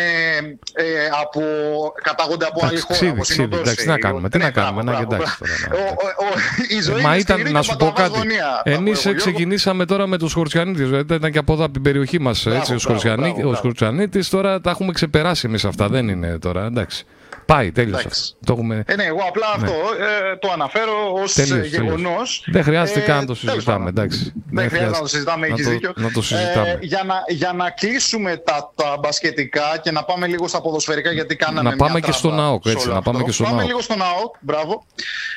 ε, 0.73 0.85
από, 1.23 1.41
κατάγονται 2.03 2.45
από 2.45 2.67
άλλη 2.67 2.81
χώρα. 2.81 3.21
Ξύδι, 3.21 3.43
εντάξει, 3.43 3.77
τι 3.77 3.87
να 3.87 3.99
κάνουμε, 3.99 4.29
τι 4.29 4.39
να 4.39 4.51
κάνουμε, 4.51 4.83
να 4.83 4.99
εντάξει 4.99 5.37
τώρα. 5.39 7.01
Μα 7.03 7.17
ήταν, 7.17 7.53
να 7.53 7.63
σου 7.63 7.77
πω 7.77 7.93
κάτι, 7.95 8.19
εμείς 8.63 9.07
ξεκινήσαμε 9.17 9.85
τώρα 9.85 10.07
με 10.07 10.19
τους 10.19 10.33
Χορτσιανίτες, 10.33 10.89
δηλαδή 10.89 11.15
ήταν 11.15 11.33
και 11.33 11.39
από 11.39 11.53
εδώ 11.53 11.65
από 11.65 11.73
την 11.73 11.83
περιοχή 11.83 12.21
μας, 12.21 12.47
έτσι, 12.47 12.75
ο 13.45 13.55
Σκορτσιανίτης, 13.55 14.29
τώρα 14.29 14.61
τα 14.61 14.71
έχουμε 14.71 14.93
ξεπεράσει 14.93 15.47
εμείς 15.47 15.65
αυτά, 15.65 15.89
δεν 15.89 16.09
είναι 16.09 16.39
τώρα, 16.39 16.65
εντάξει. 16.65 17.05
Πάει, 17.47 17.73
τέλειωσε. 17.73 18.09
Το 18.45 18.53
έχουμε... 18.53 18.83
ε, 18.87 18.95
ναι, 18.95 19.05
εγώ 19.05 19.21
απλά 19.29 19.47
ναι. 19.47 19.65
αυτό 19.65 19.75
ε, 20.33 20.37
το 20.37 20.51
αναφέρω 20.53 21.13
ως 21.13 21.37
γεγονός. 21.65 22.45
Δεν 22.47 22.63
χρειάζεται 22.63 23.01
ε, 23.01 23.03
καν 23.03 23.19
να 23.19 23.27
το 23.27 23.35
συζητάμε. 23.35 23.89
Εντάξει. 23.89 24.33
Δεν, 24.51 24.69
χρειάζεται 24.69 24.91
να 24.91 25.01
το 25.01 25.07
συζητάμε, 25.07 25.47
έχεις 25.47 25.69
δίκιο. 25.69 25.93
Να 25.97 26.11
το 26.11 26.23
συζητάμε. 26.23 26.69
Ε, 26.69 26.79
για, 26.81 27.03
να, 27.07 27.25
για 27.29 27.53
να 27.53 27.71
κλείσουμε 27.71 28.37
τα, 28.37 28.73
τα 28.75 28.97
μπασκετικά 29.01 29.79
και 29.83 29.91
να 29.91 30.05
πάμε 30.05 30.27
λίγο 30.27 30.49
στα 30.49 30.61
ποδοσφαιρικά, 30.61 31.13
γιατί 31.13 31.37
κάναμε. 31.37 31.71
Να 31.71 31.77
πάμε 31.77 32.01
και 32.01 32.13
στον 32.13 32.41
ΑΟΚ. 32.41 32.67
Έτσι, 32.67 32.89
να 32.89 33.03
πάμε 33.03 33.23
και 33.23 33.31
στον 33.31 33.47
πάμε 33.47 33.61
ΑΟΚ. 33.61 33.69
λίγο 33.69 33.81
στον 33.81 34.03
ΑΟΚ. 34.03 34.35
Μπράβο. 34.41 34.87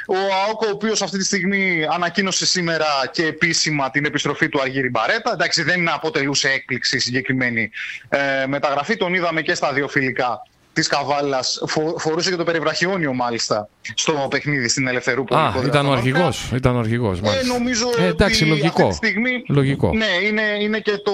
Ο 0.07 0.15
ΑΟΚ, 0.45 0.61
ο 0.61 0.69
οποίος 0.73 1.01
αυτή 1.01 1.17
τη 1.17 1.25
στιγμή 1.25 1.85
ανακοίνωσε 1.91 2.45
σήμερα 2.45 2.85
και 3.11 3.25
επίσημα 3.25 3.91
την 3.91 4.05
επιστροφή 4.05 4.49
του 4.49 4.61
Αργύρι 4.61 4.89
Μπαρέτα. 4.89 5.31
Εντάξει, 5.33 5.63
δεν 5.63 5.89
αποτελούσε 5.89 6.49
έκπληξη 6.49 6.99
συγκεκριμένη 6.99 7.69
ε, 8.09 8.45
μεταγραφή. 8.47 8.97
Τον 8.97 9.13
είδαμε 9.13 9.41
και 9.41 9.53
στα 9.53 9.73
δύο 9.73 9.87
φιλικά 9.87 10.41
της 10.73 10.87
Καβάλας. 10.87 11.61
φορούσε 11.97 12.29
και 12.29 12.35
το 12.35 12.43
περιβραχιόνιο 12.43 13.13
μάλιστα 13.13 13.69
στο 13.95 14.27
παιχνίδι 14.29 14.69
στην 14.69 14.87
Ελευθερούπολη. 14.87 15.41
Α, 15.41 15.53
ήταν 15.65 15.85
ο 15.85 15.91
αρχηγός. 15.91 16.51
Ήταν 16.53 16.75
ο 16.75 16.79
αρχηγός, 16.79 17.19
ε, 17.19 17.45
νομίζω 17.45 17.89
ε, 17.97 18.05
εντάξει, 18.05 18.43
ότι 18.43 18.51
λογικό. 18.51 18.87
Αυτή 18.87 18.99
τη 18.99 19.07
στιγμή, 19.07 19.43
λογικό. 19.47 19.93
Ναι, 19.93 20.27
είναι, 20.27 20.41
είναι 20.59 20.79
και 20.79 20.97
το 20.97 21.11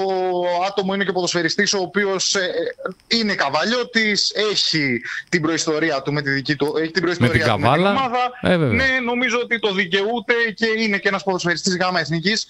άτομο, 0.68 0.94
είναι 0.94 1.04
και 1.04 1.12
ποδοσφαιριστής 1.12 1.74
ο 1.74 1.80
οποίος 1.80 2.36
ε, 2.36 2.50
είναι 3.08 3.36
καβαλιώτης, 3.36 4.34
έχει 4.52 5.02
την 5.30 5.42
προϊστορία 5.42 6.02
του 6.02 6.14
με 6.14 6.22
τη 6.22 6.30
δική 6.30 6.56
του. 6.56 6.74
Έχει 6.82 6.92
την 6.92 7.02
προϊστορία 7.02 7.34
με 7.34 7.40
την 7.40 7.48
Καβάλα. 7.48 7.90
ομάδα. 7.90 8.32
Ε, 8.42 8.56
ναι, 8.56 9.00
νομίζω 9.06 9.40
ότι 9.44 9.60
το 9.60 9.74
δικαιούται 9.74 10.34
και 10.56 10.68
είναι 10.78 10.98
και 10.98 11.08
ένας 11.08 11.24
ποδοσφαιριστής 11.24 11.78
γάμα 11.78 12.00
εθνικής 12.00 12.48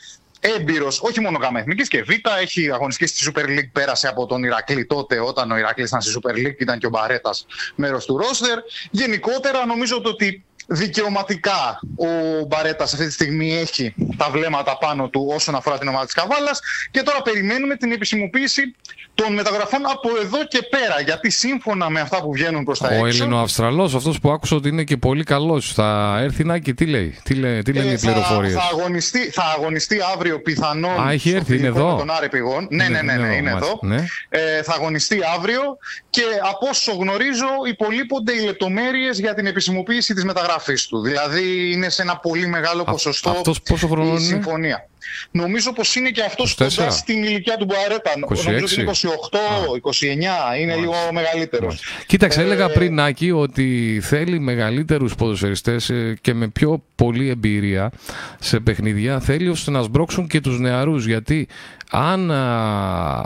έμπειρος, 0.57 1.01
όχι 1.01 1.21
μόνο 1.21 1.37
γάμα 1.41 1.59
εθνικής 1.59 1.87
και 1.87 2.03
β. 2.03 2.09
Έχει 2.41 2.71
αγωνιστεί 2.71 3.07
στη 3.07 3.31
Super 3.31 3.45
League, 3.45 3.69
πέρασε 3.71 4.07
από 4.07 4.25
τον 4.25 4.43
Ηρακλή 4.43 4.85
τότε, 4.85 5.19
όταν 5.19 5.51
ο 5.51 5.57
Ηρακλής 5.57 5.87
ήταν 5.87 6.01
στη 6.01 6.19
Super 6.21 6.31
League, 6.31 6.59
ήταν 6.59 6.79
και 6.79 6.85
ο 6.85 6.89
Μπαρέτας 6.89 7.45
μέρος 7.75 8.05
του 8.05 8.17
ρόστερ. 8.17 8.59
Γενικότερα, 8.91 9.65
νομίζω 9.65 10.01
ότι 10.03 10.43
δικαιωματικά 10.67 11.79
ο 11.97 12.45
Μπαρέτας 12.47 12.93
αυτή 12.93 13.05
τη 13.05 13.11
στιγμή 13.11 13.57
έχει 13.57 13.93
τα 14.17 14.29
βλέμματα 14.29 14.77
πάνω 14.77 15.09
του 15.09 15.27
όσον 15.33 15.55
αφορά 15.55 15.77
την 15.77 15.87
ομάδα 15.87 16.05
της 16.05 16.13
Καβάλας. 16.13 16.59
Και 16.91 17.01
τώρα 17.01 17.21
περιμένουμε 17.21 17.75
την 17.75 17.91
επισημοποίηση 17.91 18.75
των 19.13 19.33
μεταγραφών 19.33 19.81
από 19.85 20.09
εδώ 20.21 20.45
και 20.47 20.61
πέρα. 20.69 21.01
Γιατί 21.05 21.29
σύμφωνα 21.29 21.89
με 21.89 21.99
αυτά 21.99 22.21
που 22.21 22.31
βγαίνουν 22.31 22.63
προς 22.63 22.79
τα 22.79 22.87
ο 22.87 22.91
έξω. 22.91 23.03
Ο 23.03 23.05
Ελληνοαυστραλό, 23.07 23.83
αυτός 23.83 24.19
που 24.19 24.31
άκουσα 24.31 24.55
ότι 24.55 24.69
είναι 24.69 24.83
και 24.83 24.97
πολύ 24.97 25.23
καλός, 25.23 25.73
θα 25.73 26.17
έρθει 26.21 26.43
να 26.43 26.59
και 26.59 26.73
τι 26.73 26.85
λέει, 26.85 27.19
τι, 27.23 27.33
λέει, 27.33 27.61
τι 27.61 27.73
λένε 27.73 27.89
ε, 27.89 27.93
οι 27.93 27.97
πληροφορίες; 27.97 28.53
Θα, 28.53 28.69
αγωνιστεί, 28.71 29.19
θα 29.19 29.43
αγωνιστεί 29.57 29.97
αύριο 30.13 30.41
πιθανόν. 30.41 31.07
Α, 31.07 31.11
έχει 31.11 31.31
έρθει, 31.31 31.57
είναι 31.57 31.67
εδώ; 31.67 31.95
Τον 31.95 32.09
Άρη 32.11 32.29
Πηγών. 32.29 32.67
Ναι, 32.69 32.87
ναι, 32.87 33.01
ναι, 33.01 33.13
ναι, 33.13 33.35
είναι 33.35 33.51
εδώ. 33.51 33.79
Ναι. 33.81 34.05
Ε, 34.29 34.63
θα 34.63 34.73
αγωνιστεί 34.73 35.19
αύριο 35.35 35.61
και 36.09 36.23
από 36.41 36.67
όσο 36.69 36.91
γνωρίζω 36.91 37.47
υπολείπονται 37.67 38.33
οι 38.33 38.45
λεπτομέρειες 38.45 39.19
για 39.19 39.33
την 39.33 39.45
επισημοποίηση 39.45 40.13
της 40.13 40.23
μεταγραφής 40.23 40.54
του. 40.89 41.01
Δηλαδή 41.01 41.71
είναι 41.71 41.89
σε 41.89 42.01
ένα 42.01 42.17
πολύ 42.17 42.47
μεγάλο 42.47 42.83
ποσοστό 42.83 43.29
αυτός 43.29 43.61
πόσο 43.61 43.87
χρόνο 43.87 44.15
η 44.15 44.19
συμφωνία. 44.19 44.89
Νομίζω 45.31 45.73
πως 45.73 45.95
είναι 45.95 46.09
και 46.09 46.21
αυτός 46.21 46.55
κοντά 46.55 46.89
στην 46.89 47.23
ηλικία 47.23 47.57
του 47.57 47.65
Μπαρέτα. 47.65 48.11
Νομίζω 48.19 48.49
ότι 48.49 48.81
είναι 48.81 48.91
28, 48.91 50.55
29, 50.55 50.61
είναι 50.61 50.75
λίγο 50.75 50.93
μεγαλύτερος. 51.11 51.83
Κοίταξε, 52.05 52.41
ε, 52.41 52.43
έλεγα 52.43 52.69
πριν 52.69 52.93
Νάκη 52.93 53.31
ότι 53.31 53.99
θέλει 54.01 54.39
μεγαλύτερους 54.39 55.15
ποδοσφαιριστές 55.15 55.89
ε, 55.89 56.17
και 56.21 56.33
με 56.33 56.47
πιο 56.47 56.83
πολλή 56.95 57.29
εμπειρία 57.29 57.91
σε 58.39 58.59
παιχνιδιά 58.59 59.19
θέλει 59.19 59.47
ώστε 59.47 59.71
να 59.71 59.81
σμπρώξουν 59.81 60.27
και 60.27 60.41
τους 60.41 60.59
νεαρούς. 60.59 61.05
Γιατί 61.05 61.47
αν 61.91 62.31
α, 62.31 63.23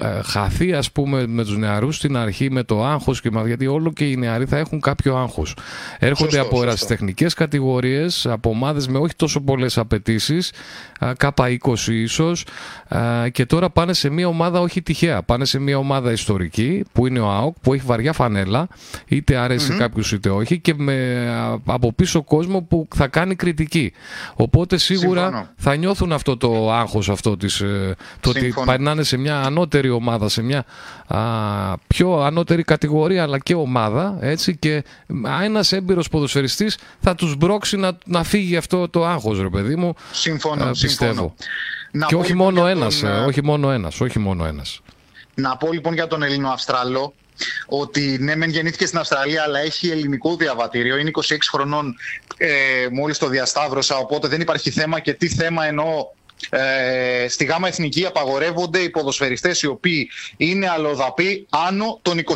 ε, 0.00 0.22
χαθεί 0.22 0.72
ας 0.72 0.92
πούμε 0.92 1.26
με 1.26 1.44
τους 1.44 1.56
νεαρούς 1.56 1.96
στην 1.96 2.16
αρχή 2.16 2.50
με 2.50 2.62
το 2.62 2.84
άγχος 2.84 3.20
και, 3.20 3.30
γιατί 3.46 3.66
όλο 3.66 3.92
και 3.92 4.04
οι 4.04 4.16
νεαροί 4.16 4.44
θα 4.44 4.58
έχουν 4.58 4.80
κάποιο 4.80 5.16
άγχος. 5.16 5.56
Έρχονται 5.98 6.36
σωστό, 6.36 6.46
από 6.46 6.62
ερασιτεχνικές 6.62 7.34
κατηγορίες 7.34 8.26
από 8.26 8.50
ομάδες 8.50 8.88
με 8.88 8.98
όχι 8.98 9.14
τόσο 9.16 9.40
πολλές 9.40 9.78
απαιτήσεις, 9.78 10.52
κάπα 11.22 11.58
20 11.64 11.76
ίσως 11.86 12.44
και 13.32 13.46
τώρα 13.46 13.70
πάνε 13.70 13.92
σε 13.92 14.08
μια 14.08 14.28
ομάδα 14.28 14.60
όχι 14.60 14.82
τυχαία 14.82 15.22
πάνε 15.22 15.44
σε 15.44 15.58
μια 15.58 15.78
ομάδα 15.78 16.12
ιστορική 16.12 16.84
που 16.92 17.06
είναι 17.06 17.20
ο 17.20 17.30
ΑΟΚ 17.30 17.56
που 17.60 17.74
έχει 17.74 17.82
βαριά 17.86 18.12
φανέλα 18.12 18.68
είτε 19.06 19.36
αρέσει 19.36 19.70
mm-hmm. 19.72 19.78
κάποιους 19.78 20.12
είτε 20.12 20.30
όχι 20.30 20.58
και 20.58 20.74
με 20.76 21.26
από 21.66 21.92
πίσω 21.92 22.22
κόσμο 22.22 22.62
που 22.62 22.88
θα 22.94 23.06
κάνει 23.06 23.34
κριτική 23.34 23.92
οπότε 24.34 24.76
σίγουρα 24.76 25.22
Συμφωνώ. 25.22 25.48
θα 25.56 25.76
νιώθουν 25.76 26.12
αυτό 26.12 26.36
το 26.36 26.72
άγχος 26.72 27.08
αυτό 27.08 27.36
της 27.36 27.60
ε, 27.60 27.96
το 28.20 28.30
ότι 28.30 28.54
περνάνε 28.66 29.02
σε 29.02 29.16
μια 29.16 29.40
ανώτερη 29.40 29.90
ομάδα, 29.90 30.28
σε 30.28 30.42
μια 30.42 30.64
α, 31.06 31.18
πιο 31.86 32.20
ανώτερη 32.20 32.62
κατηγορία 32.62 33.22
αλλά 33.22 33.38
και 33.38 33.54
ομάδα 33.54 34.18
έτσι 34.20 34.56
και 34.56 34.84
ένας 35.42 35.72
έμπειρος 35.72 36.08
ποδοσφαιριστής 36.08 36.78
θα 37.00 37.14
τους 37.14 37.36
μπρώξει 37.36 37.76
να, 37.76 37.98
να 38.06 38.22
φύγει 38.22 38.56
αυτό 38.56 38.88
το 38.88 39.06
άγχος 39.06 39.40
ρε 39.40 39.48
παιδί 39.48 39.76
μου. 39.76 39.94
Συμφωνώ, 40.12 40.74
πιστεύω. 41.14 41.34
και 42.06 42.14
όχι 42.14 42.34
μόνο, 42.34 42.50
λοιπόν 42.50 42.82
ένας, 42.82 43.00
τον... 43.00 43.10
Ε, 43.10 43.24
όχι 43.24 43.44
μόνο 43.44 43.70
ένας, 43.70 44.00
όχι 44.00 44.18
μόνο 44.18 44.44
ένας. 44.44 44.80
Να 45.34 45.56
πω 45.56 45.72
λοιπόν 45.72 45.94
για 45.94 46.06
τον 46.06 46.22
Ελληνο 46.22 46.48
Αυστραλό 46.48 47.14
ότι 47.66 48.16
ναι 48.20 48.36
μεν 48.36 48.50
γεννήθηκε 48.50 48.86
στην 48.86 48.98
Αυστραλία 48.98 49.42
αλλά 49.42 49.58
έχει 49.58 49.90
ελληνικό 49.90 50.36
διαβατήριο, 50.36 50.96
είναι 50.96 51.10
26 51.14 51.36
χρονών 51.50 51.96
ε, 52.36 52.86
μόλις 52.92 53.18
το 53.18 53.28
διασταύρωσα 53.28 53.96
οπότε 53.96 54.28
δεν 54.28 54.40
υπάρχει 54.40 54.70
θέμα 54.70 55.00
και 55.00 55.12
τι 55.12 55.28
θέμα 55.28 55.66
εννοώ 55.66 56.06
ε, 56.50 57.26
στη 57.28 57.44
ΓΑΜΑ 57.44 57.68
Εθνική 57.68 58.06
απαγορεύονται 58.06 58.78
οι 58.78 58.90
ποδοσφαιριστές 58.90 59.62
οι 59.62 59.66
οποίοι 59.66 60.10
είναι 60.36 60.68
αλλοδαποί 60.68 61.46
άνω 61.50 61.98
των 62.02 62.20
28. 62.24 62.34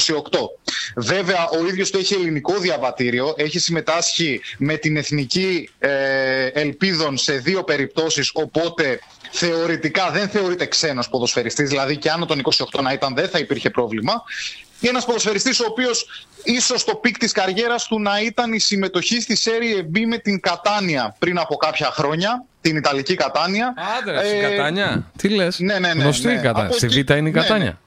Βέβαια, 0.96 1.48
ο 1.48 1.66
ίδιος 1.66 1.90
του 1.90 1.98
έχει 1.98 2.14
ελληνικό 2.14 2.58
διαβατήριο, 2.58 3.34
έχει 3.36 3.58
συμμετάσχει 3.58 4.40
με 4.58 4.76
την 4.76 4.96
Εθνική 4.96 5.68
ε, 5.78 6.46
Ελπίδων 6.46 7.16
σε 7.16 7.32
δύο 7.32 7.64
περιπτώσεις, 7.64 8.30
οπότε 8.34 8.98
θεωρητικά 9.30 10.10
δεν 10.10 10.28
θεωρείται 10.28 10.66
ξένος 10.66 11.08
ποδοσφαιριστής, 11.08 11.68
δηλαδή 11.68 11.96
και 11.96 12.10
άνω 12.10 12.26
των 12.26 12.40
28 12.72 12.80
να 12.82 12.92
ήταν 12.92 13.14
δεν 13.14 13.28
θα 13.28 13.38
υπήρχε 13.38 13.70
πρόβλημα. 13.70 14.22
Και 14.80 14.88
ένας 14.88 15.04
ποδοσφαιριστής 15.04 15.60
ο 15.60 15.66
οποίος 15.68 16.26
ίσως 16.44 16.84
το 16.84 16.94
peak 16.94 17.18
της 17.18 17.32
καριέρας 17.32 17.86
του 17.86 18.00
να 18.00 18.20
ήταν 18.20 18.52
η 18.52 18.58
συμμετοχή 18.58 19.20
στη 19.20 19.36
Serie 19.44 19.96
B 19.96 20.00
με 20.06 20.18
την 20.18 20.40
Κατάνια 20.40 21.16
πριν 21.18 21.38
από 21.38 21.56
κάποια 21.56 21.90
χρόνια 21.90 22.44
την 22.60 22.76
Ιταλική 22.76 23.14
Κατάνια. 23.14 23.74
Άντε, 23.98 24.36
ε, 24.36 24.40
Κατάνια. 24.40 25.10
Τι 25.16 25.28
λες; 25.28 25.58
Ναι, 25.58 25.78
ναι, 25.78 25.94
ναι. 25.94 26.02
Γνωστή 26.02 26.26
ναι. 26.26 26.32
η 26.32 26.40
Κατάνια. 26.40 26.72
Στη 26.72 26.86
Β' 26.86 26.96
είναι 26.96 27.16
η 27.16 27.20
ναι, 27.20 27.30
Κατάνια; 27.30 27.78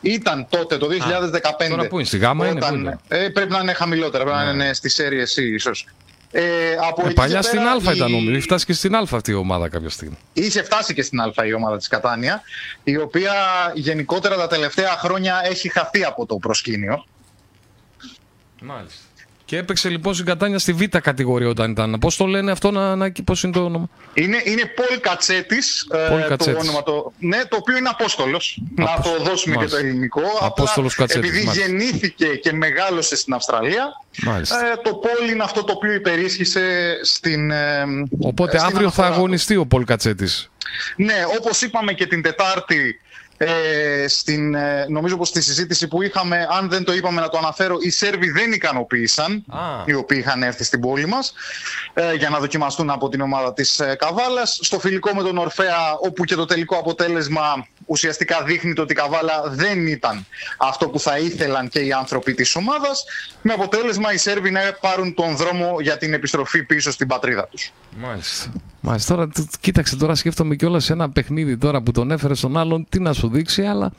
Ναι. 0.00 0.12
Ήταν 0.12 0.46
τότε 0.50 0.76
το 0.76 0.88
2015. 0.88 1.64
Α, 1.64 1.68
τώρα 1.68 1.86
πού 1.86 1.96
είναι, 1.96 2.06
στη 2.06 2.18
Γάμα 2.18 2.48
όταν, 2.48 2.74
είναι, 2.74 2.96
πού 2.98 3.06
είναι; 3.08 3.24
Ε, 3.24 3.28
πρέπει 3.28 3.52
να 3.52 3.58
είναι 3.58 3.72
χαμηλότερα, 3.72 4.24
πρέπει 4.24 4.44
να 4.44 4.50
είναι 4.50 4.72
στη 4.72 4.90
Serie 4.96 5.40
C 5.40 5.42
ίσως. 5.54 5.86
Ε, 6.38 6.76
από 6.88 7.08
ε, 7.08 7.12
παλιά 7.12 7.42
στην 7.42 7.58
Α 7.58 7.74
η... 7.74 7.96
ήταν 7.96 8.10
νομίζω. 8.10 8.30
Είχε 8.30 8.40
φτάσει 8.40 8.64
και 8.64 8.72
στην 8.72 8.94
Α 8.94 9.06
αυτή 9.10 9.30
η 9.30 9.34
ομάδα 9.34 9.68
κάποια 9.68 9.88
στιγμή. 9.88 10.16
Είχε 10.32 10.62
φτάσει 10.62 10.94
και 10.94 11.02
στην 11.02 11.20
Α 11.20 11.32
η 11.46 11.52
ομάδα 11.52 11.76
της 11.76 11.88
Κατάνια, 11.88 12.42
η 12.84 12.96
οποία 12.96 13.32
γενικότερα 13.74 14.36
τα 14.36 14.46
τελευταία 14.46 14.90
χρόνια 14.90 15.40
έχει 15.44 15.68
χαθεί 15.68 16.04
από 16.04 16.26
το 16.26 16.36
προσκήνιο. 16.36 17.04
Μάλιστα. 18.62 19.05
Και 19.46 19.56
έπαιξε 19.56 19.88
λοιπόν 19.88 20.14
στην 20.14 20.26
Κατάνια 20.26 20.58
στη 20.58 20.72
Β 20.72 20.82
κατηγορία 20.84 21.48
όταν 21.48 21.70
ήταν. 21.70 21.96
Πώς 22.00 22.16
το 22.16 22.26
λένε 22.26 22.50
αυτό, 22.50 22.70
να, 22.70 22.96
να 22.96 23.12
πώς 23.24 23.42
είναι 23.42 23.52
το 23.52 23.64
όνομα; 23.64 23.88
Είναι, 24.14 24.42
είναι 24.44 24.62
Πολ 24.64 25.00
Κατσέτης. 25.00 25.86
Ε, 26.28 26.36
το 26.36 26.50
όνομα 26.58 26.82
το. 26.82 27.12
Ναι, 27.18 27.44
το 27.48 27.56
οποίο 27.56 27.76
είναι 27.76 27.88
Απόστολος. 27.88 28.62
Να 28.74 29.00
το 29.02 29.22
δώσουμε 29.24 29.56
και 29.56 29.64
το 29.64 29.76
ελληνικό. 29.76 30.20
Απόστολος 30.40 30.94
Κατσέτης. 30.94 31.28
Επειδή 31.28 31.44
μάλιστα. 31.44 31.66
γεννήθηκε 31.66 32.26
και 32.26 32.52
μεγάλωσε 32.52 33.16
στην 33.16 33.34
Αυστραλία. 33.34 33.84
Μάλιστα. 34.22 34.66
Ε, 34.66 34.76
το 34.82 34.94
Πολ 34.94 35.28
είναι 35.30 35.42
αυτό 35.42 35.64
το 35.64 35.72
οποίο 35.72 35.92
υπερίσχυσε 35.92 36.96
στην. 37.02 37.50
Ε, 37.50 37.84
Οπότε 38.18 38.58
στην 38.58 38.70
αύριο 38.74 38.90
θα 38.90 39.06
αγωνιστεί 39.06 39.56
ο 39.56 39.66
Πολ 39.66 39.84
Κατσέτης. 39.84 40.50
Ναι, 40.96 41.14
όπως 41.38 41.62
είπαμε 41.62 41.92
και 41.92 42.06
την 42.06 42.22
Τετάρτη 42.22 43.00
ε, 43.38 44.08
στην, 44.08 44.54
ε, 44.54 44.86
νομίζω 44.88 45.16
πως 45.16 45.28
στη 45.28 45.42
συζήτηση 45.42 45.88
που 45.88 46.02
είχαμε, 46.02 46.46
αν 46.50 46.68
δεν 46.68 46.84
το 46.84 46.92
είπαμε 46.92 47.20
να 47.20 47.28
το 47.28 47.38
αναφέρω, 47.38 47.76
οι 47.80 47.90
Σέρβοι 47.90 48.30
δεν 48.30 48.52
ικανοποίησαν, 48.52 49.44
οι 49.84 49.94
οποίοι 49.94 50.18
είχαν 50.20 50.42
έρθει 50.42 50.64
στην 50.64 50.80
πόλη 50.80 51.06
μας, 51.06 51.32
ε, 51.94 52.14
για 52.14 52.30
να 52.30 52.38
δοκιμαστούν 52.38 52.90
από 52.90 53.08
την 53.08 53.20
ομάδα 53.20 53.52
της 53.52 53.80
ε, 53.80 53.94
Καβάλας. 53.94 54.58
Στο 54.62 54.78
φιλικό 54.78 55.14
με 55.14 55.22
τον 55.22 55.38
Ορφέα, 55.38 55.96
όπου 56.00 56.24
και 56.24 56.34
το 56.34 56.44
τελικό 56.44 56.76
αποτέλεσμα 56.76 57.66
ουσιαστικά 57.86 58.42
δείχνει 58.42 58.72
ότι 58.78 58.92
η 58.92 58.96
Καβάλα 58.96 59.42
δεν 59.48 59.86
ήταν 59.86 60.26
αυτό 60.58 60.88
που 60.88 61.00
θα 61.00 61.18
ήθελαν 61.18 61.68
και 61.68 61.78
οι 61.78 61.92
άνθρωποι 61.92 62.34
της 62.34 62.54
ομάδας, 62.54 63.04
με 63.42 63.52
αποτέλεσμα 63.52 64.12
οι 64.12 64.16
Σέρβοι 64.16 64.50
να 64.50 64.60
πάρουν 64.80 65.14
τον 65.14 65.36
δρόμο 65.36 65.80
για 65.80 65.96
την 65.96 66.12
επιστροφή 66.12 66.62
πίσω 66.62 66.90
στην 66.90 67.06
πατρίδα 67.06 67.48
τους. 67.48 67.72
Μάλιστα. 67.96 68.52
Μάλιστα. 68.80 69.14
Τώρα, 69.14 69.28
κοίταξε, 69.60 69.96
τώρα 69.96 70.14
σκέφτομαι 70.14 70.54
κιόλας 70.54 70.90
ένα 70.90 71.10
παιχνίδι 71.10 71.56
τώρα 71.56 71.82
που 71.82 71.90
τον 71.90 72.10
έφερε 72.10 72.34
στον 72.34 72.56
άλλον, 72.56 72.86
τι 72.88 73.00
να 73.00 73.12
σου 73.12 73.28
δείξει, 73.28 73.62
αλλά 73.62 73.92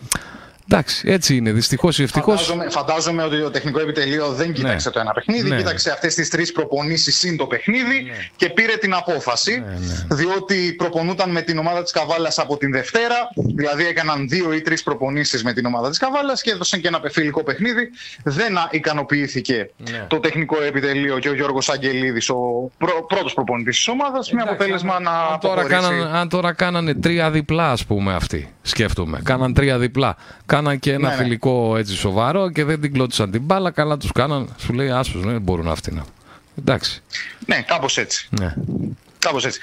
Εντάξει, 0.69 1.03
έτσι 1.09 1.35
είναι. 1.35 1.51
Δυστυχώς 1.51 1.99
ή 1.99 2.03
ευτυχώς. 2.03 2.41
Φαντάζομαι, 2.41 2.69
φαντάζομαι 2.69 3.23
ότι 3.23 3.41
το 3.41 3.49
τεχνικό 3.49 3.79
επιτελείο 3.79 4.27
δεν 4.27 4.53
κοίταξε 4.53 4.87
ναι. 4.87 4.93
το 4.93 4.99
ένα 4.99 5.11
παιχνίδι. 5.11 5.49
Ναι. 5.49 5.57
Κοίταξε 5.57 5.91
αυτές 5.91 6.15
τις 6.15 6.29
τρεις 6.29 6.51
προπονήσεις 6.51 7.17
συν 7.17 7.37
το 7.37 7.45
παιχνίδι 7.45 8.03
ναι. 8.03 8.17
και 8.35 8.49
πήρε 8.49 8.77
την 8.77 8.93
απόφαση. 8.93 9.63
Ναι, 9.65 9.73
ναι. 9.73 10.15
Διότι 10.15 10.73
προπονούταν 10.77 11.31
με 11.31 11.41
την 11.41 11.57
ομάδα 11.57 11.83
της 11.83 11.91
Καβάλας 11.91 12.39
από 12.39 12.57
την 12.57 12.71
Δευτέρα. 12.71 13.15
Δηλαδή 13.55 13.85
έκαναν 13.85 14.27
δύο 14.29 14.53
ή 14.53 14.61
τρεις 14.61 14.83
προπονήσεις 14.83 15.43
με 15.43 15.53
την 15.53 15.65
ομάδα 15.65 15.89
της 15.89 15.97
Καβάλας 15.97 16.41
και 16.41 16.51
έδωσαν 16.51 16.81
και 16.81 16.87
ένα 16.87 17.01
φιλικό 17.11 17.43
παιχνίδι. 17.43 17.89
Δεν 18.23 18.57
ικανοποιήθηκε 18.71 19.69
ναι. 19.77 20.05
το 20.07 20.19
τεχνικό 20.19 20.61
επιτελείο 20.61 21.19
και 21.19 21.29
ο 21.29 21.33
Γιώργος 21.33 21.69
Αγγελίδης, 21.69 22.29
ο 22.29 22.35
πρω, 22.77 23.05
πρώτος 23.07 23.33
προπονητής 23.33 23.75
της 23.75 23.87
ομάδας, 23.87 24.31
με 24.31 24.41
αποτέλεσμα 24.41 24.95
αν, 24.95 25.03
να. 25.03 25.11
Αν 25.11 25.39
τώρα, 25.39 25.67
κάνανε, 25.67 26.09
αν 26.13 26.29
τώρα 26.29 26.53
κάνανε 26.53 26.93
τρία 26.93 27.31
διπλά, 27.31 27.71
ας 27.71 27.85
πούμε, 27.85 28.13
αυτοί. 28.13 28.53
Σκέφτομαι. 28.61 29.19
Κάναν 29.23 29.53
τρία 29.53 29.77
διπλά 29.77 30.15
κάναν 30.57 30.79
και 30.79 30.91
ένα 30.91 31.09
ναι, 31.09 31.15
ναι. 31.15 31.21
φιλικό 31.23 31.77
έτσι 31.77 31.95
σοβαρό 31.95 32.49
και 32.49 32.63
δεν 32.63 32.81
την 32.81 32.93
κλώτησαν 32.93 33.31
την 33.31 33.41
μπάλα. 33.41 33.71
Καλά 33.71 33.97
τους 33.97 34.11
κάναν. 34.11 34.55
Σου 34.57 34.73
λέει 34.73 34.89
άσου, 34.89 35.19
δεν 35.19 35.41
μπορούν 35.41 35.67
αυτοί 35.67 35.93
να. 35.93 36.05
Εντάξει. 36.59 37.01
Ναι, 37.45 37.61
κάπως 37.61 37.97
έτσι. 37.97 38.27
Ναι. 38.39 38.53
Κάπως 39.19 39.45
έτσι. 39.45 39.59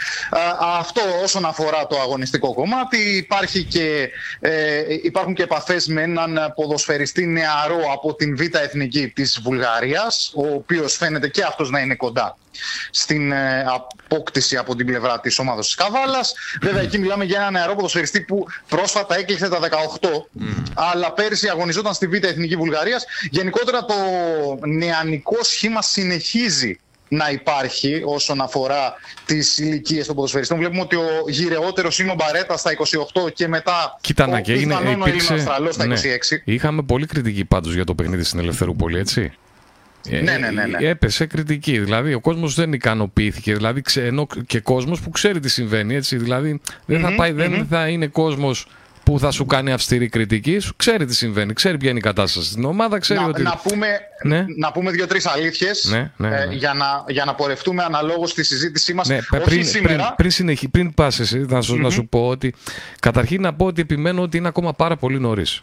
αυτό 0.79 1.01
όσον 1.23 1.45
αφορά 1.45 1.87
το 1.87 2.01
αγωνιστικό 2.01 2.55
κομμάτι 2.55 3.17
υπάρχει 3.17 3.65
και, 3.65 4.11
ε, 4.41 4.83
υπάρχουν 5.03 5.35
και 5.35 5.43
επαφές 5.43 5.87
με 5.87 6.03
έναν 6.03 6.53
ποδοσφαιριστή 6.55 7.27
νεαρό 7.27 7.81
από 7.93 8.15
την 8.15 8.37
Β' 8.37 8.55
Εθνική 8.57 9.09
της 9.09 9.41
Βουλγαρίας 9.43 10.33
ο 10.35 10.55
οποίος 10.55 10.97
φαίνεται 10.97 11.29
και 11.29 11.43
αυτός 11.43 11.71
να 11.71 11.81
είναι 11.81 11.95
κοντά 11.95 12.37
στην 12.91 13.33
ε, 13.33 13.65
απόκτηση 13.67 14.57
από 14.57 14.75
την 14.77 14.87
πλευρά 14.87 15.21
της 15.21 15.39
ομάδας 15.39 15.67
της 15.67 15.75
Καβάλας. 15.75 16.35
Βέβαια 16.63 16.83
εκεί 16.83 16.99
μιλάμε 16.99 17.25
για 17.25 17.41
ένα 17.41 17.51
νεαρό 17.51 17.75
ποδοσφαιριστή 17.75 18.21
που 18.21 18.47
πρόσφατα 18.69 19.17
έκλεισε 19.19 19.49
τα 19.49 19.59
18 19.61 19.69
αλλά 20.75 21.13
πέρυσι 21.13 21.49
αγωνιζόταν 21.49 21.95
στη 21.95 22.07
Β' 22.07 22.25
Εθνική 22.25 22.57
Βουλγαρίας. 22.57 23.05
Γενικότερα 23.31 23.85
το 23.85 23.95
νεανικό 24.67 25.37
σχήμα 25.45 25.83
συνεχίζει 25.83 26.79
να 27.15 27.31
υπάρχει 27.31 28.03
όσον 28.05 28.41
αφορά 28.41 28.95
τις 29.25 29.59
ηλικίες 29.59 30.07
των 30.07 30.15
ποδοσφαιριστών. 30.15 30.59
Βλέπουμε 30.59 30.81
ότι 30.81 30.97
ο 30.97 31.25
γυρεότερος 31.29 31.99
είναι 31.99 32.11
ο 32.11 32.15
Μπαρέτα 32.15 32.57
στα 32.57 32.71
28 33.25 33.33
και 33.33 33.49
μετά. 33.49 33.99
Κοίτα 34.01 34.27
να 34.27 34.41
και 34.41 34.53
είναι. 34.53 34.75
Υπήρξε... 34.99 35.39
στα 35.39 35.57
26. 35.59 35.87
Ναι. 35.87 35.97
Είχαμε 36.45 36.83
πολύ 36.83 37.07
κριτική 37.07 37.45
πάντως 37.45 37.75
για 37.75 37.85
το 37.85 37.95
παιχνίδι 37.95 38.23
στην 38.23 38.39
Ελευθερούπολη, 38.39 38.99
έτσι. 38.99 39.33
Ναι, 40.11 40.21
ναι, 40.21 40.37
ναι, 40.51 40.65
ναι. 40.67 40.89
Έπεσε 40.89 41.27
κριτική. 41.27 41.79
Δηλαδή 41.79 42.15
ο 42.15 42.21
κόσμος 42.21 42.55
δεν 42.55 42.73
ικανοποιήθηκε. 42.73 43.55
Δηλαδή 43.55 43.83
ενώ 43.95 44.27
και 44.47 44.61
κόσμος 44.61 45.01
που 45.01 45.11
ξέρει 45.11 45.41
τι 45.41 45.49
συμβαίνει. 45.49 45.95
Έτσι. 45.95 46.17
Δηλαδή 46.17 46.61
δεν, 46.87 47.01
θα, 47.01 47.15
πάει, 47.15 47.33
δεν 47.33 47.67
θα 47.71 47.89
είναι 47.89 48.07
κόσμος 48.07 48.67
που 49.05 49.19
θα 49.19 49.31
σου 49.31 49.47
κάνει 49.47 49.73
αυστηρή 49.73 50.09
κριτική, 50.09 50.59
σου 50.59 50.77
ξέρει 50.77 51.05
τι 51.05 51.15
συμβαίνει, 51.15 51.53
ξέρει 51.53 51.77
ποια 51.77 51.91
είναι 51.91 51.99
η 51.99 52.03
κατάσταση 52.03 52.51
στην 52.51 52.65
ομάδα, 52.65 52.99
ξέρει 52.99 53.21
να, 53.21 53.27
ότι. 53.27 53.43
Να 53.43 53.61
πούμε, 53.63 53.87
ναι. 54.23 54.45
να 54.57 54.73
πούμε 54.73 54.91
δύο-τρει 54.91 55.21
αλήθειες 55.25 55.85
ναι, 55.91 56.13
ναι, 56.17 56.29
ε, 56.29 56.47
ναι, 56.47 56.55
για, 56.55 56.75
να, 56.75 57.05
για 57.09 57.25
να 57.25 57.35
πορευτούμε 57.35 57.83
αναλόγως 57.83 58.31
στη 58.31 58.45
συζήτησή 58.45 58.95
μας. 58.95 59.09
Ναι, 59.09 59.19
πριν, 59.45 59.65
σήμερα. 59.65 59.95
Πριν, 59.95 60.15
πριν, 60.17 60.31
συνεχί, 60.31 60.69
πριν 60.69 60.95
πας 60.95 61.21
εσύ, 61.21 61.39
να 61.39 61.61
σου, 61.61 61.77
να 61.77 61.91
σου 61.91 62.09
πω 62.09 62.29
ότι. 62.29 62.55
Καταρχήν 63.01 63.43
να 63.43 63.55
πω 63.55 63.67
ότι 63.67 63.81
επιμένω 63.81 64.23
ότι 64.23 64.37
είναι 64.37 64.49
ακόμα 64.49 64.73
πάρα 64.73 64.97
πολύ 64.97 65.21
νωρίς. 65.21 65.63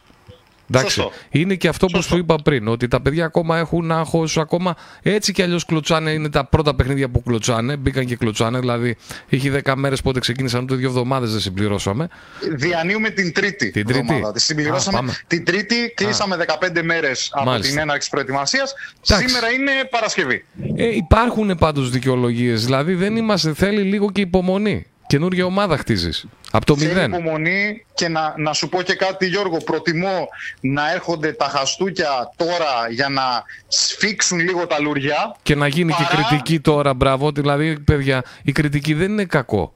Εντάξει. 0.73 1.09
Είναι 1.29 1.55
και 1.55 1.67
αυτό 1.67 1.85
που 1.85 2.01
σου 2.01 2.17
είπα 2.17 2.35
πριν, 2.43 2.67
ότι 2.67 2.87
τα 2.87 3.01
παιδιά 3.01 3.25
ακόμα 3.25 3.57
έχουν 3.57 3.91
άγχος, 3.91 4.37
ακόμα 4.37 4.75
έτσι 5.01 5.31
κι 5.31 5.41
αλλιώς 5.41 5.65
κλωτσάνε. 5.65 6.11
Είναι 6.11 6.29
τα 6.29 6.45
πρώτα 6.45 6.75
παιχνίδια 6.75 7.09
που 7.09 7.23
κλωτσάνε. 7.23 7.75
Μπήκαν 7.75 8.05
και 8.05 8.15
κλωτσάνε. 8.15 8.59
Δηλαδή, 8.59 8.97
έχει 9.29 9.51
10 9.65 9.73
μέρες 9.75 10.01
πότε 10.01 10.19
ξεκίνησαν, 10.19 10.63
ούτε 10.63 10.75
δύο 10.75 10.87
εβδομάδες 10.87 11.31
δεν 11.31 11.39
συμπληρώσαμε. 11.39 12.07
Διανύουμε 12.55 13.09
την 13.09 13.33
τρίτη 13.33 13.71
την 13.71 13.85
τρίτη. 13.85 13.99
εβδομάδα. 13.99 14.31
Τη 14.31 14.41
συμπληρώσαμε 14.41 15.13
την 15.27 15.45
τρίτη, 15.45 15.93
κλείσαμε 15.95 16.35
15 16.35 16.81
μέρες 16.83 17.29
από 17.33 17.59
την 17.59 17.77
έναρξη 17.77 18.09
προετοιμασίας. 18.09 18.73
Σήμερα 19.01 19.49
είναι 19.49 19.71
Παρασκευή. 19.89 20.45
Ε, 20.75 20.95
υπάρχουν 20.95 21.55
πάντως 21.59 21.89
δικαιολογίες. 21.89 22.65
Δηλαδή, 22.65 22.93
δεν 22.93 23.15
είμαστε, 23.15 23.53
θέλει 23.53 23.81
λίγο 23.81 24.11
και 24.11 24.21
υπομονή. 24.21 24.85
Καινούργια 25.11 25.45
ομάδα 25.45 25.77
χτίζεις. 25.77 26.25
Από 26.51 26.65
το 26.65 26.75
μηδέν. 26.75 27.11
υπομονή 27.11 27.85
και 27.93 28.07
να, 28.07 28.33
να 28.37 28.53
σου 28.53 28.69
πω 28.69 28.81
και 28.81 28.93
κάτι 28.95 29.27
Γιώργο. 29.27 29.57
Προτιμώ 29.57 30.27
να 30.61 30.91
έρχονται 30.91 31.31
τα 31.31 31.45
χαστούκια 31.45 32.33
τώρα 32.35 32.87
για 32.89 33.09
να 33.09 33.43
σφίξουν 33.67 34.39
λίγο 34.39 34.67
τα 34.67 34.79
λουριά. 34.79 35.35
Και 35.43 35.55
να 35.55 35.67
γίνει 35.67 35.93
και 35.93 36.03
κριτική 36.09 36.59
τώρα. 36.59 36.93
Μπράβο. 36.93 37.31
Δηλαδή, 37.31 37.79
παιδιά, 37.79 38.23
η 38.43 38.51
κριτική 38.51 38.93
δεν 38.93 39.11
είναι 39.11 39.25
κακό. 39.25 39.73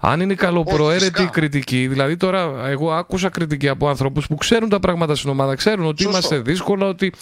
Αν 0.00 0.20
είναι 0.20 0.34
καλοπροαίρετη 0.34 1.22
η 1.22 1.26
κριτική, 1.26 1.86
δηλαδή 1.86 2.16
τώρα 2.16 2.68
εγώ 2.68 2.92
άκουσα 2.92 3.28
κριτική 3.28 3.68
από 3.68 3.88
ανθρώπου 3.88 4.20
που 4.28 4.34
ξέρουν 4.34 4.68
τα 4.68 4.80
πράγματα 4.80 5.14
στην 5.14 5.30
ομάδα, 5.30 5.54
ξέρουν 5.54 5.86
ότι 5.86 6.02
είμαστε 6.02 6.38
δύσκολα, 6.38 6.86
ότι 6.86 7.12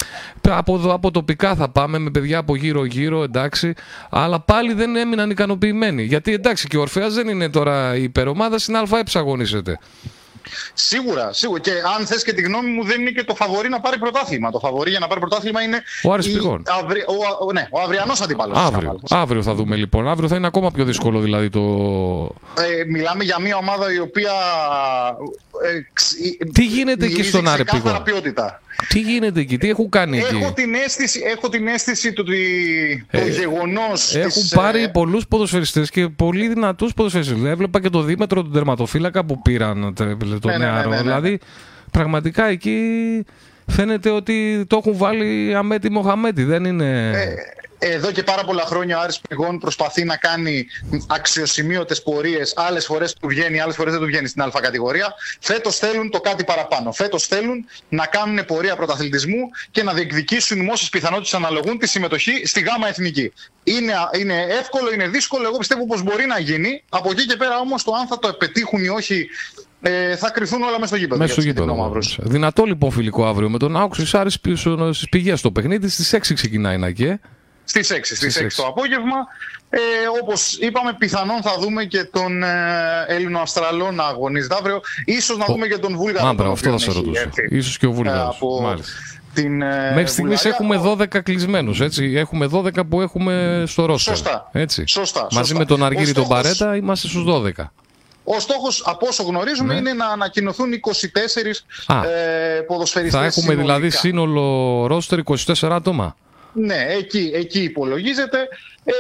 από, 0.48 0.80
από 0.92 1.11
τοπικά 1.11 1.54
θα 1.54 1.68
πάμε 1.68 1.98
με 1.98 2.11
παιδιά 2.11 2.38
από 2.38 2.57
γύρω-γύρω, 2.57 3.22
εντάξει, 3.22 3.74
αλλά 4.11 4.40
πάλι 4.40 4.72
δεν 4.72 4.96
έμειναν 4.96 5.30
ικανοποιημένοι. 5.30 6.02
Γιατί 6.02 6.32
εντάξει 6.32 6.66
και 6.66 6.76
ο 6.76 6.80
Ορφαία 6.80 7.09
δεν 7.09 7.28
είναι 7.28 7.48
τώρα 7.48 7.96
η 7.96 8.02
υπερομάδα, 8.02 8.59
στην 8.59 8.76
ΑΕ 8.76 9.02
αγωνίζεται. 9.14 9.78
Σίγουρα, 10.74 11.32
σίγουρα. 11.32 11.61
Και 11.61 11.70
αν 11.99 12.07
θες 12.07 12.22
και 12.24 12.32
τη 12.32 12.42
γνώμη 12.42 12.70
μου, 12.70 12.84
δεν 12.84 13.01
είναι 13.01 13.11
και 13.11 13.24
το 13.24 13.34
φαβορή 13.34 13.68
να 13.68 13.80
πάρει 13.80 13.99
πρωτάθλημα. 13.99 14.51
Το 14.51 14.59
φαβορή 14.59 14.90
για 14.90 14.99
να 14.99 15.07
πάρει 15.07 15.20
πρωτάθλημα 15.20 15.62
είναι. 15.62 15.82
Ο 16.03 16.12
Άρης 16.12 16.26
η... 16.26 16.38
ο, 17.40 17.53
ναι, 17.53 17.68
ο 17.70 17.80
αυριανός 17.80 18.20
αντίπαλο. 18.20 18.55
Αύριο. 18.57 19.01
αύριο 19.11 19.42
θα 19.42 19.55
δούμε 19.55 19.76
λοιπόν. 19.76 20.09
Αύριο 20.09 20.28
θα 20.28 20.36
είναι 20.36 20.47
ακόμα 20.47 20.70
πιο 20.70 20.84
δύσκολο 20.84 21.20
δηλαδή 21.20 21.49
το. 21.49 21.61
Ε, 22.59 22.84
μιλάμε 22.88 23.24
για 23.24 23.40
μια 23.40 23.57
ομάδα 23.57 23.92
η 23.92 23.99
οποία. 23.99 24.32
Ε, 25.64 26.47
Τι 26.53 26.64
γίνεται 26.64 27.05
εκεί 27.07 27.22
στον 27.22 27.49
Άρη 27.49 27.64
ποιότητα. 28.05 28.61
Τι 28.88 29.01
γίνεται 29.01 29.40
εκεί, 29.40 29.59
τι 29.59 29.68
έχουν 29.68 29.88
κάνει 29.88 30.18
έχω 30.18 30.36
εκεί; 30.36 30.53
Την 30.55 30.74
αίσθηση, 30.74 31.22
έχω 31.24 31.49
την 31.49 31.68
αίσθηση 31.68 32.09
ότι 32.09 33.07
το 33.11 33.18
ε, 33.18 33.28
γεγονός. 33.28 34.14
Έχουν 34.14 34.42
της, 34.42 34.55
πάρει 34.55 34.82
ε... 34.82 34.88
πολλούς 34.88 35.26
ποδοσφαιριστές 35.26 35.90
και 35.90 36.09
πολύ 36.09 36.49
δυνατούς 36.49 36.94
ποδοσφαιριστές. 36.94 37.44
Έβλεπα 37.44 37.80
και 37.80 37.88
το 37.88 38.03
Δήμετρο 38.03 38.42
του 38.42 38.51
τερματοφύλακα 38.51 39.24
που 39.24 39.42
πήραν 39.42 39.94
το 40.39 40.49
ναι, 40.49 40.57
νεαρό. 40.57 40.91
Ναι, 40.91 40.97
ναι, 40.97 41.03
δηλαδή, 41.03 41.39
πραγματικά 41.91 42.47
εκεί 42.47 42.80
φαίνεται 43.66 44.11
ότι 44.11 44.64
το 44.68 44.76
έχουν 44.76 44.97
βάλει 44.97 45.55
αμέτη 45.55 45.91
Μοχαμέτη. 45.91 46.45
Δεν 46.45 46.64
είναι. 46.64 47.11
Ε, 47.11 47.34
εδώ 47.78 48.10
και 48.10 48.22
πάρα 48.22 48.44
πολλά 48.44 48.62
χρόνια 48.62 48.98
ο 48.98 49.00
Άρης 49.00 49.20
Πηγών 49.28 49.58
προσπαθεί 49.58 50.04
να 50.04 50.16
κάνει 50.16 50.66
αξιοσημείωτες 51.06 52.02
πορείες. 52.02 52.52
Άλλες 52.56 52.86
φορές 52.86 53.12
του 53.12 53.28
βγαίνει, 53.28 53.60
άλλες 53.60 53.74
φορές 53.74 53.92
δεν 53.92 54.02
του 54.02 54.06
βγαίνει 54.06 54.28
στην 54.28 54.42
α 54.42 54.50
κατηγορία. 54.60 55.14
Φέτος 55.40 55.76
θέλουν 55.76 56.10
το 56.10 56.20
κάτι 56.20 56.44
παραπάνω. 56.44 56.92
Φέτος 56.92 57.26
θέλουν 57.26 57.64
να 57.88 58.06
κάνουν 58.06 58.44
πορεία 58.44 58.76
πρωταθλητισμού 58.76 59.50
και 59.70 59.82
να 59.82 59.92
διεκδικήσουν 59.92 60.68
όσες 60.68 60.88
πιθανότητες 60.88 61.34
αναλογούν 61.34 61.78
τη 61.78 61.88
συμμετοχή 61.88 62.46
στη 62.46 62.60
γάμα 62.60 62.88
εθνική. 62.88 63.32
Είναι, 63.64 63.92
είναι 64.18 64.46
εύκολο, 64.48 64.92
είναι 64.92 65.08
δύσκολο. 65.08 65.46
Εγώ 65.46 65.56
πιστεύω 65.56 65.86
πως 65.86 66.02
μπορεί 66.02 66.26
να 66.26 66.38
γίνει. 66.38 66.82
Από 66.88 67.10
εκεί 67.10 67.26
και 67.26 67.36
πέρα 67.36 67.58
όμως 67.58 67.84
το 67.84 67.92
αν 67.92 68.06
θα 68.06 68.18
το 68.18 68.32
πετύχουν 68.32 68.84
ή 68.84 68.88
όχι 68.88 69.28
ε, 69.80 70.16
θα 70.16 70.30
κρυθούν 70.30 70.62
όλα 70.62 70.72
μέσα 70.72 70.86
στο 70.86 70.96
γήπεδο. 70.96 71.20
Μέσα 71.20 71.32
στο 71.32 71.40
γήπεδο. 71.40 71.98
Δυνατό 72.18 72.64
λοιπόν 72.64 72.90
φιλικό 72.90 73.26
αύριο 73.26 73.50
με 73.50 73.58
τον 73.58 73.76
Άουξο 73.76 74.18
Άρης 74.18 74.40
πίσω 74.40 74.92
στις 74.92 75.08
πηγές 75.08 75.38
στο 75.38 75.53
παιχνίδι. 75.53 75.88
Στις 75.88 76.14
6 76.14 76.34
ξεκινάει 76.34 76.78
να 76.78 76.90
και. 76.90 77.18
Στις 77.68 77.91
6, 77.91 78.14
στις 78.14 78.37
6 78.37 78.47
το 78.57 78.67
απόγευμα. 78.67 79.17
Ε, 79.71 79.79
Όπως 80.22 80.57
είπαμε, 80.61 80.95
πιθανόν 80.99 81.43
θα 81.43 81.57
δούμε 81.61 81.84
και 81.84 82.05
τον 82.05 82.43
ε, 82.43 83.05
Έλληνο 83.07 83.41
Αστραλό 83.41 83.91
να 83.91 84.05
αγωνίζεται 84.05 84.55
αύριο. 84.55 84.80
σω 85.21 85.37
να 85.37 85.45
δούμε 85.45 85.67
και 85.67 85.79
τον 85.79 85.97
Βούλγαρο. 85.97 86.26
Μάμπρα, 86.26 86.49
αυτό 86.49 86.71
θα 86.71 86.79
σε 86.79 86.93
ρωτούσα. 86.93 87.30
σω 87.63 87.76
και 87.79 87.87
ο 87.87 87.93
Βούλγαρος. 87.93 88.38
Την, 89.34 89.63
ε, 89.63 89.93
Μέχρι 89.95 90.11
στιγμής 90.11 90.45
έχουμε 90.45 90.80
12 90.84 91.22
κλεισμένους. 91.22 91.80
Έχουμε 92.14 92.47
12 92.47 92.87
που 92.88 93.01
έχουμε 93.01 93.64
στο 93.67 93.87
ρόστερ. 93.87 94.17
Σωστά. 94.17 94.49
Έτσι. 94.53 94.84
Σωστά, 94.87 95.26
Μαζί 95.30 95.55
με 95.55 95.64
τον 95.64 95.84
Αργύρι 95.84 96.13
τον 96.13 96.29
Παρέτα 96.29 96.76
είμαστε 96.76 97.09
στους 97.09 97.25
12. 97.25 97.72
Ο 98.25 98.41
στόχος, 98.41 98.83
από 98.87 99.07
όσο 99.07 99.22
γνωρίζουμε, 99.22 99.72
ναι. 99.72 99.79
είναι 99.79 99.93
να 99.93 100.07
ανακοινωθούν 100.07 100.68
24 100.72 102.05
ε, 102.05 102.61
ποδοσφαιριστές 102.61 103.21
Θα 103.21 103.26
έχουμε 103.26 103.55
δηλαδή 103.55 103.91
σύνολο 103.91 104.87
ρόστερ 104.87 105.18
24 105.25 105.68
άτομα. 105.71 106.17
Ναι, 106.58 106.87
εκεί, 106.88 107.30
εκεί 107.34 107.62
υπολογίζεται. 107.62 108.49
Ε, 108.84 108.92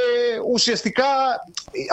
ουσιαστικά, 0.52 1.04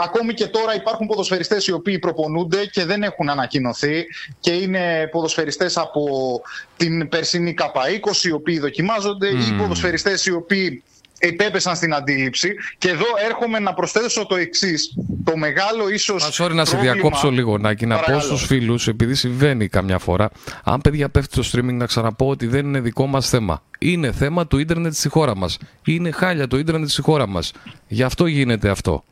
ακόμη 0.03 0.33
και 0.33 0.47
τώρα 0.47 0.75
υπάρχουν 0.75 1.07
ποδοσφαιριστές 1.07 1.67
οι 1.67 1.71
οποίοι 1.71 1.99
προπονούνται 1.99 2.65
και 2.65 2.85
δεν 2.85 3.03
έχουν 3.03 3.29
ανακοινωθεί 3.29 4.05
και 4.39 4.51
είναι 4.51 5.07
ποδοσφαιριστές 5.11 5.77
από 5.77 6.41
την 6.77 7.09
περσινή 7.09 7.53
ΚΑΠΑ20 7.57 8.23
οι 8.23 8.31
οποίοι 8.31 8.59
δοκιμάζονται 8.59 9.27
ή 9.27 9.53
ποδοσφαιριστές 9.57 10.25
οι 10.25 10.31
οποίοι 10.31 10.83
επέπεσαν 11.27 11.75
στην 11.75 11.93
αντίληψη. 11.93 12.53
Και 12.77 12.89
εδώ 12.89 13.05
έρχομαι 13.25 13.59
να 13.59 13.73
προσθέσω 13.73 14.25
το 14.25 14.35
εξής. 14.35 14.93
Το 15.23 15.37
μεγάλο 15.37 15.89
ίσως. 15.89 16.41
Sorry 16.41 16.53
να 16.53 16.65
σε 16.65 16.77
διακόψω 16.77 17.31
λίγο, 17.31 17.57
Νάκη, 17.57 17.85
να 17.85 17.99
πω 17.99 18.19
στους 18.19 18.45
φίλους, 18.45 18.87
επειδή 18.87 19.15
συμβαίνει 19.15 19.67
καμιά 19.67 19.97
φορά. 19.97 20.29
Αν 20.63 20.81
παιδιά 20.81 21.09
πέφτει 21.09 21.35
το 21.35 21.49
streaming, 21.51 21.73
να 21.73 21.85
ξαναπώ 21.85 22.29
ότι 22.29 22.47
δεν 22.47 22.65
είναι 22.65 22.79
δικό 22.79 23.07
μας 23.07 23.29
θέμα. 23.29 23.63
Είναι 23.79 24.11
θέμα 24.11 24.47
του 24.47 24.57
ίντερνετ 24.57 24.93
στη 24.93 25.09
χώρα 25.09 25.35
μας. 25.35 25.57
Είναι 25.85 26.11
χάλια 26.11 26.47
το 26.47 26.57
ίντερνετ 26.57 26.89
στη 26.89 27.01
χώρα 27.01 27.27
μας. 27.27 27.51
Γι' 27.87 28.03
αυτό 28.03 28.25
γίνεται 28.25 28.69
αυτό. 28.69 29.03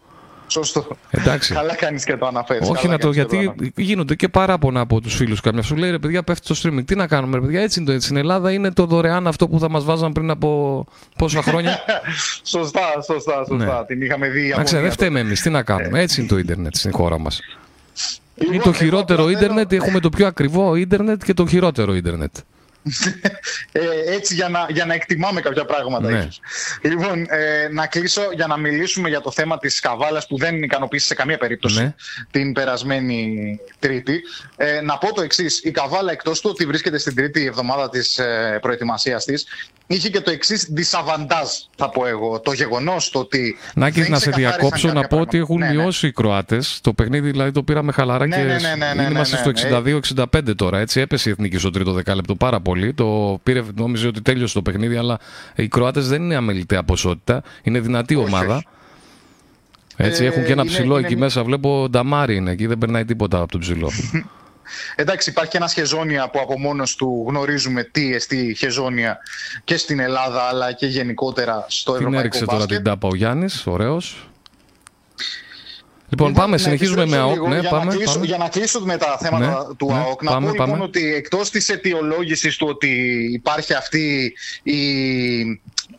Σωστό. 0.51 0.87
Εντάξει. 1.09 1.53
Καλά 1.53 1.75
κάνεις 1.75 2.03
και 2.03 2.17
το 2.17 2.25
αναφέρεις. 2.25 2.69
Όχι 2.69 2.87
να 2.87 2.97
το, 2.97 3.11
γιατί 3.11 3.53
γίνονται 3.75 4.15
και 4.15 4.29
παράπονα 4.29 4.79
από 4.79 5.01
τους 5.01 5.15
φίλους. 5.15 5.41
Καμιά 5.41 5.61
σου 5.61 5.75
λέει 5.75 5.91
ρε 5.91 5.99
παιδιά, 5.99 6.23
πέφτει 6.23 6.47
το 6.47 6.61
streaming. 6.63 6.85
Τι 6.85 6.95
να 6.95 7.07
κάνουμε, 7.07 7.37
ρε 7.37 7.41
παιδιά, 7.41 7.61
έτσι 7.61 7.79
είναι 7.79 7.87
το 7.87 7.93
έτσι. 7.93 8.05
Στην 8.05 8.17
Ελλάδα 8.17 8.51
είναι 8.51 8.71
το 8.71 8.85
δωρεάν 8.85 9.27
αυτό 9.27 9.47
που 9.47 9.59
θα 9.59 9.69
μας 9.69 9.83
βάζαν 9.83 10.11
πριν 10.11 10.29
από 10.29 10.85
πόσα 11.17 11.41
χρόνια. 11.41 11.79
σωστά, 12.43 12.81
σωστά, 13.05 13.45
σωστά. 13.47 13.55
Ναι. 13.55 13.85
Την 13.87 14.01
είχαμε 14.01 14.29
δει. 14.29 14.51
Εντάξει, 14.51 14.77
δεν 14.77 14.91
φταίμε 14.91 15.19
εμείς. 15.19 15.41
Τι 15.41 15.49
να 15.49 15.63
κάνουμε. 15.63 16.01
Έτσι 16.01 16.19
είναι 16.19 16.29
το 16.29 16.37
ίντερνετ 16.37 16.75
στην 16.75 16.91
χώρα 16.91 17.19
μας. 17.19 17.41
Λοιπόν, 18.35 18.53
είναι 18.53 18.63
το 18.63 18.73
χειρότερο 18.73 19.29
ίντερνετ, 19.29 19.71
έχουμε 19.71 19.99
το 19.99 20.09
πιο 20.09 20.27
ακριβό 20.27 20.75
ίντερνετ 20.75 21.23
και 21.23 21.33
το 21.33 21.47
χειρότερο 21.47 21.95
ίντερνετ. 21.95 22.35
Ε, 23.71 24.13
έτσι 24.13 24.33
για 24.33 24.49
να, 24.49 24.65
για 24.69 24.85
να 24.85 24.93
εκτιμάμε 24.93 25.41
κάποια 25.41 25.65
πράγματα. 25.65 26.09
Ναι. 26.09 26.27
Λοιπόν, 26.81 27.25
ε, 27.29 27.67
να 27.71 27.87
κλείσω 27.87 28.21
για 28.33 28.47
να 28.47 28.57
μιλήσουμε 28.57 29.09
για 29.09 29.21
το 29.21 29.31
θέμα 29.31 29.57
της 29.57 29.79
Καβάλας 29.79 30.27
που 30.27 30.37
δεν 30.37 30.63
ικανοποίησε 30.63 31.05
σε 31.05 31.15
καμία 31.15 31.37
περίπτωση 31.37 31.81
ναι. 31.81 31.93
την 32.31 32.53
περασμένη 32.53 33.59
Τρίτη. 33.79 34.21
Ε, 34.55 34.81
να 34.81 34.97
πω 34.97 35.13
το 35.13 35.21
εξής. 35.21 35.61
Η 35.63 35.71
Καβάλα 35.71 36.11
εκτός 36.11 36.41
του 36.41 36.49
ότι 36.53 36.65
βρίσκεται 36.65 36.97
στην 36.97 37.15
τρίτη 37.15 37.45
εβδομάδα 37.45 37.89
της 37.89 38.17
ε, 38.17 38.57
προετοιμασίας 38.61 39.25
της 39.25 39.45
είχε 39.93 40.09
και 40.09 40.21
το 40.21 40.31
εξής 40.31 40.67
δισαβαντάζ, 40.69 41.49
θα 41.75 41.89
πω 41.89 42.07
εγώ. 42.07 42.39
Το 42.39 42.51
γεγονός 42.51 43.09
το 43.09 43.19
ότι. 43.19 43.57
Νάκη, 43.73 44.09
να 44.09 44.19
σε 44.19 44.31
διακόψω 44.31 44.91
να 44.93 45.07
πω 45.07 45.19
ότι 45.19 45.37
έχουν 45.37 45.57
ναι, 45.57 45.67
ναι. 45.67 45.73
μειώσει 45.73 46.07
οι 46.07 46.11
Κροάτες. 46.11 46.79
Το 46.81 46.93
παιχνίδι 46.93 47.29
δηλαδή 47.31 47.51
το 47.51 47.63
πήραμε 47.63 47.91
χαλαρά 47.91 48.27
ναι, 48.27 48.35
και 48.35 48.41
ναι, 48.41 48.75
ναι, 48.75 48.93
ναι, 48.93 49.09
είμαστε 49.09 49.37
στο 49.37 49.51
62-65 50.33 50.55
τώρα. 50.55 50.79
Έτσι 50.79 50.99
έπεσε 50.99 51.29
η 51.29 51.31
εθνική 51.31 51.57
στο 51.57 51.69
τρίτο 51.69 51.91
δεκάλεπτο 51.91 52.35
πάρα 52.35 52.59
πολύ. 52.59 52.70
Το 52.93 53.39
πήρε, 53.43 53.61
νόμιζε 53.75 54.07
ότι 54.07 54.21
τέλειωσε 54.21 54.53
το 54.53 54.61
παιχνίδι, 54.61 54.95
αλλά 54.95 55.19
οι 55.55 55.67
Κροάτες 55.67 56.07
δεν 56.07 56.23
είναι 56.23 56.35
αμεληταία 56.35 56.83
ποσότητα. 56.83 57.43
Είναι 57.63 57.79
δυνατή 57.79 58.15
ομάδα. 58.15 58.63
Έτσι, 59.95 60.25
έχουν 60.25 60.45
και 60.45 60.51
ένα 60.51 60.61
ε, 60.61 60.65
ψηλό 60.65 60.97
εκεί 60.97 61.17
μέσα. 61.17 61.43
Βλέπω 61.43 61.87
νταμάρι 61.89 62.35
είναι 62.35 62.51
εκεί, 62.51 62.65
δεν 62.65 62.77
περνάει 62.77 63.05
τίποτα 63.05 63.39
από 63.39 63.51
το 63.51 63.57
ψηλό. 63.57 63.91
Εντάξει, 64.95 65.29
υπάρχει 65.29 65.57
ένα 65.57 65.67
χεζόνια 65.67 66.29
που 66.29 66.39
από 66.39 66.59
μόνος 66.59 66.95
του 66.95 67.25
γνωρίζουμε 67.27 67.83
τι 67.83 68.13
εστί 68.13 68.55
χεζόνια 68.57 69.17
και 69.63 69.77
στην 69.77 69.99
Ελλάδα 69.99 70.41
αλλά 70.41 70.73
και 70.73 70.85
γενικότερα 70.85 71.65
στο 71.67 71.91
την 71.91 71.99
ευρωπαϊκό 71.99 72.19
έριξε 72.19 72.45
τώρα 72.45 72.65
την 72.65 72.83
τάπα 72.83 73.07
ο 73.07 73.15
Γιάννης, 73.15 73.67
ωραίος. 73.67 74.30
Λοιπόν, 76.11 76.33
πάμε, 76.33 76.57
συνεχίζουμε 76.57 77.05
με 77.05 77.17
ΑΟΚ. 77.17 77.47
Ναι, 77.47 77.59
για, 77.59 77.69
πάμε, 77.69 77.85
να 77.85 77.95
κλείσω, 77.95 78.13
πάμε. 78.13 78.25
για 78.25 78.37
να 78.37 78.49
κλείσω 78.49 78.79
με 78.79 78.97
τα 78.97 79.17
θέματα 79.21 79.45
ναι, 79.67 79.75
του 79.75 79.85
ναι, 79.85 79.97
ΑΟΚ, 79.97 80.23
να 80.23 80.31
πάμε, 80.31 80.45
πω 80.45 80.51
λοιπόν 80.51 80.69
πάμε. 80.69 80.83
ότι 80.83 81.13
εκτός 81.13 81.49
της 81.49 81.69
αιτιολόγησης 81.69 82.57
του 82.57 82.67
ότι 82.69 82.89
υπάρχει 83.33 83.73
αυτή 83.73 84.33
η 84.63 84.81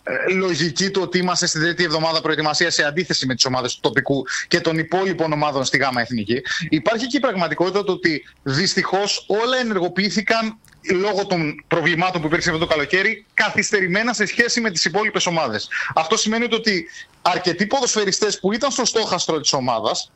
ε, 0.05 0.33
λογική 0.33 0.91
του 0.91 1.01
ότι 1.03 1.19
είμαστε 1.19 1.47
στην 1.47 1.61
τρίτη 1.61 1.85
εβδομάδα 1.85 2.21
προετοιμασία 2.21 2.71
σε 2.71 2.85
αντίθεση 2.85 3.27
με 3.27 3.35
τις 3.35 3.45
ομάδες 3.45 3.75
του 3.75 3.81
τοπικού 3.81 4.25
και 4.49 4.61
των 4.61 4.79
υπόλοιπων 4.79 5.33
ομάδων 5.33 5.65
στη 5.65 5.77
ΓΑΜΑ 5.77 6.01
Εθνική, 6.01 6.43
υπάρχει 6.69 7.07
και 7.07 7.17
η 7.17 7.21
πραγματικότητα 7.21 7.85
του 7.85 7.93
ότι 7.97 8.25
δυστυχώς 8.43 9.25
όλα 9.29 9.57
ενεργοποιήθηκαν 9.61 10.59
λόγω 10.91 11.27
των 11.27 11.65
προβλημάτων 11.69 12.21
που 12.21 12.27
υπήρξε 12.27 12.51
αυτό 12.51 12.67
το 12.67 12.73
καλοκαίρι, 12.73 13.27
καθυστερημένα 13.35 14.13
σε 14.13 14.27
σχέση 14.27 14.61
με 14.61 14.71
τις 14.71 14.85
υπόλοιπες 14.85 15.27
ομάδες. 15.27 15.69
Αυτό 15.95 16.17
σημαίνει 16.17 16.49
ότι 16.53 16.89
αρκετοί 17.23 17.67
ποδοσφαιριστές 17.67 18.41
που 18.41 18.53
ήταν 18.53 18.71
στο 18.71 18.85
στόχαστρο 18.85 19.41
της 19.41 19.53
ομάδας 19.53 20.13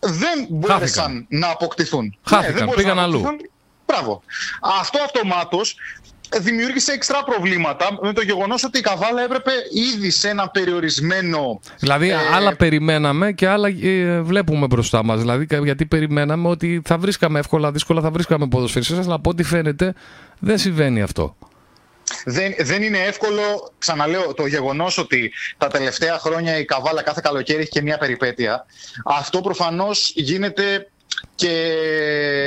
δεν 0.00 0.46
μπόρεσαν 0.48 1.26
να 1.28 1.50
αποκτηθούν. 1.50 2.18
Χάθηκαν, 2.24 2.54
ναι, 2.54 2.58
δεν 2.58 2.74
πήγαν 2.74 2.96
να 2.96 3.02
αλλού. 3.02 3.18
αποκτηθούν. 3.18 3.50
Μπράβο. 3.86 4.22
Αυτό 4.60 5.02
αυτομάτως 5.02 5.76
δημιούργησε 6.40 6.92
εξτρά 6.92 7.24
προβλήματα 7.24 7.98
με 8.02 8.12
το 8.12 8.22
γεγονός 8.22 8.64
ότι 8.64 8.78
η 8.78 8.80
Καβάλα 8.80 9.22
έπρεπε 9.22 9.50
ήδη 9.94 10.10
σε 10.10 10.28
ένα 10.28 10.48
περιορισμένο. 10.48 11.60
Δηλαδή, 11.78 12.10
ε, 12.10 12.16
άλλα 12.34 12.56
περιμέναμε 12.56 13.32
και 13.32 13.48
άλλα 13.48 13.68
ε, 13.82 14.20
βλέπουμε 14.20 14.66
μπροστά 14.66 15.04
μας. 15.04 15.20
Δηλαδή, 15.20 15.46
γιατί 15.64 15.86
περιμέναμε 15.86 16.48
ότι 16.48 16.82
θα 16.84 16.98
βρίσκαμε 16.98 17.38
εύκολα, 17.38 17.72
δύσκολα 17.72 18.00
θα 18.00 18.10
βρίσκαμε 18.10 18.46
ποδοσφαιριστές, 18.46 18.98
αλλά 18.98 19.14
από 19.14 19.30
ό,τι 19.30 19.42
φαίνεται 19.42 19.94
δεν 20.38 20.58
συμβαίνει 20.58 21.02
αυτό. 21.02 21.36
Δεν, 22.24 22.54
δεν 22.58 22.82
είναι 22.82 22.98
εύκολο, 22.98 23.72
ξαναλέω, 23.78 24.34
το 24.34 24.46
γεγονός 24.46 24.98
ότι 24.98 25.32
τα 25.58 25.68
τελευταία 25.68 26.18
χρόνια 26.18 26.58
η 26.58 26.64
Καβάλα 26.64 27.02
κάθε 27.02 27.20
καλοκαίρι 27.24 27.60
έχει 27.60 27.70
και 27.70 27.82
μια 27.82 27.98
περιπέτεια. 27.98 28.66
Αυτό 29.04 29.40
προφανώς 29.40 30.12
γίνεται 30.14 30.90
και 31.34 31.48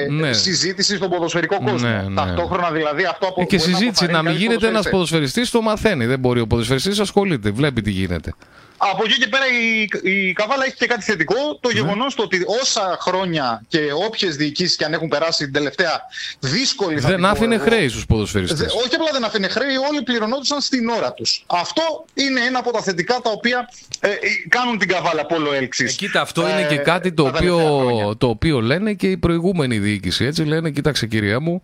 Ναι. 0.10 0.34
συζήτηση 0.34 0.96
στον 0.96 1.10
ποδοσφαιρικό 1.10 1.58
κόσμο. 1.64 1.90
Ναι, 1.90 2.06
ναι. 2.08 2.16
Ταυτόχρονα 2.16 2.72
δηλαδή 2.72 3.04
αυτό 3.04 3.28
από 3.28 3.42
Ε, 3.42 3.46
και 3.46 3.58
μπορεί 3.58 3.72
να 3.72 3.78
συζήτηση 3.78 4.04
να 4.06 4.10
αποθαρρύνει 4.10 4.24
μην 4.24 4.34
κάποιους 4.34 4.42
γίνεται 4.42 4.68
ένας 4.68 4.90
ποδοσφαιριστές. 4.90 4.92
ποδοσφαιριστής, 4.92 5.50
το 5.50 5.62
μαθαίνει. 5.62 6.06
Δεν 6.06 6.20
μπορεί 6.20 6.40
ο 6.40 6.48
ποδοσφαιριστής, 6.48 7.00
ασχολείται, 7.00 7.52
βλέπει 7.52 7.82
τι 7.82 7.92
γίνεται. 7.92 8.34
Από 8.78 9.04
εκεί 9.06 9.18
και 9.18 9.28
πέρα 9.28 9.44
η, 9.48 9.88
η 10.12 10.34
Καβάλα 10.34 10.66
έχει 10.66 10.76
και 10.76 10.86
κάτι 10.86 11.04
θετικό. 11.04 11.36
Το 11.62 11.68
Ναι. 11.70 11.74
γεγονός 11.80 12.16
το 12.16 12.24
ότι 12.24 12.46
όσα 12.62 12.98
χρόνια 13.02 13.64
και 13.68 13.80
όποιες 14.08 14.36
διοικήσεις 14.36 14.76
και 14.76 14.86
αν 14.86 14.94
έχουν 14.94 15.08
περάσει 15.08 15.44
την 15.44 15.54
τελευταία 15.54 16.02
δύσκολη 16.40 17.00
θα 17.00 17.08
την 17.08 17.10
Δεν 17.10 17.20
πω 17.20 17.28
άφηνε 17.28 17.56
εγώ, 17.56 17.64
χρέη 17.64 17.88
στους 17.90 18.06
ποδοσφαιριστές. 18.06 18.58
Δε- 18.60 18.66
όχι 18.66 18.96
απλά 18.96 19.08
δεν 19.12 19.24
αφήνε 19.24 19.48
χρέη, 19.48 19.76
όλοι 19.90 20.02
πληρωνόντουσαν 20.04 20.62
στην 20.62 20.90
ώρα 20.90 21.14
τους. 21.14 21.44
Αυτό 21.48 22.06
είναι 22.14 22.42
ένα 22.42 22.60
από 22.60 22.72
τα 22.72 22.82
θετικά 22.82 23.20
τα 23.24 23.30
οποία 23.30 23.70
ε, 24.00 24.10
ε, 24.10 24.16
κάνουν 24.50 24.78
την 24.78 24.88
Καβάλα 24.88 25.26
πόλο 25.26 25.54
έλξης. 25.54 25.92
Ε, 25.92 25.96
κοίτα, 25.96 26.22
αυτό 26.22 26.50
είναι 26.50 26.68
και 26.70 26.78
κάτι 26.78 27.12
το 27.14 27.24
οποίο, 27.26 28.16
το 28.18 28.28
οποίο 28.28 28.62
λένε 28.62 28.94
και 28.94 29.08
η 29.12 29.18
προηγούμενη 29.18 29.78
διοίκηση. 29.80 30.26
Έτσι 30.26 30.44
λένε, 30.44 30.70
κοίταξε 30.70 31.08
κυρία 31.08 31.40
μου, 31.40 31.62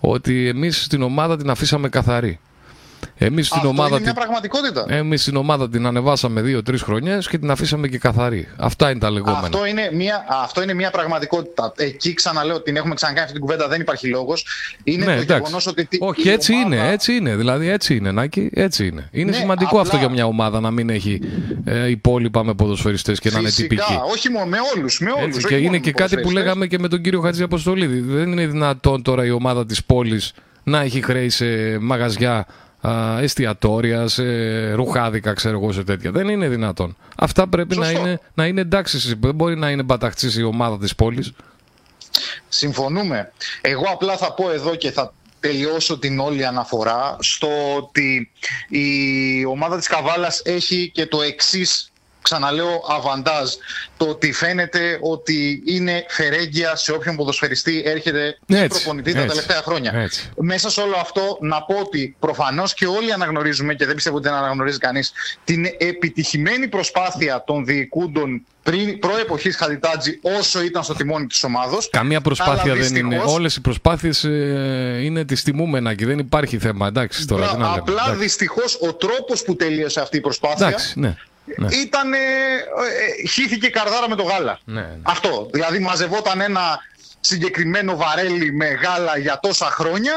ότι 0.00 0.48
εμείς 0.48 0.82
στην 0.84 1.02
ομάδα 1.02 1.36
την 1.36 1.50
αφήσαμε 1.50 1.88
καθαρή. 1.88 2.38
Εμείς 3.20 3.46
στην 3.46 3.56
Αυτό 3.58 3.68
ομάδα 3.70 3.88
είναι 3.88 4.00
μια 4.00 4.12
την... 4.12 4.22
πραγματικότητα. 4.22 4.84
Εμείς 4.88 5.22
στην 5.22 5.36
ομάδα 5.36 5.68
την 5.68 5.86
ανεβάσαμε 5.86 6.40
δύο-τρεις 6.40 6.82
χρονιές 6.82 7.28
και 7.28 7.38
την 7.38 7.50
αφήσαμε 7.50 7.88
και 7.88 7.98
καθαρή. 7.98 8.48
Αυτά 8.56 8.90
είναι 8.90 8.98
τα 8.98 9.10
λεγόμενα. 9.10 9.38
Αυτό 9.38 9.66
είναι, 9.66 9.90
μια, 9.92 10.24
αυτό 10.42 10.62
είναι 10.62 10.74
μια 10.74 10.90
πραγματικότητα. 10.90 11.72
Εκεί 11.76 12.14
ξαναλέω 12.14 12.54
ότι 12.54 12.64
την 12.64 12.76
έχουμε 12.76 12.94
ξανακάνει 12.94 13.20
αυτή 13.22 13.32
την 13.38 13.42
κουβέντα, 13.46 13.68
δεν 13.68 13.80
υπάρχει 13.80 14.06
λόγος. 14.08 14.46
Είναι 14.84 15.04
Ναι, 15.04 15.14
το 15.14 15.20
εντάξει. 15.20 15.34
γεγονός 15.34 15.66
ότι. 15.66 15.84
τι- 15.84 15.98
Όχι, 16.00 16.28
η 16.28 16.30
έτσι 16.30 16.52
ομάδα- 16.52 16.74
είναι, 16.76 16.90
έτσι 16.92 17.12
είναι. 17.14 17.36
Δηλαδή 17.36 17.68
έτσι 17.68 17.96
είναι, 17.96 18.10
Νάκη, 18.10 18.50
έτσι 18.52 18.86
είναι. 18.86 19.08
Είναι 19.12 19.30
Ναι, 19.30 19.36
σημαντικό 19.36 19.68
απλά- 19.70 19.82
αυτό 19.82 19.96
για 19.96 20.08
μια 20.08 20.24
ομάδα 20.26 20.60
να 20.60 20.70
μην 20.70 20.90
έχει 20.90 21.20
ε, 21.64 21.88
υπόλοιπα 21.90 22.44
με 22.44 22.54
ποδοσφαιριστές 22.54 23.18
και 23.20 23.30
να 23.30 23.38
είναι 23.38 23.48
Φυσικά, 23.48 23.68
τυπική. 23.68 23.98
όχι 24.12 24.30
μόνο, 24.30 24.46
με 24.46 24.56
όλους. 24.76 25.00
Με 25.00 25.10
όλους, 25.10 25.24
Έτσι, 25.26 25.38
όχι 25.38 25.46
και 25.46 25.54
μόνο 25.54 25.66
είναι 25.66 25.76
με 25.76 25.78
και 25.78 25.92
κάτι 25.92 26.02
που 26.02 26.06
ποδοσφαιριστές. 26.08 26.44
λέγαμε 26.44 26.66
και 26.66 26.78
με 26.78 26.88
τον 26.88 27.00
κύριο 27.02 27.20
Χατζη 27.20 27.42
Αποστολίδη. 27.42 28.00
Δεν 28.00 28.32
είναι 28.32 28.46
δυνατόν 28.46 29.02
τώρα 29.02 29.24
η 29.24 29.30
ομάδα 29.30 29.66
της 29.66 29.84
πόλης 29.84 30.32
να 30.62 30.80
έχει 30.80 31.02
χρέη 31.02 31.28
σε 31.28 31.44
μαγαζιά 31.80 32.46
α, 32.80 33.18
εστιατόρια, 33.20 34.08
σε 34.08 34.22
ρουχάδικα, 34.72 35.32
ξέρω 35.32 35.58
εγώ, 35.58 35.72
σε 35.72 35.84
τέτοια. 35.84 36.10
Δεν 36.10 36.28
είναι 36.28 36.48
δυνατόν. 36.48 36.96
Αυτά 37.16 37.48
πρέπει 37.48 37.76
να 37.76 37.84
Σωστό. 37.84 38.00
είναι, 38.00 38.20
να 38.34 38.46
είναι 38.46 38.60
εντάξει. 38.60 39.14
Δεν 39.20 39.34
μπορεί 39.34 39.56
να 39.56 39.70
είναι 39.70 39.82
μπαταχτσής 39.82 40.36
η 40.36 40.42
ομάδα 40.42 40.78
της 40.78 40.94
πόλης. 40.94 41.32
Συμφωνούμε. 42.48 43.32
Εγώ 43.60 43.84
απλά 43.92 44.16
θα 44.16 44.34
πω 44.34 44.50
εδώ 44.50 44.74
και 44.74 44.90
θα 44.90 45.12
τελειώσω 45.40 45.98
την 45.98 46.18
όλη 46.18 46.44
αναφορά 46.44 47.16
στο 47.20 47.48
ότι 47.76 48.30
η 48.68 49.44
ομάδα 49.44 49.76
της 49.76 49.86
Καβάλας 49.86 50.42
έχει 50.44 50.90
και 50.94 51.06
το 51.06 51.22
εξής 51.22 51.92
ξαναλέω 52.22 52.84
αβαντάζ 52.88 53.50
το 53.96 54.04
ότι 54.06 54.32
φαίνεται 54.32 54.98
ότι 55.00 55.62
είναι 55.66 56.04
φερέγγια 56.08 56.76
σε 56.76 56.92
όποιον 56.92 57.16
ποδοσφαιριστή 57.16 57.82
έρχεται 57.86 58.38
Έτσι, 58.46 58.62
σε 58.62 58.68
προπονητή 58.68 59.12
τα 59.12 59.18
έτσι, 59.20 59.28
τελευταία 59.28 59.62
χρόνια. 59.62 59.92
έτσι. 59.94 60.30
Μέσα 60.36 60.70
σε 60.70 60.80
όλο 60.80 60.96
αυτό 61.00 61.38
να 61.40 61.62
πω 61.62 61.74
ότι 61.74 62.16
προφανώς 62.18 62.74
και 62.74 62.86
όλοι 62.86 63.12
αναγνωρίζουμε 63.12 63.74
και 63.74 63.86
δεν 63.86 63.94
πιστεύω 63.94 64.16
ότι 64.16 64.28
δεν 64.28 64.36
αναγνωρίζει 64.36 64.78
κανείς 64.78 65.12
την 65.44 65.64
επιτυχημένη 65.78 66.68
προσπάθεια 66.68 67.44
των 67.46 67.64
διοικούντων 67.64 68.42
πριν 68.62 68.98
προεποχής 68.98 69.56
Χαλιτάτζη 69.56 70.18
όσο 70.22 70.62
ήταν 70.62 70.82
στο 70.84 70.94
τιμόνι 70.94 71.26
της 71.26 71.42
ομάδος. 71.42 71.90
Καμία 71.90 72.20
προσπάθεια 72.20 72.72
Αλλά 72.72 72.82
δεν 72.82 72.96
είναι. 72.96 73.08
δυστυχώς- 73.08 73.34
Όλες 73.34 73.56
οι 73.56 73.60
προσπάθειες 73.60 74.24
ε, 74.24 74.98
είναι 75.02 75.24
τις 75.24 75.42
τιμούμενα 75.42 75.94
και 75.94 76.06
δεν 76.06 76.18
υπάρχει 76.18 76.58
θέμα. 76.58 76.86
Εντάξει 76.86 77.26
τώρα. 77.26 77.42
Μπρα- 77.42 77.52
τι 77.54 77.58
να 77.58 77.64
λέμε. 77.68 77.78
απλά 77.80 78.02
Εντάξει. 78.02 78.20
δυστυχώς 78.20 78.78
ο 78.80 78.94
τρόπος 78.94 79.42
που 79.42 79.56
τελείωσε 79.56 80.00
αυτή 80.00 80.16
η 80.16 80.20
προσπάθεια 80.20 80.66
Εντάξει, 80.66 80.98
ναι. 81.00 81.14
Ναι. 81.56 81.68
ήταν. 81.74 82.12
Ε, 82.12 82.16
ε, 82.16 83.28
χύθηκε 83.28 83.66
η 83.66 83.70
καρδάρα 83.70 84.08
με 84.08 84.16
το 84.16 84.22
γάλα. 84.22 84.60
Ναι, 84.64 84.80
ναι. 84.80 84.96
Αυτό. 85.02 85.48
Δηλαδή 85.52 85.78
μαζευόταν 85.78 86.40
ένα 86.40 86.78
συγκεκριμένο 87.20 87.96
βαρέλι 87.96 88.52
με 88.52 88.66
γάλα 88.66 89.18
για 89.18 89.38
τόσα 89.42 89.66
χρόνια 89.66 90.12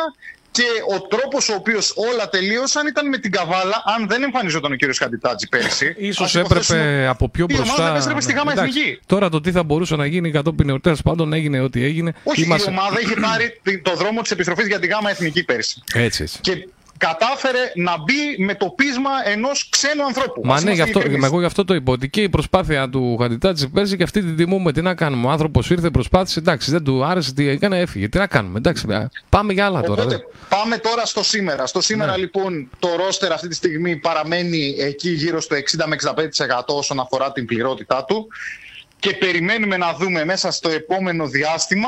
και 0.52 0.64
ο 0.96 1.02
τρόπος 1.02 1.50
ο 1.50 1.54
οποίος 1.54 1.94
όλα 1.96 2.30
τελείωσαν 2.30 2.88
ήταν 2.88 3.08
με 3.08 3.18
την 3.18 3.32
καβάλα. 3.32 3.84
Αν 3.98 4.08
δεν 4.08 4.24
εμφανιζόταν 4.24 4.72
ο 4.72 4.76
κύριος 4.76 4.98
Χαντιτάτζη 4.98 5.48
πέρσι. 5.48 5.96
σω 6.12 6.40
έπρεπε 6.40 7.08
από 7.08 7.30
πιο 7.30 7.46
μπροστά. 7.46 7.84
Η 7.84 7.90
ομάδα 7.90 8.22
στη 8.22 8.34
γάμα 8.34 8.52
εθνική. 8.52 9.00
Τώρα 9.06 9.30
το 9.30 9.42
τι 9.42 9.52
θα 9.52 9.64
μπορούσε 9.64 9.96
να 9.96 10.06
γίνει 10.06 10.32
κατόπιν 10.32 10.70
εορτέ, 10.70 10.96
πάντων 11.04 11.34
έγινε 11.34 11.60
ό,τι 11.60 11.84
έγινε. 11.84 12.14
Όχι, 12.24 12.44
Είμαστε... 12.44 12.72
η 12.72 12.74
ομάδα 12.74 13.00
είχε 13.02 13.16
πάρει 13.16 13.62
το 13.82 13.96
δρόμο 13.96 14.22
της 14.22 14.32
επιστροφής 14.32 14.68
για 14.68 14.80
τη 14.80 14.88
γάμα 14.88 15.10
εθνική 15.10 15.44
πέρσι. 15.44 15.82
Έτσι, 15.94 16.24
έτσι. 16.24 16.40
Και 16.42 16.68
κατάφερε 17.08 17.72
να 17.76 17.94
μπει 18.04 18.44
με 18.44 18.56
το 18.56 18.66
πείσμα 18.70 19.10
ενός 19.26 19.70
ξένου 19.70 20.06
ανθρώπου. 20.06 20.42
Μα 20.44 20.62
ναι, 20.62 20.72
γι 20.72 20.82
αυτό, 20.82 21.02
εγώ 21.24 21.40
γι' 21.40 21.46
αυτό 21.46 21.66
το 21.66 21.74
είπα. 21.74 21.92
Ότι 21.92 22.10
και 22.10 22.22
η 22.22 22.30
προσπάθεια 22.30 22.90
του 22.90 23.18
Χαντιτάτζη 23.18 23.70
πέρσι 23.70 23.98
και 23.98 24.04
αυτή 24.04 24.20
την 24.22 24.36
τιμούμε. 24.36 24.72
Τι 24.72 24.82
να 24.82 24.96
κάνουμε. 24.96 25.28
Ο 25.28 25.30
άνθρωπος 25.30 25.70
ήρθε, 25.70 25.90
προσπάθησε. 25.90 26.40
Εντάξει, 26.40 26.72
δεν 26.72 26.84
του 26.84 27.04
άρεσε 27.06 27.34
τι 27.34 27.48
έκανε, 27.48 27.80
έφυγε. 27.80 28.10
Τι 28.10 28.18
να 28.18 28.28
κάνουμε. 28.28 28.58
Εντάξει, 28.58 28.86
πάμε 29.30 29.54
για 29.54 29.66
άλλα 29.66 29.82
τώρα. 29.82 30.02
Οπότε, 30.02 30.20
πάμε 30.50 30.78
τώρα 30.78 31.06
στο 31.06 31.24
σήμερα. 31.24 31.66
Στο 31.66 31.82
σήμερα 31.82 32.12
ναι. 32.12 32.18
λοιπόν 32.18 32.70
το 32.80 32.90
ρόστερ 32.96 33.32
αυτή 33.32 33.48
τη 33.48 33.56
στιγμή 33.56 33.96
παραμένει 33.96 34.76
εκεί 34.80 35.10
γύρω 35.10 35.42
στο 35.42 35.56
60 35.56 35.60
με 35.88 35.96
65% 36.48 36.62
όσον 36.66 37.00
αφορά 37.00 37.32
την 37.32 37.46
πληρότητά 37.46 38.04
του. 38.04 38.28
Και 39.00 39.14
περιμένουμε 39.14 39.78
να 39.78 39.94
δούμε 39.94 40.26
μέσα 40.26 40.52
στο 40.52 40.70
επόμενο 40.70 41.28
διάστημα 41.28 41.88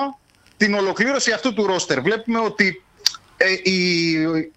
την 0.57 0.73
ολοκλήρωση 0.73 1.31
αυτού 1.31 1.53
του 1.53 1.65
ρόστερ. 1.65 2.02
Βλέπουμε 2.02 2.40
ότι 2.40 2.84
ε, 3.38 3.69
η, 3.69 4.52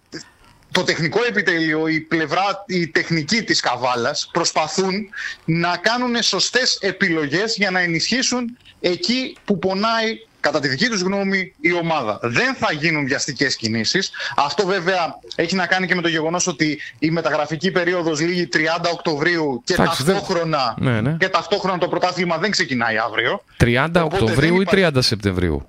το 0.72 0.82
τεχνικό 0.82 1.24
επιτελείο, 1.28 1.88
η 1.88 2.00
πλευρά, 2.00 2.64
η 2.66 2.88
τεχνική 2.88 3.42
της 3.42 3.60
Καβάλας 3.60 4.28
προσπαθούν 4.32 5.08
να 5.44 5.76
κάνουν 5.76 6.22
σωστές 6.22 6.78
επιλογές 6.80 7.56
για 7.56 7.70
να 7.70 7.80
ενισχύσουν 7.80 8.56
εκεί 8.80 9.36
που 9.44 9.58
πονάει 9.58 10.18
κατά 10.40 10.60
τη 10.60 10.68
δική 10.68 10.88
τους 10.88 11.00
γνώμη 11.00 11.54
η 11.60 11.72
ομάδα. 11.72 12.18
Δεν 12.22 12.54
θα 12.54 12.72
γίνουν 12.72 13.06
βιαστικές 13.06 13.56
κινήσεις. 13.56 14.10
Αυτό 14.36 14.66
βέβαια 14.66 15.18
έχει 15.34 15.54
να 15.54 15.66
κάνει 15.66 15.86
και 15.86 15.94
με 15.94 16.02
το 16.02 16.08
γεγονός 16.08 16.46
ότι 16.46 16.80
η 16.98 17.10
μεταγραφική 17.10 17.70
περίοδος 17.70 18.20
λήγει 18.20 18.48
30 18.52 18.58
Οκτωβρίου 18.92 19.62
και, 19.64 19.74
ταυτόχρονα, 19.74 20.74
ναι, 20.78 21.00
ναι. 21.00 21.16
και 21.18 21.28
ταυτόχρονα 21.28 21.78
το 21.78 21.88
πρωτάθλημα 21.88 22.38
δεν 22.38 22.50
ξεκινάει 22.50 22.96
αύριο. 22.98 23.42
30 23.60 23.88
Οκτωβρίου 24.04 24.60
ή 24.60 24.66
30 24.70 24.90
Σεπτεμβρίου. 24.98 25.66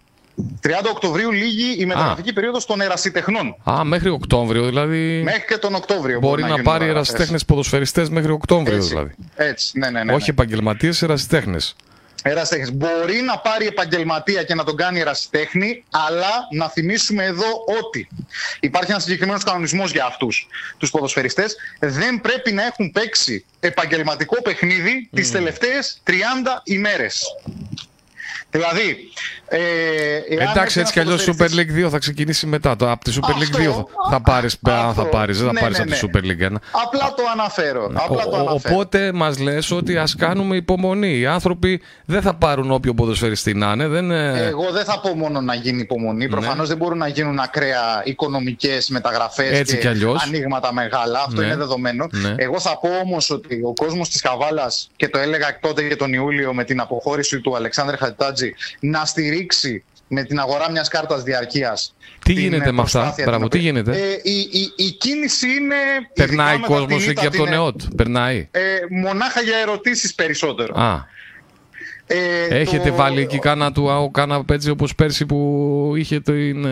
30 0.61 0.69
Οκτωβρίου 0.91 1.31
λύγει 1.31 1.75
η 1.77 1.85
μεταγραφική 1.85 2.33
περίοδος 2.33 2.65
των 2.65 2.81
ερασιτεχνών. 2.81 3.55
Α, 3.69 3.83
μέχρι 3.83 4.09
Οκτώβριο 4.09 4.65
δηλαδή. 4.65 5.21
Μέχρι 5.23 5.45
και 5.47 5.57
τον 5.57 5.75
Οκτώβριο. 5.75 6.19
Μπορεί, 6.19 6.41
να, 6.41 6.47
να 6.47 6.61
πάρει 6.61 6.87
ερασιτέχνες 6.87 7.45
ποδοσφαιριστές 7.45 8.09
μέχρι 8.09 8.31
Οκτώβριο 8.31 8.75
έτσι, 8.75 8.89
δηλαδή. 8.89 9.15
Έτσι, 9.35 9.79
ναι, 9.79 9.89
ναι, 9.89 9.91
ναι. 9.91 10.03
ναι. 10.03 10.13
Όχι 10.13 10.29
επαγγελματίες, 10.29 11.01
ερασιτέχνες. 11.01 11.75
Ερασιτέχνες. 12.23 12.73
Μπορεί 12.73 13.21
να 13.21 13.37
πάρει 13.39 13.65
επαγγελματία 13.65 14.43
και 14.43 14.55
να 14.55 14.63
τον 14.63 14.75
κάνει 14.75 14.99
ερασιτέχνη, 14.99 15.83
αλλά 15.89 16.47
να 16.51 16.69
θυμίσουμε 16.69 17.23
εδώ 17.23 17.45
ότι 17.83 18.07
υπάρχει 18.59 18.91
ένας 18.91 19.03
συγκεκριμένος 19.03 19.43
κανονισμός 19.43 19.91
για 19.91 20.05
αυτούς 20.05 20.47
τους 20.77 20.89
ποδοσφαιριστές. 20.89 21.55
Δεν 21.79 22.21
πρέπει 22.21 22.51
να 22.51 22.65
έχουν 22.65 22.91
παίξει 22.91 23.45
επαγγελματικό 23.59 24.41
παιχνίδι 24.41 25.09
mm. 25.11 25.15
τι 25.15 25.31
τελευταίες 25.31 26.01
30 26.07 26.11
ημέρες. 26.63 27.23
Δηλαδή. 28.49 29.09
Ε, 29.49 30.19
Εντάξει, 30.29 30.79
έτσι 30.79 30.93
κι 30.93 30.99
αλλιώς 30.99 31.29
Super 31.29 31.49
League 31.49 31.85
2 31.85 31.89
θα 31.89 31.97
ξεκινήσει 31.97 32.45
μετά. 32.45 32.75
Το, 32.75 32.91
από 32.91 33.03
τη 33.03 33.17
Super 33.21 33.29
League 33.29 33.79
2 33.79 33.83
θα 34.09 34.21
πάρει. 34.21 34.47
Θα 34.95 35.05
πάρεις, 35.05 35.37
δεν 35.37 35.47
θα 35.47 35.53
ναι, 35.53 35.59
πάρεις 35.59 35.77
ναι, 35.77 35.83
από 35.83 35.93
τη 35.93 36.05
ναι. 36.05 36.11
Super 36.11 36.25
League 36.25 36.53
1. 36.53 36.55
Απλά 36.85 37.13
το 37.15 37.23
αναφέρω. 37.31 37.91
Απλά 37.93 38.23
το 38.23 38.35
αναφέρω. 38.35 38.75
Οπότε 38.75 39.11
μας 39.11 39.39
λες 39.39 39.71
ότι 39.71 39.97
ας 39.97 40.15
κάνουμε 40.15 40.55
υπομονή. 40.55 41.17
Οι 41.17 41.25
άνθρωποι 41.25 41.81
δεν 42.05 42.21
θα 42.21 42.33
πάρουν 42.33 42.71
όποιο 42.71 42.93
ποδοσφαιριστή 42.93 43.53
να 43.53 43.71
είναι. 43.71 43.87
Δεν... 43.87 44.11
Εγώ 44.11 44.71
δεν 44.71 44.85
θα 44.85 44.99
πω 44.99 45.15
μόνο 45.15 45.41
να 45.41 45.53
γίνει 45.55 45.81
υπομονή. 45.81 46.23
Ναι. 46.23 46.29
Προφανώς 46.29 46.67
δεν 46.67 46.77
μπορούν 46.77 46.97
να 46.97 47.07
γίνουν 47.07 47.39
ακραία 47.39 48.01
οικονομικές 48.03 48.89
μεταγραφές 48.89 49.71
και, 49.71 49.77
και 49.77 49.87
ανοίγματα 50.25 50.73
μεγάλα. 50.73 51.23
Αυτό 51.27 51.41
είναι 51.41 51.55
δεδομένο. 51.55 52.07
Εγώ 52.35 52.59
θα 52.59 52.79
πω 52.79 52.89
όμως 53.03 53.29
ότι 53.29 53.61
ο 53.63 53.73
κόσμος 53.73 54.09
της 54.09 54.21
Καβάλας 54.21 54.89
και 54.95 55.09
το 55.09 55.19
έλεγα 55.19 55.59
τότε 55.61 55.81
και 55.81 55.95
τον 55.95 56.13
Ιούλιο 56.13 56.53
με 56.53 56.63
την 56.63 56.79
αποχώρηση 56.79 57.39
του 57.39 57.55
Αλεξάνδρου 57.55 57.97
Χατιτάτζη 57.97 58.36
να 58.79 59.05
στηρίξει 59.05 59.83
με 60.07 60.23
την 60.23 60.39
αγορά 60.39 60.71
μιας 60.71 60.87
κάρτας 60.87 61.23
διαρκείας. 61.23 61.95
Τι 62.25 62.33
γίνεται 62.33 62.71
με 62.71 62.81
αυτά, 62.81 63.15
πράγμα, 63.23 63.47
τι 63.47 63.57
γίνεται; 63.57 63.91
Ε, 63.91 64.19
η, 64.23 64.39
η, 64.39 64.73
η, 64.75 64.91
κίνηση 64.91 65.47
είναι... 65.47 65.75
Περνάει 66.13 66.59
κόσμος 66.59 67.07
εκεί 67.07 67.25
από 67.25 67.37
τον 67.37 67.53
ΕΟΤ, 67.53 67.81
περνάει; 67.95 68.47
Ε, 68.51 68.61
μονάχα 68.89 69.41
για 69.41 69.57
ερωτήσεις 69.57 70.15
περισσότερο. 70.15 70.81
Α. 70.81 71.15
Ε, 72.09 72.59
Έχετε 72.59 72.89
το... 72.89 72.95
βάλει 72.95 73.21
εκεί 73.21 73.39
κάνα 73.39 73.71
του 73.71 73.91
ΑΟ, 73.91 74.11
κάνα 74.11 74.43
έτσι 74.51 74.69
όπως 74.69 74.95
πέρσι 74.95 75.25
που 75.25 75.93
είχε 75.97 76.19
το. 76.19 76.33
Είναι... 76.33 76.69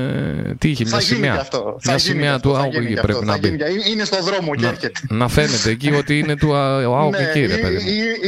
Τι 0.57 0.69
είχε, 0.69 0.85
μια 0.85 0.99
σημαία. 0.99 1.33
Αυτό. 1.33 1.77
Μια 1.85 1.97
σημαία 1.97 2.39
του 2.39 2.55
ΑΟ 2.57 2.69
εκεί 2.73 2.93
πρέπει 2.93 3.25
να 3.25 3.37
μπει. 3.37 3.57
Είναι 3.91 4.03
στο 4.03 4.23
δρόμο 4.23 4.55
και 4.55 4.65
έρχεται. 4.65 4.99
Να 5.09 5.27
φαίνεται 5.27 5.69
εκεί 5.69 5.93
ότι 5.93 6.19
είναι 6.19 6.35
του 6.35 6.55
ΑΟ 6.55 7.09
και 7.11 7.23
εκεί, 7.23 7.45
ρε 7.45 7.57
παιδί. 7.57 7.81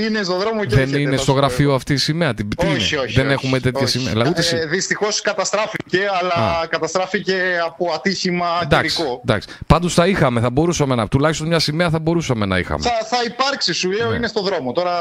Είναι 0.05 0.23
στο 0.23 0.37
δρόμο 0.37 0.65
και 0.65 0.75
Δεν 0.75 0.93
είναι 0.93 1.17
στο 1.17 1.31
γραφείο 1.31 1.73
αυτή 1.73 1.93
η 1.93 1.97
σημαία. 1.97 2.33
Όχι, 2.75 2.95
όχι. 2.95 3.13
Δεν 3.13 3.29
έχουμε 3.29 3.59
τέτοια 3.59 3.87
σημαία. 3.87 4.13
Ε, 4.51 4.65
Δυστυχώς 4.65 5.21
καταστράφηκε, 5.21 5.99
αλλά 6.21 6.67
καταστράφηκε 6.69 7.35
από 7.65 7.91
ατύχημα 7.95 8.45
καιρικό. 8.69 9.21
Πάντως 9.67 9.93
θα 9.93 10.07
είχαμε, 10.07 10.39
θα 10.39 10.49
μπορούσαμε 10.49 10.95
να. 10.95 11.07
Τουλάχιστον 11.07 11.47
μια 11.47 11.59
σημαία 11.59 11.89
θα 11.89 11.99
μπορούσαμε 11.99 12.45
να 12.45 12.57
είχαμε. 12.57 12.83
Θα 12.83 13.17
υπάρξει, 13.25 13.73
σου 13.73 13.91
λέω, 13.91 14.09
ναι. 14.09 14.15
είναι 14.15 14.27
στο 14.27 14.41
δρόμο. 14.41 14.71
Τώρα 14.71 14.93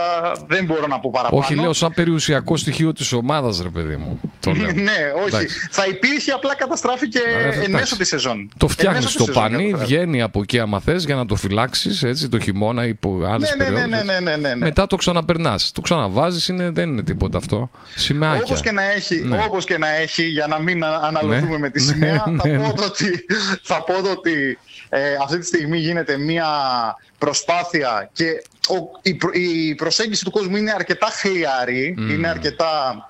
δεν 0.46 0.64
μπορώ 0.64 0.86
να 0.86 1.00
πω 1.00 1.10
παραπάνω. 1.12 1.42
Όχι, 1.42 1.54
λέω 1.54 1.72
σαν 1.72 1.92
περιουσιακό 1.96 2.56
στοιχείο 2.56 2.92
της 2.92 3.12
ομάδας, 3.12 3.62
ρε 3.62 3.68
παιδί 3.68 3.96
μου. 3.96 4.20
Το 4.40 4.52
λέω. 4.52 4.72
ναι, 4.88 5.12
όχι. 5.16 5.26
Εντάξει. 5.26 5.68
Θα 5.70 5.86
υπήρχε, 5.86 6.32
απλά 6.32 6.54
καταστράφηκε 6.56 7.18
εν 7.64 7.70
μέσω 7.70 7.96
της 7.96 8.08
σεζόν. 8.08 8.50
Το 8.56 8.68
φτιάχνεις 8.68 9.10
στο 9.10 9.24
πανί, 9.24 9.74
βγαίνει 9.74 10.22
από 10.22 10.40
εκεί 10.40 10.58
άμα 10.58 10.80
θες 10.80 11.04
για 11.04 11.14
να 11.14 11.26
το 11.26 11.34
φυλάξεις 11.34 12.02
έτσι 12.02 12.28
το 12.28 12.40
χειμώνα 12.40 12.86
ή 12.86 12.90
από 12.90 13.24
άλλες 13.26 13.54
ναι, 13.56 13.68
ναι, 13.68 13.86
ναι, 13.86 14.02
ναι, 14.02 14.20
ναι, 14.20 14.36
ναι, 14.36 14.56
Μετά 14.56 14.86
το 14.86 14.96
ξαναπερνάς. 14.96 15.72
Το 15.72 15.80
ξαναβάζεις, 15.80 16.50
δεν 16.54 16.88
είναι 16.88 17.02
τίποτα 17.02 17.38
αυτό. 17.38 17.70
Σημαία. 17.94 18.34
Όπως 18.34 18.60
και, 18.60 18.72
να 18.72 18.92
έχει, 18.92 19.24
ναι. 19.24 19.42
όπως 19.46 19.64
και 19.64 19.78
να 19.78 19.94
έχει, 19.94 20.22
για 20.22 20.46
να 20.46 20.58
μην 20.58 20.84
αναλογούμε 20.84 21.50
ναι. 21.50 21.58
με 21.58 21.70
τη 21.70 21.80
σημαία, 21.80 22.24
θα, 22.42 22.72
πω 22.74 22.84
ότι, 22.84 23.26
θα 23.62 23.82
πω 23.82 24.10
ότι 24.10 24.58
ε, 24.88 25.14
αυτή 25.22 25.38
τη 25.38 25.46
στιγμή 25.46 25.78
γίνεται 25.78 26.16
μία 26.16 26.46
προσπάθεια 27.18 28.10
και 28.12 28.42
η, 29.32 29.74
προσέγγιση 29.74 30.24
του 30.24 30.30
κόσμου 30.30 30.56
είναι 30.56 30.72
αρκετά 30.72 31.06
χλιαρή, 31.06 31.94
είναι 31.98 32.28
αρκετά... 32.28 33.08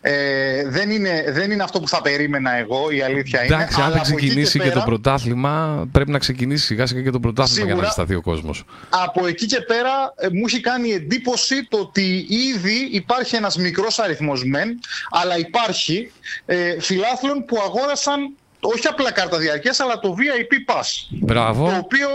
Ε, 0.00 0.68
δεν, 0.68 0.90
είναι, 0.90 1.24
δεν 1.28 1.50
είναι 1.50 1.62
αυτό 1.62 1.80
που 1.80 1.88
θα 1.88 2.02
περίμενα 2.02 2.56
εγώ, 2.56 2.90
η 2.90 3.02
αλήθεια 3.02 3.44
είναι. 3.44 3.54
Εντάξει, 3.54 3.80
αν 3.80 3.92
δεν 3.92 4.02
ξεκινήσει 4.02 4.58
και, 4.58 4.64
και, 4.64 4.70
το 4.70 4.82
πρωτάθλημα, 4.84 5.86
πρέπει 5.92 6.10
να 6.10 6.18
ξεκινήσει 6.18 6.64
σιγά 6.64 6.86
σιγά 6.86 7.02
και 7.02 7.10
το 7.10 7.20
πρωτάθλημα 7.20 7.58
Σίγουρα, 7.58 7.74
για 7.74 7.84
να 7.84 7.90
σταθεί 7.90 8.14
ο 8.14 8.20
κόσμος. 8.20 8.64
Από 8.88 9.26
εκεί 9.26 9.46
και 9.46 9.60
πέρα 9.60 10.14
ε, 10.16 10.28
μου 10.32 10.44
έχει 10.46 10.60
κάνει 10.60 10.90
εντύπωση 10.90 11.66
το 11.68 11.78
ότι 11.78 12.26
ήδη 12.28 12.88
υπάρχει 12.90 13.36
ένας 13.36 13.56
μικρός 13.56 13.98
αριθμός 13.98 14.44
μεν, 14.44 14.78
αλλά 15.10 15.38
υπάρχει 15.38 16.12
ε, 16.46 16.80
φιλάθλων 16.80 17.44
που 17.44 17.58
αγόρασαν 17.64 18.34
όχι 18.74 18.86
απλά 18.86 19.12
κάρτα 19.12 19.38
διαρκείας, 19.38 19.80
αλλά 19.80 19.98
το 19.98 20.16
VIP 20.18 20.72
Pass. 20.72 20.84
Μπράβο. 21.08 21.64
Το 21.64 21.76
οποίο 21.76 22.08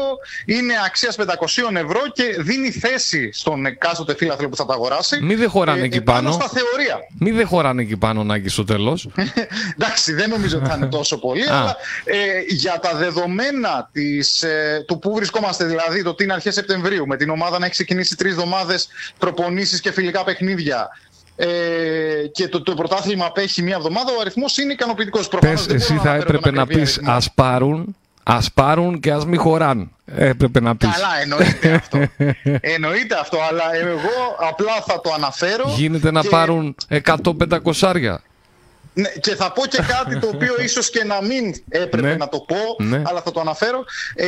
είναι 0.45 0.73
αξίας 0.85 1.15
500 1.19 1.23
ευρώ 1.75 2.01
και 2.13 2.35
δίνει 2.39 2.71
θέση 2.71 3.29
στον 3.33 3.65
εκάστοτε 3.65 4.15
φίλαθλο 4.15 4.49
που 4.49 4.55
θα 4.55 4.65
τα 4.65 4.73
αγοράσει. 4.73 5.21
Μην 5.21 5.37
δεν 5.37 5.49
χωράνε 5.49 5.81
ε, 5.81 5.83
εκεί 5.83 6.01
πάνω. 6.01 6.31
Στα 6.31 6.49
θεωρία. 6.49 6.99
Μην 7.19 7.35
δεν 7.35 7.47
χωράνε 7.47 7.81
εκεί 7.81 7.97
πάνω, 7.97 8.23
Νάκη, 8.23 8.49
στο 8.49 8.63
τέλος. 8.63 9.09
Εντάξει, 9.77 10.13
δεν 10.13 10.29
νομίζω 10.29 10.57
ότι 10.57 10.69
θα 10.69 10.75
είναι 10.75 10.87
τόσο 10.87 11.19
πολύ, 11.19 11.49
αλλά 11.49 11.75
ε, 12.03 12.15
για 12.47 12.79
τα 12.79 12.95
δεδομένα 12.95 13.89
της, 13.91 14.43
ε, 14.43 14.83
του 14.87 14.99
που 14.99 15.13
βρισκόμαστε, 15.15 15.65
δηλαδή 15.65 16.03
το 16.03 16.13
τι 16.13 16.23
είναι 16.23 16.33
αρχές 16.33 16.53
Σεπτεμβρίου, 16.53 17.07
με 17.07 17.17
την 17.17 17.29
ομάδα 17.29 17.59
να 17.59 17.65
έχει 17.65 17.73
ξεκινήσει 17.73 18.15
τρεις 18.15 18.31
εβδομάδες 18.31 18.87
προπονήσεις 19.17 19.81
και 19.81 19.91
φιλικά 19.91 20.23
παιχνίδια, 20.23 20.89
ε, 21.35 21.47
και 22.31 22.47
το, 22.47 22.61
το 22.61 22.73
πρωτάθλημα 22.73 23.25
απέχει 23.25 23.61
μία 23.61 23.75
εβδομάδα, 23.75 24.11
ο 24.17 24.19
αριθμός 24.21 24.57
είναι 24.57 24.73
ικανοποιητικός. 24.73 25.29
Εσύ 25.69 25.99
θα 26.03 26.13
έπρεπε 26.13 26.51
να 26.51 26.67
πεις 26.67 26.99
ας 27.03 27.31
πάρουν, 27.31 27.95
ας 28.23 28.51
πάρουν 28.51 28.99
και 28.99 29.11
ας 29.11 29.25
μην 29.25 29.39
χωράν. 29.39 29.91
Έπρεπε 30.15 30.59
να 30.59 30.75
πεις. 30.75 30.89
Καλά, 30.89 31.21
εννοείται 31.21 31.71
αυτό. 31.73 31.97
εννοείται 32.75 33.19
αυτό, 33.19 33.37
αλλά 33.49 33.75
εγώ 33.75 34.35
απλά 34.49 34.81
θα 34.85 35.01
το 35.01 35.13
αναφέρω. 35.13 35.73
Γίνεται 35.75 36.11
να 36.11 36.23
πάρουν 36.23 36.75
100-500 36.89 37.57
άρια. 37.81 38.21
Ναι, 38.93 39.09
και 39.19 39.35
θα 39.35 39.51
πω 39.51 39.65
και 39.65 39.81
κάτι 39.87 40.19
το 40.19 40.27
οποίο 40.33 40.61
ίσως 40.67 40.89
και 40.89 41.03
να 41.03 41.21
μην 41.21 41.53
έπρεπε 41.69 42.07
ναι. 42.07 42.15
να 42.15 42.29
το 42.29 42.39
πω, 42.39 42.83
ναι. 42.83 43.01
αλλά 43.05 43.21
θα 43.21 43.31
το 43.31 43.39
αναφέρω. 43.39 43.83
Ε, 44.15 44.27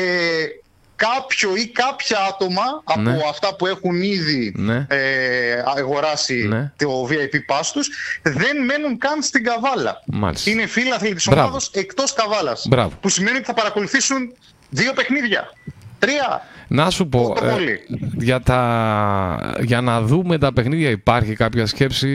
κάποιο 1.08 1.56
ή 1.56 1.68
κάποια 1.68 2.18
άτομα 2.30 2.82
από 2.84 3.00
ναι. 3.00 3.20
αυτά 3.30 3.56
που 3.56 3.66
έχουν 3.68 4.02
ήδη 4.02 4.54
ναι. 4.56 4.86
ε, 4.90 5.64
αγοράσει 5.78 6.48
ναι. 6.48 6.72
το 6.78 7.08
VIP 7.10 7.56
Pass 7.56 7.66
τους 7.74 7.90
δεν 8.22 8.64
μένουν 8.66 8.98
καν 8.98 9.22
στην 9.22 9.44
Καβάλα. 9.44 10.02
Μάλιστα. 10.06 10.50
Είναι 10.50 10.66
φίλαθλοι 10.68 11.14
της 11.14 11.28
ομάδος 11.28 11.70
εκτός 11.74 12.14
Καβάλας. 12.14 12.66
Μπράβο. 12.68 12.98
Που 13.02 13.10
σημαίνει 13.10 13.38
ότι 13.38 13.46
θα 13.46 13.54
παρακολουθήσουν 13.54 14.34
δύο 14.70 14.94
παιχνίδια. 14.94 15.54
Τρία. 16.00 16.42
Να 16.76 16.90
σου 16.90 17.08
πω, 17.08 17.36
Το 17.40 17.46
ε, 17.46 17.50
πολύ. 17.52 17.80
για, 18.18 18.40
τα, 18.42 19.56
για 19.62 19.82
να 19.82 20.02
δούμε 20.02 20.38
τα 20.38 20.54
παιχνίδια 20.54 20.90
υπάρχει 20.90 21.34
κάποια 21.36 21.66
σκέψη 21.66 22.10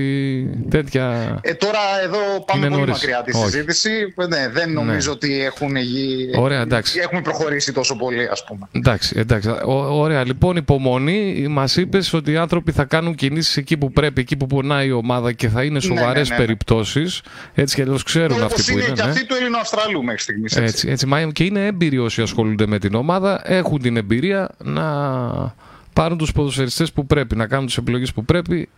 τέτοια; 0.71 1.39
Ε, 1.41 1.55
τώρα 1.55 1.79
εδώ 2.05 2.19
πάμε 2.47 2.67
Είναι 2.67 2.69
πολύ 2.75 2.81
νωρίς. 2.87 2.93
μακριά 2.95 3.23
τη 3.25 3.37
Όχι. 3.37 3.45
συζήτηση. 3.45 3.91
Ε, 4.17 4.27
Ναι, 4.27 4.49
δεν 4.53 4.73
νομίζω 4.73 5.13
ότι 5.13 5.43
έχουν, 5.45 5.77
γι- 5.77 6.31
Ωραία, 6.37 6.61
εντάξει. 6.61 6.99
έχουμε 7.03 7.21
προχωρήσει 7.23 7.73
τόσο 7.73 7.97
πολύ, 7.97 8.29
ας 8.31 8.45
πούμε. 8.45 8.69
Εντάξει, 8.73 9.15
εντάξει. 9.19 9.49
Ω- 9.49 9.99
ωραία, 10.01 10.25
λοιπόν, 10.25 10.57
υπομονή. 10.57 11.47
Μας 11.49 11.77
είπες 11.77 12.13
ότι 12.13 12.33
οι 12.33 12.37
άνθρωποι 12.37 12.73
θα 12.73 12.85
κάνουν 12.85 13.15
κινήσεις 13.15 13.57
εκεί 13.57 13.77
που 13.77 13.93
πρέπει, 13.93 14.21
εκεί 14.21 14.37
που 14.37 14.47
πονάει 14.47 14.87
η 14.87 14.93
ομάδα 14.93 15.33
και 15.33 15.49
θα 15.49 15.63
είναι 15.65 15.81
σοβαρές 15.81 16.29
ναι, 16.29 16.35
ναι, 16.35 16.41
ναι. 16.41 16.47
περιπτώσεις. 16.47 17.21
περιπτώσει. 17.21 17.21
Έτσι 17.55 17.75
κι 17.75 17.81
αλλιώς 17.83 18.03
ξέρουν 18.03 18.43
Όπως 18.43 18.45
αυτοί 18.45 18.63
που 18.63 18.71
είναι 18.79 18.87
είναι. 18.87 18.95
και 18.95 19.03
ναι. 19.03 19.09
αυτή 19.11 19.27
του 19.27 19.35
Ελληνοαυστραλού 19.41 20.03
μέχρι 20.05 20.21
στιγμής. 20.21 20.57
Έτσι. 20.57 20.69
Έτσι, 20.69 20.89
έτσι. 20.89 21.07
Μα 21.07 21.23
και 21.23 21.45
είναι 21.45 21.67
έμπειροι 21.67 21.99
όσοι 21.99 22.23
ασχολούνται 22.23 22.67
με 22.67 22.79
την 22.79 22.95
ομάδα, 22.95 23.41
έχουν 23.45 23.83
την 23.83 23.97
εμπειρία 23.97 24.48
να 24.65 25.55
πάρουν 25.93 26.19
τους 26.19 26.33
ποδοσφαιριστές 26.33 26.93
που 26.93 27.07
πρέπει, 27.07 27.37
να 27.37 27.47
κάνουν 27.47 27.66
τις 27.66 27.77
επιλογές 27.77 28.12
που 28.12 28.25
πρέπει. 28.25 28.69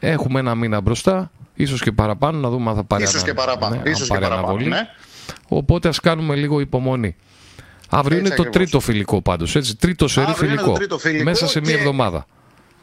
Έχουμε 0.00 0.40
ένα 0.40 0.54
μήνα 0.54 0.80
μπροστά, 0.80 1.30
ίσως 1.54 1.80
και 1.82 1.92
παραπάνω, 1.92 2.38
να 2.38 2.48
δούμε 2.50 2.70
αν 2.70 2.76
θα 2.76 2.84
πάρει 2.84 3.02
Ίσως 3.02 3.14
ανα- 3.14 3.24
και 3.24 3.34
παραπάνω. 3.34 3.74
ναι, 3.74 3.80
αν 3.80 3.86
ίσως 3.92 4.02
και 4.08 4.08
πάρει 4.14 4.20
παραπάνω 4.22 4.46
αναβολή. 4.46 4.68
ναι. 4.70 4.80
Οπότε 5.48 5.88
ας 5.88 6.00
κάνουμε 6.00 6.34
λίγο 6.34 6.60
υπομονή. 6.60 7.16
Αύριο 7.90 8.16
Έτσι 8.18 8.28
είναι 8.28 8.36
το 8.36 8.42
ακριβώς. 8.48 8.70
τρίτο 8.70 8.80
φιλικό 8.84 9.22
πάντως, 9.22 9.56
έτσι. 9.56 9.76
Τρίτο 9.76 10.08
σερί 10.08 10.26
Αύριο 10.30 10.46
είναι 10.48 10.56
φιλικό. 10.56 10.72
το 10.72 10.78
τρίτο 10.78 10.98
φιλικό 10.98 11.24
Μέσα 11.24 11.46
σε 11.46 11.60
μία 11.60 11.72
και- 11.72 11.78
εβδομάδα. 11.78 12.26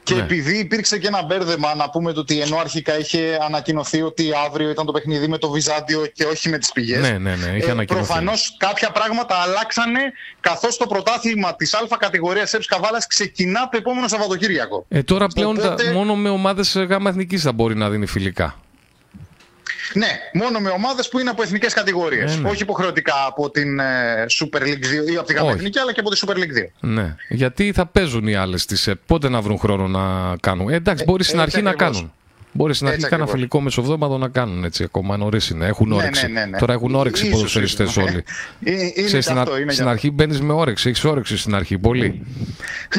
Και 0.04 0.14
Ναι. 0.14 0.22
επειδή 0.22 0.58
υπήρξε 0.58 0.98
και 0.98 1.08
ένα 1.08 1.24
μπέρδεμα, 1.24 1.76
να 1.76 1.90
πούμε 1.90 2.14
το 2.14 2.20
ότι 2.20 2.40
ενώ 2.42 2.58
αρχικά 2.58 3.00
είχε 3.00 3.38
ανακοινωθεί 3.46 4.02
ότι 4.02 4.30
αύριο 4.46 4.70
ήταν 4.70 4.86
το 4.86 4.92
παιχνίδι 4.92 5.28
με 5.28 5.38
το 5.38 5.50
Βυζάντιο 5.50 6.06
και 6.14 6.26
όχι 6.26 6.50
με 6.50 6.58
τις 6.58 6.72
πηγές. 6.72 7.02
Ναι, 7.02 7.10
ναι, 7.18 7.36
ναι, 7.36 7.58
είχε 7.58 7.72
ανακοινωθεί. 7.72 8.06
Προφανώς 8.06 8.56
κάποια 8.58 8.92
πράγματα 8.92 9.36
αλλάξανε 9.36 10.00
καθώς 10.40 10.78
το 10.78 10.88
πρωτάθλημα 10.88 11.56
της 11.56 11.74
Α 11.74 11.80
κατηγορίας 12.00 12.54
ΕΠΣ 12.54 12.66
Καβάλας 12.66 13.08
ξεκινά 13.08 13.70
το 13.72 13.78
επόμενο 13.78 14.08
Σαββατοκύριακο. 14.08 14.86
Ε, 14.90 15.04
τώρα 15.04 15.28
πλέον 15.28 15.56
τα- 15.58 15.68
Οπότε- 15.68 15.92
μόνο 15.92 16.16
με 16.16 16.30
ομάδες 16.30 16.76
ε, 16.76 16.84
γάμα 16.84 17.10
εθνικής 17.10 17.42
θα 17.42 17.52
μπορεί 17.52 17.76
να 17.76 17.90
δίνει 17.90 18.06
φιλικά. 18.06 18.56
Ναι, 19.94 20.20
μόνο 20.34 20.60
με 20.60 20.70
ομάδες 20.70 21.10
που 21.10 21.20
είναι 21.20 21.30
από 21.30 21.42
εθνικές 21.44 21.74
κατηγορίες. 21.74 22.36
Ε, 22.36 22.40
ναι. 22.40 22.50
Όχι 22.50 22.62
υποχρεωτικά 22.62 23.14
από 23.28 23.50
την 23.50 23.80
ε, 23.80 24.26
Super 24.40 24.62
League 24.62 25.08
2 25.08 25.12
ή 25.12 25.16
από 25.18 25.28
την 25.28 25.36
Όχι. 25.36 25.46
Γάμα 25.46 25.52
Εθνική, 25.52 25.80
αλλά 25.80 25.94
και 25.94 26.00
από 26.00 26.10
τη 26.10 26.20
Super 26.26 26.34
League 26.36 26.64
2. 26.64 26.68
Ναι. 26.80 27.16
Γιατί 27.30 27.72
θα 27.76 27.86
παίζουν 27.86 28.28
οι 28.28 28.36
άλλες 28.36 28.66
τη 28.66 28.92
ΕΠ. 28.92 28.98
Πότε 29.06 29.30
να 29.30 29.42
βρουν 29.42 29.58
χρόνο 29.58 29.88
να 29.88 30.36
κάνουν. 30.42 30.70
Ε, 30.70 30.76
εντάξει, 30.76 31.04
μπορεί 31.04 31.24
στην 31.24 31.40
έτσι 31.40 31.52
αρχή 31.52 31.62
να 31.66 31.70
ακριβώς. 31.70 31.96
κάνουν. 31.96 32.14
Μπορείς 32.54 32.82
να 32.82 32.90
αρχή 32.90 33.02
κανένα 33.04 33.30
φιλικό 33.30 33.62
μεσοβδόμαδο 33.62 34.18
να 34.18 34.28
κάνουν 34.28 34.64
έτσι 34.64 34.84
ακόμα. 34.84 35.18
Νωρίς 35.18 35.50
είναι. 35.50 35.66
Έχουν 35.66 35.90
ναι, 35.90 35.96
όρεξη. 35.96 36.28
Ναι, 36.28 36.40
ναι, 36.40 36.46
ναι, 36.46 36.58
Τώρα 36.58 36.74
έχουν 36.74 36.96
όρεξη 36.96 37.28
οι 37.28 37.30
ποδοσφαιριστές 37.30 37.96
ναι. 37.96 38.04
όλοι. 38.04 38.24
Ε, 38.64 38.72
είναι 38.72 38.92
Ξέρεις, 39.06 39.28
αυτό, 39.28 39.52
στην, 39.52 39.62
είναι 39.62 39.72
στην 39.72 39.88
αρχή 39.88 40.12
μπαίνεις 40.12 40.42
με 40.42 40.54
όρεξη. 40.54 40.90
Έχεις 40.90 41.04
όρεξη 41.04 41.38
στην 41.38 41.56
αρχή. 41.56 41.78
Πολύ. 41.78 42.26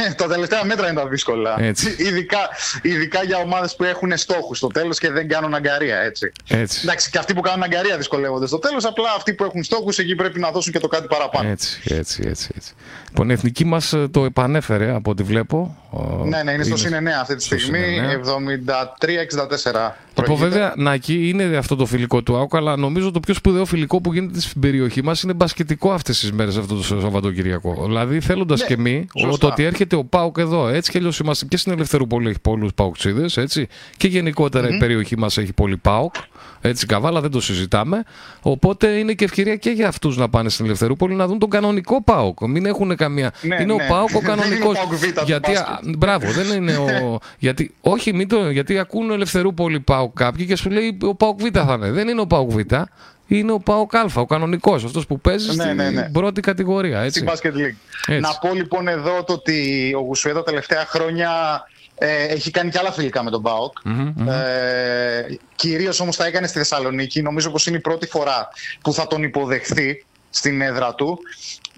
Ε, 0.09 0.13
τα 0.13 0.27
τελευταία 0.27 0.65
μέτρα 0.65 0.91
είναι 0.91 1.01
τα 1.01 1.09
δύσκολα. 1.09 1.61
Έτσι. 1.61 1.95
Ειδικά, 1.99 2.39
ειδικά 2.83 3.25
για 3.25 3.39
ομάδες 3.39 3.77
που 3.77 3.85
έχουν 3.85 4.17
στόχους 4.17 4.59
στο 4.59 4.67
τέλος 4.67 4.99
και 4.99 5.11
δεν 5.11 5.29
κάνουν 5.29 5.55
αγκαρία. 5.55 5.99
Έτσι. 5.99 6.33
έτσι. 6.49 6.81
Εντάξει, 6.83 7.11
και 7.11 7.19
αυτοί 7.19 7.35
που 7.35 7.41
κάνουν 7.41 7.63
αγκαρία 7.63 7.97
δυσκολεύονται 7.97 8.47
στο 8.47 8.59
τέλος. 8.59 8.85
Απλά 8.85 9.13
αυτοί 9.17 9.35
που 9.35 9.45
έχουν 9.45 9.65
στόχους 9.65 9.99
εκεί 9.99 10.15
πρέπει 10.15 10.41
να 10.41 10.51
δώσουν 10.51 10.73
και 10.73 10.79
το 10.79 10.89
κάτι 10.89 11.07
παραπάνω. 11.07 11.49
Έτσι, 11.49 11.81
έτσι, 11.85 12.23
έτσι. 12.27 12.49
έτσι. 12.57 12.73
Λοιπόν, 13.09 13.31
η 13.31 13.33
εθνική 13.33 13.65
μας 13.65 13.93
ε, 13.93 14.09
το 14.09 14.25
επανέφερε 14.25 14.95
από 14.95 15.11
ό,τι 15.11 15.23
βλέπω. 15.23 15.77
Ναι, 16.25 16.43
ναι, 16.43 16.53
είναι 16.53 16.65
στο 16.65 16.89
είναι... 16.89 17.13
9 17.17 17.21
αυτή 17.21 17.35
τη 17.35 17.43
στιγμή. 17.43 18.01
73 18.25 19.09
στα 19.53 19.97
4. 20.14 20.14
Το 20.23 20.36
βέβαια 20.36 20.74
να 20.77 20.93
εκεί 20.93 21.28
είναι 21.28 21.57
αυτό 21.57 21.77
το 21.77 21.86
φιλικό 21.86 22.23
του 22.23 22.36
Άουκ, 22.36 22.57
αλλά 22.57 22.77
νομίζω 22.77 23.11
το 23.11 23.20
πιο 23.20 23.35
σπουδαίο 23.35 23.65
φιλικό 23.65 24.01
που 24.01 24.12
γίνεται 24.12 24.41
στην 24.41 24.61
περιοχή 24.61 25.03
μας 25.03 25.23
είναι 25.23 25.32
μπασκετικό 25.32 25.93
αυτές 25.93 26.19
τις 26.19 26.32
μέρες, 26.32 26.57
αυτό 26.57 26.74
το 26.74 26.82
Σαββατοκυριακό. 26.82 27.82
Δηλαδή 27.86 28.20
θέλοντας 28.20 28.61
ναι, 28.61 28.66
και 28.66 28.74
εμείς 28.74 29.07
το 29.39 29.47
ότι 29.47 29.62
έρχεται 29.62 29.97
ο 29.97 30.05
Πάουκ 30.05 30.39
εδώ. 30.39 30.69
Έτσι 30.69 30.91
κι 30.91 30.97
αλλιώς 30.97 31.19
είμαστε 31.19 31.45
και 31.45 31.57
στην 31.57 31.73
Ελευθερούπολη 31.73 32.28
έχει 32.28 32.41
πολλούς 32.41 32.74
Πάουκτσίδε, 32.74 33.27
έτσι. 33.35 33.66
Και 33.97 34.09
γενικότερα 34.09 34.69
mm-hmm. 34.69 34.74
η 34.74 34.78
περιοχή 34.78 35.19
μας 35.19 35.39
έχει 35.39 35.53
πολύ 35.53 35.77
Πάουκ. 35.77 36.15
Έτσι, 36.61 36.86
καβάλα, 36.86 37.20
δεν 37.20 37.31
το 37.31 37.41
συζητάμε. 37.41 38.03
Οπότε 38.43 38.89
είναι 38.89 39.12
και 39.12 39.24
ευκαιρία 39.24 39.57
και 39.57 39.70
για 39.70 39.89
αυτούς 39.89 40.16
να 40.16 40.28
πάνε 40.28 40.49
στην 40.49 40.65
Ελευθερούπολη 40.65 41.15
να 41.15 41.27
δουν 41.27 41.39
τον 41.39 41.51
κανονικό 41.51 42.03
Πάουκ. 42.03 42.47
Μην 42.47 42.66
έχουν 42.66 42.97
καμία. 42.97 43.32
Ναι, 43.43 43.55
είναι 43.55 43.65
ναι. 43.65 43.73
ο 43.73 43.86
Πάουκ 43.91 44.11
ο 44.15 44.20
κανονικός. 44.20 44.77
γιατί. 45.24 45.53
Μπράβο, 45.99 46.31
δεν 46.31 46.57
είναι 46.57 46.77
ο. 46.77 47.19
γιατί... 47.39 47.74
Όχι, 47.81 48.15
μην 48.15 48.28
το. 48.28 48.51
Γιατί 48.51 48.82
Ελευθερούπολη 49.12 49.81
Πάουκ 49.81 50.04
ΠΑΟΚ 50.05 50.17
κάποιοι 50.17 50.47
και 50.47 50.57
σου 50.57 50.71
λέει 50.71 50.99
ο 51.03 51.15
ΠΑΟΚ 51.15 51.41
Β 51.41 51.45
θα 51.53 51.73
είναι. 51.77 51.91
Δεν 51.91 52.09
είναι 52.09 52.21
ο 52.21 52.27
ΠΑΟΚ 52.27 52.51
Β. 52.51 52.59
Είναι 53.27 53.53
ο 53.53 53.59
ΠΑΟΚ 53.59 53.95
Α, 53.95 54.07
ο 54.15 54.27
κανονικός, 54.27 54.85
αυτός 54.85 55.07
που 55.07 55.21
παίζει 55.21 55.47
Ναι, 55.47 55.63
στην 55.63 55.75
ναι, 55.77 55.91
ναι. 55.91 56.09
πρώτη 56.13 56.41
κατηγορία. 56.41 57.01
Έτσι. 57.01 57.19
Στην 57.19 57.31
Basket 57.33 57.57
League. 57.57 57.77
Έτσι. 58.07 58.21
Να 58.21 58.39
πω 58.41 58.55
λοιπόν 58.55 58.89
εδώ 58.89 59.25
το 59.25 59.33
ότι 59.33 59.93
ο 59.97 60.01
Γουσουέ 60.01 60.33
τα 60.33 60.43
τελευταία 60.43 60.85
χρόνια 60.87 61.31
ε, 61.99 62.25
έχει 62.25 62.51
κάνει 62.51 62.71
και 62.71 62.79
άλλα 62.79 62.93
φιλικά 62.93 63.23
με 63.23 63.31
τον 63.31 63.43
ΠΑΟΚ. 63.43 63.79
Ε, 64.29 65.37
Κυρίως 65.55 66.01
όμως 66.01 66.17
τα 66.17 66.27
έκανε 66.27 66.47
στη 66.47 66.59
Θεσσαλονίκη. 66.59 67.23
Νομίζω 67.23 67.51
πως 67.51 67.67
είναι 67.67 67.77
η 67.77 67.81
πρώτη 67.81 68.07
φορά 68.07 68.49
που 68.83 68.93
θα 68.93 69.07
τον 69.07 69.23
υποδεχθεί 69.23 70.05
στην 70.31 70.61
έδρα 70.61 70.95
του. 70.95 71.19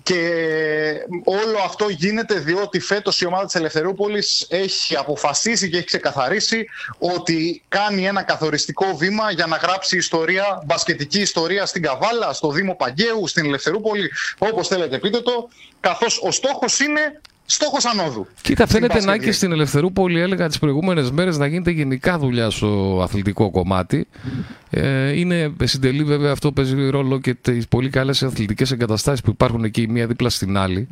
Και 0.06 1.06
όλο 1.24 1.58
αυτό 1.64 1.88
γίνεται 1.88 2.34
διότι 2.34 2.80
φέτος 2.80 3.20
η 3.20 3.26
ομάδα 3.26 3.44
της 3.44 3.54
Ελευθερούπολης 3.54 4.46
έχει 4.48 4.96
αποφασίσει 4.96 5.70
και 5.70 5.76
έχει 5.76 5.86
ξεκαθαρίσει 5.86 6.66
ότι 6.98 7.62
κάνει 7.68 8.06
ένα 8.06 8.22
καθοριστικό 8.22 8.96
βήμα 8.96 9.30
για 9.30 9.46
να 9.46 9.56
γράψει 9.56 9.96
ιστορία, 9.96 10.62
μπασκετική 10.66 11.20
ιστορία 11.20 11.66
στην 11.66 11.82
Καβάλα, 11.82 12.32
στο 12.32 12.50
Δήμο 12.50 12.74
Παγκαίου, 12.74 13.26
στην 13.26 13.44
Ελευθερούπολη, 13.44 14.10
όπως 14.38 14.68
θέλετε 14.68 14.98
πείτε 14.98 15.20
το, 15.20 15.48
καθώς 15.80 16.20
ο 16.22 16.30
στόχος 16.30 16.80
είναι 16.80 17.20
στόχος 17.46 17.84
ανόδου. 17.84 18.26
Κοίτα, 18.42 18.66
στην 18.66 18.78
φαίνεται 18.80 18.98
Basket 19.00 19.04
να 19.06 19.14
League. 19.14 19.20
και 19.20 19.32
στην 19.32 19.52
Ελευθερούπολη, 19.52 20.20
έλεγα 20.20 20.48
τις 20.48 20.58
προηγούμενες 20.58 21.10
μέρες, 21.10 21.38
να 21.38 21.46
γίνεται 21.46 21.70
γενικά 21.70 22.18
δουλειά 22.18 22.50
στο 22.50 23.00
αθλητικό 23.02 23.50
κομμάτι. 23.50 24.06
Ε, 24.70 25.18
είναι 25.18 25.52
συντελεί 25.64 26.04
βέβαια 26.04 26.32
αυτό 26.32 26.52
παίζει 26.52 26.88
ρόλο 26.90 27.18
και 27.20 27.34
τις 27.34 27.68
πολύ 27.68 27.88
καλές 27.90 28.22
αθλητικές 28.22 28.70
εγκαταστάσεις 28.70 29.20
που 29.20 29.30
υπάρχουν 29.30 29.64
εκεί 29.64 29.82
η 29.82 29.86
μία 29.86 30.06
δίπλα 30.06 30.28
στην 30.30 30.56
άλλη. 30.56 30.88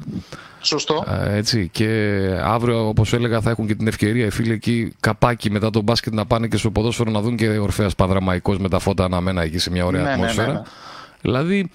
Σωστό. 0.61 1.05
Ε, 1.27 1.37
έτσι. 1.37 1.69
Και 1.73 2.19
αύριο, 2.43 2.89
όπως 2.89 3.13
έλεγα, 3.13 3.41
θα 3.41 3.51
έχουν 3.51 3.67
και 3.67 3.75
την 3.75 3.87
ευκαιρία 3.87 4.27
οι 4.27 4.31
φίλοι 4.31 4.53
εκεί 4.53 4.93
καπάκι 5.01 5.51
μετά 5.51 5.71
τον 5.71 5.83
μπάσκετ 5.83 6.13
να 6.15 6.27
πάνε 6.27 6.47
και 6.47 6.57
στο 6.57 6.71
ποδόσφαιρο 6.71 7.11
να 7.11 7.21
δουν 7.21 7.37
και 7.37 7.49
Ορφαία 7.49 7.91
Παδραμαϊκό 7.97 8.57
με 8.59 8.69
τα 8.69 8.79
φώτα 8.79 9.05
αναμένα 9.05 9.43
εκεί 9.43 9.59
σε 9.59 9.71
μια 9.71 9.85
ωραία 9.87 10.03
Ναι, 10.03 10.09
ναι, 10.09 10.15
ναι, 10.17 10.21
ατμόσφαιρα. 10.21 10.53
ναι. 10.53 10.63
Δηλαδή 11.25 11.71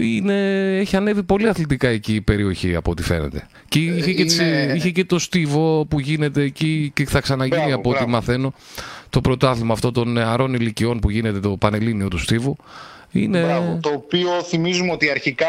είναι, 0.00 0.34
έχει 0.78 0.96
ανέβει 0.96 1.22
πολύ 1.22 1.48
αθλητικά 1.48 1.88
εκεί 1.88 2.14
η 2.14 2.20
περιοχή 2.20 2.74
από 2.74 2.90
ό,τι 2.90 3.02
φαίνεται. 3.02 3.46
Και 3.68 3.78
είχε, 3.78 4.12
και, 4.12 4.24
τις- 4.24 4.38
είναι- 4.38 4.72
είχε 4.76 4.90
και 4.90 5.04
το 5.04 5.18
στίβο 5.18 5.86
που 5.86 6.00
γίνεται 6.00 6.42
εκεί 6.42 6.90
και 6.94 7.06
θα 7.06 7.20
ξαναγίνει 7.20 7.56
Μπράβο, 7.60 7.74
από 7.74 7.88
ό,τι 7.88 7.98
μπράβο. 7.98 8.10
μαθαίνω 8.12 8.54
το 9.10 9.20
πρωτάθλημα 9.20 9.72
αυτό 9.72 9.92
των 9.92 10.12
νεαρών 10.12 10.54
ηλικιών 10.54 10.98
που 11.00 11.10
γίνεται 11.10 11.40
το 11.40 11.56
Πανελλήνιο 11.56 12.08
του 12.08 12.18
Στίβου. 12.18 12.56
Είναι... 13.12 13.42
Μπράβο, 13.42 13.78
το 13.82 13.88
οποίο 13.88 14.42
θυμίζουμε 14.42 14.92
ότι 14.92 15.10
αρχικά 15.10 15.46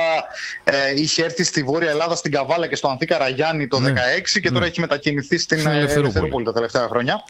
ε, 0.64 0.74
είχε 0.96 1.24
έρθει 1.24 1.44
στη 1.44 1.64
Βόρεια 1.64 1.90
Ελλάδα, 1.90 2.16
στην 2.16 2.32
Καβάλα 2.32 2.68
και 2.68 2.76
στο 2.76 2.88
Ανθή 2.88 3.06
Καραγιάννη 3.06 3.68
το 3.68 3.78
2016 3.78 4.40
και 4.42 4.52
τώρα 4.52 4.66
έχει 4.66 4.80
μετακινηθεί 4.80 5.38
στην 5.38 5.58
Ναι. 5.58 5.64
Στην 5.64 5.74
ε, 5.74 5.78
Ελευθερούπολη. 5.78 6.10
Ελευθερούπολη 6.10 6.46
τα 6.46 6.54
τελευταία 6.54 6.88
χρόνια. 6.88 7.24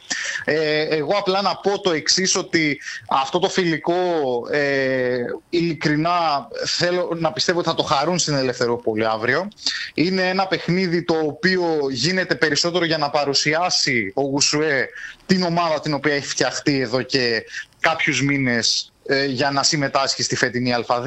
Ε, 0.45 0.81
εγώ 0.81 1.11
απλά 1.17 1.41
να 1.41 1.55
πω 1.55 1.79
το 1.79 1.91
εξής 1.91 2.35
ότι 2.35 2.81
αυτό 3.09 3.39
το 3.39 3.49
φιλικό 3.49 3.93
ε, 4.51 5.17
ειλικρινά 5.49 6.47
θέλω 6.65 7.09
να 7.19 7.31
πιστεύω 7.31 7.59
ότι 7.59 7.67
θα 7.67 7.75
το 7.75 7.83
χαρούν 7.83 8.19
στην 8.19 8.33
Ελευθερούπολη 8.33 9.05
αύριο. 9.05 9.47
Είναι 9.93 10.29
ένα 10.29 10.47
παιχνίδι 10.47 11.03
το 11.03 11.15
οποίο 11.23 11.63
γίνεται 11.91 12.35
περισσότερο 12.35 12.85
για 12.85 12.97
να 12.97 13.09
παρουσιάσει 13.09 14.11
ο 14.15 14.21
Γουσουέ 14.21 14.89
την 15.25 15.43
ομάδα 15.43 15.79
την 15.79 15.93
οποία 15.93 16.13
έχει 16.13 16.27
φτιαχτεί 16.27 16.79
εδώ 16.79 17.01
και 17.01 17.43
κάποιους 17.79 18.21
μήνες 18.21 18.91
ε, 19.00 19.00
για 19.25 19.51
να 19.51 19.63
συμμετάσχει 19.63 20.23
στη 20.23 20.35
φετινή 20.35 20.73
Α2 20.87 21.05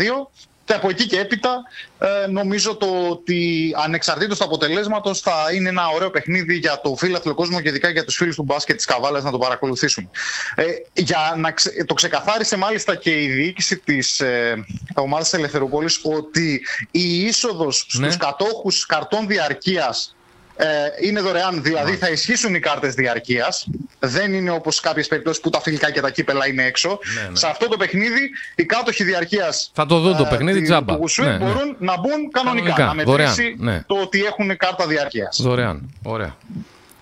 και 0.67 0.73
από 0.73 0.89
εκεί 0.89 1.07
και 1.07 1.19
έπειτα 1.21 1.63
ε, 1.99 2.27
νομίζω 2.31 2.77
το 2.77 2.87
ότι 3.11 3.71
ανεξαρτήτως 3.85 4.39
του 4.39 4.45
αποτελέσματος 4.45 5.21
θα 5.21 5.33
είναι 5.55 5.69
ένα 5.69 5.89
ωραίο 5.89 6.11
παιχνίδι 6.11 6.55
για 6.57 6.81
το 6.83 6.97
φίλαθλο 6.97 7.35
κόσμο 7.35 7.61
και 7.61 7.69
ειδικά 7.69 7.89
για 7.89 8.05
τους 8.05 8.17
φίλους 8.17 8.35
του 8.35 8.43
μπάσκετ 8.43 8.77
της 8.77 8.85
Καβάλας 8.85 9.23
να 9.23 9.31
το 9.31 9.39
παρακολουθήσουν. 9.39 10.11
Ε, 10.55 10.65
για 10.93 11.35
να 11.37 11.51
ξε- 11.53 11.85
το 11.87 11.95
ξεκαθάρισε 11.95 12.57
μάλιστα 12.57 12.95
και 12.95 13.23
η 13.23 13.29
διοίκηση 13.29 13.77
της 13.79 14.21
ε, 14.21 14.65
ομάδας 14.95 15.29
της 15.31 15.39
Ελευθερούπολης 15.39 16.01
ότι 16.03 16.63
η 16.91 17.25
είσοδος 17.25 17.77
στους 17.79 17.99
Ναι. 18.01 18.17
κατόχους 18.17 18.87
καρτών 18.87 19.27
διαρκείας 19.27 20.17
ε, 20.57 20.67
είναι 21.01 21.21
δωρεάν, 21.21 21.63
δηλαδή 21.63 21.97
θα 21.97 22.09
ισχύσουν 22.11 22.55
οι 22.55 22.59
κάρτες 22.59 22.95
διαρκείας. 22.95 23.67
Δεν 23.99 24.35
είναι 24.35 24.51
όπως 24.51 24.81
κάποιες 24.81 25.07
περιπτώσεις 25.09 25.41
που 25.41 25.51
τα 25.51 25.61
φιλικά 25.61 25.91
και 25.91 26.01
τα 26.01 26.11
κύπελα 26.11 26.47
είναι 26.49 26.65
έξω. 26.65 26.99
Ναι, 27.23 27.29
ναι. 27.29 27.37
Σε 27.37 27.47
αυτό 27.47 27.69
το 27.69 27.77
παιχνίδι, 27.77 28.31
οι 28.55 28.65
κάτοχοι 28.65 29.05
διαρκείας 29.05 29.71
Θα 29.75 29.87
το 29.87 29.99
δουν 30.01 30.17
το 30.17 30.25
παιχνίδι 30.25 30.63
τζάμπα. 30.63 30.93
του 30.93 30.99
Γουσουέ 31.01 31.27
Ναι, 31.27 31.33
ναι. 31.33 31.39
μπορούν 31.45 31.77
να 31.79 32.01
μπουν 32.01 32.31
κανονικά, 32.31 32.71
Κανονικά, 32.73 32.85
να 32.85 32.95
μετρήσει 32.95 33.43
δωρεάν, 33.43 33.55
ναι. 33.59 33.83
το 33.87 33.95
ότι 33.97 34.25
έχουν 34.25 34.57
κάρτα 34.57 34.87
διαρκείας. 34.87 35.39
Δωρεάν. 35.43 35.95
Ωραία. 36.03 36.37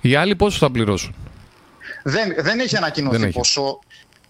Οι 0.01 0.15
άλλοι 0.15 0.37
πόσο 0.37 0.59
θα 0.59 0.71
πληρώσουν; 0.71 1.15
Δεν, 2.03 2.35
δεν 2.39 2.61
έχει 2.61 2.77
ανακοινωθεί 2.77 3.17
Δεν 3.17 3.25
έχει. 3.27 3.39
ποσό. 3.39 3.79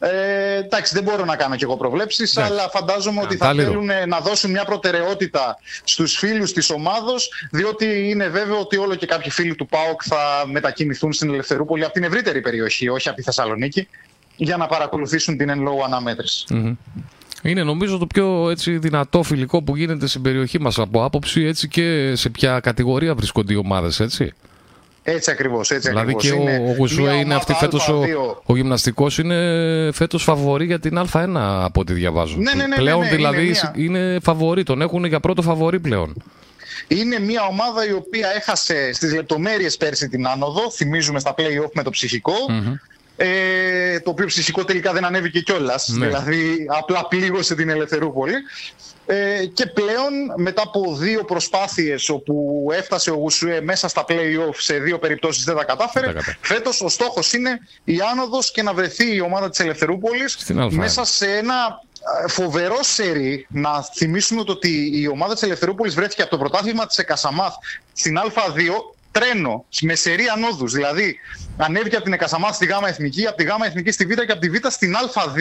Ε, 0.05 0.57
εντάξει, 0.57 0.95
δεν 0.95 1.03
μπορώ 1.03 1.25
να 1.25 1.37
κάνω 1.37 1.57
κι 1.57 1.65
εγώ 1.65 1.77
προβλέψεις, 1.77 2.37
αλλά 2.37 2.69
φαντάζομαι 2.71 3.21
ότι 3.21 3.37
θα 3.37 3.47
Κατάλληλο. 3.47 3.67
θέλουν 3.67 4.09
να 4.09 4.21
δώσουν 4.21 4.51
μια 4.51 4.65
προτεραιότητα 4.65 5.59
στους 5.85 6.17
φίλους 6.17 6.53
της 6.53 6.71
ομάδος, 6.71 7.31
διότι 7.51 8.09
είναι 8.09 8.29
βέβαιο 8.29 8.59
ότι 8.61 8.77
όλο 8.77 8.95
και 8.95 9.07
κάποιοι 9.07 9.31
φίλοι 9.31 9.55
του 9.55 9.67
ΠΑΟΚ 9.67 10.01
θα 10.05 10.45
μετακινηθούν 10.47 11.13
στην 11.13 11.33
Ελευθερούπολη 11.33 11.85
από 11.85 11.93
την 11.93 12.05
ευρύτερη 12.05 12.41
περιοχή, 12.41 12.89
όχι 12.89 13.09
από 13.09 13.17
τη 13.17 13.23
Θεσσαλονίκη, 13.23 13.89
για 14.37 14.57
να 14.57 14.67
παρακολουθήσουν 14.67 15.37
την 15.37 15.49
εν 15.49 15.61
λόγω 15.61 15.83
αναμέτρηση. 15.85 16.55
Μμμ. 16.55 16.77
Είναι 17.43 17.63
νομίζω 17.63 17.99
το 17.99 18.07
πιο 18.07 18.51
έτσι, 18.51 18.79
δυνατό 18.79 19.23
φιλικό 19.23 19.63
που 19.63 19.77
γίνεται 19.77 20.07
στην 20.07 20.23
περιοχή 20.23 20.61
μας 20.61 20.79
από 20.79 21.05
άποψη 21.05 21.43
έτσι 21.43 21.69
και 21.69 22.13
σε 22.17 22.31
ποια 22.31 22.61
κατηγορία 22.61 23.15
βρίσκονται 23.15 23.53
οι 23.53 23.57
ομάδες 23.57 24.01
έτσι. 24.01 24.33
Έτσι 25.05 25.31
ακριβώς. 25.31 25.71
Έτσι 25.71 25.89
Δηλαδή 25.89 26.13
ακριβώς. 26.13 26.45
και 26.45 26.51
Είναι 26.53 26.65
ο, 26.67 26.71
ο 26.71 26.75
Γουσουέ 26.75 27.03
μια 27.11 27.21
είναι 27.21 27.35
αυτή 27.35 27.53
ομάδα 27.53 27.65
φέτος 27.65 27.89
ο, 27.89 28.03
Α2. 28.03 28.37
ο 28.45 28.57
γυμναστικός 28.57 29.19
είναι 29.19 29.91
φέτος 29.93 30.23
φαβορή 30.23 30.65
για 30.65 30.79
την 30.81 30.99
Α1 31.13 31.27
από 31.37 31.81
ό,τι 31.81 31.93
διαβάζω. 31.93 32.37
Ναι, 32.37 32.53
ναι, 32.55 32.67
ναι, 32.67 32.75
πλέον 32.77 33.01
ναι, 33.01 33.05
ναι, 33.11 33.17
δηλαδή 33.17 33.47
είναι 33.47 33.59
μια- 33.63 33.73
είναι 33.77 34.19
φαβορή, 34.23 34.63
τον 34.63 34.83
έχουν 34.83 35.05
για 35.05 35.21
πρώτο 35.21 35.43
φαβορή 35.43 35.81
πλέον. 35.81 36.23
Είναι 36.89 37.19
μια 37.21 37.43
ομάδα 37.51 37.87
η 37.89 37.93
οποία 37.93 38.29
έχασε 38.37 38.93
στις 38.93 39.15
λεπτομέρειες 39.15 39.77
πέρσι 39.77 40.09
την 40.09 40.27
άνοδο. 40.27 40.71
Θυμίζουμε 40.71 41.19
στα 41.21 41.35
play-off 41.39 41.71
με 41.73 41.83
το 41.83 41.91
ψυχικο 41.91 42.33
Ε, 43.17 44.01
το 44.01 44.11
οποίο 44.11 44.27
ψυχικό 44.27 44.65
τελικά 44.65 44.93
δεν 44.93 45.05
ανέβηκε 45.05 45.41
κιόλας. 45.41 45.89
Ναι. 45.89 46.07
Δηλαδή 46.07 46.67
απλά 46.79 47.07
πλήγωσε 47.09 47.55
την 47.55 47.69
Ελευθερούπολη. 47.69 48.33
Ε, 49.07 49.47
και 49.47 49.67
πλέον 49.67 50.13
μετά 50.37 50.63
από 50.63 50.97
δύο 50.97 51.25
προσπάθειες 51.25 52.09
όπου 52.09 52.67
έφτασε 52.73 53.11
ο 53.11 53.15
Γουσουέ 53.15 53.61
μέσα 53.61 53.89
στα 53.89 54.05
play-off 54.09 54.55
σε 54.59 54.79
δύο 54.79 54.99
περιπτώσεις 54.99 55.45
δεν 55.45 55.57
τα 55.57 55.65
κατάφερε. 55.65 56.07
Δεν 56.07 56.15
τα 56.15 56.21
κατάφερε. 56.21 56.55
Φέτος 56.55 56.81
ο 56.81 56.89
στόχος 56.89 57.33
είναι 57.33 57.59
η 57.85 57.99
άνοδος 58.13 58.51
και 58.51 58.63
να 58.63 58.73
βρεθεί 58.73 59.15
η 59.15 59.21
ομάδα 59.21 59.51
της 59.51 59.61
Ελευθερούπολης 59.61 60.33
Στην 60.33 60.63
Α1. 60.63 60.73
μέσα 60.73 61.05
σε 61.05 61.37
ένα 61.37 61.81
ε, 62.25 62.29
φοβερό 62.29 62.79
σερί. 62.81 63.47
Να 63.51 63.83
θυμίσουμε 63.83 64.45
το 64.45 64.53
ότι 64.53 64.91
η 64.95 65.09
ομάδα 65.09 65.33
της 65.33 65.43
Ελευθερούπολης 65.43 65.95
βρέθηκε 65.95 66.23
από 66.23 66.31
το 66.31 66.39
πρωτάθλημα 66.39 66.87
της 66.87 66.99
Εκασαμάθ 66.99 67.55
στην 67.93 68.19
Α2 68.19 68.61
τρένο 69.13 69.65
με 69.83 69.95
σερί 69.95 70.25
ανόδους. 70.29 70.73
Δηλαδή 70.73 71.19
ανέβηκε 71.57 71.95
από 71.95 72.05
την 72.05 72.13
Εκασαμάθ 72.13 72.55
στη 72.55 72.67
Γάμα 72.67 72.89
Εθνική, 72.89 73.27
από 73.27 73.37
τη 73.37 73.45
Γάμα 73.45 73.67
Εθνική 73.67 73.91
στη 73.91 74.07
Β 74.07 74.13
και 74.13 74.33
από 74.33 74.41
τη 74.41 74.51
Β 74.51 74.55
στην 74.69 74.95
Α2 74.95 75.39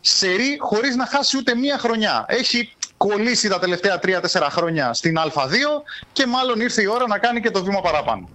σερί 0.00 0.56
χωρίς 0.60 0.96
να 0.96 1.06
χάσει 1.06 1.36
ούτε 1.36 1.54
μία 1.54 1.78
χρονιά. 1.78 2.24
Έχει 2.28 2.72
κολλήσει 3.08 3.48
τα 3.48 3.58
τελευταία 3.58 3.98
3-4 4.02 4.08
χρόνια 4.50 4.92
στην 4.92 5.16
Α2 5.18 5.50
και 6.12 6.26
μάλλον 6.26 6.60
ήρθε 6.60 6.82
η 6.82 6.86
ώρα 6.86 7.06
να 7.08 7.18
κάνει 7.18 7.40
και 7.40 7.50
το 7.50 7.64
βήμα 7.64 7.80
παραπάνω. 7.80 8.28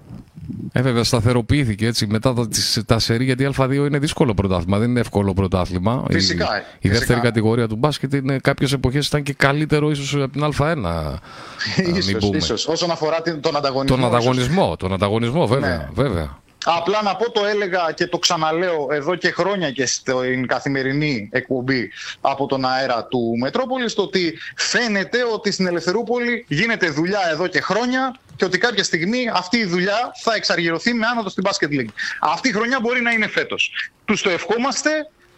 Ε, 0.74 0.82
βέβαια, 0.82 1.04
σταθεροποιήθηκε 1.04 1.86
έτσι 1.86 2.08
μετά 2.08 2.34
τα, 2.34 2.48
τις- 2.48 2.82
τα 2.86 3.00
σερί 3.00 3.24
γιατί 3.24 3.50
Α2 3.58 3.72
είναι 3.74 3.98
δύσκολο 4.00 4.34
πρωτάθλημα, 4.34 4.78
δεν 4.78 4.90
είναι 4.90 5.00
εύκολο 5.00 5.34
πρωτάθλημα. 5.34 6.06
Φυσικά, 6.12 6.46
Η, 6.46 6.60
η 6.60 6.88
φυσικά. 6.88 6.98
δεύτερη 7.00 7.20
κατηγορία 7.20 7.68
του 7.68 7.76
μπάσκετ 7.76 8.14
είναι 8.14 8.38
κάποιες 8.38 8.72
εποχές 8.72 9.08
ήταν 9.08 9.24
και 9.24 9.34
καλύτερο 9.34 9.90
ίσως 9.90 10.14
από 10.24 10.32
την 10.32 10.44
Α1. 10.44 10.76
να 10.78 11.20
μην 11.86 11.96
ίσως, 11.96 12.14
πούμε. 12.20 12.38
ίσως. 12.38 12.68
Όσον 12.68 12.92
αφορά 12.92 13.22
την- 13.22 13.40
τον 13.42 13.56
ανταγωνισμό. 13.56 13.96
Τον 13.98 14.06
ίσως. 14.08 14.18
ανταγωνισμό, 14.20 14.76
τον 14.76 14.94
ανταγωνισμό, 14.94 15.48
βέβαια. 15.48 15.70
Ναι. 15.78 15.88
βέβαια. 16.04 16.38
Απλά 16.66 17.02
να 17.02 17.16
πω 17.16 17.32
το 17.32 17.46
έλεγα 17.46 17.92
και 17.96 18.08
το 18.08 18.18
ξαναλέω 18.18 18.88
εδώ 18.92 19.16
και 19.16 19.32
χρόνια 19.32 19.72
και 19.72 19.86
στην 19.86 20.48
καθημερινή 20.48 21.30
εκπομπή 21.32 21.92
από 22.22 22.46
τον 22.46 22.66
αέρα 22.66 23.06
του 23.06 23.38
Μετρόπολης 23.40 23.94
το 23.94 24.02
ότι 24.02 24.38
φαίνεται 24.56 25.18
ότι 25.34 25.52
στην 25.52 25.68
Ελευθερούπολη 25.68 26.46
γίνεται 26.48 26.90
δουλειά 26.90 27.20
εδώ 27.32 27.48
και 27.48 27.62
χρόνια 27.62 28.20
και 28.36 28.46
ότι 28.46 28.58
κάποια 28.58 28.84
στιγμή 28.84 29.30
αυτή 29.34 29.58
η 29.58 29.66
δουλειά 29.66 30.12
θα 30.22 30.34
εξαργυρωθεί 30.36 30.94
με 30.94 31.06
άνοδο 31.06 31.30
στην 31.30 31.44
Basket 31.48 31.80
League. 31.80 31.94
Αυτή 32.20 32.50
η 32.50 32.52
χρονιά 32.52 32.80
μπορεί 32.80 33.02
να 33.02 33.12
είναι 33.12 33.28
φέτος. 33.28 33.72
Τους 34.06 34.22
το 34.22 34.30
ευχόμαστε. 34.30 34.90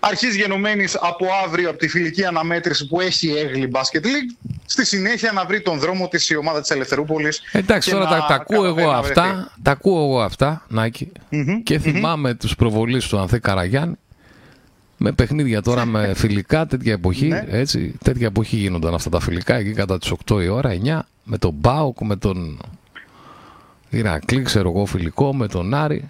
Αρχής 0.03 0.35
γενομένης 0.35 0.95
από 1.01 1.25
αύριο 1.45 1.69
από 1.69 1.77
τη 1.77 1.87
φιλική 1.87 2.25
αναμέτρηση 2.25 2.87
που 2.87 2.99
έχει 3.01 3.29
έγλη 3.29 3.71
Basket 3.73 4.03
League. 4.05 4.49
Στη 4.65 4.85
συνέχεια 4.85 5.31
να 5.31 5.45
βρει 5.45 5.61
τον 5.61 5.79
δρόμο 5.79 6.07
της 6.07 6.29
η 6.29 6.35
ομάδα 6.35 6.61
της 6.61 6.69
Ελευθερούπολης. 6.69 7.41
Εντάξει, 7.51 7.89
και 7.89 7.95
τώρα 7.95 8.09
να 8.09 8.17
τα, 8.19 8.25
τα 8.27 8.33
ακούω 8.35 8.65
εγώ 8.65 8.75
καταφέρει 8.75 8.95
να 8.95 9.01
βρεθεί. 9.01 9.19
αυτά, 9.19 9.51
τα 9.61 9.71
ακούω 9.71 10.03
εγώ 10.03 10.21
αυτά, 10.21 10.65
Νάκη, 10.67 11.11
και 11.63 11.79
θυμάμαι 11.79 12.33
τους 12.33 12.55
προβολείς 12.55 13.07
του 13.07 13.17
Ανθέ 13.19 13.39
Καραγιάννη 13.39 13.95
με 14.97 15.11
παιχνίδια 15.11 15.61
τώρα 15.61 15.85
με 15.85 16.13
φιλικά 16.21 16.65
τέτοια 16.65 16.93
εποχή, 16.93 17.27
Ναι. 17.27 17.45
έτσι, 17.49 17.95
τέτοια 18.03 18.27
εποχή 18.27 18.55
γίνονταν 18.55 18.93
αυτά 18.93 19.09
τα 19.09 19.19
φιλικά 19.19 19.55
εκεί 19.55 19.73
κατά 19.73 19.97
τις 19.97 20.13
8 20.31 20.41
η 20.43 20.47
ώρα, 20.47 20.69
9, 20.83 20.99
με 21.23 21.37
τον 21.37 21.53
Μπάουκ, 21.53 22.01
με 22.01 22.15
τον 22.15 22.59
Ηρακλή, 23.89 24.41
ξέρω 24.41 24.69
εγώ, 24.69 24.85
φιλικό, 24.85 25.35
με 25.35 25.47
τον 25.47 25.73
Άρη 25.73 26.09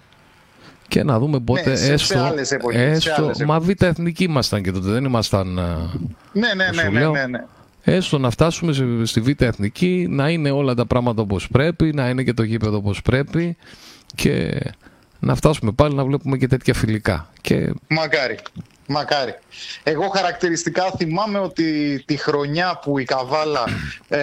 και 0.92 1.02
να 1.02 1.18
δούμε 1.18 1.40
πότε 1.40 1.70
Ναι, 1.70 1.76
σε- 1.76 1.84
σε 1.86 1.92
έστω, 1.92 2.18
άλλες 2.18 2.50
εποχές, 2.50 3.02
σε 3.02 3.10
έστω 3.10 3.22
άλλες 3.24 3.44
μα 3.44 3.60
β' 3.60 3.82
εθνική 3.82 4.24
ήμασταν 4.24 4.62
και 4.62 4.72
τότε, 4.72 4.90
δεν 4.90 5.04
ήμασταν... 5.04 5.58
α, 5.58 5.90
Ναι, 6.32 6.54
ναι, 6.56 6.64
ναι, 6.64 6.82
σου 6.82 6.90
ναι, 6.90 6.98
λέω. 6.98 7.10
ναι, 7.10 7.26
ναι. 7.26 7.44
Έστω 7.82 8.18
να 8.18 8.30
φτάσουμε 8.30 8.72
σε- 8.72 8.84
στη 9.04 9.20
Β' 9.20 9.42
Εθνική, 9.42 10.06
να 10.10 10.28
είναι 10.28 10.50
όλα 10.50 10.74
τα 10.74 10.86
πράγματα 10.86 11.22
όπως 11.22 11.48
πρέπει, 11.48 11.92
να 11.94 12.08
είναι 12.08 12.22
και 12.22 12.32
το 12.32 12.42
γήπεδο 12.42 12.76
όπως 12.76 13.02
πρέπει 13.02 13.56
και 14.14 14.60
να 15.18 15.34
φτάσουμε 15.34 15.72
πάλι 15.72 15.94
να 15.94 16.04
βλέπουμε 16.04 16.36
και 16.36 16.46
τέτοια 16.46 16.74
φιλικά. 16.74 17.28
Και 17.40 17.72
Μακάρι. 17.88 18.38
Μακάρι. 18.92 19.34
Εγώ 19.82 20.08
χαρακτηριστικά 20.08 20.92
θυμάμαι 20.98 21.38
ότι 21.38 21.98
τη 22.06 22.16
χρονιά 22.16 22.78
που 22.82 22.98
η 22.98 23.04
Καβάλα 23.04 23.64
ε, 24.08 24.20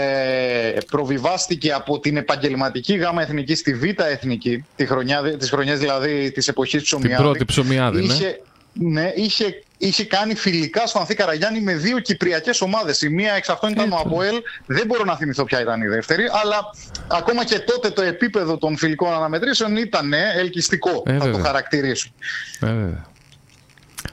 προβιβάστηκε 0.91 1.71
από 1.71 1.99
την 1.99 2.17
επαγγελματική 2.17 2.95
γάμα 2.95 3.21
εθνική 3.21 3.55
στη 3.55 3.73
Β' 3.73 4.01
εθνική, 4.01 4.65
τη 4.75 4.85
χρονιά, 4.85 5.37
τις 5.37 5.49
χρονιές 5.49 5.79
δηλαδή 5.79 6.31
της 6.31 6.47
εποχής 6.47 6.83
Ψωμιάδη. 6.83 7.15
την 7.15 7.23
πρώτη 7.23 7.45
ψωμιάδη, 7.45 8.05
ναι. 8.05 8.13
είχε, 8.13 8.41
ναι, 8.73 9.11
είχε, 9.15 9.63
είχε 9.77 10.05
κάνει 10.05 10.35
φιλικά 10.35 10.87
στο 10.87 10.99
Ανθή 10.99 11.15
Καραγιάννη 11.15 11.61
με 11.61 11.73
δύο 11.73 11.99
κυπριακές 11.99 12.61
ομάδες. 12.61 13.01
Η 13.01 13.09
μία 13.09 13.33
εξ 13.33 13.49
αυτών 13.49 13.69
ήταν 13.71 13.91
ο 13.91 13.95
Αποέλ, 14.05 14.41
δεν 14.65 14.85
μπορώ 14.85 15.03
να 15.03 15.15
θυμηθώ 15.17 15.43
ποια 15.43 15.61
ήταν 15.61 15.81
η 15.81 15.87
δεύτερη, 15.87 16.23
αλλά 16.43 16.59
ακόμα 17.07 17.45
και 17.45 17.59
τότε 17.59 17.89
το 17.89 18.01
επίπεδο 18.01 18.57
των 18.57 18.77
φιλικών 18.77 19.13
αναμετρήσεων 19.13 19.77
ήταν 19.77 20.13
ε, 20.13 20.19
ελκυστικό, 20.35 21.03
Ε, 21.05 21.11
θα 21.11 21.17
το 21.19 21.25
βέβαια. 21.25 21.41
χαρακτηρίσω. 21.45 22.09
Ε, 22.59 22.65
βέβαια. 22.65 23.07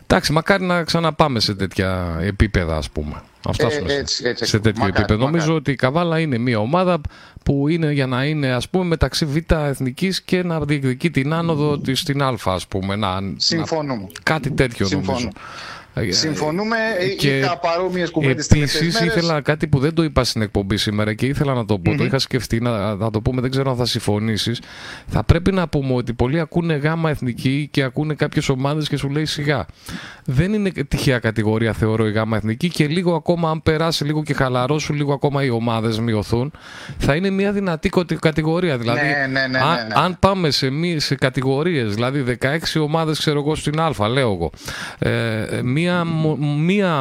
Εντάξει, 0.09 0.33
μακάρι 0.33 0.65
να 0.65 0.83
ξαναπάμε 0.83 1.41
σε 1.41 1.55
τέτοια 1.55 2.19
επίπεδα, 2.21 2.77
ας 2.77 2.91
πούμε. 2.91 3.23
Να 3.47 3.53
φτάσουμε 3.53 3.89
σε- 3.89 3.97
έτσι, 3.99 4.25
έτσι, 4.27 4.45
σε 4.47 4.59
τέτοιο 4.59 4.81
μακάρι, 4.83 4.99
επίπεδο. 4.99 5.19
μακάρι. 5.25 5.37
Νομίζω 5.39 5.55
ότι 5.59 5.71
η 5.71 5.75
Καβάλα 5.75 6.19
είναι 6.19 6.39
μια 6.39 6.59
ομάδα 6.59 7.01
που 7.45 7.69
είναι 7.69 7.93
για 7.93 8.07
να 8.07 8.25
είναι, 8.25 8.53
ας 8.53 8.69
πούμε, 8.69 8.85
μεταξύ 8.85 9.25
Β' 9.25 9.53
Εθνικής 9.53 10.23
και 10.23 10.43
να 10.43 10.61
διεκδικεί 10.61 11.11
την 11.11 11.33
άνοδο 11.33 11.79
της 11.79 12.01
στην 12.01 12.23
Α, 12.23 12.35
ας 12.45 12.67
πούμε. 12.67 12.97
Να, 12.97 13.21
να- 13.21 13.35
Συμφωνούμε. 13.37 14.07
κάτι 14.23 14.51
τέτοιο 14.51 14.87
Συμφωνώ. 14.87 15.19
νομίζω. 15.19 15.31
Ε, 15.99 16.13
Συμφωνούμε. 16.13 16.77
και 17.19 17.39
Είχα 17.39 17.59
παρόμοιες 17.59 18.11
κουβέντες 18.11 18.47
τις 18.47 18.61
Επίσης, 18.75 19.01
ήθελα 19.01 19.41
κάτι 19.41 19.67
που 19.69 19.79
δεν 19.79 19.95
το 19.95 20.03
είπα 20.03 20.25
στην 20.25 20.43
εκπομπή 20.43 20.77
σήμερα 20.77 21.15
και 21.15 21.27
ήθελα 21.27 21.55
να 21.55 21.65
το 21.65 21.79
πω. 21.79 21.95
Το 21.97 22.05
είχα 22.05 22.19
σκεφτεί 22.19 22.61
να, 22.61 22.95
να 22.95 23.11
το 23.11 23.21
πούμε, 23.21 23.41
δεν 23.41 23.51
ξέρω 23.51 23.71
αν 23.71 23.77
θα 23.77 23.85
συμφωνήσεις. 23.87 24.61
Θα 25.07 25.25
πρέπει 25.25 25.53
να 25.53 25.69
πούμε 25.69 25.95
ότι 25.95 26.13
πολλοί 26.13 26.41
ακούνε 26.41 26.75
γάμα 26.75 27.11
εθνική 27.11 27.69
και 27.71 27.83
ακούνε 27.83 28.15
κάποιες 28.15 28.49
ομάδες 28.49 28.89
και 28.89 28.97
σου 28.97 29.09
λέει 29.11 29.25
σιγά. 29.25 29.67
Δεν 30.25 30.53
είναι 30.53 30.71
τυχαία 30.89 31.19
κατηγορία, 31.19 31.73
θεωρώ, 31.73 32.07
η 32.07 32.13
γάμα 32.13 32.37
εθνική 32.37 32.69
και 32.69 32.87
λίγο 32.87 33.15
ακόμα, 33.15 33.51
αν 33.51 33.63
περάσει 33.63 34.05
λίγο 34.05 34.23
και 34.23 34.35
χαλαρώσουν 34.35 34.97
λίγο 34.97 35.13
ακόμα 35.13 35.45
οι 35.45 35.51
ομάδες, 35.51 35.99
μειωθούν, 35.99 36.53
θα 36.99 37.15
είναι 37.15 37.31
μια 37.31 37.53
δυνατή 37.53 37.89
κωτι- 37.89 38.19
κατηγορία. 38.19 38.79
Δηλαδή, 38.79 39.01
Ναι, 39.01 39.27
ναι, 39.41 39.41
ναι, 39.41 39.47
ναι, 39.47 39.59
αν, 39.59 39.75
ναι. 39.87 39.95
αν 39.95 40.17
πάμε 40.21 40.51
σε, 40.51 40.71
μη- 40.71 41.01
σε 41.01 41.15
κατηγορίες, 41.15 41.95
δηλαδή 41.95 42.25
16 42.41 42.81
ομάδες, 42.81 43.19
ξέρω 43.19 43.39
εγώ, 43.39 43.55
στην 43.55 43.81
Α, 43.81 44.09
λέω 44.09 44.33
εγώ. 44.33 44.51
Ε, 44.99 45.61
μία, 45.63 45.86
μο- 46.05 46.37
μία 46.41 46.95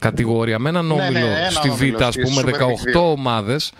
κατηγορία 0.00 0.58
με 0.58 0.68
έναν 0.68 0.86
Ναι, 0.86 0.94
ναι, 0.94 1.02
όμιλο 1.02 1.26
ένα 1.26 1.50
στη 1.50 1.68
Β, 1.68 1.72
όμιλο, 1.72 2.04
ας 2.06 2.14
στη 2.14 2.22
πούμε, 2.22 2.42
Super 2.44 2.48
League 2.48 2.58
18 2.58 2.90
δύο. 2.92 3.10
ομάδες. 3.10 3.72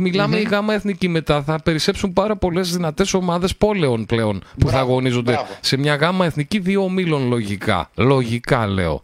Μιλάμε 0.00 0.36
η 0.36 0.42
γάμα 0.42 0.74
εθνική 0.74 1.08
μετά. 1.08 1.42
Θα 1.42 1.60
περισσέψουν 1.62 2.12
πάρα 2.12 2.36
πολλές 2.36 2.72
δυνατές 2.72 3.14
ομάδες 3.14 3.56
πόλεων 3.56 4.06
πλέον 4.06 4.38
που 4.38 4.46
Μπράβο, 4.56 4.76
θα 4.76 4.82
αγωνίζονται 4.82 5.32
μπράβο. 5.32 5.46
σε 5.60 5.76
μια 5.76 5.94
γάμα 5.94 6.24
εθνική 6.26 6.58
δύο 6.58 6.82
ομίλων 6.82 7.28
λογικά. 7.28 7.90
Λογικά 7.94 8.66
λέω. 8.66 9.02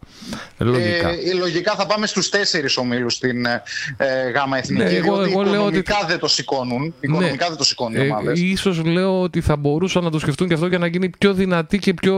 Λογικά. 0.59 1.09
Ε, 1.09 1.35
λογικά 1.39 1.75
θα 1.75 1.87
πάμε 1.87 2.07
στους 2.07 2.29
τέσσερις 2.29 2.77
ομίλους 2.77 3.15
στην 3.15 3.45
ε, 3.47 3.63
ε, 3.97 4.31
ΓΑΜΑ 4.31 4.57
Εθνική, 4.59 4.83
Ναι, 4.83 4.89
εγώ- 4.91 5.15
διότι 5.17 5.31
εγώ 5.31 5.43
λέω 5.43 5.65
ότι- 5.65 5.79
οικονομικά 5.79 5.97
δεν 6.09 6.19
το 6.19 6.29
σηκώνουν. 6.29 6.95
Οικονομικά 7.01 7.49
δεν 7.49 7.57
το 7.57 7.65
σηκώνουν 7.65 8.01
οι 8.01 8.05
Ε, 8.05 8.09
ομάδες. 8.11 8.41
ίσως 8.41 8.85
λέω 8.85 9.21
ότι 9.23 9.41
θα 9.41 9.57
μπορούσαν 9.57 10.05
να 10.05 10.11
το 10.11 10.19
σκεφτούν 10.19 10.49
και 10.49 10.55
αυτό 10.55 10.67
για 10.67 10.79
να 10.79 10.87
γίνει 10.87 11.09
πιο 11.19 11.33
δυνατή 11.35 11.79
και 11.79 11.95
πιο 11.95 12.17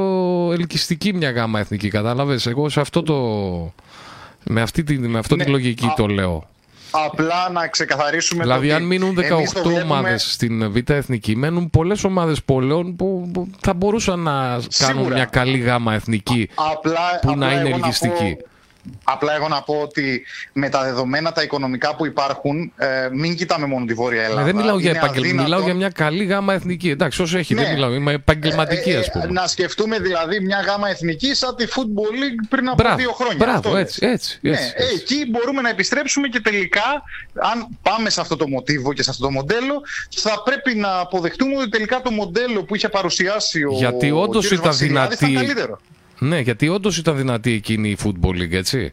ελκυστική 0.52 1.14
μια 1.14 1.30
γάμα 1.30 1.60
εθνική. 1.60 1.88
Κατάλαβες, 1.88 2.46
εγώ 2.46 2.68
σε 2.68 2.80
αυτό 2.82 3.02
το... 3.02 3.16
Με 4.44 4.60
αυτή 4.62 4.82
τη, 4.84 4.98
με 4.98 5.18
αυτό 5.18 5.36
Ναι, 5.36 5.44
τη 5.44 5.50
λογική 5.50 5.86
α- 5.86 5.94
το 5.96 6.06
λέω. 6.06 6.46
Απλά 7.06 7.50
να 7.52 7.66
ξεκαθαρίσουμε 7.66 8.42
Δηλαδή, 8.42 8.68
το 8.68 8.74
αν 8.74 8.80
ότι 8.80 8.88
μείνουν 8.88 9.18
18 9.18 9.22
εμείς 9.22 9.52
το 9.52 9.62
βλέπουμε- 9.62 9.82
ομάδες 9.82 10.32
στην 10.32 10.72
Β' 10.72 10.90
Εθνική, 10.90 11.36
μένουν 11.36 11.70
πολλές 11.70 12.04
ομάδες 12.04 12.42
πόλεων 12.42 12.96
που, 12.96 13.30
που 13.32 13.48
θα 13.60 13.74
μπορούσαν 13.74 14.18
να 14.20 14.32
κάνουν 14.42 14.62
Σίγουρα. 14.68 15.14
μια 15.14 15.24
καλή 15.24 15.58
γάμα 15.58 15.94
εθνική 15.94 16.48
Απλά, 16.54 16.94
που 17.22 17.30
απλά 17.30 17.46
να 17.46 17.52
είναι 17.52 17.68
εγώ 17.68 17.76
ελκυστική. 17.76 18.36
πω- 18.40 18.46
Απλά 19.04 19.34
εγώ 19.34 19.48
να 19.48 19.62
πω 19.62 19.74
ότι 19.74 20.22
με 20.52 20.68
τα 20.68 20.82
δεδομένα 20.82 21.32
τα 21.32 21.42
οικονομικά 21.42 21.94
που 21.94 22.06
υπάρχουν, 22.06 22.72
ε, 22.76 23.08
μην 23.12 23.36
κοιτάμε 23.36 23.66
μόνο 23.66 23.84
τη 23.84 23.94
Βόρεια 23.94 24.22
Ελλάδα. 24.22 24.40
Ε, 24.40 24.44
δεν 24.44 24.56
μιλάω 24.56 24.78
για 24.78 24.88
Είναι 24.90 24.98
επαγγελματική, 24.98 25.26
αδύνατον- 25.28 25.50
μιλάω 25.50 25.64
για 25.64 25.74
μια 25.74 25.88
καλή 25.90 26.24
γάμα 26.24 26.54
εθνική. 26.54 26.88
Εντάξει, 26.90 27.22
όσο 27.22 27.38
έχει, 27.38 27.54
δεν 27.54 27.64
Ναι. 27.66 27.72
μιλάω. 27.72 27.92
Είμαι 27.94 28.12
επαγγελματική, 28.12 28.90
Ε, 28.90 28.96
ας 28.98 29.06
ε, 29.06 29.10
πούμε. 29.12 29.26
Να 29.26 29.46
σκεφτούμε 29.46 29.98
δηλαδή 29.98 30.40
μια 30.40 30.60
γάμα 30.60 30.88
εθνική 30.88 31.34
σαν 31.34 31.56
τη 31.56 31.64
Football 31.68 32.12
League 32.14 32.46
πριν 32.48 32.66
από 32.68 32.76
Μπράβο, 32.82 32.96
δύο 32.96 33.12
χρόνια. 33.12 33.36
μπράβο, 33.38 33.56
Αυτό 33.56 33.70
λες. 33.70 33.80
έτσι, 33.82 34.06
έτσι, 34.06 34.38
Ναι, 34.42 34.50
έτσι, 34.50 34.72
ε, 34.76 34.82
έτσι. 34.82 34.94
εκεί 34.94 35.30
μπορούμε 35.30 35.60
να 35.62 35.68
επιστρέψουμε 35.68 36.28
και 36.28 36.40
τελικά, 36.40 37.02
αν 37.52 37.66
πάμε 37.82 38.10
σε 38.10 38.20
αυτό 38.20 38.36
το 38.36 38.48
μοτίβο 38.48 38.92
και 38.92 39.02
σε 39.02 39.10
αυτό 39.10 39.22
το 39.24 39.30
μοντέλο, 39.30 39.82
θα 40.16 40.42
πρέπει 40.44 40.74
να 40.74 40.98
αποδεχτούμε 40.98 41.56
ότι 41.56 41.68
τελικά 41.68 42.00
το 42.00 42.10
μοντέλο 42.10 42.62
που 42.64 42.74
είχε 42.74 42.88
παρουσιάσει 42.88 43.64
ο 43.64 43.72
Γιατί 43.72 44.10
ο 44.10 44.20
όντως 44.20 44.42
κύριος 44.42 44.58
ήταν 44.60 44.70
Βασιλιάδης 44.72 45.20
ήταν 45.20 45.28
δυνατή. 45.30 45.72
Καλύτερο. 46.22 46.36
Ναι, 46.36 46.40
γιατί 46.40 46.68
όντως 46.68 46.98
ήταν 46.98 47.16
δυνατή 47.16 47.52
εκείνη 47.52 47.88
η 47.90 47.96
Football 48.04 48.34
League, 48.42 48.52
έτσι. 48.52 48.92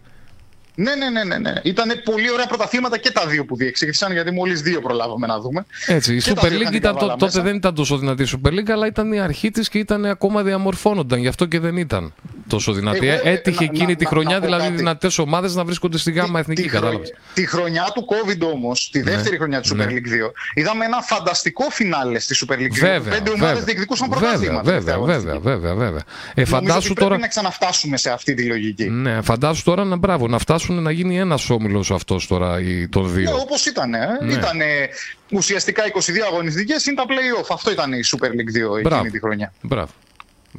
Ναι, 0.75 0.95
ναι, 0.95 1.09
ναι, 1.09 1.23
ναι, 1.23 1.37
ναι. 1.37 1.53
Ήταν 1.63 1.91
πολύ 2.03 2.31
ωραία 2.31 2.45
πρωταθλήματα 2.45 2.97
και 2.97 3.11
τα 3.11 3.27
δύο 3.27 3.45
που 3.45 3.55
διεξήχθησαν, 3.55 4.11
γιατί 4.11 4.31
μόλις 4.31 4.61
δύο 4.61 4.81
προλάβαμε 4.81 5.27
να 5.27 5.39
δούμε. 5.39 5.65
Έτσι, 5.87 6.15
η 6.15 6.21
Και 6.21 6.33
τα 6.33 6.41
Super 6.41 6.49
δύο 6.49 6.57
League 6.57 6.61
εθνικά 6.61 6.77
ήταν, 6.77 6.93
το- 6.93 6.99
βάλα 6.99 7.11
τότε 7.13 7.25
μέσα. 7.25 7.41
δεν 7.41 7.55
ήταν 7.55 7.75
τόσο 7.75 7.97
δυνατή 7.97 8.23
η 8.23 8.27
Super 8.31 8.49
League, 8.49 8.69
αλλά 8.71 8.87
ήταν 8.87 9.13
η 9.13 9.19
αρχή 9.19 9.51
της 9.51 9.69
και 9.69 9.77
ήταν 9.79 10.05
ακόμα 10.05 10.43
διαμορφώνονταν. 10.43 11.19
Γι' 11.19 11.27
αυτό 11.27 11.45
και 11.45 11.59
δεν 11.59 11.77
ήταν 11.77 12.13
τόσο 12.49 12.73
δυνατή. 12.73 13.07
Εγώ, 13.07 13.21
ε, 13.27 13.31
Έτυχε 13.31 13.63
να- 13.65 13.71
εκείνη 13.73 13.91
να- 13.91 13.95
τη 13.97 14.03
να- 14.03 14.09
χρονιά, 14.09 14.33
να 14.33 14.39
πω 14.39 14.45
δηλαδή 14.45 14.63
κάτι. 14.63 14.75
δυνατές 14.75 15.17
ομάδες 15.17 15.55
να 15.55 15.63
βρίσκονται 15.65 15.97
στη 15.97 16.11
γάμα 16.11 16.39
εθνική, 16.39 16.61
τη, 16.61 16.69
χρονιά, 16.69 16.87
κατάλαβες. 16.87 17.13
τη 17.33 17.45
χρονιά 17.47 17.91
του 17.93 18.05
COVID 18.09 18.53
όμως, 18.53 18.89
τη 18.91 19.01
δεύτερη 19.01 19.37
χρονιά 19.37 19.61
του 19.61 19.69
Super 19.71 19.75
ναι. 19.77 19.85
League 19.85 20.07
2, 20.07 20.31
είδαμε 20.53 20.85
ένα 20.85 21.01
φανταστικό 21.01 21.63
φινάλε 21.69 22.19
στη 22.19 22.35
Super 22.47 22.53
League 22.53 22.57
2. 22.57 22.79
Βέβαια. 22.79 23.13
Πέντε 23.13 23.29
ομάδες 23.29 23.47
βέβαια. 23.47 23.63
διεκδικούσαν 23.63 24.09
βέβαια, 24.09 24.29
πρωτάθλημα. 24.29 24.61
βέβαια, 24.61 24.71
τελευταία 24.73 24.99
βέβαια, 24.99 25.33
αγωνιστική. 25.33 25.49
βέβαια, 25.49 25.75
βέβαια. 25.85 26.03
Ε, 26.33 26.41
Νομίζω 26.41 26.55
φαντάσου 26.55 26.77
ότι 26.91 26.93
τώρα. 26.93 27.07
πρέπει 27.07 27.21
να 27.21 27.27
ξαναφτάσουμε 27.27 27.97
σε 27.97 28.09
αυτή 28.11 28.33
τη 28.33 28.43
λογική. 28.45 28.83
Ναι, 28.89 29.21
φαντάσου 29.21 29.63
τώρα 29.63 29.83
να 29.85 29.95
μπράβο, 29.95 30.27
να 30.27 30.37
φτάσουν 30.37 30.81
να 30.81 30.91
γίνει 30.91 31.19
ένας 31.19 31.49
όμιλος 31.49 31.91
αυτός 31.91 32.27
τώρα 32.27 32.59
η- 32.59 32.87
των 32.87 33.05
Ναι, 33.05 33.11
δύο. 33.11 33.35
όπως 33.35 33.65
ήταν. 33.65 33.93
Ε. 33.93 33.99
Ναι. 34.21 34.33
Ήταν 34.33 34.57
ουσιαστικά 35.31 35.83
22 35.85 36.25
αγωνιστικές 36.25 36.85
είναι 36.85 36.95
τα 36.95 37.03
play-off. 37.07 37.47
Αυτό 37.51 37.71
ήταν 37.71 37.93
η 37.93 37.99
Super 38.05 38.25
League 38.27 38.51
2 38.53 38.81
Μπράβο. 38.81 38.95
εκείνη 38.95 39.09
τη 39.11 39.19
χρονιά. 39.19 39.53
Μπράβο. 39.61 39.89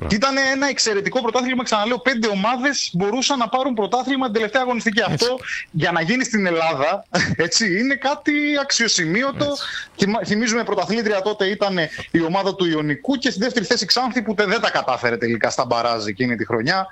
Και 0.07 0.15
ήταν 0.15 0.35
ένα 0.55 0.69
εξαιρετικό 0.69 1.21
πρωτάθλημα. 1.23 1.63
Ξαναλέω, 1.65 1.99
πέντε 1.99 2.29
ομάδες 2.29 2.91
μπορούσαν 2.93 3.39
να 3.39 3.49
πάρουν 3.49 3.75
πρωτάθλημα 3.75 4.25
την 4.25 4.35
τελευταία 4.35 4.63
αγωνιστική. 4.63 5.03
Αυτό 5.03 5.39
για 5.71 5.93
να 5.93 6.01
γίνει 6.03 6.25
στην 6.25 6.47
Ελλάδα 6.47 7.05
έτσι, 7.47 7.79
είναι 7.79 7.95
κάτι 7.95 8.33
αξιοσημείωτο. 8.63 9.47
Θυμα- 9.99 10.21
Θυμίζουμε 10.27 10.65
πρωταθλήτρια 10.65 11.21
τότε 11.23 11.47
ήταν 11.47 11.77
η 12.11 12.21
ομάδα 12.23 12.55
του 12.55 12.65
Ιωνικού 12.67 13.15
και 13.17 13.31
στη 13.31 13.41
δεύτερη 13.41 13.65
θέση 13.65 13.87
Ξάνθη 13.87 14.23
που 14.23 14.35
τε- 14.35 14.47
δεν 14.49 14.61
τα 14.61 14.71
κατάφερε 14.71 15.17
τελικά 15.17 15.51
στα 15.51 15.65
μπαράζ 15.65 16.07
εκείνη 16.07 16.37
τη 16.37 16.47
χρονιά. 16.47 16.87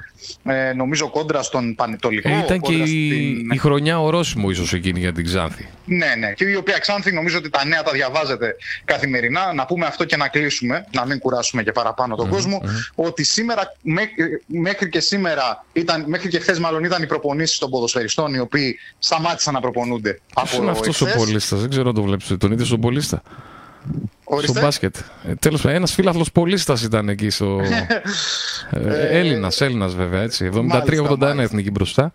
Ε, 0.44 0.72
νομίζω 0.72 1.10
κόντρα 1.10 1.42
στον 1.42 1.74
Πανετολικό. 1.74 2.28
Ε, 2.28 2.38
ήταν 2.38 2.60
και 2.60 2.72
κόντρα 2.72 2.84
η, 2.84 2.86
στην- 2.86 3.50
η 3.50 3.56
χρονιά 3.56 4.00
ορόσημο 4.00 4.50
ίσως 4.50 4.72
εκείνη 4.72 4.98
για 4.98 5.12
την 5.12 5.24
Ξάνθη. 5.24 5.68
Ναι, 5.84 6.14
ναι. 6.18 6.32
Και 6.32 6.44
η 6.44 6.54
οποία 6.54 6.78
Ξάνθη 6.78 7.12
νομίζω 7.12 7.38
ότι 7.38 7.50
τα 7.50 7.64
νέα 7.64 7.82
τα 7.82 7.92
διαβάζετε 7.92 8.56
καθημερινά. 8.84 9.52
Να 9.52 9.66
πούμε 9.66 9.86
αυτό 9.86 10.04
και 10.04 10.16
να 10.16 10.28
κλείσουμε, 10.28 10.84
να 10.92 11.06
μην 11.06 11.18
κουράσουμε 11.18 11.62
και 11.62 11.72
παραπάνω 11.72 12.16
τον 12.16 12.28
κόσμο. 12.28 12.62
Ότι 12.94 13.24
σήμερα, 13.24 13.76
μέ- 13.82 14.10
μέχρι 14.46 14.88
και 14.88 15.00
σήμερα, 15.00 15.64
ήταν, 15.72 16.04
μέχρι 16.06 16.28
και 16.28 16.38
χθες 16.38 16.58
μάλλον 16.58 16.84
ήταν 16.84 17.02
οι 17.02 17.06
προπονήσεις 17.06 17.58
των 17.58 17.70
ποδοσφαιριστών 17.70 18.34
οι 18.34 18.38
οποίοι 18.38 18.78
σταμάτησαν 18.98 19.54
να 19.54 19.60
προπονούνται 19.60 20.20
Ποιος 20.34 20.52
είναι 20.52 20.70
από 20.70 20.78
αυτός 20.78 21.00
ο 21.00 21.06
εχθές. 21.06 21.24
πολίστα, 21.24 21.56
δεν 21.56 21.70
ξέρω 21.70 21.88
αν 21.88 21.94
το 21.94 22.02
βλέπεις. 22.02 22.34
Τον 22.38 22.52
είδες 22.52 22.66
στον 22.66 22.80
πολίστα. 22.80 23.22
Ορίστε. 24.24 24.52
Στο 24.52 24.60
μπάσκετ. 24.60 24.96
Ε, 25.28 25.34
Τέλος 25.34 25.60
πάντων, 25.60 25.76
ένας 25.76 25.92
φίλαθλος 25.92 26.32
πολίστα 26.32 26.76
ήταν 26.84 27.08
εκεί 27.08 27.30
στο. 27.30 27.60
ε, 28.70 29.18
Έλληνας, 29.18 29.60
Έλληνας 29.60 29.94
βέβαια 29.94 30.22
έτσι. 30.22 30.50
73-81 30.54 30.58
μάλιστα. 31.18 31.42
εθνική 31.42 31.70
μπροστά. 31.70 32.12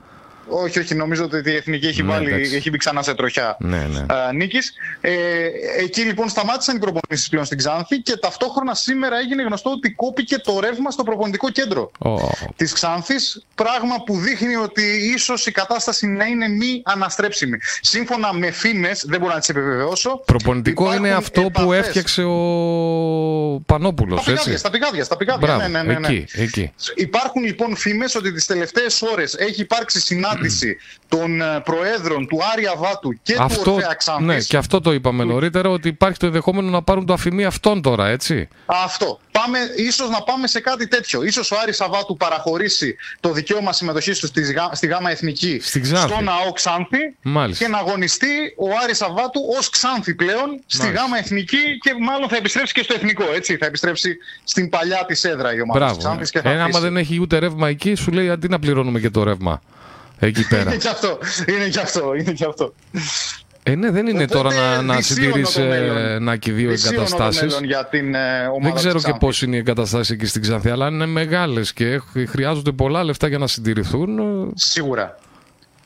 Όχι, 0.53 0.79
όχι, 0.79 0.95
νομίζω 0.95 1.23
ότι 1.23 1.49
η 1.51 1.55
Εθνική 1.55 1.87
έχει, 1.87 2.03
Ναι, 2.03 2.11
βάλει, 2.13 2.31
εντάξει. 2.31 2.55
έχει 2.55 2.69
μπει 2.69 2.77
ξανά 2.77 3.01
σε 3.01 3.13
τροχιά 3.13 3.55
Ναι, 3.59 3.77
ναι. 3.77 4.05
νίκης. 4.33 4.73
Ε, 5.01 5.11
εκεί 5.79 6.01
λοιπόν 6.01 6.29
σταμάτησαν 6.29 6.75
οι 6.75 6.79
προπονήσεις 6.79 7.29
πλέον 7.29 7.45
στην 7.45 7.57
Ξάνθη 7.57 8.01
και 8.01 8.17
ταυτόχρονα 8.17 8.75
σήμερα 8.75 9.17
έγινε 9.17 9.43
γνωστό 9.43 9.69
ότι 9.69 9.91
κόπηκε 9.91 10.37
το 10.37 10.59
ρεύμα 10.59 10.91
στο 10.91 11.03
προπονητικό 11.03 11.49
κέντρο. 11.49 11.91
Ω, 11.99 12.19
Της 12.55 12.73
Ξάνθης, 12.73 13.45
πράγμα 13.55 13.95
που 14.05 14.17
δείχνει 14.17 14.55
ότι 14.55 14.83
ίσως 15.15 15.45
η 15.45 15.51
κατάσταση 15.51 16.07
να 16.07 16.25
είναι 16.25 16.47
μη 16.47 16.81
αναστρέψιμη. 16.85 17.57
Σύμφωνα 17.81 18.33
με 18.33 18.51
φήμε, 18.51 18.91
δεν 19.03 19.19
μπορώ 19.19 19.33
να 19.33 19.39
τις 19.39 19.49
επιβεβαιώσω. 19.49 20.21
Προπονητικό 20.25 20.83
υπάρχουν 20.83 21.05
είναι 21.05 21.15
αυτό 21.15 21.41
που 21.41 21.47
επαφές. 21.47 21.85
έφτιαξε 21.85 22.23
ο 22.23 22.33
Πανόπουλος, 23.65 24.21
Στα 24.21 24.29
πηγάδια, 24.31 24.51
έτσι; 24.51 24.57
στα 24.57 24.69
πηγάδια, 24.69 25.03
στα 25.03 25.17
πηγάδια. 25.17 25.47
Μπράβο, 25.47 25.61
ναι, 25.71 25.81
ναι, 25.83 25.93
ναι, 25.93 25.99
ναι. 25.99 26.07
εκεί, 26.07 26.25
εκεί. 26.33 26.71
Υπάρχουν 26.95 27.43
λοιπόν 27.43 27.75
φήμε 27.75 28.05
ότι 28.17 28.31
τις 28.33 28.45
τελευταίες 28.45 29.01
ώρες 29.01 29.33
έχει 29.35 29.61
υπάρξει 29.61 29.99
συνάντηση 29.99 30.41
των 31.07 31.41
ε, 31.41 31.59
προέδρων 31.63 32.27
του 32.27 32.39
Άρια 32.53 32.73
Βάτου 32.77 33.19
και 33.23 33.33
του 33.35 33.43
Αυτό, 33.43 33.73
Ορφέα 33.73 33.93
Ξάνθης. 33.93 34.25
ναι, 34.25 34.39
και 34.39 34.57
αυτό 34.57 34.81
το 34.81 34.93
είπαμε 34.93 35.23
νωρίτερα, 35.23 35.69
ότι 35.69 35.87
υπάρχει 35.87 36.17
το 36.19 36.25
ενδεχόμενο 36.25 36.69
να 36.69 36.81
πάρουν 36.81 37.05
το 37.05 37.13
αφημί 37.13 37.45
αυτών 37.45 37.81
τώρα, 37.81 38.07
έτσι. 38.07 38.47
Αυτό. 38.65 39.19
Πάμε, 39.31 39.57
ίσως 39.77 40.09
να 40.09 40.21
πάμε 40.23 40.47
σε 40.47 40.59
κάτι 40.59 40.87
τέτοιο. 40.87 41.23
Ίσως 41.23 41.51
ο 41.51 41.55
Άρης 41.61 41.75
Σαββάτου 41.75 42.17
παραχωρήσει 42.17 42.95
το 43.19 43.31
δικαίωμα 43.31 43.73
συμμετοχής 43.73 44.19
του 44.19 44.27
στη, 44.27 44.41
γα- 44.41 44.69
στη 44.73 44.87
ΓΑΜΑ 44.87 45.09
Εθνική 45.11 45.59
Στην 45.61 45.81
Ξάνθη. 45.81 46.07
στο 46.13 46.21
ΝΑΟ 46.21 46.51
Ξάνθη 46.51 46.97
Μάλιστα. 47.21 47.65
και 47.65 47.71
να 47.71 47.77
αγωνιστεί 47.77 48.27
ο 48.57 48.67
Άρης 48.83 48.97
Σαββάτου 48.97 49.41
ως 49.57 49.69
Ξάνθη 49.69 50.15
πλέον 50.15 50.59
στη 50.65 50.81
Μάλιστα. 50.81 51.01
ΓΑΜΑ 51.01 51.17
Εθνική 51.17 51.77
και 51.81 51.91
μάλλον 52.01 52.29
θα 52.29 52.35
επιστρέψει 52.35 52.73
και 52.73 52.83
στο 52.83 52.93
Εθνικό. 52.93 53.23
Έτσι. 53.35 53.57
Θα 53.57 53.65
επιστρέψει 53.65 54.17
στην 54.43 54.69
παλιά 54.69 55.05
της 55.07 55.23
έδρα 55.23 55.53
η 55.55 55.61
ομάδα 55.61 55.71
της 55.71 55.77
Μπράβο. 55.79 55.97
Ξάνθης 55.97 56.29
και 56.31 56.41
θα 56.41 56.49
Ε, 56.49 56.53
άμα 56.53 56.63
αφήσει. 56.63 56.79
δεν 56.79 56.97
έχει 56.97 57.19
ούτε 57.21 57.37
ρεύμα 57.37 57.67
εκεί, 57.69 57.95
σου 57.95 58.11
λέει 58.11 58.29
αντί 58.29 58.47
να 58.47 58.59
πληρώνουμε 58.59 58.99
και 58.99 59.09
το 59.09 59.23
ρεύμα. 59.23 59.61
Εκεί 60.19 60.47
πέρα. 60.47 60.61
Είναι 60.61 60.77
και 60.77 60.87
αυτό. 60.89 61.17
Είναι 61.47 61.67
και 61.67 61.79
αυτό. 61.79 62.13
Είναι 62.15 62.31
και 62.31 62.45
αυτό. 62.45 62.73
ε, 63.63 63.75
ναι, 63.75 63.91
δεν 63.91 64.07
είναι 64.07 64.23
Οπότε, 64.23 64.33
τώρα 64.33 64.53
να, 64.55 64.81
να 64.81 64.95
δυσίωνο 64.95 65.01
συντηρείς 65.31 65.51
το 65.53 65.61
μέλλον. 65.61 65.97
ε, 65.97 66.19
να 66.19 66.35
και 66.35 66.51
δύο 66.51 66.69
Δυσίωνο 66.69 66.95
το 66.95 67.01
εγκαταστάσεις. 67.03 67.41
μέλλον 67.41 67.63
για 67.63 67.85
την 67.85 68.15
ε, 68.15 68.19
ομάδα 68.45 68.59
Δεν 68.61 68.73
ξέρω 68.73 68.93
της 68.93 69.03
και 69.03 69.09
Ξάνθης. 69.09 69.27
πώς 69.27 69.41
είναι 69.41 69.55
οι 69.55 69.59
εγκαταστάσεις 69.59 70.09
εκεί 70.09 70.25
στην 70.25 70.41
Ξάνθη, 70.41 70.69
αλλά 70.69 70.87
είναι 70.87 71.05
μεγάλες 71.05 71.73
και 71.73 71.85
έχ- 71.87 72.29
χρειάζονται 72.29 72.71
πολλά 72.71 73.03
λεφτά 73.03 73.27
για 73.27 73.37
να 73.37 73.47
συντηρηθούν. 73.47 74.19
ε, 74.19 74.51
Σίγουρα. 74.55 75.17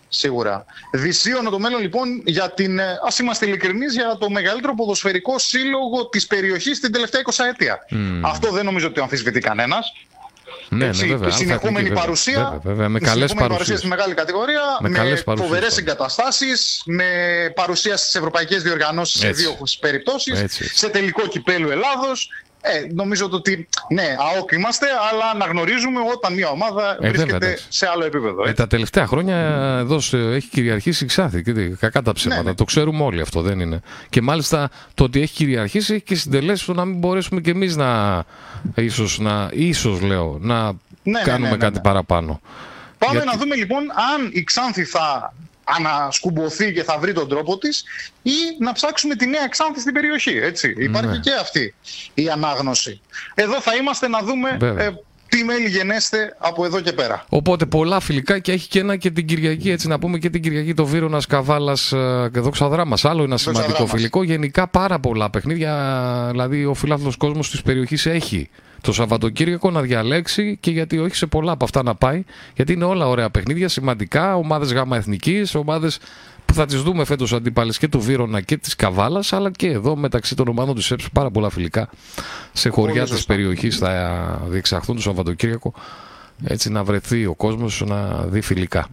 Σίγουρα. 0.10 0.66
Δυσίωνο 0.94 1.50
το 1.50 1.60
μέλλον 1.60 1.82
λοιπόν 1.82 2.22
για 2.26 2.52
την, 2.52 2.80
ε, 2.80 2.84
ας 3.08 3.20
είμαστε 3.20 3.46
ειλικρινείς, 3.46 3.94
για 3.94 4.18
το 4.20 4.30
μεγαλύτερο 4.30 4.74
ποδοσφαιρικό 4.76 5.40
σύλλογο 5.40 6.08
της 6.10 6.28
περιοχής 6.28 6.80
την 6.80 6.92
τελευταία 6.92 7.22
20 7.22 7.44
ετία. 7.54 7.78
Αυτό 8.22 8.52
δεν 8.52 8.66
νομίζω 8.66 8.86
ότι 8.86 8.96
το 8.96 9.02
αμφισβητεί 9.02 9.40
κανένας. 9.40 9.94
Ναι, 10.70 10.86
Έτσι, 10.86 11.02
ναι, 11.06 11.08
βέβαια. 11.12 11.28
η 11.28 11.32
αν 11.32 11.32
θα 11.32 11.38
συνεχόμενη 11.38 11.68
εθνική, 11.76 11.88
βέβαια. 11.90 12.04
παρουσία, 12.04 12.44
Βέβαια, 12.44 12.60
βέβαια, 12.64 12.90
με 12.90 12.98
η 12.98 13.02
καλές 13.02 13.30
συνεχόμενη 13.30 13.38
παρουσία 13.40 13.56
παρουσίες. 13.58 13.80
στη 13.80 13.88
μεγάλη 13.88 14.14
κατηγορία, 14.14 14.62
Με 14.82 14.90
με, 14.90 14.98
καλές 14.98 15.24
παρουσίες, 15.24 15.50
φοβερές 15.50 15.74
πάντα. 15.76 15.82
εγκαταστάσεις, 15.92 16.82
με 16.86 17.06
παρουσία 17.56 17.98
στις 17.98 18.16
ευρωπαϊκές 18.16 18.62
διοργανώσεις 18.64 19.20
σε 19.20 19.28
Έτσι. 19.28 19.42
δύο 19.42 19.58
περιπτώσεις, 19.80 20.40
Έτσι, 20.40 20.64
έτσι. 20.64 20.78
σε 20.78 20.90
τελικό 20.90 21.28
κυπέλου 21.28 21.70
Ελλάδος. 21.70 22.30
Ε, 22.74 22.94
νομίζω 22.94 23.30
ότι 23.32 23.68
ναι, 23.90 24.16
αόκ 24.36 24.52
είμαστε, 24.52 24.86
αλλά 25.12 25.26
αναγνωρίζουμε 25.34 26.00
όταν 26.16 26.34
μια 26.34 26.50
ομάδα 26.50 26.84
Ε, 26.92 26.96
βέβαια, 27.00 27.12
βρίσκεται 27.12 27.46
εντάξει. 27.46 27.66
σε 27.70 27.88
άλλο 27.88 28.04
επίπεδο. 28.06 28.42
Ε, 28.42 28.50
έτσι. 28.50 28.54
τα 28.56 28.68
τελευταία 28.68 29.08
χρόνια 29.08 29.36
εδώ 29.80 30.00
σε- 30.00 30.18
έχει 30.18 30.48
κυριαρχήσει 30.50 31.04
η 31.04 31.08
Ξάνθη. 31.08 31.44
και 31.44 31.54
τι, 31.54 31.68
Κακά 31.70 32.02
τα 32.02 32.14
ψέματα. 32.14 32.42
Ναι, 32.44 32.50
ναι. 32.50 32.56
Το 32.56 32.64
ξέρουμε 32.64 33.04
όλοι 33.04 33.22
αυτό, 33.22 33.42
δεν 33.42 33.60
είναι. 33.60 33.80
Και 34.10 34.22
μάλιστα 34.22 34.70
το 34.94 35.04
ότι 35.04 35.22
έχει 35.22 35.34
κυριαρχήσει 35.34 35.94
έχει 35.94 36.04
και 36.04 36.16
συντελέσει 36.16 36.66
το 36.66 36.74
να 36.74 36.86
μην 36.86 36.98
μπορέσουμε 36.98 37.42
κι 37.42 37.50
εμείς 37.50 37.76
να. 37.76 38.24
ίσως, 38.76 39.20
να, 39.20 39.50
ίσως 39.54 40.02
λέω, 40.02 40.38
να 40.42 40.72
ναι, 41.04 41.22
κάνουμε 41.24 41.46
ναι, 41.48 41.56
ναι, 41.56 41.58
κάτι 41.62 41.76
ναι. 41.76 41.82
παραπάνω. 41.82 42.40
Πάμε 42.98 43.14
Γιατί- 43.14 43.28
να 43.28 43.38
δούμε 43.38 43.56
λοιπόν 43.56 43.80
αν 43.82 44.30
η 44.32 44.44
Ξάνθη 44.44 44.84
θα 44.84 45.34
ανασκουμποθεί 45.76 46.74
και 46.74 46.84
θα 46.84 46.98
βρει 46.98 47.14
τον 47.14 47.28
τρόπο 47.30 47.58
της 47.58 47.84
ή 48.22 48.32
να 48.60 48.72
ψάξουμε 48.72 49.16
τη 49.16 49.26
νέα 49.28 49.48
Ξάνθη 49.48 49.80
στην 49.80 49.94
περιοχή. 49.94 50.38
Έτσι. 50.38 50.74
Υπάρχει 50.78 51.10
Ναι. 51.10 51.20
και 51.20 51.32
αυτή 51.42 51.74
η 52.14 52.30
ανάγνωση. 52.30 53.02
Εδώ 53.34 53.62
θα 53.62 53.76
είμαστε 53.76 54.08
να 54.08 54.20
δούμε 54.20 54.58
Βέβαια. 54.60 54.86
ε, 54.86 55.00
τι 55.30 55.44
μέλη 55.44 55.68
γενέστε 55.70 56.36
από 56.38 56.66
εδώ 56.66 56.80
και 56.82 56.92
πέρα. 56.94 57.26
Οπότε 57.30 57.66
πολλά 57.66 58.00
φιλικά 58.00 58.40
και 58.40 58.52
έχει 58.52 58.68
και 58.68 58.80
ένα 58.80 58.96
και 58.96 59.12
την 59.12 59.26
Κυριακή, 59.28 59.70
έτσι 59.72 59.88
να 59.88 60.00
πούμε 60.00 60.18
και 60.18 60.30
την 60.30 60.42
Κυριακή 60.42 60.74
το 60.74 60.86
Βύρονα 60.86 61.22
Καβάλα 61.28 61.74
και 62.34 62.40
δόξα 62.40 62.68
δράμα. 62.68 62.98
Άλλο 63.04 63.24
ένα 63.24 63.38
σημαντικό 63.38 63.72
Δράμας. 63.72 63.92
φιλικό. 63.92 64.24
Γενικά 64.24 64.68
πάρα 64.68 65.00
πολλά 65.00 65.30
παιχνίδια. 65.30 66.28
Δηλαδή 66.32 66.66
ο 66.66 66.74
φιλάθλος 66.74 67.16
κόσμος 67.18 67.50
της 67.50 67.62
περιοχής 67.62 68.06
έχει 68.06 68.50
το 68.82 68.94
Σαββατοκύριακο 68.94 69.72
να 69.72 69.82
διαλέξει 69.82 70.58
και 70.60 70.72
γιατί 70.72 70.98
όχι 71.00 71.16
σε 71.16 71.26
πολλά 71.26 71.52
από 71.52 71.64
αυτά 71.66 71.84
να 71.84 71.96
πάει. 71.96 72.24
Γιατί 72.56 72.74
είναι 72.74 72.86
όλα 72.86 73.08
ωραία 73.08 73.30
παιχνίδια, 73.30 73.70
σημαντικά. 73.70 74.36
Ομάδες 74.36 74.74
γάμα 74.74 74.98
εθνικής, 74.98 75.56
ομάδες 75.56 76.00
που 76.46 76.54
θα 76.54 76.66
τις 76.66 76.82
δούμε 76.82 77.06
φέτος 77.06 77.34
αντίπαλες 77.34 77.78
και 77.78 77.88
του 77.88 78.00
Βύρονα 78.00 78.42
και 78.42 78.58
της 78.58 78.76
Καβάλας, 78.76 79.34
αλλά 79.34 79.52
και 79.52 79.68
εδώ 79.68 79.96
μεταξύ 79.96 80.36
των 80.36 80.48
ομάδων 80.48 80.76
της 80.76 80.92
ΕΠΣ 80.92 81.10
πάρα 81.14 81.32
πολλά 81.32 81.50
φιλικά 81.50 81.90
σε 82.54 82.70
χωριά 82.70 82.94
Πολύ 82.94 83.04
της 83.06 83.14
σωστά. 83.16 83.34
περιοχής 83.34 83.78
θα 83.78 84.42
διεξαχθούν 84.48 84.96
το 84.96 85.02
Σαββατοκύριακο 85.02 85.74
έτσι 86.44 86.70
να 86.72 86.84
βρεθεί 86.84 87.26
ο 87.26 87.34
κόσμος 87.36 87.84
να 87.86 88.26
δει 88.26 88.42
φιλικά. 88.42 88.88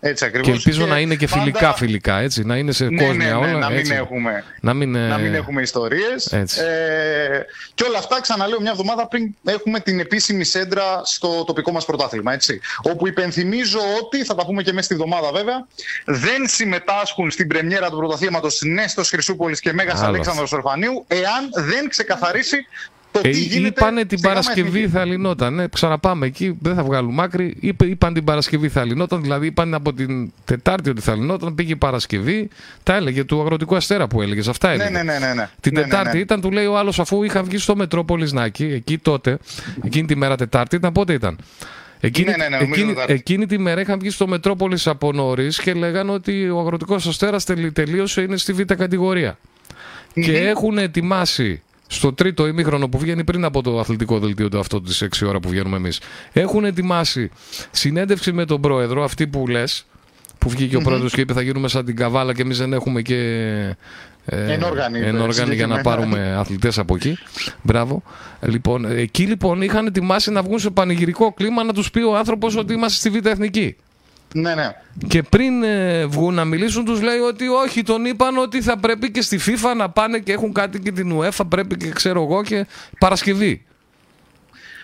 Έτσι 0.00 0.24
ακριβώς. 0.24 0.48
Και 0.48 0.52
ελπίζω 0.52 0.86
να 0.86 0.98
είναι 0.98 1.14
και 1.14 1.26
φιλικά 1.26 1.74
φιλικά, 1.74 2.18
έτσι, 2.18 2.44
να 2.44 2.56
είναι 2.56 2.72
σε 2.72 2.84
ναι, 2.84 3.04
κόσμια 3.04 3.26
ναι, 3.26 3.46
ναι, 3.46 3.46
όλα. 3.46 3.58
να 3.58 3.68
μην 3.68 3.78
έτσι. 3.78 3.94
έχουμε, 3.94 4.44
να 4.60 4.74
μην, 4.74 4.90
να 4.90 5.18
μην 5.18 5.34
ε, 5.34 5.36
έχουμε 5.36 5.62
ιστορίες. 5.62 6.32
Έτσι. 6.32 6.60
Ε, 6.60 7.44
και 7.74 7.84
όλα 7.84 7.98
αυτά, 7.98 8.20
ξαναλέω, 8.20 8.60
μια 8.60 8.70
εβδομάδα 8.70 9.06
πριν 9.06 9.34
έχουμε 9.44 9.80
την 9.80 10.00
επίσημη 10.00 10.44
σέντρα 10.44 11.00
στο 11.04 11.44
τοπικό 11.44 11.72
μας 11.72 11.84
πρωτάθλημα. 11.84 12.32
Έτσι, 12.32 12.60
όπου 12.82 13.06
υπενθυμίζω 13.06 13.80
ότι, 14.02 14.24
θα 14.24 14.34
τα 14.34 14.46
πούμε 14.46 14.62
και 14.62 14.72
μέσα 14.72 14.84
στη 14.84 14.94
εβδομάδα 14.94 15.32
βέβαια, 15.32 15.66
δεν 16.04 16.46
συμμετάσχουν 16.46 17.30
στην 17.30 17.48
πρεμιέρα 17.48 17.90
του 17.90 17.96
πρωταθλήματος 17.96 18.60
Νέστος 18.64 19.08
Χρυσούπολης 19.08 19.60
και 19.60 19.72
Μέγας 19.72 19.94
Άλλος 19.94 20.08
Αλέξανδρος 20.08 20.52
Ορφανίου, 20.52 21.04
εάν 21.08 21.66
δεν 21.68 21.88
ξεκαθαρίσει 21.88 22.66
το 23.12 23.20
Ε, 23.24 23.30
τι 23.30 23.40
γίνεται 23.40 23.66
είπανε 23.66 24.04
την 24.04 24.18
στη 24.18 24.26
ΓΑΜΑ 24.28 24.40
Παρασκευή 24.40 24.78
Εθνική. 24.78 24.88
θα 24.96 25.04
λυνόταν. 25.04 25.54
Ναι, 25.54 25.68
ξαναπάμε 25.68 26.26
εκεί, 26.26 26.56
δεν 26.60 26.74
θα 26.74 26.82
βγάλουμε 26.84 27.22
άκρη. 27.22 27.56
Είπε, 27.60 27.86
είπαν 27.86 28.14
την 28.14 28.24
Παρασκευή 28.24 28.68
θα 28.68 28.84
λυνόταν, 28.84 29.22
δηλαδή 29.22 29.46
είπαν 29.46 29.74
από 29.74 29.92
την 29.92 30.32
Τετάρτη 30.44 30.90
ότι 30.90 31.00
θα 31.00 31.14
λυνόταν. 31.14 31.54
Πήγε 31.54 31.72
η 31.72 31.76
Παρασκευή, 31.76 32.48
τα 32.82 32.94
έλεγε 32.94 33.24
του 33.24 33.40
αγροτικού 33.40 33.76
αστέρα 33.76 34.06
που 34.08 34.22
έλεγες. 34.22 34.48
Αυτά 34.48 34.70
έλεγε. 34.70 34.90
Ναι, 34.90 35.02
ναι, 35.02 35.12
ναι, 35.18 35.26
ναι, 35.26 35.34
ναι. 35.34 35.48
Την 35.60 35.72
Ναι, 35.74 35.80
ναι, 35.80 35.86
Τετάρτη 35.86 36.16
ναι. 36.16 36.22
ήταν, 36.22 36.40
του 36.40 36.50
λέει 36.50 36.66
ο 36.66 36.78
άλλος, 36.78 37.00
αφού 37.00 37.22
είχα 37.22 37.42
βγει 37.42 37.58
στο 37.58 37.76
Μετρόπολης 37.76 38.32
Νάκη, 38.32 38.64
εκεί 38.64 38.98
τότε, 38.98 39.38
εκείνη 39.82 40.06
τη 40.06 40.16
μέρα 40.16 40.36
Τετάρτη 40.36 40.76
ήταν, 40.76 40.92
πότε 40.92 41.12
ήταν. 41.12 41.38
Εκείνη, 42.02 42.30
Ναι, 42.30 42.36
ναι, 42.36 42.48
ναι, 42.48 42.56
νομίζω 42.56 42.72
εκείνη, 42.72 42.88
Τετάρτη. 42.92 43.12
εκείνη 43.12 43.46
τη 43.46 43.58
μέρα 43.58 43.80
είχαν 43.80 43.98
βγει 43.98 44.10
στο 44.10 44.26
Μετρόπολης 44.26 44.86
από 44.86 45.12
νωρίς 45.12 45.60
και 45.60 45.72
λέγανε 45.74 46.10
ότι 46.10 46.48
ο 46.48 46.58
αγροτικός 46.58 47.06
αστέρας 47.06 47.44
τελείωσε, 47.72 48.20
είναι 48.22 48.36
στη 48.36 48.52
β' 48.52 48.62
κατηγορία. 48.74 49.38
Και 50.14 50.38
έχουν 50.38 50.78
ετοιμάσει 50.78 51.62
στο 51.92 52.12
τρίτο 52.12 52.46
ημίχρονο 52.46 52.88
που 52.88 52.98
βγαίνει 52.98 53.24
πριν 53.24 53.44
από 53.44 53.62
το 53.62 53.78
αθλητικό 53.78 54.18
δελτίο 54.18 54.48
το 54.48 54.58
αυτό 54.58 54.80
της 54.80 55.04
6 55.20 55.26
ώρα 55.28 55.40
που 55.40 55.48
βγαίνουμε 55.48 55.76
εμείς. 55.76 56.00
Έχουν 56.32 56.64
ετοιμάσει 56.64 57.30
συνέντευξη 57.70 58.32
με 58.32 58.44
τον 58.44 58.60
πρόεδρο, 58.60 59.04
αυτή 59.04 59.26
που 59.26 59.46
λες, 59.46 59.86
που 60.38 60.48
βγήκε 60.48 60.76
ο 60.76 60.80
πρόεδρος 60.80 61.12
και 61.12 61.20
είπε 61.20 61.32
θα 61.32 61.42
γίνουμε 61.42 61.68
σαν 61.68 61.84
την 61.84 61.96
καβάλα 61.96 62.34
και 62.34 62.42
εμείς 62.42 62.58
δεν 62.58 62.72
έχουμε 62.72 63.02
και. 63.02 63.16
Ε, 64.24 64.52
Ενόργανοι, 64.52 64.98
είπες, 64.98 65.08
ενόργανοι 65.08 65.54
για 65.54 65.66
να 65.66 65.76
συγκεκριμένα. 65.76 65.82
πάρουμε 65.82 66.34
αθλητές 66.38 66.78
από 66.78 66.94
εκεί. 66.94 67.18
Μπράβο. 67.62 68.02
Λοιπόν, 68.40 68.84
εκεί 68.84 69.22
λοιπόν 69.22 69.62
είχαν 69.62 69.86
ετοιμάσει 69.86 70.30
να 70.30 70.42
βγουν 70.42 70.58
σε 70.58 70.70
πανηγυρικό 70.70 71.32
κλίμα 71.32 71.64
να 71.64 71.72
τους 71.72 71.90
πει 71.90 72.00
ο 72.00 72.16
άνθρωπος 72.16 72.56
ότι 72.56 72.72
είμαστε 72.72 73.08
στη 73.08 73.18
Β' 73.18 73.26
Εθνική. 73.26 73.76
Ναι, 74.34 74.54
ναι. 74.54 74.70
Και 75.08 75.22
πριν 75.22 75.62
ε, 75.62 76.06
βγουν 76.06 76.34
να 76.34 76.44
μιλήσουν, 76.44 76.84
τους 76.84 77.02
λέει 77.02 77.18
ότι 77.18 77.48
όχι, 77.48 77.82
τον 77.82 78.04
είπαν 78.04 78.38
ότι 78.38 78.62
θα 78.62 78.78
πρέπει 78.78 79.10
και 79.10 79.22
στη 79.22 79.38
FIFA 79.46 79.76
να 79.76 79.90
πάνε 79.90 80.18
και 80.18 80.32
έχουν 80.32 80.52
κάτι 80.52 80.80
και 80.80 80.92
την 80.92 81.18
UEFA, 81.18 81.44
πρέπει 81.48 81.76
και 81.76 81.88
ξέρω 81.88 82.22
εγώ 82.22 82.42
και 82.42 82.66
Παρασκευή. 82.98 83.64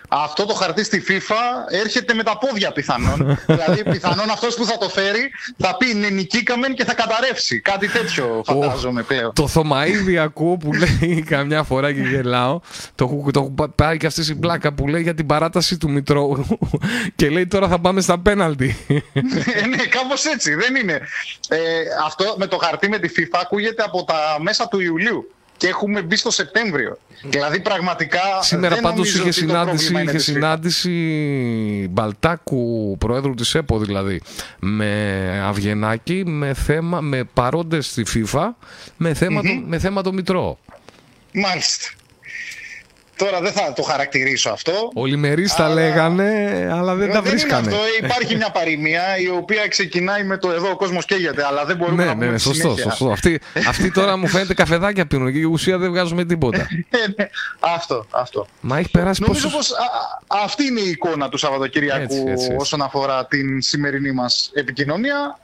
Αυτό 0.09 0.47
το 0.47 0.55
χαρτί 0.55 0.85
στη 0.85 1.03
FIFA 1.09 1.35
έρχεται 1.71 2.15
με 2.15 2.23
τα 2.23 2.39
πόδια 2.39 2.73
πιθανόν. 2.73 3.39
δηλαδή, 3.47 3.83
πιθανόν 3.83 4.31
αυτός 4.31 4.55
που 4.55 4.65
θα 4.65 4.79
το 4.79 4.89
φέρει 4.89 5.31
θα 5.59 5.77
πει 5.77 5.95
ναι, 5.95 6.09
νικήκαμε 6.09 6.69
και 6.69 6.85
θα 6.85 6.95
καταρρεύσει. 6.95 7.61
Κάτι 7.61 7.89
τέτοιο 7.89 8.43
φαντάζομαι 8.45 9.03
πλέον. 9.03 9.33
Το 9.33 9.49
Θωμαίδη 9.49 10.19
ακούω 10.19 10.57
που 10.57 10.71
λέει 10.73 11.23
καμιά 11.23 11.63
φορά 11.63 11.93
και 11.93 12.01
γελάω. 12.01 12.61
Το 12.95 13.05
έχω, 13.05 13.31
το 13.31 13.41
έχω 13.41 13.69
πάει 13.75 13.97
και 13.97 14.07
αυτή 14.07 14.31
η 14.31 14.35
πλάκα 14.35 14.73
που 14.73 14.89
λέει 14.89 15.03
για 15.03 15.15
την 15.15 15.27
παράταση 15.27 15.79
του 15.79 15.91
Μητρώου 15.91 16.59
και 17.17 17.29
λέει 17.29 17.47
τώρα 17.47 17.69
θα 17.69 17.79
πάμε 17.79 18.01
στα 18.01 18.19
πέναλτι. 18.19 18.77
Ε, 19.55 19.67
ναι, 19.67 19.77
κάπως 19.77 20.25
έτσι. 20.25 20.55
Δεν 20.55 20.75
είναι. 20.75 21.01
Ε, 21.49 21.59
αυτό 22.07 22.35
με 22.39 22.47
το 22.47 22.57
χαρτί 22.57 22.89
με 22.89 22.99
τη 22.99 23.09
FIFA 23.17 23.39
ακούγεται 23.43 23.83
από 23.83 24.05
τα 24.05 24.37
μέσα 24.41 24.69
του 24.69 24.81
Ιουλίου. 24.81 25.31
Και 25.57 25.69
έχουμε 25.69 26.03
μπει 26.03 26.17
στο 26.17 26.31
Σεπτέμβριο. 26.31 26.99
Δηλαδή 27.23 27.61
πραγματικά. 27.61 28.21
Σήμερα 28.41 28.75
δεν 28.75 28.83
πάντως 28.83 28.97
νομίζω 28.99 29.19
είχε 29.19 29.29
ότι 29.29 29.41
το 29.41 29.47
συνάντηση, 29.47 29.77
πρόβλημα 29.77 30.01
είναι 30.01 30.11
είχε 30.11 30.19
της 30.19 30.29
FIFA. 30.29 30.33
συνάντηση 30.33 31.89
Μπαλτάκου, 31.91 32.97
προέδρου 32.99 33.35
της 33.35 33.55
ΕΠΟ 33.55 33.79
δηλαδή, 33.79 34.23
με 34.59 35.43
Αυγενάκη, 35.45 36.23
με, 36.27 36.55
θέμα, 36.55 37.01
με 37.01 37.25
παρόντες 37.25 37.87
στη 37.87 38.05
FIFA, 38.15 38.49
με 38.97 39.15
θέμα, 39.15 39.43
το, 39.43 39.49
με 39.67 39.79
θέμα 39.79 40.03
το 40.03 40.13
Μητρό. 40.13 40.59
Μάλιστα. 41.33 41.89
Τώρα 43.17 43.41
δεν 43.41 43.53
θα 43.53 43.73
το 43.73 43.83
χαρακτηρίσω 43.83 44.51
αυτό. 44.51 44.91
Ολιμερείς 44.95 45.55
τα 45.55 45.65
Αλλά- 45.65 45.75
λέγανε, 45.75 46.69
αλλά 46.73 46.95
δεν 46.95 47.11
τα 47.13 47.19
είναι 47.19 47.29
βρίσκανε. 47.29 47.67
αυτό. 47.69 47.79
Υπάρχει 48.05 48.37
μια 48.37 48.51
παροιμία 48.51 49.19
η 49.19 49.29
οποία 49.29 49.69
ξεκινάει 49.69 50.25
με 50.25 50.37
το 50.39 50.51
εδώ 50.51 50.71
ο 50.71 50.77
κόσμος 50.77 51.05
καίγεται, 51.05 51.45
αλλά 51.45 51.65
δεν 51.65 51.77
μπορούμε 51.77 51.97
Ναι, 52.03 52.09
να 52.09 52.15
ναι, 52.15 52.15
πούμε 52.15 52.31
ναι, 52.31 52.37
τη 52.37 52.43
σωστό, 52.43 52.69
συνέχεια. 52.69 52.91
σωστό. 52.91 53.11
Αυτοί, 53.11 53.41
αυτοί 53.69 53.91
τώρα 53.91 54.17
μου 54.17 54.27
φαίνεται 54.27 54.55
καφεδάκια 54.55 55.07
πίνουν 55.07 55.33
και 55.33 55.39
η 55.39 55.43
ουσία 55.43 55.79
δεν 55.79 55.91
βγάζουμε 55.91 56.25
τίποτα. 56.25 56.59
Ε, 56.61 56.99
ναι. 57.17 57.29
αυτό, 57.61 58.07
αυτό. 58.11 58.47
Μα 58.61 58.79
έχει 58.79 58.91
περάσει 58.91 59.23
Νομίζω 59.23 59.49
πόσο... 59.49 59.57
πως 59.57 59.71
α, 59.71 60.39
α, 60.39 60.43
αυτή 60.45 60.65
είναι 60.65 60.81
η 60.81 60.89
εικόνα 60.91 61.29
του 61.29 61.37
Σαββατοκυριακού 61.39 62.03
Έτσι, 62.03 62.17
έτσι, 62.19 62.31
έτσι. 62.31 62.57
όσον 62.59 62.83
αφορά 62.83 63.27
την 63.27 63.63
σημερινή 63.63 64.13
μας 64.13 64.51
επικοινωνία. 64.55 65.39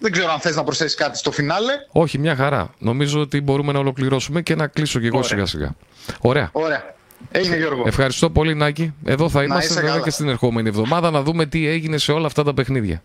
Δεν 0.00 0.12
ξέρω 0.12 0.32
αν 0.32 0.40
θες 0.40 0.56
να 0.56 0.64
προσθέσεις 0.64 0.94
κάτι 0.96 1.18
στο 1.18 1.30
φινάλε. 1.30 1.72
Όχι, 1.92 2.18
μια 2.18 2.36
χαρά. 2.36 2.74
Νομίζω 2.78 3.20
ότι 3.20 3.40
μπορούμε 3.40 3.72
να 3.72 3.78
ολοκληρώσουμε 3.78 4.42
και 4.42 4.54
να 4.54 4.66
κλείσω 4.66 4.98
κι 5.00 5.06
εγώ 5.06 5.16
Ωραία. 5.16 5.28
σιγά 5.28 5.46
σιγά. 5.46 5.74
Ωραία. 6.20 6.48
Ωραία. 6.52 6.96
Έγινε 7.30 7.56
Γιώργο. 7.56 7.82
Ευχαριστώ 7.86 8.30
πολύ 8.30 8.54
Νάκη. 8.54 8.94
Εδώ 9.04 9.28
θα 9.28 9.42
είμαστε 9.42 9.64
είσαι 9.64 9.74
βέβαια 9.74 9.90
καλά. 9.90 10.02
και 10.04 10.10
στην 10.10 10.28
ερχόμενη 10.28 10.68
εβδομάδα 10.68 11.10
να 11.10 11.22
δούμε 11.22 11.46
τι 11.46 11.66
έγινε 11.66 11.98
σε 11.98 12.12
όλα 12.12 12.26
αυτά 12.26 12.42
τα 12.44 12.54
παιχνίδια. 12.54 13.02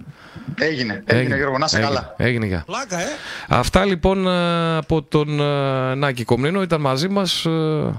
Έγινε. 0.60 1.04
Έγινε, 1.06 1.36
Γιώργο. 1.36 1.58
Να 1.58 1.66
είσαι 1.66 1.78
έγινε, 1.78 1.94
καλά. 1.94 2.16
Έγινε, 2.18 2.46
γεια. 2.46 2.64
Πλάκα, 2.66 3.00
ε. 3.00 3.06
Αυτά 3.48 3.86
λοιπόν 3.86 4.28
ε, 4.28 4.78
από 4.78 5.02
τον 5.02 5.40
ε, 5.40 5.96
Νάκη 5.96 6.24
Κομνήνο 6.24 6.62
ήταν 6.62 6.82
μαζί 6.82 7.08
μας 7.08 7.46
ε, 7.46 7.94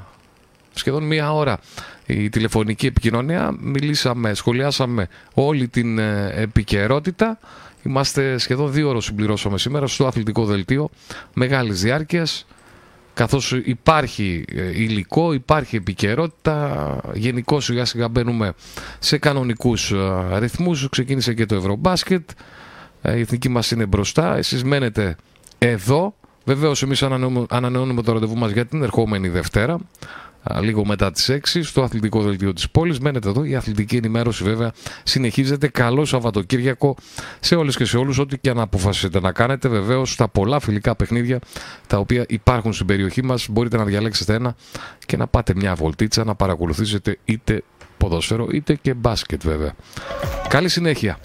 σχεδόν 0.74 1.02
μία 1.02 1.32
ώρα 1.32 1.58
η 2.06 2.28
τηλεφωνική 2.28 2.86
επικοινωνία. 2.86 3.56
Μιλήσαμε, 3.60 4.34
σχολιάσαμε 4.34 5.08
όλη 5.34 5.68
την 5.68 5.98
ε, 5.98 6.32
επικαιρότητα. 6.36 7.38
Είμαστε 7.82 8.38
σχεδόν 8.38 8.72
δύο 8.72 8.88
ώρες 8.88 9.04
συμπληρώσαμε 9.04 9.58
σήμερα 9.58 9.86
στο 9.86 10.06
αθλητικό 10.06 10.44
δελτίο 10.44 10.90
μεγάλης 11.34 11.80
διάρκειας 11.80 12.46
καθώς 13.14 13.52
υπάρχει 13.52 14.44
ε, 14.52 14.82
υλικό, 14.82 15.32
υπάρχει 15.32 15.76
επικαιρότητα, 15.76 17.00
γενικώ 17.14 17.60
σιγά 17.60 17.84
σιγά 17.84 18.08
μπαίνουμε 18.08 18.52
σε 18.98 19.18
κανονικούς 19.18 19.90
ε, 19.92 20.38
ρυθμούς, 20.38 20.88
ξεκίνησε 20.90 21.34
και 21.34 21.46
το 21.46 21.54
Ευρωμπάσκετ, 21.54 22.30
ε, 23.02 23.16
η 23.16 23.20
εθνική 23.20 23.48
μας 23.48 23.70
είναι 23.70 23.86
μπροστά, 23.86 24.36
εσείς 24.36 24.64
μένετε 24.64 25.16
εδώ, 25.58 26.14
βεβαίως 26.44 26.82
εμείς 26.82 27.02
ανανεώνουμε, 27.02 27.46
ανανεώνουμε 27.50 28.02
το 28.02 28.12
ραντεβού 28.12 28.36
μας 28.36 28.50
για 28.50 28.66
την 28.66 28.82
ερχόμενη 28.82 29.28
Δευτέρα, 29.28 29.74
α, 29.74 29.78
λίγο 30.60 30.86
μετά 30.86 31.10
τις 31.10 31.30
6 31.30 31.60
στο 31.62 31.82
αθλητικό 31.82 32.22
δελτίο 32.22 32.52
της 32.52 32.70
πόλης. 32.70 32.98
Μένετε 32.98 33.28
εδώ, 33.28 33.44
η 33.44 33.54
αθλητική 33.54 33.96
ενημέρωση 33.96 34.44
βέβαια 34.44 34.72
συνεχίζεται. 35.02 35.68
Καλό 35.68 36.04
Σαββατοκύριακο 36.04 36.96
σε 37.40 37.54
όλες 37.54 37.76
και 37.76 37.84
σε 37.84 37.96
όλους, 37.96 38.18
ό,τι 38.18 38.38
και 38.38 38.50
αν 38.50 38.60
αποφασίσετε 38.60 39.20
να 39.20 39.32
κάνετε. 39.32 39.68
Βεβαίως 39.68 40.12
στα 40.12 40.28
πολλά 40.28 40.60
φιλικά 40.60 40.96
παιχνίδια 40.96 41.38
τα 41.86 41.98
οποία 41.98 42.24
υπάρχουν 42.28 42.72
στην 42.72 42.86
περιοχή 42.86 43.22
μας 43.22 43.48
μπορείτε 43.50 43.76
να 43.76 43.84
διαλέξετε 43.84 44.34
ένα 44.34 44.54
και 45.06 45.16
να 45.16 45.26
πάτε 45.26 45.52
μια 45.56 45.74
βολτίτσα 45.74 46.24
να 46.24 46.34
παρακολουθήσετε 46.34 47.18
είτε 47.24 47.62
ποδόσφαιρο 47.98 48.48
είτε 48.52 48.74
και 48.74 48.94
μπάσκετ 48.94 49.42
βέβαια. 49.44 49.74
Καλή 50.48 50.68
συνέχεια. 50.68 51.18